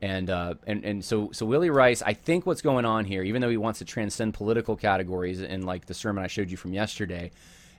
And 0.00 0.30
uh, 0.30 0.54
and 0.66 0.84
and 0.84 1.04
so 1.04 1.30
so 1.32 1.44
Willy 1.44 1.70
Rice, 1.70 2.02
I 2.02 2.14
think 2.14 2.46
what's 2.46 2.62
going 2.62 2.86
on 2.86 3.04
here, 3.04 3.22
even 3.22 3.42
though 3.42 3.50
he 3.50 3.58
wants 3.58 3.78
to 3.80 3.84
transcend 3.84 4.34
political 4.34 4.74
categories, 4.74 5.40
in 5.42 5.66
like 5.66 5.86
the 5.86 5.94
sermon 5.94 6.24
I 6.24 6.28
showed 6.28 6.50
you 6.50 6.56
from 6.56 6.72
yesterday, 6.72 7.30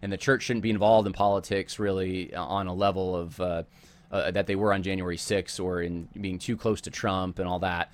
and 0.04 0.12
the 0.12 0.18
church 0.18 0.44
shouldn't 0.44 0.62
be 0.62 0.70
involved 0.70 1.08
in 1.08 1.14
politics 1.14 1.80
really 1.80 2.36
on 2.36 2.68
a 2.68 2.74
level 2.74 3.16
of 3.16 3.40
uh, 3.40 3.64
uh, 4.12 4.30
that 4.32 4.46
they 4.46 4.56
were 4.56 4.74
on 4.74 4.84
January 4.84 5.18
6th 5.18 5.64
or 5.64 5.82
in 5.82 6.10
being 6.20 6.38
too 6.38 6.58
close 6.58 6.82
to 6.82 6.92
Trump 6.92 7.40
and 7.40 7.48
all 7.48 7.60
that. 7.60 7.92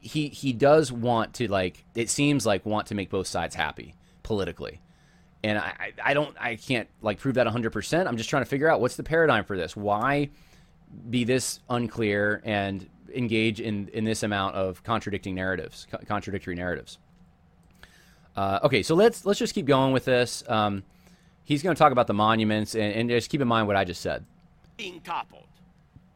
He 0.00 0.28
he 0.28 0.54
does 0.54 0.90
want 0.90 1.34
to 1.34 1.46
like 1.46 1.84
it 1.94 2.08
seems 2.08 2.46
like 2.46 2.64
want 2.64 2.86
to 2.88 2.94
make 2.94 3.10
both 3.10 3.26
sides 3.26 3.54
happy 3.54 3.94
politically 4.22 4.80
and 5.44 5.58
I, 5.58 5.92
I 6.02 6.14
don't 6.14 6.34
I 6.40 6.56
can't 6.56 6.88
like 7.02 7.18
prove 7.20 7.34
that 7.34 7.46
100%. 7.46 8.06
I'm 8.06 8.16
just 8.16 8.30
trying 8.30 8.42
to 8.42 8.48
figure 8.48 8.68
out 8.70 8.80
what's 8.80 8.96
the 8.96 9.02
paradigm 9.02 9.44
for 9.44 9.56
this. 9.56 9.76
Why 9.76 10.30
be 11.10 11.24
this 11.24 11.60
unclear 11.68 12.40
and 12.44 12.88
engage 13.14 13.60
in 13.60 13.88
in 13.88 14.04
this 14.04 14.22
amount 14.22 14.54
of 14.54 14.82
contradicting 14.82 15.34
narratives, 15.34 15.86
co- 15.90 15.98
contradictory 16.06 16.54
narratives. 16.54 16.98
Uh, 18.36 18.60
okay, 18.62 18.82
so 18.82 18.94
let's 18.94 19.26
let's 19.26 19.38
just 19.38 19.54
keep 19.54 19.66
going 19.66 19.92
with 19.92 20.04
this. 20.04 20.42
Um, 20.48 20.84
he's 21.48 21.62
going 21.62 21.74
to 21.74 21.78
talk 21.78 21.92
about 21.92 22.06
the 22.06 22.14
monuments, 22.14 22.74
and, 22.74 22.92
and 22.94 23.08
just 23.08 23.30
keep 23.30 23.40
in 23.40 23.48
mind 23.48 23.66
what 23.66 23.74
I 23.74 23.84
just 23.84 24.02
said. 24.02 24.24
Being 24.76 25.00
toppled. 25.00 25.44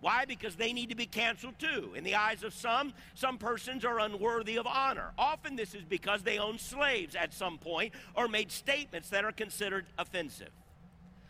Why? 0.01 0.27
Because 0.27 0.57
they 0.57 0.73
need 0.75 0.91
to 0.91 0.95
be 0.95 1.07
canceled 1.07 1.59
too. 1.59 1.93
In 1.97 2.05
the 2.05 2.17
eyes 2.17 2.43
of 2.43 2.53
some, 2.53 2.93
some 3.15 3.39
persons 3.39 3.85
are 3.85 3.99
unworthy 4.01 4.59
of 4.59 4.67
honor. 4.67 5.13
Often 5.17 5.57
this 5.57 5.75
is 5.75 5.85
because 5.85 6.23
they 6.23 6.39
owned 6.39 6.61
slaves 6.61 7.15
at 7.15 7.33
some 7.33 7.57
point 7.57 7.95
or 8.15 8.29
made 8.29 8.53
statements 8.53 9.09
that 9.11 9.25
are 9.25 9.33
considered 9.33 9.87
offensive. 9.99 10.51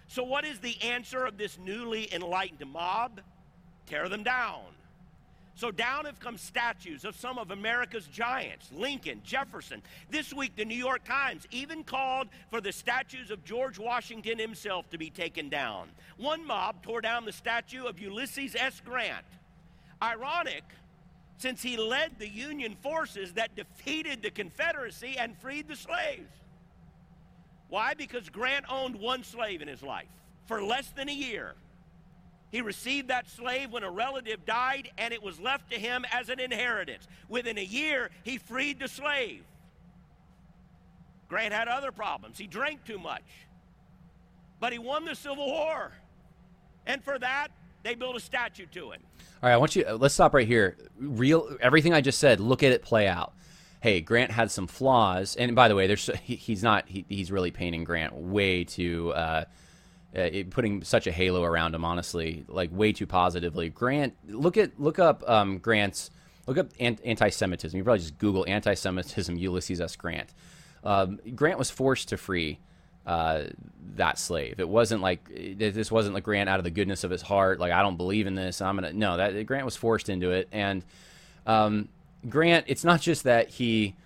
So, 0.09 0.24
what 0.24 0.45
is 0.45 0.59
the 0.59 0.81
answer 0.83 1.24
of 1.24 1.39
this 1.39 1.59
newly 1.59 2.12
enlightened 2.12 2.69
mob? 2.70 3.20
Tear 3.87 4.09
them 4.09 4.24
down. 4.24 4.65
So 5.55 5.70
down 5.70 6.07
have 6.07 6.19
come 6.19 6.39
statues 6.39 7.05
of 7.05 7.15
some 7.15 7.39
of 7.39 7.51
America's 7.51 8.07
giants 8.07 8.70
Lincoln, 8.73 9.20
Jefferson. 9.23 9.83
This 10.11 10.33
week, 10.33 10.57
the 10.57 10.65
New 10.65 10.77
York 10.77 11.05
Times 11.05 11.47
even 11.51 11.85
called 11.85 12.29
for 12.51 12.61
the 12.61 12.73
statues 12.73 13.31
of 13.31 13.45
George 13.45 13.79
Washington 13.79 14.39
himself 14.39 14.89
to 14.91 14.99
be 14.99 15.11
taken 15.11 15.49
down. 15.49 15.89
One 16.16 16.47
mob 16.47 16.83
tore 16.83 17.01
down 17.01 17.24
the 17.24 17.33
statue 17.33 17.85
of 17.85 17.99
Ulysses 18.01 18.57
S. 18.59 18.81
Grant. 18.85 19.27
Ironic, 20.03 20.65
since 21.37 21.62
he 21.62 21.77
led 21.77 22.19
the 22.19 22.29
Union 22.29 22.77
forces 22.83 23.35
that 23.35 23.55
defeated 23.55 24.23
the 24.23 24.31
Confederacy 24.31 25.16
and 25.19 25.37
freed 25.39 25.69
the 25.69 25.77
slaves. 25.77 26.33
Why? 27.69 27.95
Because 27.95 28.29
Grant 28.29 28.65
owned 28.69 28.97
one 28.97 29.23
slave 29.23 29.62
in 29.62 29.69
his 29.69 29.83
life 29.83 30.09
for 30.47 30.62
less 30.62 30.89
than 30.91 31.09
a 31.09 31.12
year. 31.12 31.55
He 32.53 32.61
received 32.61 33.09
that 33.09 33.29
slave 33.29 33.73
when 33.73 33.83
a 33.83 33.91
relative 33.91 34.45
died, 34.45 34.91
and 34.99 35.15
it 35.15 35.23
was 35.23 35.41
left 35.41 35.70
to 35.73 35.79
him 35.79 36.05
as 36.12 36.29
an 36.29 36.39
inheritance. 36.39 37.09
Within 37.31 37.57
a 37.57 37.65
year, 37.65 38.11
he 38.24 38.37
freed 38.37 38.79
the 38.79 38.89
slave. 38.89 39.43
Grant 41.31 41.55
had 41.55 41.66
other 41.66 41.91
problems. 41.91 42.37
He 42.37 42.47
drank 42.47 42.85
too 42.85 42.99
much. 42.99 43.24
But 44.61 44.74
he 44.74 44.79
won 44.79 45.07
the 45.07 45.15
Civil 45.15 45.47
War. 45.47 45.93
And 46.87 47.03
for 47.03 47.19
that, 47.19 47.49
they 47.85 47.95
built 47.95 48.16
a 48.16 48.20
statue 48.20 48.66
to 48.66 48.93
him. 48.93 49.01
All 49.43 49.49
right, 49.49 49.55
I 49.55 49.57
want 49.57 49.74
you. 49.74 49.87
Uh, 49.89 49.95
let's 49.95 50.12
stop 50.12 50.35
right 50.35 50.47
here. 50.47 50.77
Real, 50.99 51.57
everything 51.61 51.95
I 51.95 52.03
just 52.03 52.19
said. 52.19 52.39
Look 52.39 52.62
at 52.62 52.70
it 52.70 52.83
play 52.83 53.09
out. 53.09 53.33
Hey, 53.81 54.03
Grant 54.03 54.31
had 54.31 54.51
some 54.51 54.66
flaws, 54.66 55.35
and 55.37 55.57
by 55.57 55.69
the 55.69 55.74
way, 55.74 55.87
there's 55.87 56.11
he, 56.23 56.37
he's 56.37 56.62
not. 56.62 56.87
He, 56.87 57.07
he's 57.09 57.33
really 57.33 57.51
painting 57.51 57.83
Grant 57.85 58.15
way 58.15 58.65
too. 58.65 59.12
Uh, 59.15 59.45
uh, 60.16 60.28
putting 60.51 60.84
such 60.84 61.06
a 61.06 61.12
halo 61.12 61.43
around 61.43 61.74
him, 61.74 61.84
honestly, 61.84 62.44
like 62.48 62.70
way 62.72 62.93
too 62.93 63.06
positively. 63.06 63.68
Grant, 63.68 64.14
look 64.28 64.56
at 64.56 64.78
look 64.78 64.98
up 64.98 65.28
um, 65.28 65.59
Grant's 65.59 66.10
look 66.47 66.59
up 66.59 66.70
anti-Semitism. 66.78 67.76
You 67.76 67.84
probably 67.84 68.01
just 68.01 68.18
Google 68.18 68.44
anti-Semitism 68.47 69.36
Ulysses 69.36 69.80
S. 69.80 69.97
Grant. 69.97 70.30
Um, 70.84 71.20
Grant 71.34 71.59
was 71.59 71.70
forced 71.70 72.09
to 72.09 72.16
free 72.16 72.59
uh, 73.06 73.44
that 73.97 74.18
slave. 74.18 74.60
It 74.60 74.68
wasn't 74.68 75.02
like 75.02 75.28
this 75.30 75.90
wasn't 75.90 76.14
like 76.14 76.24
Grant 76.24 76.48
out 76.48 76.59
of 76.59 76.64
the 76.64 76.70
goodness 76.70 77.05
of 77.05 77.10
his 77.10 77.22
heart. 77.22 77.59
Like 77.59 77.72
I 77.72 77.82
don't 77.82 77.97
believe 77.97 78.26
in 78.26 78.34
this. 78.34 78.60
I'm 78.60 78.76
gonna 78.76 78.93
no. 78.93 79.16
That 79.16 79.47
Grant 79.47 79.64
was 79.64 79.76
forced 79.76 80.09
into 80.09 80.30
it, 80.30 80.48
and 80.52 80.84
um, 81.47 81.89
Grant. 82.28 82.66
It's 82.68 82.84
not 82.84 83.01
just 83.01 83.24
that 83.24 83.48
he 83.48 83.97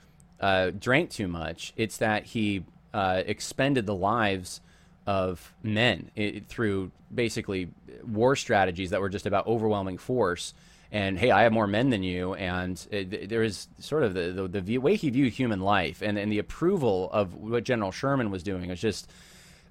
uh, 0.40 0.70
drank 0.70 1.10
too 1.10 1.28
much. 1.28 1.72
It's 1.76 1.96
that 1.98 2.26
he 2.26 2.64
uh, 2.94 3.22
expended 3.26 3.86
the 3.86 3.94
lives 3.94 4.60
of 5.06 5.52
men 5.62 6.10
it, 6.16 6.46
through 6.46 6.90
basically 7.14 7.68
war 8.04 8.36
strategies 8.36 8.90
that 8.90 9.00
were 9.00 9.08
just 9.08 9.26
about 9.26 9.46
overwhelming 9.46 9.98
force. 9.98 10.54
And 10.92 11.18
hey, 11.18 11.30
I 11.30 11.42
have 11.42 11.52
more 11.52 11.66
men 11.66 11.90
than 11.90 12.02
you, 12.02 12.34
and 12.34 12.84
it, 12.90 13.28
there 13.28 13.42
is 13.42 13.66
sort 13.80 14.04
of 14.04 14.14
the, 14.14 14.32
the, 14.32 14.48
the 14.48 14.60
view, 14.60 14.80
way 14.80 14.94
he 14.94 15.10
viewed 15.10 15.32
human 15.32 15.60
life, 15.60 16.00
and, 16.00 16.16
and 16.16 16.30
the 16.30 16.38
approval 16.38 17.10
of 17.12 17.34
what 17.34 17.64
General 17.64 17.90
Sherman 17.90 18.30
was 18.30 18.42
doing 18.42 18.68
was 18.68 18.80
just 18.80 19.10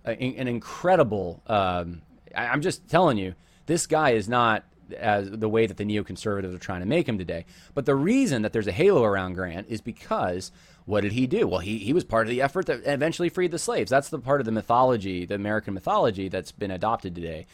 a, 0.03 0.11
an 0.11 0.47
incredible. 0.47 1.41
Um, 1.47 2.01
I, 2.35 2.47
I'm 2.47 2.61
just 2.61 2.87
telling 2.89 3.17
you, 3.17 3.33
this 3.65 3.87
guy 3.87 4.11
is 4.11 4.27
not 4.27 4.65
as 4.97 5.31
the 5.31 5.49
way 5.49 5.65
that 5.65 5.77
the 5.77 5.85
neoconservatives 5.85 6.53
are 6.53 6.59
trying 6.59 6.81
to 6.81 6.85
make 6.85 7.07
him 7.07 7.17
today. 7.17 7.45
But 7.73 7.85
the 7.85 7.95
reason 7.95 8.41
that 8.43 8.53
there's 8.53 8.67
a 8.67 8.71
halo 8.71 9.03
around 9.03 9.33
Grant 9.33 9.67
is 9.69 9.81
because 9.81 10.51
what 10.85 11.01
did 11.01 11.13
he 11.13 11.25
do? 11.27 11.47
Well, 11.47 11.59
he, 11.59 11.79
he 11.79 11.93
was 11.93 12.03
part 12.03 12.27
of 12.27 12.29
the 12.29 12.41
effort 12.41 12.67
that 12.67 12.81
eventually 12.85 13.29
freed 13.29 13.51
the 13.51 13.59
slaves. 13.59 13.89
That's 13.89 14.09
the 14.09 14.19
part 14.19 14.39
of 14.39 14.45
the 14.45 14.51
mythology, 14.51 15.25
the 15.25 15.35
American 15.35 15.73
mythology 15.73 16.29
that's 16.29 16.51
been 16.51 16.71
adopted 16.71 17.15
today. 17.15 17.47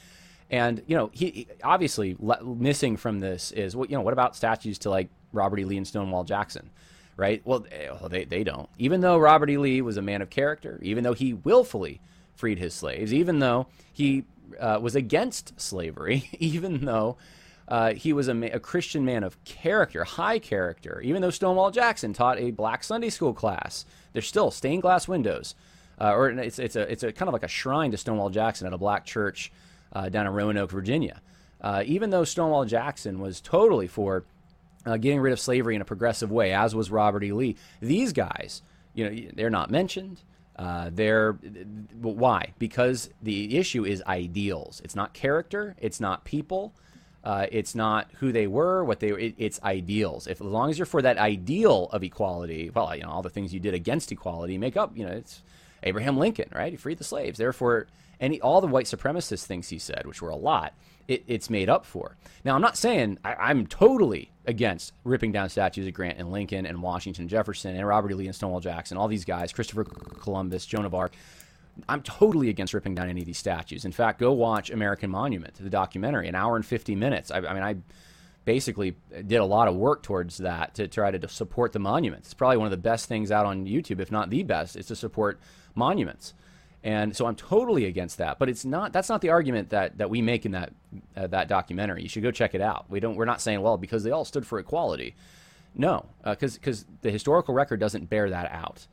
And 0.50 0.84
you 0.86 0.98
know, 0.98 1.10
he, 1.14 1.30
he 1.32 1.48
obviously 1.64 2.16
le- 2.20 2.44
missing 2.44 2.98
from 2.98 3.20
this 3.20 3.52
is 3.52 3.76
what 3.76 3.90
you 3.90 3.96
know. 3.96 4.02
What 4.02 4.14
about 4.14 4.36
statues 4.36 4.78
to 4.80 4.90
like 4.90 5.10
Robert 5.32 5.60
E. 5.60 5.66
Lee 5.66 5.78
and 5.78 5.88
Stonewall 5.88 6.26
Jackson, 6.26 6.70
right? 7.16 7.42
Well, 7.46 7.66
they 8.10 8.26
they 8.26 8.44
don't. 8.44 8.68
Even 8.78 9.00
though 9.00 9.18
Robert 9.18 9.50
E. 9.50 9.58
Lee 9.58 9.82
was 9.82 9.96
a 9.96 10.02
man 10.02 10.22
of 10.22 10.30
character, 10.30 10.78
even 10.82 11.06
though 11.06 11.14
he 11.14 11.34
willfully 11.34 12.02
freed 12.36 12.60
his 12.60 12.74
slaves, 12.74 13.14
even 13.14 13.40
though 13.40 13.68
he 13.94 14.26
uh, 14.60 14.78
was 14.82 14.94
against 14.94 15.60
slavery, 15.60 16.30
even 16.40 16.84
though 16.84 17.16
uh, 17.68 17.94
he 17.94 18.14
was 18.14 18.28
a, 18.28 18.38
a, 18.50 18.60
Christian 18.60 19.06
man 19.06 19.24
of 19.24 19.42
character, 19.46 20.04
high 20.04 20.40
character. 20.40 21.00
Even 21.02 21.22
though 21.22 21.30
Stonewall 21.30 21.72
Jackson 21.72 22.14
taught 22.14 22.40
a 22.40 22.52
black 22.52 22.84
Sunday 22.84 23.10
school 23.10 23.34
class, 23.34 23.86
there's 24.14 24.28
still 24.28 24.52
stained 24.52 24.82
glass 24.82 25.08
windows, 25.08 25.56
uh, 26.00 26.14
or 26.14 26.30
it's 26.30 26.60
it's 26.60 26.76
a 26.76 26.92
it's 26.92 27.04
a 27.04 27.12
kind 27.12 27.30
of 27.30 27.34
like 27.34 27.44
a 27.44 27.48
shrine 27.48 27.92
to 27.92 27.98
Stonewall 27.98 28.30
Jackson 28.30 28.68
at 28.68 28.74
a 28.74 28.78
black 28.78 29.06
church 29.06 29.52
uh, 29.94 30.10
down 30.10 30.28
in 30.28 30.34
Roanoke, 30.34 30.72
Virginia. 30.72 31.22
Uh, 31.62 31.84
even 31.86 32.10
though 32.10 32.24
Stonewall 32.24 32.66
Jackson 32.66 33.20
was 33.20 33.40
totally 33.40 33.88
for 33.88 34.26
uh, 34.86 34.98
getting 34.98 35.20
rid 35.20 35.32
of 35.32 35.40
slavery 35.40 35.76
in 35.76 35.82
a 35.82 35.86
progressive 35.86 36.32
way, 36.32 36.54
as 36.54 36.74
was 36.74 36.90
Robert 36.90 37.24
E. 37.24 37.32
Lee, 37.32 37.56
these 37.82 38.14
guys, 38.14 38.64
you 38.94 39.10
know, 39.10 39.30
they're 39.36 39.50
not 39.50 39.70
mentioned. 39.70 40.22
Uh, 40.56 40.90
they're 40.92 41.34
why? 42.02 42.54
Because 42.60 43.10
the 43.22 43.58
issue 43.58 43.86
is 43.86 44.04
ideals. 44.06 44.82
It's 44.84 44.96
not 44.96 45.14
character. 45.14 45.76
It's 45.80 46.00
not 46.00 46.26
people. 46.26 46.74
Uh, 47.24 47.46
it's 47.52 47.76
not 47.76 48.10
who 48.16 48.32
they 48.32 48.48
were, 48.48 48.84
what 48.84 49.00
they 49.00 49.12
it, 49.12 49.36
it's 49.38 49.62
ideals. 49.62 50.26
If 50.26 50.42
as 50.42 50.48
long 50.48 50.70
as 50.70 50.80
you're 50.80 50.88
for 50.88 51.02
that 51.04 51.18
ideal 51.18 51.88
of 51.92 52.04
equality, 52.04 52.72
well, 52.74 52.96
you 52.96 53.04
know 53.04 53.10
all 53.10 53.22
the 53.22 53.30
things 53.30 53.54
you 53.54 53.60
did 53.60 53.76
against 53.76 54.12
equality 54.12 54.58
make 54.58 54.76
up. 54.76 54.98
You 54.98 55.06
know, 55.06 55.12
it's 55.12 55.44
Abraham 55.84 56.18
Lincoln, 56.18 56.50
right? 56.54 56.74
He 56.74 56.78
freed 56.78 56.98
the 56.98 57.04
slaves. 57.04 57.38
Therefore, 57.38 57.88
any 58.20 58.42
all 58.42 58.60
the 58.60 58.68
white 58.68 58.86
supremacist 58.86 59.46
things 59.46 59.70
he 59.70 59.78
said, 59.78 60.06
which 60.06 60.22
were 60.22 60.30
a 60.30 60.36
lot, 60.36 60.74
it, 61.08 61.24
it's 61.28 61.50
made 61.50 61.70
up 61.70 61.86
for. 61.86 62.18
Now, 62.44 62.56
I'm 62.56 62.62
not 62.62 62.78
saying 62.78 63.20
I, 63.24 63.52
am 63.52 63.68
totally 63.68 64.32
against 64.46 64.94
ripping 65.04 65.32
down 65.32 65.50
statues 65.50 65.88
of 65.88 65.94
Grant 65.94 66.18
and 66.18 66.32
Lincoln 66.32 66.66
and 66.66 66.82
Washington, 66.82 67.28
Jefferson, 67.28 67.76
and 67.76 67.88
Robert 67.88 68.12
E. 68.12 68.16
Lee 68.16 68.26
and 68.26 68.36
Stonewall 68.36 68.60
Jackson, 68.60 68.98
all 68.98 69.08
these 69.08 69.26
guys, 69.26 69.54
Christopher 69.54 69.84
Columbus, 69.84 70.66
Joan 70.66 70.86
of 70.86 70.96
Arc. 70.96 71.14
I'm 71.88 72.02
totally 72.02 72.50
against 72.50 72.74
ripping 72.74 72.96
down 72.96 73.10
any 73.10 73.22
of 73.22 73.26
these 73.26 73.38
statues. 73.38 73.86
In 73.86 73.92
fact, 73.92 74.20
go 74.20 74.32
watch 74.32 74.70
American 74.70 75.10
Monument, 75.10 75.56
the 75.56 75.70
documentary, 75.70 76.28
an 76.28 76.36
hour 76.36 76.56
and 76.56 76.66
50 76.66 76.96
minutes. 76.96 77.32
I, 77.32 77.38
I 77.38 77.54
mean, 77.54 77.64
I 77.64 77.78
basically 78.46 78.96
did 79.10 79.38
a 79.38 79.46
lot 79.46 79.68
of 79.68 79.76
work 79.76 80.04
towards 80.04 80.38
that 80.38 80.76
to 80.76 80.88
try 80.88 81.12
to 81.12 81.28
support 81.28 81.74
the 81.74 81.80
monuments. 81.80 82.30
It's 82.30 82.34
probably 82.34 82.58
one 82.58 82.68
of 82.68 82.72
the 82.72 82.78
best 82.78 83.08
things 83.08 83.32
out 83.32 83.46
on 83.46 83.66
YouTube, 83.66 84.00
if 84.00 84.12
not 84.12 84.30
the 84.30 84.44
best, 84.44 84.76
is 84.76 84.88
to 84.88 84.96
support 84.96 85.40
monuments. 85.76 86.34
And 86.84 87.16
so 87.16 87.28
I'm 87.28 87.36
totally 87.36 87.86
against 87.86 88.18
that. 88.18 88.40
But 88.40 88.50
it's 88.50 88.66
not. 88.66 88.92
That's 88.92 89.10
not 89.10 89.22
the 89.22 89.30
argument 89.30 89.70
that, 89.70 90.00
that 90.00 90.10
we 90.10 90.22
make 90.22 90.46
in 90.48 90.54
that 90.54 90.74
uh, 91.16 91.28
that 91.28 91.48
documentary. 91.48 92.02
You 92.02 92.10
should 92.10 92.24
go 92.24 92.32
check 92.32 92.56
it 92.56 92.62
out. 92.62 92.90
We 92.90 93.00
don't. 93.00 93.16
We're 93.16 93.26
not 93.26 93.40
saying 93.40 93.62
well 93.62 93.78
because 93.78 94.04
they 94.04 94.10
all 94.10 94.26
stood 94.26 94.48
for 94.48 94.58
equality. 94.58 95.16
No, 95.76 96.08
because 96.26 96.56
uh, 96.56 96.60
because 96.60 96.86
the 97.02 97.12
historical 97.12 97.54
record 97.54 97.80
doesn't 97.80 98.10
bear 98.10 98.32
that 98.32 98.52
out. 98.52 98.88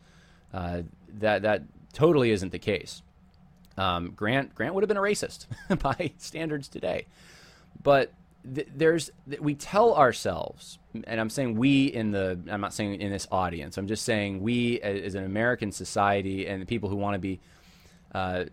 Uh, 0.52 0.82
that 1.14 1.42
that 1.42 1.62
totally 1.92 2.30
isn't 2.30 2.52
the 2.52 2.58
case. 2.58 3.02
Um, 3.76 4.10
Grant 4.10 4.54
Grant 4.54 4.74
would 4.74 4.82
have 4.82 4.88
been 4.88 4.96
a 4.96 5.02
racist 5.02 5.46
by 5.82 6.12
standards 6.18 6.68
today, 6.68 7.06
but 7.82 8.12
th- 8.54 8.68
there's 8.74 9.10
we 9.40 9.54
tell 9.54 9.94
ourselves, 9.94 10.78
and 11.04 11.20
I'm 11.20 11.30
saying 11.30 11.56
we 11.56 11.86
in 11.86 12.10
the 12.10 12.40
I'm 12.50 12.60
not 12.60 12.74
saying 12.74 13.00
in 13.00 13.10
this 13.10 13.28
audience. 13.30 13.78
I'm 13.78 13.86
just 13.86 14.04
saying 14.04 14.40
we 14.40 14.80
as 14.80 15.14
an 15.14 15.24
American 15.24 15.70
society 15.70 16.46
and 16.46 16.60
the 16.60 16.66
people 16.66 16.88
who 16.88 16.96
want 16.96 17.14
to 17.14 17.18
be 17.20 17.40
uh, 18.14 18.46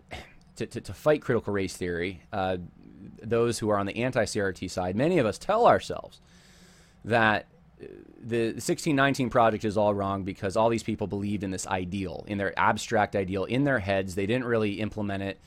to, 0.56 0.66
to, 0.66 0.80
to, 0.80 0.92
fight 0.92 1.22
critical 1.22 1.52
race 1.52 1.76
theory. 1.76 2.22
Uh, 2.32 2.58
those 3.22 3.58
who 3.58 3.70
are 3.70 3.78
on 3.78 3.86
the 3.86 4.02
anti-CRT 4.02 4.70
side, 4.70 4.94
many 4.94 5.18
of 5.18 5.26
us 5.26 5.38
tell 5.38 5.66
ourselves 5.66 6.20
that 7.04 7.46
the 7.78 8.46
1619 8.46 9.30
project 9.30 9.64
is 9.64 9.76
all 9.76 9.94
wrong 9.94 10.24
because 10.24 10.56
all 10.56 10.68
these 10.68 10.82
people 10.82 11.06
believed 11.06 11.44
in 11.44 11.50
this 11.50 11.66
ideal, 11.66 12.24
in 12.26 12.38
their 12.38 12.58
abstract 12.58 13.14
ideal, 13.14 13.44
in 13.44 13.64
their 13.64 13.78
heads. 13.78 14.14
They 14.14 14.26
didn't 14.26 14.46
really 14.46 14.80
implement 14.80 15.22
it 15.22 15.40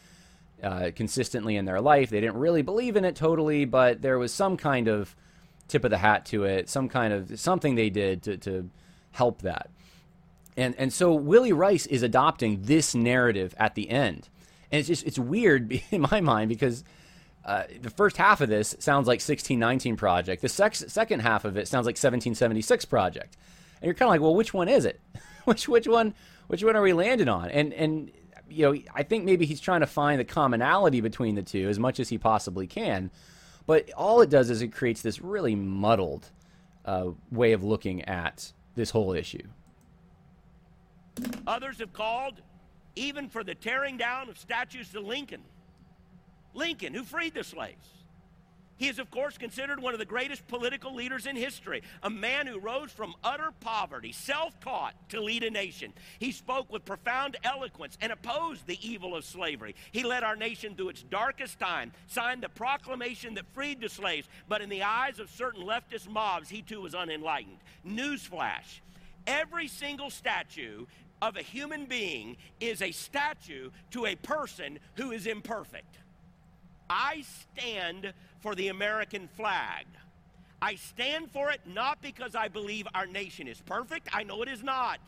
uh, 0.64 0.92
consistently 0.96 1.56
in 1.56 1.66
their 1.66 1.82
life. 1.82 2.10
They 2.10 2.22
didn't 2.22 2.38
really 2.38 2.62
believe 2.62 2.96
in 2.96 3.06
it 3.06 3.16
totally, 3.16 3.66
but 3.66 4.02
there 4.02 4.20
was 4.20 4.34
some 4.34 4.58
kind 4.58 4.88
of 4.88 5.16
tip 5.68 5.84
of 5.84 5.92
the 5.92 5.98
hat 5.98 6.26
to 6.28 6.44
it, 6.44 6.70
some 6.70 6.90
kind 6.90 7.14
of 7.14 7.40
something 7.40 7.76
they 7.76 7.90
did 7.90 8.24
to, 8.24 8.38
to 8.38 8.70
help 9.12 9.42
that. 9.42 9.70
And, 10.58 10.76
and 10.78 10.92
so 10.92 11.14
Willy 11.14 11.54
Rice 11.54 11.86
is 11.86 12.04
adopting 12.04 12.64
this 12.64 12.94
narrative 12.94 13.56
at 13.58 13.76
the 13.76 13.90
end. 13.90 14.28
And 14.72 14.80
it's 14.80 14.88
just, 14.88 15.06
it's 15.06 15.20
weird 15.20 15.82
in 15.92 16.02
my 16.02 16.22
mind 16.22 16.50
because 16.50 16.84
uh, 17.50 17.64
the 17.82 17.90
first 17.90 18.16
half 18.16 18.42
of 18.42 18.48
this 18.50 18.76
sounds 18.78 19.08
like 19.08 19.16
1619 19.16 19.96
Project. 19.98 20.44
The 20.44 20.50
sec- 20.50 20.76
second 20.76 21.22
half 21.22 21.46
of 21.46 21.58
it 21.58 21.68
sounds 21.68 21.88
like 21.88 21.94
1776 21.94 22.86
Project. 22.86 23.38
And 23.82 23.88
you're 23.88 23.96
kind 23.96 24.08
of 24.08 24.12
like, 24.12 24.22
well, 24.22 24.36
which 24.36 24.54
one 24.54 24.70
is 24.70 24.86
it? 24.86 25.02
which 25.46 25.68
which 25.68 25.88
one 25.88 26.14
which 26.46 26.64
one 26.64 26.76
are 26.76 26.82
we 26.84 26.94
landing 26.94 27.28
on? 27.28 27.50
And 27.50 27.74
and 27.74 28.12
you 28.52 28.72
know, 28.72 28.80
I 28.94 29.02
think 29.02 29.26
maybe 29.26 29.48
he's 29.48 29.60
trying 29.60 29.80
to 29.80 29.88
find 29.88 30.20
the 30.20 30.26
commonality 30.26 31.02
between 31.02 31.34
the 31.34 31.42
two 31.42 31.68
as 31.70 31.80
much 31.80 32.00
as 32.00 32.10
he 32.10 32.20
possibly 32.20 32.68
can. 32.68 33.10
But 33.66 33.92
all 33.94 34.22
it 34.22 34.30
does 34.30 34.52
is 34.52 34.62
it 34.62 34.68
creates 34.68 35.02
this 35.02 35.20
really 35.20 35.56
muddled 35.56 36.30
uh, 36.86 37.10
way 37.32 37.54
of 37.54 37.64
looking 37.64 38.04
at 38.04 38.54
this 38.76 38.92
whole 38.92 39.14
issue. 39.14 39.48
Others 41.48 41.80
have 41.80 41.94
called 41.94 42.42
even 42.96 43.28
for 43.28 43.44
the 43.44 43.56
tearing 43.56 43.98
down 43.98 44.30
of 44.30 44.38
statues 44.38 44.90
to 44.90 45.00
Lincoln. 45.00 45.42
Lincoln, 46.54 46.94
who 46.94 47.04
freed 47.04 47.34
the 47.34 47.44
slaves. 47.44 47.88
He 48.78 48.88
is, 48.88 48.98
of 48.98 49.12
course, 49.12 49.38
considered 49.38 49.82
one 49.82 49.94
of 49.94 50.00
the 50.00 50.06
greatest 50.06 50.48
political 50.48 50.96
leaders 50.96 51.26
in 51.26 51.36
history, 51.36 51.84
a 52.02 52.10
man 52.10 52.48
who 52.48 52.60
rose 52.60 52.92
from 52.92 53.14
utter 53.26 53.52
poverty, 53.60 54.14
self 54.14 54.58
taught, 54.62 54.94
to 55.10 55.22
lead 55.22 55.44
a 55.44 55.50
nation. 55.50 55.92
He 56.18 56.32
spoke 56.32 56.72
with 56.72 56.86
profound 56.86 57.36
eloquence 57.44 57.98
and 58.00 58.14
opposed 58.14 58.66
the 58.68 58.80
evil 58.82 59.18
of 59.18 59.26
slavery. 59.26 59.76
He 59.92 60.04
led 60.04 60.24
our 60.24 60.38
nation 60.38 60.76
through 60.76 60.90
its 60.90 61.04
darkest 61.04 61.60
time, 61.60 61.92
signed 62.08 62.42
the 62.42 62.48
proclamation 62.48 63.34
that 63.34 63.54
freed 63.54 63.82
the 63.82 63.90
slaves, 63.90 64.30
but 64.48 64.62
in 64.62 64.70
the 64.70 64.84
eyes 64.84 65.20
of 65.20 65.30
certain 65.30 65.64
leftist 65.64 66.10
mobs, 66.10 66.48
he 66.48 66.62
too 66.62 66.80
was 66.80 66.96
unenlightened. 66.96 67.60
Newsflash 67.86 68.80
every 69.28 69.68
single 69.68 70.10
statue 70.10 70.86
of 71.22 71.36
a 71.36 71.42
human 71.42 71.86
being 71.86 72.38
is 72.60 72.82
a 72.82 72.92
statue 72.92 73.70
to 73.92 74.06
a 74.06 74.16
person 74.16 74.80
who 74.96 75.12
is 75.12 75.28
imperfect. 75.28 75.98
I 76.90 77.24
stand 77.24 78.14
for 78.40 78.56
the 78.56 78.70
American 78.70 79.28
flag. 79.36 79.86
I 80.62 80.76
stand 80.76 81.32
for 81.32 81.52
it 81.52 81.62
not 81.66 82.02
because 82.02 82.36
I 82.36 82.48
believe 82.48 82.88
our 82.94 83.06
nation 83.06 83.48
is 83.48 83.62
perfect. 83.62 84.10
I 84.12 84.24
know 84.24 84.42
it 84.42 84.50
is 84.50 84.64
not. 84.64 85.00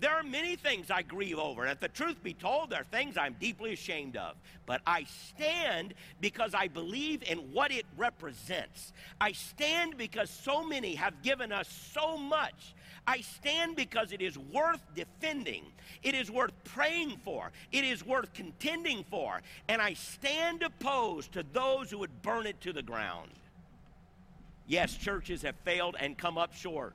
There 0.00 0.14
are 0.14 0.22
many 0.22 0.54
things 0.56 0.90
I 0.90 1.02
grieve 1.02 1.38
over, 1.38 1.62
and 1.62 1.72
if 1.72 1.80
the 1.80 1.88
truth 1.88 2.22
be 2.22 2.34
told, 2.34 2.70
there 2.70 2.80
are 2.80 2.84
things 2.84 3.16
I'm 3.16 3.34
deeply 3.40 3.72
ashamed 3.72 4.16
of. 4.16 4.36
But 4.64 4.80
I 4.86 5.04
stand 5.04 5.94
because 6.20 6.54
I 6.54 6.68
believe 6.68 7.22
in 7.24 7.38
what 7.52 7.72
it 7.72 7.84
represents. 7.96 8.92
I 9.20 9.32
stand 9.32 9.96
because 9.98 10.30
so 10.30 10.64
many 10.64 10.94
have 10.94 11.22
given 11.22 11.50
us 11.50 11.68
so 11.92 12.16
much 12.16 12.74
I 13.08 13.22
stand 13.22 13.74
because 13.74 14.12
it 14.12 14.20
is 14.20 14.36
worth 14.36 14.82
defending. 14.94 15.64
It 16.02 16.14
is 16.14 16.30
worth 16.30 16.52
praying 16.64 17.16
for. 17.24 17.50
It 17.72 17.82
is 17.82 18.04
worth 18.04 18.34
contending 18.34 19.02
for. 19.10 19.40
And 19.66 19.80
I 19.80 19.94
stand 19.94 20.62
opposed 20.62 21.32
to 21.32 21.42
those 21.54 21.90
who 21.90 22.00
would 22.00 22.20
burn 22.20 22.46
it 22.46 22.60
to 22.60 22.72
the 22.74 22.82
ground. 22.82 23.30
Yes, 24.66 24.94
churches 24.94 25.40
have 25.40 25.56
failed 25.64 25.96
and 25.98 26.18
come 26.18 26.36
up 26.36 26.52
short. 26.52 26.92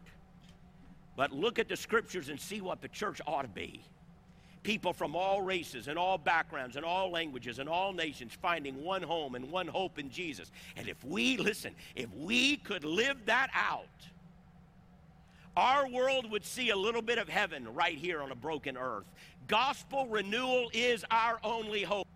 But 1.16 1.32
look 1.32 1.60
at 1.60 1.70
the 1.70 1.76
scriptures 1.76 2.30
and 2.30 2.40
see 2.40 2.62
what 2.62 2.82
the 2.82 2.88
church 2.88 3.22
ought 3.28 3.44
to 3.44 3.48
be. 3.48 3.84
People 4.64 4.94
from 4.94 5.16
all 5.16 5.42
races 5.42 5.88
and 5.88 6.00
all 6.00 6.18
backgrounds 6.18 6.78
and 6.78 6.86
all 6.86 7.12
languages 7.12 7.60
and 7.60 7.68
all 7.68 7.92
nations 7.92 8.32
finding 8.42 8.84
one 8.84 9.04
home 9.04 9.36
and 9.36 9.52
one 9.52 9.68
hope 9.68 10.00
in 10.00 10.10
Jesus. 10.10 10.52
And 10.78 10.88
if 10.88 11.04
we, 11.04 11.38
listen, 11.38 11.76
if 11.96 12.08
we 12.16 12.58
could 12.58 12.86
live 12.86 13.26
that 13.26 13.50
out, 13.54 13.88
our 15.56 15.88
world 15.88 16.32
would 16.32 16.46
see 16.46 16.72
a 16.72 16.76
little 16.76 17.02
bit 17.02 17.18
of 17.18 17.30
heaven 17.30 17.74
right 17.74 17.98
here 17.98 18.22
on 18.22 18.32
a 18.32 18.36
broken 18.36 18.78
earth. 18.78 19.06
Gospel 19.48 20.08
renewal 20.08 20.72
is 20.74 21.06
our 21.12 21.40
only 21.44 21.84
hope. 21.84 22.08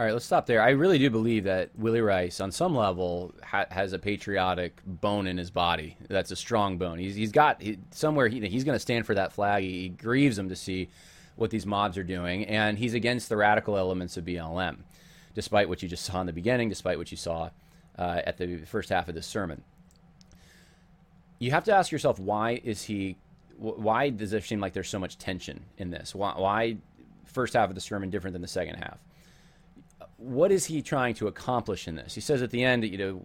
All 0.00 0.06
right, 0.06 0.14
let's 0.14 0.24
stop 0.24 0.46
there. 0.46 0.62
I 0.62 0.70
really 0.70 0.98
do 0.98 1.10
believe 1.10 1.44
that 1.44 1.68
Willy 1.76 2.00
Rice, 2.00 2.40
on 2.40 2.52
some 2.52 2.74
level, 2.74 3.34
ha- 3.44 3.66
has 3.70 3.92
a 3.92 3.98
patriotic 3.98 4.80
bone 4.86 5.26
in 5.26 5.36
his 5.36 5.50
body. 5.50 5.98
That's 6.08 6.30
a 6.30 6.36
strong 6.36 6.78
bone. 6.78 6.98
He's, 6.98 7.16
he's 7.16 7.32
got 7.32 7.60
he, 7.60 7.76
somewhere 7.90 8.26
he, 8.26 8.40
he's 8.48 8.64
going 8.64 8.76
to 8.76 8.80
stand 8.80 9.04
for 9.04 9.14
that 9.14 9.30
flag. 9.30 9.62
He, 9.62 9.82
he 9.82 9.88
grieves 9.90 10.38
him 10.38 10.48
to 10.48 10.56
see 10.56 10.88
what 11.36 11.50
these 11.50 11.66
mobs 11.66 11.98
are 11.98 12.02
doing, 12.02 12.46
and 12.46 12.78
he's 12.78 12.94
against 12.94 13.28
the 13.28 13.36
radical 13.36 13.76
elements 13.76 14.16
of 14.16 14.24
BLM, 14.24 14.78
despite 15.34 15.68
what 15.68 15.82
you 15.82 15.88
just 15.90 16.06
saw 16.06 16.22
in 16.22 16.26
the 16.26 16.32
beginning, 16.32 16.70
despite 16.70 16.96
what 16.96 17.10
you 17.10 17.18
saw 17.18 17.50
uh, 17.98 18.22
at 18.24 18.38
the 18.38 18.56
first 18.60 18.88
half 18.88 19.06
of 19.06 19.14
this 19.14 19.26
sermon 19.26 19.62
you 21.38 21.50
have 21.50 21.64
to 21.64 21.74
ask 21.74 21.90
yourself 21.90 22.18
why 22.18 22.60
is 22.62 22.82
he 22.82 23.16
why 23.56 24.10
does 24.10 24.32
it 24.34 24.44
seem 24.44 24.60
like 24.60 24.74
there's 24.74 24.88
so 24.88 24.98
much 24.98 25.16
tension 25.16 25.64
in 25.78 25.90
this 25.90 26.14
why, 26.14 26.32
why 26.36 26.76
first 27.24 27.54
half 27.54 27.70
of 27.70 27.74
the 27.74 27.80
sermon 27.80 28.10
different 28.10 28.34
than 28.34 28.42
the 28.42 28.48
second 28.48 28.76
half 28.76 28.98
what 30.20 30.52
is 30.52 30.66
he 30.66 30.82
trying 30.82 31.14
to 31.14 31.26
accomplish 31.26 31.88
in 31.88 31.96
this? 31.96 32.14
He 32.14 32.20
says 32.20 32.42
at 32.42 32.50
the 32.50 32.62
end 32.62 32.84
you 32.84 32.98
know 32.98 33.22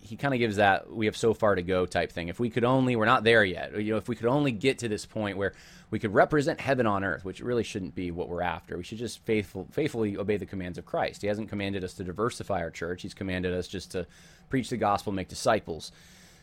he 0.00 0.14
kind 0.14 0.32
of 0.32 0.38
gives 0.38 0.56
that 0.56 0.88
we 0.92 1.06
have 1.06 1.16
so 1.16 1.34
far 1.34 1.56
to 1.56 1.62
go 1.62 1.84
type 1.84 2.12
thing. 2.12 2.28
If 2.28 2.38
we 2.38 2.50
could 2.50 2.62
only 2.62 2.94
we're 2.94 3.06
not 3.06 3.24
there 3.24 3.44
yet. 3.44 3.80
You 3.80 3.92
know 3.92 3.98
if 3.98 4.08
we 4.08 4.14
could 4.14 4.26
only 4.26 4.52
get 4.52 4.78
to 4.80 4.88
this 4.88 5.06
point 5.06 5.38
where 5.38 5.54
we 5.90 5.98
could 5.98 6.12
represent 6.12 6.60
heaven 6.60 6.86
on 6.86 7.04
earth 7.04 7.24
which 7.24 7.40
really 7.40 7.64
shouldn't 7.64 7.94
be 7.94 8.10
what 8.10 8.28
we're 8.28 8.42
after 8.42 8.76
we 8.76 8.84
should 8.84 8.98
just 8.98 9.24
faithful, 9.24 9.66
faithfully 9.70 10.16
obey 10.16 10.36
the 10.36 10.46
commands 10.46 10.78
of 10.78 10.84
christ. 10.84 11.22
He 11.22 11.28
hasn't 11.28 11.48
commanded 11.48 11.82
us 11.82 11.94
to 11.94 12.04
diversify 12.04 12.60
our 12.60 12.70
church. 12.70 13.02
He's 13.02 13.14
commanded 13.14 13.54
us 13.54 13.66
just 13.66 13.92
to 13.92 14.06
preach 14.50 14.68
the 14.68 14.76
gospel 14.76 15.12
make 15.12 15.28
disciples. 15.28 15.90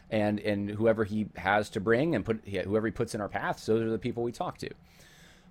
And 0.10 0.40
and 0.40 0.70
whoever 0.70 1.03
he 1.03 1.28
has 1.36 1.70
to 1.72 1.80
bring 1.80 2.15
and 2.15 2.26
put 2.26 2.48
whoever 2.48 2.88
he 2.88 2.91
puts 2.91 3.14
in 3.14 3.22
our 3.22 3.30
paths, 3.30 3.65
those 3.68 3.82
are 3.82 3.90
the 3.90 3.99
people 3.99 4.24
we 4.24 4.32
talk 4.32 4.57
to. 4.60 4.70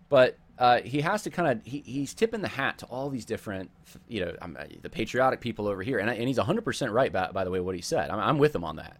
But 0.08 0.36
uh, 0.58 0.80
he 0.82 1.00
has 1.00 1.22
to 1.22 1.30
kind 1.30 1.50
of 1.50 1.66
he, 1.66 1.82
he's 1.84 2.14
tipping 2.14 2.42
the 2.42 2.48
hat 2.48 2.78
to 2.78 2.86
all 2.86 3.08
these 3.08 3.24
different 3.24 3.70
you 4.08 4.24
know 4.24 4.36
um, 4.42 4.56
the 4.82 4.90
patriotic 4.90 5.40
people 5.40 5.66
over 5.66 5.82
here, 5.82 5.98
and, 5.98 6.10
I, 6.10 6.14
and 6.14 6.28
he's 6.28 6.38
100 6.38 6.62
percent 6.62 6.92
right 6.92 7.12
by, 7.12 7.30
by 7.32 7.44
the 7.44 7.50
way 7.50 7.60
what 7.60 7.74
he 7.74 7.80
said. 7.80 8.10
I'm, 8.10 8.18
I'm 8.18 8.38
with 8.38 8.54
him 8.54 8.64
on 8.64 8.76
that. 8.76 8.98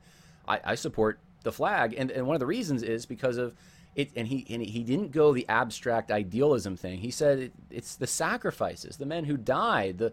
I, 0.49 0.61
I 0.65 0.75
support 0.75 1.19
the 1.43 1.53
flag, 1.53 1.95
and, 1.97 2.11
and 2.11 2.27
one 2.27 2.35
of 2.35 2.41
the 2.41 2.47
reasons 2.47 2.83
is 2.83 3.07
because 3.07 3.37
of 3.37 3.55
it, 3.95 4.11
and 4.17 4.27
he 4.27 4.47
and 4.49 4.63
he 4.63 4.83
didn't 4.83 5.13
go 5.13 5.33
the 5.33 5.47
abstract 5.49 6.11
idealism 6.11 6.77
thing. 6.77 6.99
He 6.99 7.11
said 7.11 7.39
it, 7.39 7.53
it's 7.71 7.97
the 7.97 8.07
sacrifices, 8.07 8.97
the 8.97 9.07
men 9.07 9.25
who 9.25 9.37
died, 9.37 9.99
the, 9.99 10.13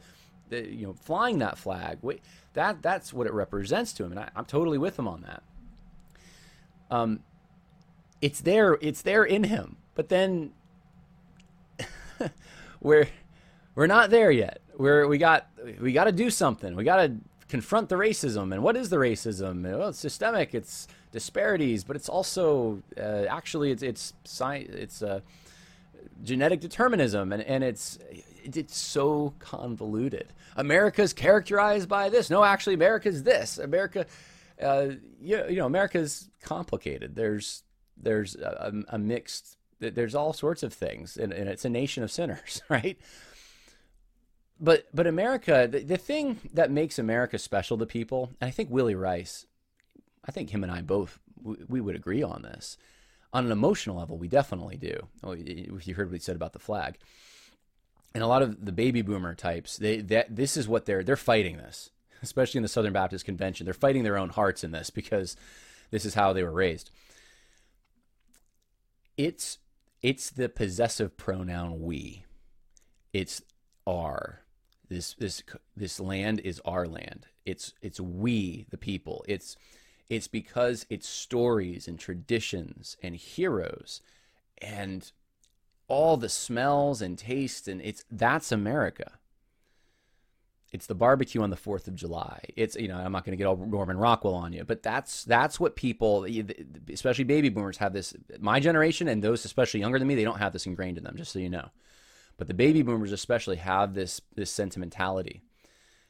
the 0.50 0.68
you 0.68 0.88
know 0.88 0.94
flying 0.94 1.40
that 1.40 1.58
flag. 1.58 2.00
That 2.54 2.82
that's 2.82 3.14
what 3.14 3.28
it 3.28 3.34
represents 3.34 3.94
to 3.94 4.04
him, 4.04 4.12
and 4.12 4.20
I, 4.20 4.30
am 4.36 4.46
totally 4.46 4.78
with 4.78 5.00
him 5.00 5.08
on 5.08 5.22
that. 5.22 5.44
Um, 6.92 7.22
it's 8.22 8.42
there, 8.42 8.78
it's 8.82 9.02
there 9.02 9.24
in 9.24 9.46
him, 9.46 9.78
but 9.96 10.10
then 10.10 10.52
we're 12.82 13.08
we're 13.76 13.88
not 13.88 14.10
there 14.10 14.32
yet. 14.32 14.62
We're 14.78 15.08
we 15.08 15.18
got 15.18 15.48
we 15.80 15.92
got 15.92 16.06
to 16.06 16.12
do 16.12 16.30
something. 16.30 16.76
We 16.76 16.84
got 16.84 16.98
to 16.98 17.16
confront 17.48 17.90
the 17.90 17.96
racism. 17.96 18.54
And 18.54 18.64
what 18.64 18.78
is 18.78 18.90
the 18.90 18.98
racism? 18.98 19.64
Well, 19.64 19.90
it's 19.90 20.00
systemic. 20.00 20.54
It's 20.54 20.88
disparities, 21.12 21.84
but 21.84 21.96
it's 21.96 22.10
also 22.10 22.82
uh, 22.98 23.26
actually 23.30 23.72
it's 23.72 23.84
it's 23.84 24.14
science. 24.24 24.70
It's 24.74 25.02
uh, 25.02 25.22
genetic 26.24 26.62
determinism, 26.62 27.34
and 27.34 27.42
and 27.44 27.64
it's 27.64 28.00
it's 28.44 28.78
so 28.78 29.34
convoluted. 29.40 30.28
America's 30.56 31.14
characterized 31.14 31.90
by 31.90 32.10
this. 32.10 32.30
No, 32.30 32.44
actually, 32.44 32.76
America's 32.76 33.24
this. 33.24 33.58
America, 33.58 34.06
uh, 34.62 34.90
you, 35.22 35.44
you 35.50 35.56
know, 35.56 35.66
America's 35.66 36.30
complicated. 36.42 37.16
There's 37.16 37.64
there's 37.98 38.36
a, 38.36 38.74
a 38.90 38.98
mixed. 38.98 39.58
There's 39.80 40.16
all 40.16 40.34
sorts 40.34 40.64
of 40.64 40.74
things, 40.74 41.18
and, 41.18 41.32
and, 41.32 41.48
it's 41.48 41.66
a 41.66 41.70
nation 41.70 42.04
of 42.04 42.12
sinners, 42.12 42.62
right? 42.70 42.98
But 44.60 44.88
but 44.94 45.08
America, 45.08 45.68
the, 45.72 45.80
the 45.80 45.98
thing 45.98 46.40
that 46.54 46.70
makes 46.70 47.00
America 47.00 47.40
special 47.40 47.78
to 47.78 47.86
people, 47.86 48.32
and 48.42 48.48
I 48.50 48.52
think 48.52 48.70
Willy 48.70 48.96
Rice, 48.96 49.46
I 50.26 50.32
think 50.32 50.50
him 50.50 50.64
and 50.64 50.72
I 50.72 50.82
both 50.82 51.20
we, 51.42 51.56
we 51.68 51.82
would 51.82 51.96
agree 51.96 52.24
on 52.24 52.42
this. 52.42 52.78
On 53.32 53.46
an 53.46 53.52
emotional 53.52 53.98
level, 53.98 54.18
we 54.18 54.28
definitely 54.28 54.76
do. 54.76 55.08
You 55.38 55.94
heard 55.94 56.10
what 56.10 56.16
he 56.16 56.20
said 56.20 56.36
about 56.36 56.54
the 56.54 56.60
flag 56.60 56.98
and 58.16 58.24
a 58.24 58.28
lot 58.28 58.42
of 58.42 58.66
the 58.66 58.72
baby 58.72 59.04
boomer 59.04 59.36
types, 59.36 59.78
they 59.78 60.02
that 60.02 60.36
this 60.36 60.58
is 60.58 60.68
what 60.68 60.86
they're 60.86 61.04
they're 61.04 61.16
fighting 61.16 61.58
this. 61.58 61.92
especially 62.22 62.60
in 62.60 62.64
the 62.64 62.70
Southern 62.70 62.94
Baptist 62.94 63.26
Convention. 63.26 63.66
They're 63.66 63.74
fighting 63.74 64.04
their 64.04 64.18
own 64.18 64.30
hearts 64.30 64.64
in 64.64 64.72
this 64.72 64.90
because 64.90 65.36
this 65.92 66.06
is 66.06 66.14
how 66.14 66.34
they 66.34 66.44
were 66.44 66.52
raised. 66.52 66.92
It's 69.18 69.58
it's 70.02 70.30
the 70.30 70.50
possessive 70.50 71.18
pronoun 71.18 71.82
we. 71.82 72.26
It's 73.14 73.42
our. 73.86 74.42
This 74.88 75.14
this 75.14 75.44
this 75.76 76.00
land 76.00 76.40
is 76.40 76.62
our 76.66 76.88
land. 76.88 77.28
It's 77.46 77.74
it's 77.82 78.00
we 78.00 78.66
the 78.70 78.78
people. 78.78 79.24
It's 79.28 79.56
it's 80.10 80.28
because 80.28 80.86
it's 80.90 81.08
stories 81.08 81.88
and 81.88 82.00
traditions 82.00 82.98
and 83.04 83.16
heroes 83.16 84.02
and 84.60 85.12
all 85.88 86.18
the 86.18 86.30
smells 86.30 87.02
and 87.02 87.18
tastes 87.18 87.68
and 87.68 87.82
it's 87.82 88.04
that's 88.10 88.52
America. 88.52 89.19
It's 90.72 90.86
the 90.86 90.96
barbecue 90.96 91.42
on 91.42 91.50
the 91.50 91.56
4th 91.56 91.88
of 91.88 91.96
July. 91.96 92.42
It's 92.56 92.76
you 92.76 92.88
know, 92.88 92.98
I'm 92.98 93.12
not 93.12 93.26
going 93.26 93.34
to 93.34 93.38
get 93.38 93.48
all 93.48 93.58
Norman 93.58 93.98
Rockwell 93.98 94.36
on 94.36 94.54
you, 94.54 94.64
but 94.64 94.84
that's 94.84 95.24
that's 95.24 95.60
what 95.60 95.76
people 95.76 96.28
especially 96.92 97.24
baby 97.24 97.50
boomers 97.50 97.78
have 97.78 97.94
this 97.94 98.14
my 98.40 98.60
generation 98.60 99.08
and 99.08 99.24
those 99.24 99.46
especially 99.46 99.80
younger 99.80 100.00
than 100.00 100.08
me, 100.08 100.16
they 100.16 100.24
don't 100.24 100.40
have 100.40 100.54
this 100.54 100.66
ingrained 100.66 100.98
in 100.98 101.04
them 101.04 101.18
just 101.18 101.32
so 101.32 101.40
you 101.40 101.50
know. 101.50 101.70
But 102.38 102.48
the 102.48 102.54
baby 102.54 102.84
boomers 102.84 103.12
especially 103.12 103.58
have 103.58 103.94
this 103.94 104.22
this 104.36 104.52
sentimentality 104.52 105.42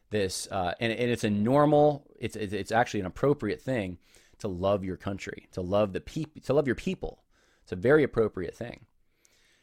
this, 0.10 0.48
uh, 0.52 0.74
and, 0.80 0.92
and 0.92 1.12
it's 1.12 1.24
a 1.24 1.30
normal, 1.30 2.06
it's, 2.20 2.36
it's 2.36 2.72
actually 2.72 3.02
an 3.02 3.06
appropriate 3.06 3.62
thing 3.62 3.98
to 4.40 4.48
love 4.48 4.84
your 4.84 4.98
country, 4.98 5.48
to 5.52 5.62
love 5.62 5.94
the 5.94 6.02
people, 6.02 6.42
to 6.42 6.54
love 6.54 6.68
your 6.68 6.76
people. 6.76 7.24
It's 7.64 7.72
a 7.72 7.76
very 7.76 8.04
appropriate 8.04 8.56
thing. 8.56 8.86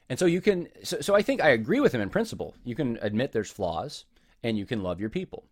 And 0.09 0.19
so 0.19 0.27
you 0.27 0.41
can, 0.41 0.69
so, 0.85 1.01
so 1.01 1.15
I 1.15 1.23
think 1.23 1.43
I 1.43 1.49
agree 1.49 1.81
with 1.81 1.93
him 1.93 2.01
in 2.01 2.11
principle. 2.11 2.55
You 2.65 2.75
can 2.75 2.99
admit 3.03 3.33
there's 3.33 3.51
flaws 3.51 4.05
and 4.47 4.57
you 4.57 4.65
can 4.65 4.83
love 4.83 5.01
your 5.01 5.11
people. 5.11 5.45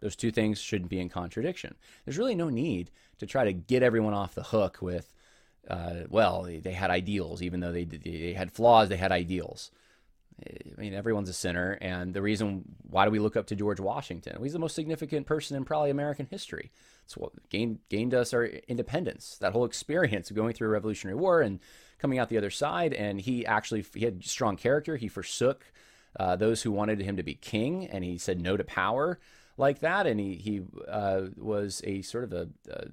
Those 0.00 0.16
two 0.16 0.32
things 0.32 0.60
shouldn't 0.60 0.90
be 0.90 0.98
in 0.98 1.08
contradiction. 1.08 1.76
There's 2.04 2.18
really 2.18 2.34
no 2.34 2.50
need 2.50 2.90
to 3.18 3.26
try 3.26 3.44
to 3.44 3.52
get 3.52 3.84
everyone 3.84 4.12
off 4.12 4.34
the 4.34 4.42
hook 4.42 4.78
with, 4.80 5.14
uh, 5.70 6.00
well, 6.08 6.42
they, 6.42 6.72
had 6.72 6.90
ideals, 6.90 7.42
even 7.42 7.60
though 7.60 7.72
they, 7.72 7.84
they 7.84 8.34
had 8.34 8.50
flaws, 8.50 8.88
they 8.88 8.96
had 8.96 9.12
ideals. 9.12 9.70
I 10.44 10.80
mean, 10.80 10.94
everyone's 10.94 11.28
a 11.28 11.32
sinner, 11.32 11.78
and 11.80 12.12
the 12.12 12.20
reason 12.20 12.64
why 12.90 13.04
do 13.04 13.12
we 13.12 13.20
look 13.20 13.36
up 13.36 13.46
to 13.46 13.54
George 13.54 13.78
Washington? 13.78 14.42
He's 14.42 14.52
the 14.52 14.58
most 14.58 14.74
significant 14.74 15.28
person 15.28 15.56
in 15.56 15.64
probably 15.64 15.90
American 15.90 16.26
history. 16.26 16.72
It's 17.04 17.16
what 17.16 17.30
gained 17.50 17.78
gained 17.88 18.14
us 18.14 18.34
our 18.34 18.44
independence. 18.44 19.38
That 19.40 19.52
whole 19.52 19.64
experience 19.64 20.30
of 20.30 20.36
going 20.36 20.54
through 20.54 20.68
a 20.68 20.72
Revolutionary 20.72 21.16
War 21.16 21.40
and 21.40 21.60
coming 21.98 22.18
out 22.18 22.30
the 22.30 22.38
other 22.38 22.50
side, 22.50 22.92
and 22.94 23.20
he 23.20 23.46
actually 23.46 23.84
he 23.94 24.04
had 24.04 24.24
strong 24.24 24.56
character. 24.56 24.96
He 24.96 25.06
forsook 25.06 25.66
uh, 26.18 26.36
those 26.36 26.62
who 26.62 26.72
wanted 26.72 27.00
him 27.00 27.16
to 27.16 27.22
be 27.22 27.34
king, 27.34 27.86
and 27.86 28.04
he 28.04 28.18
said 28.18 28.40
no 28.40 28.56
to 28.56 28.64
power 28.64 29.18
like 29.56 29.80
that. 29.80 30.06
And 30.06 30.20
he 30.20 30.34
he 30.34 30.62
uh, 30.88 31.22
was 31.36 31.80
a 31.84 32.02
sort 32.02 32.24
of 32.24 32.32
a, 32.32 32.48
a 32.70 32.86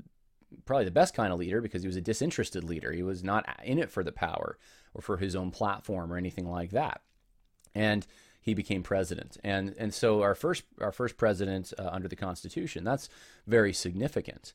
probably 0.65 0.85
the 0.85 0.91
best 0.91 1.13
kind 1.13 1.31
of 1.31 1.39
leader 1.39 1.61
because 1.61 1.81
he 1.81 1.87
was 1.87 1.95
a 1.95 2.01
disinterested 2.01 2.63
leader. 2.63 2.91
He 2.91 3.03
was 3.03 3.23
not 3.23 3.47
in 3.63 3.79
it 3.79 3.89
for 3.89 4.03
the 4.03 4.11
power 4.11 4.57
or 4.93 5.01
for 5.01 5.17
his 5.17 5.35
own 5.35 5.51
platform 5.51 6.11
or 6.11 6.17
anything 6.17 6.49
like 6.49 6.71
that 6.71 7.01
and 7.75 8.05
he 8.41 8.53
became 8.53 8.83
president. 8.83 9.37
And 9.43 9.75
and 9.77 9.93
so 9.93 10.21
our 10.21 10.35
first 10.35 10.63
our 10.79 10.91
first 10.91 11.17
president 11.17 11.73
uh, 11.77 11.89
under 11.91 12.07
the 12.07 12.15
Constitution 12.15 12.83
that's 12.83 13.09
very 13.47 13.73
significant. 13.73 14.53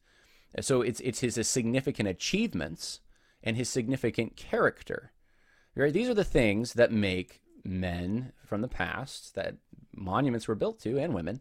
So 0.61 0.83
it's 0.83 1.01
it's 1.01 1.21
his, 1.21 1.37
his 1.37 1.49
significant 1.49 2.09
achievements 2.09 3.01
and 3.43 3.57
his 3.57 3.69
significant 3.69 4.37
character. 4.37 5.13
Right? 5.75 5.93
These 5.93 6.09
are 6.09 6.15
the 6.15 6.25
things 6.25 6.73
that 6.75 6.91
make 6.91 7.43
men 7.67 8.33
from 8.45 8.61
the 8.61 8.69
past 8.69 9.35
that 9.35 9.57
monuments 9.95 10.47
were 10.49 10.55
built 10.55 10.79
to 10.81 10.99
and 10.99 11.15
women 11.15 11.41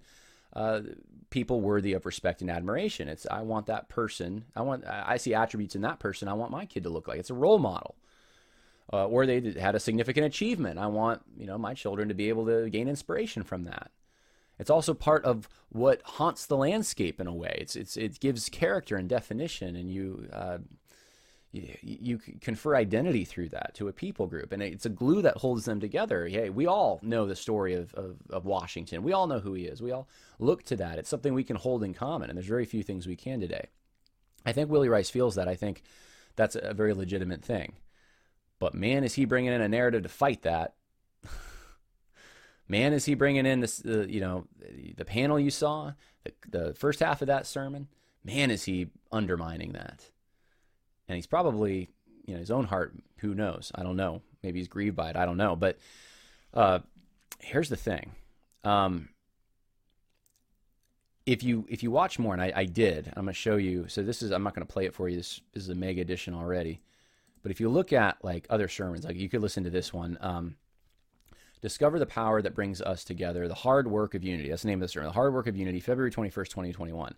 uh, 0.54 0.82
people 1.30 1.60
worthy 1.60 1.92
of 1.94 2.06
respect 2.06 2.42
and 2.42 2.50
admiration. 2.50 3.10
It's 3.10 3.28
I 3.30 3.42
want 3.42 3.66
that 3.66 3.90
person. 3.90 4.46
I 4.56 4.62
want 4.62 4.86
I 4.86 5.18
see 5.18 5.34
attributes 5.34 5.76
in 5.76 5.82
that 5.82 6.00
person. 6.00 6.28
I 6.28 6.34
want 6.34 6.52
my 6.52 6.66
kid 6.66 6.84
to 6.84 6.90
look 6.90 7.08
like. 7.08 7.20
It's 7.20 7.30
a 7.30 7.34
role 7.34 7.60
model 7.60 7.96
uh, 8.92 9.08
or 9.08 9.26
they 9.26 9.54
had 9.60 9.76
a 9.76 9.80
significant 9.80 10.26
achievement. 10.26 10.80
I 10.80 10.88
want 10.88 11.22
you 11.38 11.46
know 11.46 11.58
my 11.58 11.74
children 11.74 12.08
to 12.08 12.14
be 12.14 12.30
able 12.30 12.46
to 12.46 12.70
gain 12.70 12.88
inspiration 12.88 13.44
from 13.44 13.64
that. 13.64 13.92
It's 14.58 14.70
also 14.70 14.94
part 14.94 15.26
of 15.26 15.50
what 15.70 16.02
haunts 16.04 16.46
the 16.46 16.56
landscape 16.56 17.20
in 17.20 17.28
a 17.28 17.34
way. 17.34 17.58
It's, 17.60 17.76
it's 17.76 17.98
it 17.98 18.20
gives 18.20 18.48
character 18.50 18.96
and 18.96 19.10
definition, 19.10 19.76
and 19.76 19.92
you, 19.92 20.30
uh, 20.32 20.60
you 21.82 22.18
confer 22.42 22.76
identity 22.76 23.24
through 23.24 23.50
that 23.50 23.72
to 23.76 23.88
a 23.88 23.94
people 23.94 24.28
group, 24.28 24.52
and 24.52 24.62
it's 24.62 24.86
a 24.86 24.90
glue 24.90 25.22
that 25.22 25.38
holds 25.38 25.66
them 25.66 25.80
together. 25.80 26.28
Hey, 26.28 26.50
we 26.50 26.68
all 26.68 27.00
know 27.02 27.26
the 27.26 27.36
story 27.36 27.74
of, 27.74 27.94
of, 27.94 28.18
of 28.30 28.46
Washington. 28.46 29.04
We 29.04 29.14
all 29.14 29.28
know 29.28 29.40
who 29.40 29.54
he 29.54 29.66
is. 29.66 29.82
We 29.82 29.92
all 29.92 30.08
look 30.40 30.64
to 30.64 30.76
that. 30.78 31.00
It's 31.00 31.10
something 31.10 31.34
we 31.34 31.44
can 31.44 31.56
hold 31.56 31.84
in 31.84 31.94
common, 31.94 32.30
and 32.30 32.38
there's 32.38 32.48
very 32.48 32.66
few 32.66 32.84
things 32.84 33.08
we 33.08 33.16
can 33.16 33.40
today. 33.40 33.68
I 34.46 34.52
think 34.52 34.70
Willy 34.70 34.90
Rice 34.90 35.10
feels 35.10 35.36
that. 35.36 35.48
I 35.48 35.56
think 35.56 35.82
that's 36.36 36.56
a 36.56 36.74
very 36.74 36.94
legitimate 36.94 37.44
thing. 37.44 37.74
But 38.60 38.74
man, 38.74 39.04
is 39.04 39.16
he 39.16 39.26
bringing 39.26 39.54
in 39.54 39.62
a 39.62 39.70
narrative 39.70 40.04
to 40.04 40.10
fight 40.10 40.42
that. 40.44 40.76
man, 42.68 42.94
is 42.94 43.06
he 43.06 43.14
bringing 43.14 43.46
in 43.46 43.62
this, 43.62 43.84
uh, 43.86 44.06
you 44.08 44.20
know, 44.20 44.46
the 44.98 45.06
panel 45.06 45.40
you 45.40 45.52
saw, 45.52 45.94
the, 46.24 46.34
the 46.50 46.74
first 46.74 47.00
half 47.00 47.22
of 47.22 47.28
that 47.28 47.48
sermon. 47.48 47.88
Man, 48.24 48.52
is 48.52 48.64
he 48.64 48.88
undermining 49.12 49.74
that. 49.74 50.10
And 51.08 51.16
he's 51.16 51.28
probably, 51.28 51.90
you 52.26 52.34
know, 52.34 52.40
his 52.40 52.52
own 52.52 52.66
heart, 52.66 52.94
who 53.18 53.34
knows? 53.36 53.72
I 53.76 53.84
don't 53.84 53.96
know. 53.96 54.22
Maybe 54.44 54.60
he's 54.60 54.68
grieved 54.68 54.96
by 54.96 55.10
it. 55.10 55.16
I 55.16 55.26
don't 55.26 55.38
know. 55.38 55.56
But 55.56 55.78
uh, 56.54 56.80
here's 57.40 57.70
the 57.70 57.76
thing. 57.76 58.12
Um, 58.64 59.10
if 61.26 61.44
you 61.44 61.66
if 61.70 61.82
you 61.82 61.90
watch 61.90 62.20
more, 62.20 62.34
and 62.34 62.42
I, 62.42 62.52
I 62.56 62.66
did, 62.66 63.08
I'm 63.16 63.26
going 63.26 63.28
to 63.28 63.34
show 63.34 63.56
you. 63.56 63.88
So 63.88 64.04
this 64.04 64.22
is 64.22 64.32
I'm 64.32 64.44
not 64.44 64.54
going 64.54 64.66
to 64.66 64.72
play 64.72 64.86
it 64.86 64.94
for 64.94 65.10
you. 65.10 65.18
This, 65.18 65.42
this 65.54 65.64
is 65.64 65.70
a 65.70 65.76
mega 65.76 66.02
edition 66.02 66.34
already. 66.34 66.82
But 67.42 67.52
if 67.52 67.60
you 67.60 67.70
look 67.70 67.94
at 67.94 68.24
like 68.24 68.48
other 68.50 68.68
sermons, 68.68 69.06
like 69.06 69.16
you 69.16 69.30
could 69.30 69.42
listen 69.42 69.64
to 69.64 69.70
this 69.70 69.94
one, 69.94 70.18
um, 70.22 70.56
Discover 71.62 72.00
the 72.00 72.06
Power 72.06 72.42
That 72.42 72.54
Brings 72.54 72.82
Us 72.82 73.04
Together, 73.04 73.48
The 73.48 73.56
Hard 73.56 73.88
Work 73.88 74.14
of 74.14 74.24
Unity. 74.24 74.50
That's 74.50 74.62
the 74.62 74.68
name 74.68 74.82
of 74.82 74.88
the 74.88 74.88
sermon, 74.88 75.08
The 75.08 75.14
Hard 75.14 75.34
Work 75.34 75.48
of 75.48 75.56
Unity, 75.56 75.80
February 75.80 76.12
21st, 76.12 76.50
2021. 76.50 77.16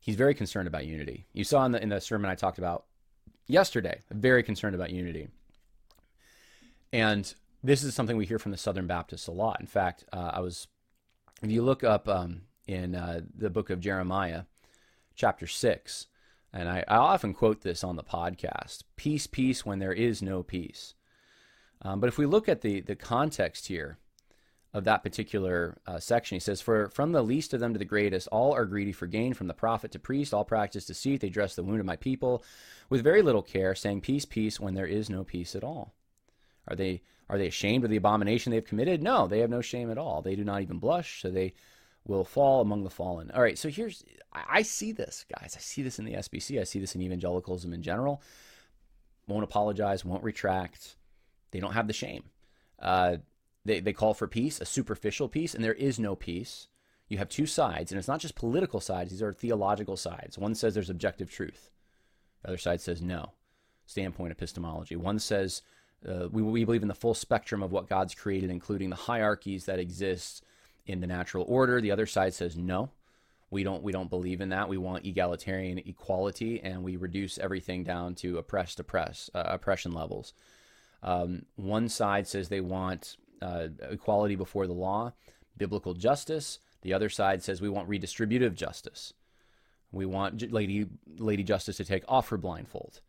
He's 0.00 0.16
very 0.16 0.34
concerned 0.34 0.68
about 0.68 0.86
unity. 0.86 1.26
You 1.32 1.44
saw 1.44 1.64
in 1.64 1.72
the, 1.72 1.82
in 1.82 1.88
the 1.88 2.00
sermon 2.00 2.30
I 2.30 2.34
talked 2.34 2.58
about 2.58 2.84
yesterday, 3.46 4.00
very 4.10 4.42
concerned 4.42 4.74
about 4.74 4.90
unity. 4.90 5.28
And 6.92 7.32
this 7.62 7.82
is 7.82 7.94
something 7.94 8.16
we 8.16 8.26
hear 8.26 8.38
from 8.38 8.52
the 8.52 8.58
Southern 8.58 8.86
Baptists 8.86 9.26
a 9.26 9.32
lot. 9.32 9.60
In 9.60 9.66
fact, 9.66 10.04
uh, 10.12 10.30
I 10.34 10.40
was, 10.40 10.68
if 11.42 11.50
you 11.50 11.62
look 11.62 11.82
up 11.82 12.08
um, 12.08 12.42
in 12.66 12.94
uh, 12.94 13.20
the 13.36 13.50
book 13.50 13.70
of 13.70 13.80
Jeremiah, 13.80 14.42
chapter 15.14 15.46
6, 15.46 16.06
and 16.52 16.68
I, 16.68 16.84
I, 16.86 16.96
often 16.96 17.34
quote 17.34 17.62
this 17.62 17.82
on 17.82 17.96
the 17.96 18.04
podcast 18.04 18.82
peace, 18.94 19.26
peace 19.26 19.66
when 19.66 19.80
there 19.80 19.92
is 19.92 20.22
no 20.22 20.42
peace. 20.42 20.94
Um, 21.82 21.98
but 21.98 22.06
if 22.06 22.16
we 22.16 22.26
look 22.26 22.48
at 22.48 22.60
the, 22.60 22.80
the 22.80 22.94
context 22.94 23.66
here 23.66 23.98
of 24.74 24.84
that 24.84 25.04
particular 25.04 25.78
uh, 25.86 26.00
section, 26.00 26.34
he 26.34 26.40
says, 26.40 26.60
For 26.60 26.88
from 26.88 27.12
the 27.12 27.22
least 27.22 27.54
of 27.54 27.60
them 27.60 27.72
to 27.72 27.78
the 27.78 27.84
greatest, 27.84 28.26
all 28.28 28.52
are 28.52 28.64
greedy 28.64 28.92
for 28.92 29.06
gain, 29.06 29.32
from 29.32 29.46
the 29.46 29.54
prophet 29.54 29.92
to 29.92 30.00
priest, 30.00 30.34
all 30.34 30.44
practice 30.44 30.84
deceit, 30.84 31.20
they 31.20 31.28
dress 31.28 31.54
the 31.54 31.62
wound 31.62 31.78
of 31.78 31.86
my 31.86 31.96
people 31.96 32.42
with 32.90 33.04
very 33.04 33.22
little 33.22 33.42
care, 33.42 33.76
saying, 33.76 34.00
Peace, 34.00 34.24
peace, 34.24 34.58
when 34.58 34.74
there 34.74 34.86
is 34.86 35.08
no 35.08 35.22
peace 35.22 35.54
at 35.54 35.62
all. 35.62 35.94
Are 36.66 36.74
they, 36.74 37.02
are 37.30 37.38
they 37.38 37.46
ashamed 37.46 37.84
of 37.84 37.90
the 37.90 37.96
abomination 37.96 38.50
they've 38.50 38.66
committed? 38.66 39.00
No, 39.00 39.28
they 39.28 39.38
have 39.38 39.50
no 39.50 39.60
shame 39.60 39.90
at 39.90 39.98
all. 39.98 40.22
They 40.22 40.34
do 40.34 40.44
not 40.44 40.62
even 40.62 40.78
blush, 40.78 41.22
so 41.22 41.30
they 41.30 41.54
will 42.04 42.24
fall 42.24 42.60
among 42.60 42.82
the 42.82 42.90
fallen. 42.90 43.30
All 43.30 43.42
right, 43.42 43.56
so 43.56 43.68
here's 43.68 44.04
I 44.32 44.62
see 44.62 44.90
this, 44.90 45.24
guys. 45.38 45.54
I 45.56 45.60
see 45.60 45.82
this 45.82 46.00
in 46.00 46.04
the 46.04 46.14
SBC. 46.14 46.60
I 46.60 46.64
see 46.64 46.80
this 46.80 46.96
in 46.96 47.00
evangelicalism 47.00 47.72
in 47.72 47.82
general. 47.82 48.20
Won't 49.28 49.44
apologize, 49.44 50.04
won't 50.04 50.24
retract. 50.24 50.96
They 51.52 51.60
don't 51.60 51.72
have 51.72 51.86
the 51.86 51.92
shame. 51.92 52.24
Uh, 52.80 53.18
they, 53.64 53.80
they 53.80 53.92
call 53.92 54.14
for 54.14 54.28
peace, 54.28 54.60
a 54.60 54.66
superficial 54.66 55.28
peace, 55.28 55.54
and 55.54 55.64
there 55.64 55.74
is 55.74 55.98
no 55.98 56.14
peace. 56.14 56.68
You 57.08 57.18
have 57.18 57.28
two 57.28 57.46
sides, 57.46 57.92
and 57.92 57.98
it's 57.98 58.08
not 58.08 58.20
just 58.20 58.34
political 58.34 58.80
sides, 58.80 59.10
these 59.10 59.22
are 59.22 59.32
theological 59.32 59.96
sides. 59.96 60.38
One 60.38 60.54
says 60.54 60.74
there's 60.74 60.90
objective 60.90 61.30
truth, 61.30 61.70
the 62.42 62.48
other 62.48 62.58
side 62.58 62.80
says 62.80 63.02
no. 63.02 63.32
Standpoint 63.86 64.32
epistemology. 64.32 64.96
One 64.96 65.18
says 65.18 65.60
uh, 66.08 66.28
we, 66.30 66.42
we 66.42 66.64
believe 66.64 66.82
in 66.82 66.88
the 66.88 66.94
full 66.94 67.14
spectrum 67.14 67.62
of 67.62 67.72
what 67.72 67.88
God's 67.88 68.14
created, 68.14 68.50
including 68.50 68.90
the 68.90 68.96
hierarchies 68.96 69.66
that 69.66 69.78
exist 69.78 70.42
in 70.86 71.00
the 71.00 71.06
natural 71.06 71.44
order. 71.48 71.80
The 71.80 71.90
other 71.90 72.06
side 72.06 72.34
says 72.34 72.56
no. 72.56 72.90
We 73.50 73.62
don't 73.62 73.82
we 73.82 73.92
don't 73.92 74.10
believe 74.10 74.40
in 74.40 74.48
that. 74.48 74.68
We 74.68 74.78
want 74.78 75.04
egalitarian 75.04 75.78
equality, 75.78 76.60
and 76.62 76.82
we 76.82 76.96
reduce 76.96 77.38
everything 77.38 77.84
down 77.84 78.14
to 78.16 78.38
oppressed 78.38 78.80
oppress 78.80 79.30
uh, 79.34 79.44
oppression 79.46 79.92
levels. 79.92 80.32
Um, 81.02 81.44
one 81.56 81.88
side 81.88 82.26
says 82.26 82.48
they 82.48 82.62
want 82.62 83.16
uh, 83.42 83.68
equality 83.90 84.36
before 84.36 84.66
the 84.66 84.72
law, 84.72 85.12
biblical 85.56 85.94
justice. 85.94 86.58
The 86.82 86.92
other 86.92 87.08
side 87.08 87.42
says 87.42 87.60
we 87.60 87.68
want 87.68 87.88
redistributive 87.88 88.54
justice. 88.54 89.12
We 89.92 90.06
want 90.06 90.52
Lady 90.52 90.86
Lady 91.18 91.42
Justice 91.44 91.76
to 91.76 91.84
take 91.84 92.04
off 92.08 92.28
her 92.28 92.36
blindfold. 92.36 93.00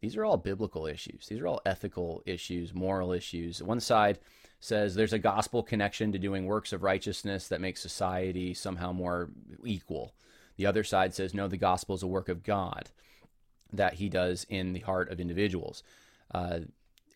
These 0.00 0.16
are 0.16 0.24
all 0.24 0.36
biblical 0.36 0.86
issues. 0.86 1.26
These 1.28 1.40
are 1.40 1.46
all 1.46 1.62
ethical 1.64 2.22
issues, 2.26 2.74
moral 2.74 3.12
issues. 3.12 3.62
One 3.62 3.80
side 3.80 4.18
says 4.60 4.94
there's 4.94 5.12
a 5.12 5.18
gospel 5.18 5.62
connection 5.62 6.12
to 6.12 6.18
doing 6.18 6.44
works 6.44 6.72
of 6.72 6.82
righteousness 6.82 7.48
that 7.48 7.60
makes 7.60 7.80
society 7.80 8.52
somehow 8.52 8.92
more 8.92 9.30
equal. 9.64 10.14
The 10.56 10.66
other 10.66 10.84
side 10.84 11.14
says 11.14 11.34
no, 11.34 11.48
the 11.48 11.56
gospel 11.56 11.94
is 11.94 12.02
a 12.02 12.06
work 12.06 12.28
of 12.28 12.42
God 12.42 12.90
that 13.72 13.94
He 13.94 14.08
does 14.08 14.44
in 14.48 14.72
the 14.72 14.80
heart 14.80 15.10
of 15.10 15.20
individuals. 15.20 15.82
Uh, 16.32 16.60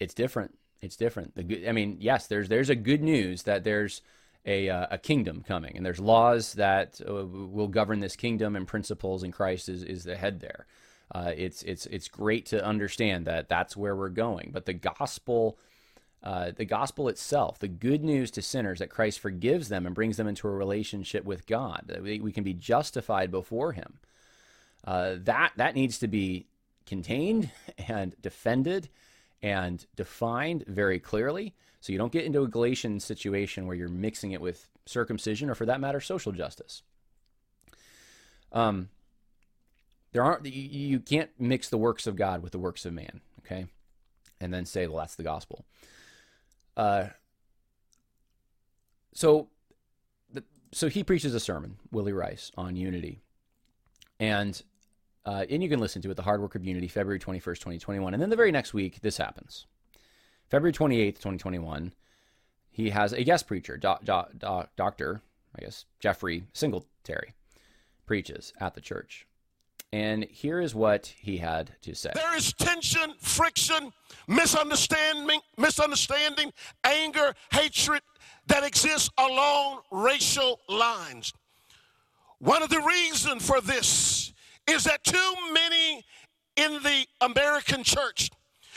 it's 0.00 0.14
different. 0.14 0.57
It's 0.80 0.96
different. 0.96 1.34
The 1.34 1.42
good, 1.42 1.66
I 1.68 1.72
mean, 1.72 1.96
yes, 2.00 2.26
there's 2.26 2.48
there's 2.48 2.70
a 2.70 2.76
good 2.76 3.02
news 3.02 3.42
that 3.44 3.64
there's 3.64 4.02
a, 4.46 4.68
uh, 4.68 4.86
a 4.92 4.98
kingdom 4.98 5.44
coming, 5.46 5.76
and 5.76 5.84
there's 5.84 6.00
laws 6.00 6.54
that 6.54 7.00
uh, 7.06 7.26
will 7.26 7.68
govern 7.68 8.00
this 8.00 8.16
kingdom 8.16 8.56
and 8.56 8.66
principles, 8.66 9.22
and 9.22 9.32
Christ 9.32 9.68
is, 9.68 9.82
is 9.82 10.04
the 10.04 10.16
head 10.16 10.40
there. 10.40 10.66
Uh, 11.12 11.32
it's 11.36 11.62
it's 11.62 11.86
it's 11.86 12.08
great 12.08 12.46
to 12.46 12.64
understand 12.64 13.26
that 13.26 13.48
that's 13.48 13.76
where 13.76 13.96
we're 13.96 14.08
going, 14.08 14.50
but 14.52 14.66
the 14.66 14.74
gospel. 14.74 15.58
Uh, 16.20 16.50
the 16.50 16.64
gospel 16.64 17.08
itself, 17.08 17.60
the 17.60 17.68
good 17.68 18.02
news 18.02 18.32
to 18.32 18.42
sinners 18.42 18.80
that 18.80 18.90
Christ 18.90 19.20
forgives 19.20 19.68
them 19.68 19.86
and 19.86 19.94
brings 19.94 20.16
them 20.16 20.26
into 20.26 20.48
a 20.48 20.50
relationship 20.50 21.24
with 21.24 21.46
God, 21.46 21.84
that 21.86 22.02
we, 22.02 22.18
we 22.18 22.32
can 22.32 22.42
be 22.42 22.54
justified 22.54 23.30
before 23.30 23.70
Him. 23.70 24.00
Uh, 24.84 25.14
that 25.20 25.52
that 25.54 25.76
needs 25.76 25.96
to 25.98 26.08
be 26.08 26.48
contained 26.86 27.52
and 27.88 28.16
defended 28.20 28.88
and 29.42 29.86
defined 29.96 30.64
very 30.66 30.98
clearly 30.98 31.54
so 31.80 31.92
you 31.92 31.98
don't 31.98 32.12
get 32.12 32.24
into 32.24 32.42
a 32.42 32.48
Galatian 32.48 33.00
situation 33.00 33.66
where 33.66 33.76
you're 33.76 33.88
mixing 33.88 34.32
it 34.32 34.40
with 34.40 34.68
circumcision 34.86 35.48
or, 35.48 35.54
for 35.54 35.66
that 35.66 35.80
matter, 35.80 36.00
social 36.00 36.32
justice. 36.32 36.82
Um, 38.52 38.88
there 40.12 40.22
aren't 40.22 40.46
you, 40.46 41.00
can't 41.00 41.30
mix 41.38 41.68
the 41.68 41.78
works 41.78 42.06
of 42.06 42.16
God 42.16 42.42
with 42.42 42.52
the 42.52 42.58
works 42.58 42.84
of 42.84 42.92
man, 42.92 43.20
okay? 43.40 43.66
And 44.40 44.52
then 44.52 44.64
say, 44.64 44.86
well, 44.86 44.98
that's 44.98 45.14
the 45.14 45.22
gospel. 45.22 45.64
Uh, 46.76 47.08
so, 49.12 49.48
the, 50.32 50.44
so 50.72 50.88
he 50.88 51.04
preaches 51.04 51.34
a 51.34 51.40
sermon, 51.40 51.76
Willy 51.92 52.12
Rice, 52.12 52.50
on 52.56 52.74
unity, 52.74 53.20
and 54.18 54.60
uh, 55.26 55.44
and 55.48 55.62
you 55.62 55.68
can 55.68 55.80
listen 55.80 56.02
to 56.02 56.10
it, 56.10 56.14
the 56.14 56.22
Hard 56.22 56.40
Work 56.40 56.54
of 56.54 56.64
Unity, 56.64 56.88
February 56.88 57.18
twenty 57.18 57.40
first, 57.40 57.62
twenty 57.62 57.78
twenty 57.78 58.00
one, 58.00 58.14
and 58.14 58.22
then 58.22 58.30
the 58.30 58.36
very 58.36 58.52
next 58.52 58.74
week, 58.74 59.00
this 59.00 59.16
happens. 59.16 59.66
February 60.48 60.72
28th, 60.72 61.16
2021, 61.16 61.92
he 62.70 62.88
has 62.90 63.12
a 63.12 63.22
guest 63.22 63.46
preacher, 63.46 63.76
Dr. 63.76 65.20
I 65.56 65.60
guess 65.60 65.84
Jeffrey 66.00 66.44
Singletary, 66.54 67.34
preaches 68.06 68.54
at 68.58 68.74
the 68.74 68.80
church. 68.80 69.26
And 69.92 70.24
here 70.24 70.60
is 70.60 70.74
what 70.74 71.14
he 71.18 71.38
had 71.38 71.72
to 71.82 71.94
say. 71.94 72.10
There 72.14 72.36
is 72.36 72.52
tension, 72.52 73.14
friction, 73.20 73.92
misunderstanding, 74.26 75.40
misunderstanding, 75.56 76.52
anger, 76.84 77.34
hatred 77.52 78.02
that 78.46 78.64
exists 78.64 79.10
along 79.18 79.80
racial 79.90 80.60
lines. 80.68 81.32
One 82.38 82.62
of 82.62 82.68
the 82.68 82.80
reasons 82.80 83.46
for 83.46 83.60
this 83.60 84.17
is 84.68 84.84
that 84.84 85.02
too 85.02 85.34
many 85.52 86.04
in 86.56 86.82
the 86.82 87.06
American 87.20 87.82
church 87.82 88.30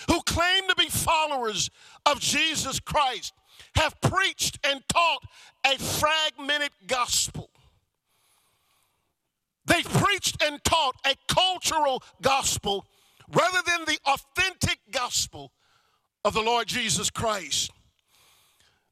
who 0.09 0.21
claim 0.21 0.67
to 0.67 0.75
be 0.75 0.87
followers 0.87 1.69
of 2.05 2.19
Jesus 2.19 2.79
Christ 2.79 3.33
have 3.75 3.99
preached 4.01 4.59
and 4.63 4.81
taught 4.87 5.23
a 5.65 5.77
fragmented 5.77 6.71
gospel. 6.87 7.49
They've 9.65 9.85
preached 9.85 10.41
and 10.41 10.63
taught 10.63 10.95
a 11.05 11.15
cultural 11.27 12.03
gospel 12.21 12.85
rather 13.33 13.59
than 13.65 13.85
the 13.85 13.99
authentic 14.05 14.79
gospel 14.91 15.51
of 16.25 16.33
the 16.33 16.41
Lord 16.41 16.67
Jesus 16.67 17.09
Christ. 17.09 17.71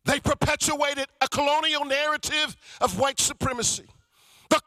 They 0.05 0.19
perpetuated 0.19 1.07
a 1.21 1.27
colonial 1.27 1.85
narrative 1.85 2.55
of 2.81 2.97
white 2.97 3.19
supremacy. 3.19 3.85
The, 4.49 4.61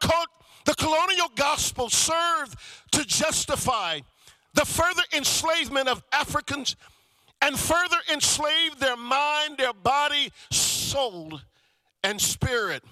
the 0.65 0.75
colonial 0.75 1.29
gospel 1.35 1.89
served 1.89 2.55
to 2.91 3.05
justify 3.05 3.99
the 4.53 4.65
further 4.65 5.03
enslavement 5.15 5.87
of 5.87 6.03
Africans 6.11 6.75
and 7.41 7.59
further 7.59 7.97
enslaved 8.11 8.79
their 8.79 8.95
mind, 8.95 9.57
their 9.57 9.73
body, 9.73 10.31
soul, 10.51 11.41
and 12.03 12.19
spirit. 12.21 12.83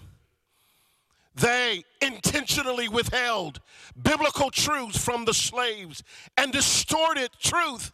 They 1.36 1.86
intentionally 2.02 2.90
withheld 2.90 3.62
biblical 4.02 4.52
truths 4.52 4.98
from 4.98 5.24
the 5.24 5.34
slaves 5.34 6.04
and 6.36 6.52
distorted 6.52 7.30
truth 7.40 7.92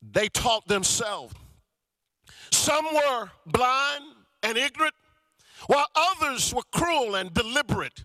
they 0.00 0.28
taught 0.28 0.66
themselves. 0.66 1.34
Some 2.50 2.86
were 2.86 3.30
blind 3.46 4.04
and 4.42 4.56
ignorant, 4.56 4.94
while 5.66 5.86
others 5.94 6.54
were 6.54 6.62
cruel 6.72 7.14
and 7.16 7.34
deliberate. 7.34 8.04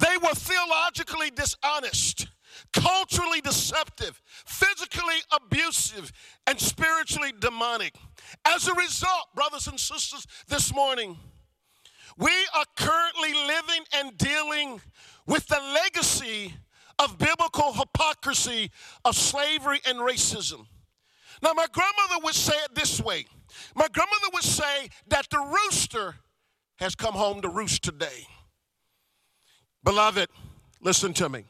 They 0.00 0.16
were 0.16 0.34
theologically 0.34 1.30
dishonest 1.30 2.28
culturally 2.72 3.40
deceptive, 3.40 4.20
physically 4.46 5.16
abusive, 5.32 6.12
and 6.46 6.58
spiritually 6.58 7.32
demonic. 7.38 7.94
As 8.44 8.68
a 8.68 8.74
result, 8.74 9.28
brothers 9.34 9.66
and 9.66 9.78
sisters, 9.78 10.26
this 10.48 10.74
morning, 10.74 11.16
we 12.16 12.32
are 12.54 12.64
currently 12.76 13.32
living 13.32 13.84
and 13.94 14.16
dealing 14.18 14.80
with 15.26 15.46
the 15.46 15.60
legacy 15.74 16.54
of 16.98 17.18
biblical 17.18 17.72
hypocrisy 17.72 18.70
of 19.04 19.16
slavery 19.16 19.80
and 19.86 19.98
racism. 19.98 20.66
Now, 21.42 21.52
my 21.54 21.66
grandmother 21.72 22.22
would 22.24 22.34
say 22.34 22.54
it 22.64 22.74
this 22.74 23.00
way 23.00 23.26
my 23.74 23.88
grandmother 23.92 24.28
would 24.32 24.44
say 24.44 24.88
that 25.08 25.26
the 25.30 25.40
rooster 25.40 26.16
has 26.76 26.94
come 26.94 27.14
home 27.14 27.40
to 27.42 27.48
roost 27.48 27.82
today. 27.82 28.26
Beloved, 29.84 30.28
listen 30.80 31.12
to 31.14 31.28
me. 31.28 31.44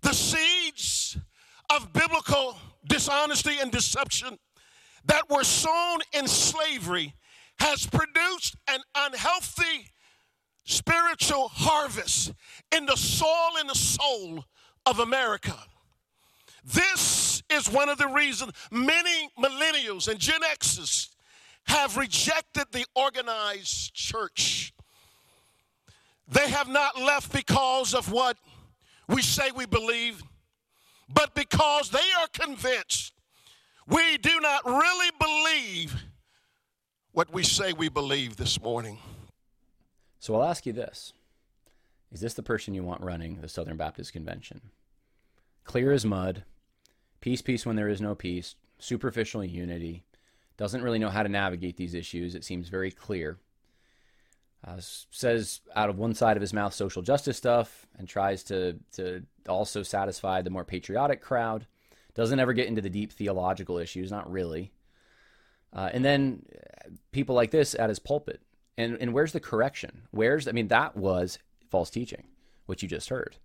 The 0.00 0.12
seeds 0.12 1.16
of 1.70 1.92
biblical 1.92 2.56
dishonesty 2.88 3.58
and 3.60 3.70
deception 3.70 4.38
that 5.04 5.28
were 5.30 5.44
sown 5.44 6.00
in 6.12 6.26
slavery 6.26 7.14
has 7.58 7.86
produced 7.86 8.56
an 8.68 8.80
unhealthy 8.94 9.88
spiritual 10.64 11.48
harvest 11.48 12.32
in 12.74 12.86
the 12.86 12.96
soil 12.96 13.50
and 13.58 13.68
the 13.68 13.74
soul 13.74 14.44
of 14.86 14.98
America. 14.98 15.56
This 16.64 17.42
is 17.50 17.68
one 17.68 17.88
of 17.88 17.98
the 17.98 18.08
reasons 18.08 18.52
many 18.70 19.28
millennials 19.38 20.08
and 20.08 20.18
Gen 20.18 20.40
Xers 20.42 21.08
have 21.66 21.96
rejected 21.96 22.66
the 22.72 22.84
organized 22.94 23.94
church. 23.94 24.71
They 26.28 26.48
have 26.48 26.68
not 26.68 26.98
left 26.98 27.32
because 27.32 27.94
of 27.94 28.10
what 28.10 28.36
we 29.08 29.22
say 29.22 29.50
we 29.50 29.66
believe, 29.66 30.22
but 31.08 31.34
because 31.34 31.90
they 31.90 31.98
are 32.20 32.28
convinced 32.32 33.12
we 33.86 34.16
do 34.18 34.40
not 34.40 34.64
really 34.64 35.10
believe 35.18 36.04
what 37.12 37.32
we 37.32 37.42
say 37.42 37.72
we 37.72 37.88
believe 37.88 38.36
this 38.36 38.60
morning. 38.62 38.98
So 40.18 40.34
I'll 40.34 40.48
ask 40.48 40.66
you 40.66 40.72
this 40.72 41.12
Is 42.12 42.20
this 42.20 42.34
the 42.34 42.42
person 42.42 42.74
you 42.74 42.84
want 42.84 43.02
running 43.02 43.40
the 43.40 43.48
Southern 43.48 43.76
Baptist 43.76 44.12
Convention? 44.12 44.60
Clear 45.64 45.92
as 45.92 46.04
mud, 46.04 46.44
peace, 47.20 47.42
peace 47.42 47.66
when 47.66 47.76
there 47.76 47.88
is 47.88 48.00
no 48.00 48.14
peace, 48.14 48.54
superficial 48.78 49.44
unity, 49.44 50.04
doesn't 50.56 50.82
really 50.82 50.98
know 50.98 51.10
how 51.10 51.22
to 51.22 51.28
navigate 51.28 51.76
these 51.76 51.94
issues. 51.94 52.34
It 52.34 52.44
seems 52.44 52.68
very 52.68 52.90
clear 52.90 53.38
uh, 54.66 54.76
says 54.78 55.60
out 55.74 55.90
of 55.90 55.98
one 55.98 56.14
side 56.14 56.36
of 56.36 56.40
his 56.40 56.52
mouth 56.52 56.72
social 56.72 57.02
justice 57.02 57.36
stuff 57.36 57.86
and 57.98 58.08
tries 58.08 58.44
to 58.44 58.78
to 58.92 59.22
also 59.48 59.82
satisfy 59.82 60.40
the 60.40 60.50
more 60.50 60.64
patriotic 60.64 61.20
crowd. 61.20 61.66
Doesn't 62.14 62.38
ever 62.38 62.52
get 62.52 62.68
into 62.68 62.82
the 62.82 62.90
deep 62.90 63.12
theological 63.12 63.78
issues, 63.78 64.10
not 64.10 64.30
really. 64.30 64.72
Uh, 65.72 65.90
and 65.92 66.04
then 66.04 66.44
uh, 66.54 66.90
people 67.10 67.34
like 67.34 67.50
this 67.50 67.74
at 67.74 67.88
his 67.88 67.98
pulpit. 67.98 68.40
And 68.78 68.96
and 69.00 69.12
where's 69.12 69.32
the 69.32 69.40
correction? 69.40 70.02
Where's 70.10 70.46
I 70.46 70.52
mean 70.52 70.68
that 70.68 70.96
was 70.96 71.38
false 71.70 71.90
teaching, 71.90 72.24
which 72.66 72.82
you 72.82 72.88
just 72.88 73.08
heard. 73.08 73.36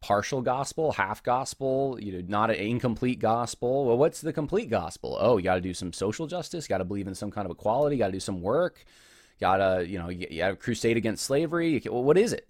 Partial 0.00 0.40
gospel, 0.40 0.92
half 0.92 1.22
gospel, 1.22 1.98
you 2.00 2.12
know, 2.12 2.24
not 2.26 2.50
an 2.50 2.56
incomplete 2.56 3.18
gospel. 3.18 3.86
Well, 3.86 3.98
what's 3.98 4.22
the 4.22 4.32
complete 4.32 4.70
gospel? 4.70 5.16
Oh, 5.20 5.36
you 5.36 5.44
got 5.44 5.56
to 5.56 5.60
do 5.60 5.74
some 5.74 5.92
social 5.92 6.26
justice, 6.26 6.66
got 6.66 6.78
to 6.78 6.86
believe 6.86 7.06
in 7.06 7.14
some 7.14 7.30
kind 7.30 7.44
of 7.44 7.50
equality, 7.50 7.98
got 7.98 8.06
to 8.06 8.12
do 8.12 8.20
some 8.20 8.40
work 8.40 8.84
gotta 9.40 9.86
you 9.86 9.98
know 9.98 10.08
you 10.08 10.42
have 10.42 10.54
a 10.54 10.56
crusade 10.56 10.96
against 10.96 11.24
slavery 11.24 11.82
well, 11.86 12.02
what 12.02 12.18
is 12.18 12.32
it? 12.32 12.46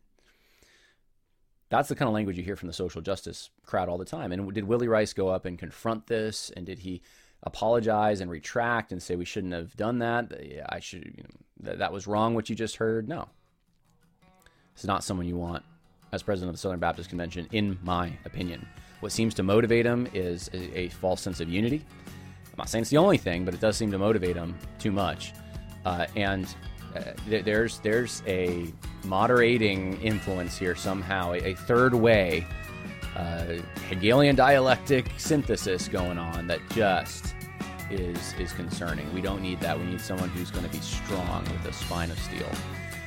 That's 1.71 1.89
the 1.89 1.95
kind 1.95 2.09
of 2.09 2.15
language 2.15 2.37
you 2.37 2.43
hear 2.43 2.57
from 2.57 2.67
the 2.67 2.73
social 2.73 3.01
justice 3.01 3.51
crowd 3.65 3.89
all 3.89 3.97
the 3.97 4.05
time. 4.05 4.33
And 4.33 4.53
did 4.53 4.65
Willy 4.65 4.89
Rice 4.89 5.13
go 5.13 5.29
up 5.29 5.45
and 5.45 5.57
confront 5.57 6.09
this? 6.09 6.51
And 6.57 6.67
did 6.67 6.81
he 6.81 7.01
apologize 7.45 8.21
and 8.21 8.31
retract 8.31 8.91
and 8.91 9.01
say 9.01 9.15
we 9.15 9.25
shouldn't 9.25 9.55
have 9.55 9.75
done 9.75 10.01
that 10.01 10.31
i 10.69 10.79
should 10.79 11.03
you 11.17 11.23
know, 11.23 11.31
that, 11.61 11.79
that 11.79 11.91
was 11.91 12.07
wrong 12.07 12.35
what 12.35 12.51
you 12.51 12.57
just 12.57 12.77
heard? 12.77 13.09
No. 13.09 13.29
This 14.75 14.85
is 14.85 14.89
not 14.89 15.05
someone 15.05 15.27
you 15.27 15.37
want 15.37 15.63
as 16.13 16.23
president 16.23 16.51
of 16.51 16.55
the 16.55 16.61
southern 16.61 16.81
baptist 16.81 17.09
convention 17.09 17.47
in 17.53 17.79
my 17.83 18.13
opinion. 18.25 18.67
What 18.99 19.13
seems 19.13 19.33
to 19.35 19.43
motivate 19.43 19.87
him 19.87 20.09
is 20.13 20.51
a, 20.53 20.79
a 20.79 20.89
false 20.89 21.21
sense 21.21 21.41
of 21.41 21.49
unity. 21.49 21.85
I'm 22.47 22.55
not 22.59 22.69
saying 22.69 22.83
it's 22.83 22.91
the 22.91 22.99
only 22.99 23.17
thing, 23.17 23.45
but 23.45 23.55
it 23.55 23.61
does 23.61 23.77
seem 23.77 23.91
to 23.93 23.99
motivate 23.99 24.37
him 24.37 24.59
too 24.79 24.93
much. 24.93 25.33
Uh, 25.87 26.07
and 26.17 26.55
uh, 26.95 27.13
th- 27.29 27.45
there's 27.45 27.79
there's 27.79 28.23
a 28.27 28.73
moderating 29.05 30.01
influence 30.01 30.59
here 30.59 30.75
somehow, 30.75 31.33
a, 31.33 31.51
a 31.51 31.55
third 31.55 31.95
way, 31.95 32.47
uh, 33.17 33.59
Hegelian 33.89 34.37
dialectic 34.37 35.11
synthesis 35.17 35.89
going 35.89 36.19
on 36.19 36.47
that 36.47 36.61
just 36.71 37.35
is 37.91 38.35
is 38.35 38.53
concerning. 38.53 39.13
We 39.13 39.21
don't 39.21 39.43
need 39.43 39.61
that. 39.61 39.79
We 39.79 39.87
need 39.87 40.01
someone 40.01 40.29
who's 40.31 40.51
going 40.51 40.65
to 40.65 40.71
be 40.71 40.81
strong 40.81 41.43
with 41.45 41.67
a 41.67 41.73
spine 41.73 42.11
of 42.11 42.19
steel. 42.19 42.51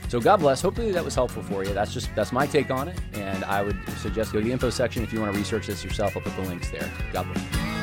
So 0.09 0.19
God 0.19 0.41
bless. 0.41 0.61
Hopefully 0.61 0.91
that 0.91 1.03
was 1.03 1.15
helpful 1.15 1.41
for 1.43 1.63
you. 1.63 1.73
That's 1.73 1.93
just 1.93 2.13
that's 2.15 2.31
my 2.31 2.45
take 2.45 2.69
on 2.69 2.87
it, 2.87 2.99
and 3.13 3.43
I 3.45 3.63
would 3.63 3.77
suggest 3.97 4.33
go 4.33 4.39
to 4.39 4.45
the 4.45 4.51
info 4.51 4.69
section 4.69 5.03
if 5.03 5.11
you 5.11 5.19
want 5.19 5.33
to 5.33 5.39
research 5.39 5.67
this 5.67 5.83
yourself. 5.83 6.15
I'll 6.15 6.21
put 6.21 6.35
the 6.35 6.43
links 6.43 6.69
there. 6.69 6.89
God 7.11 7.25
bless. 7.33 7.82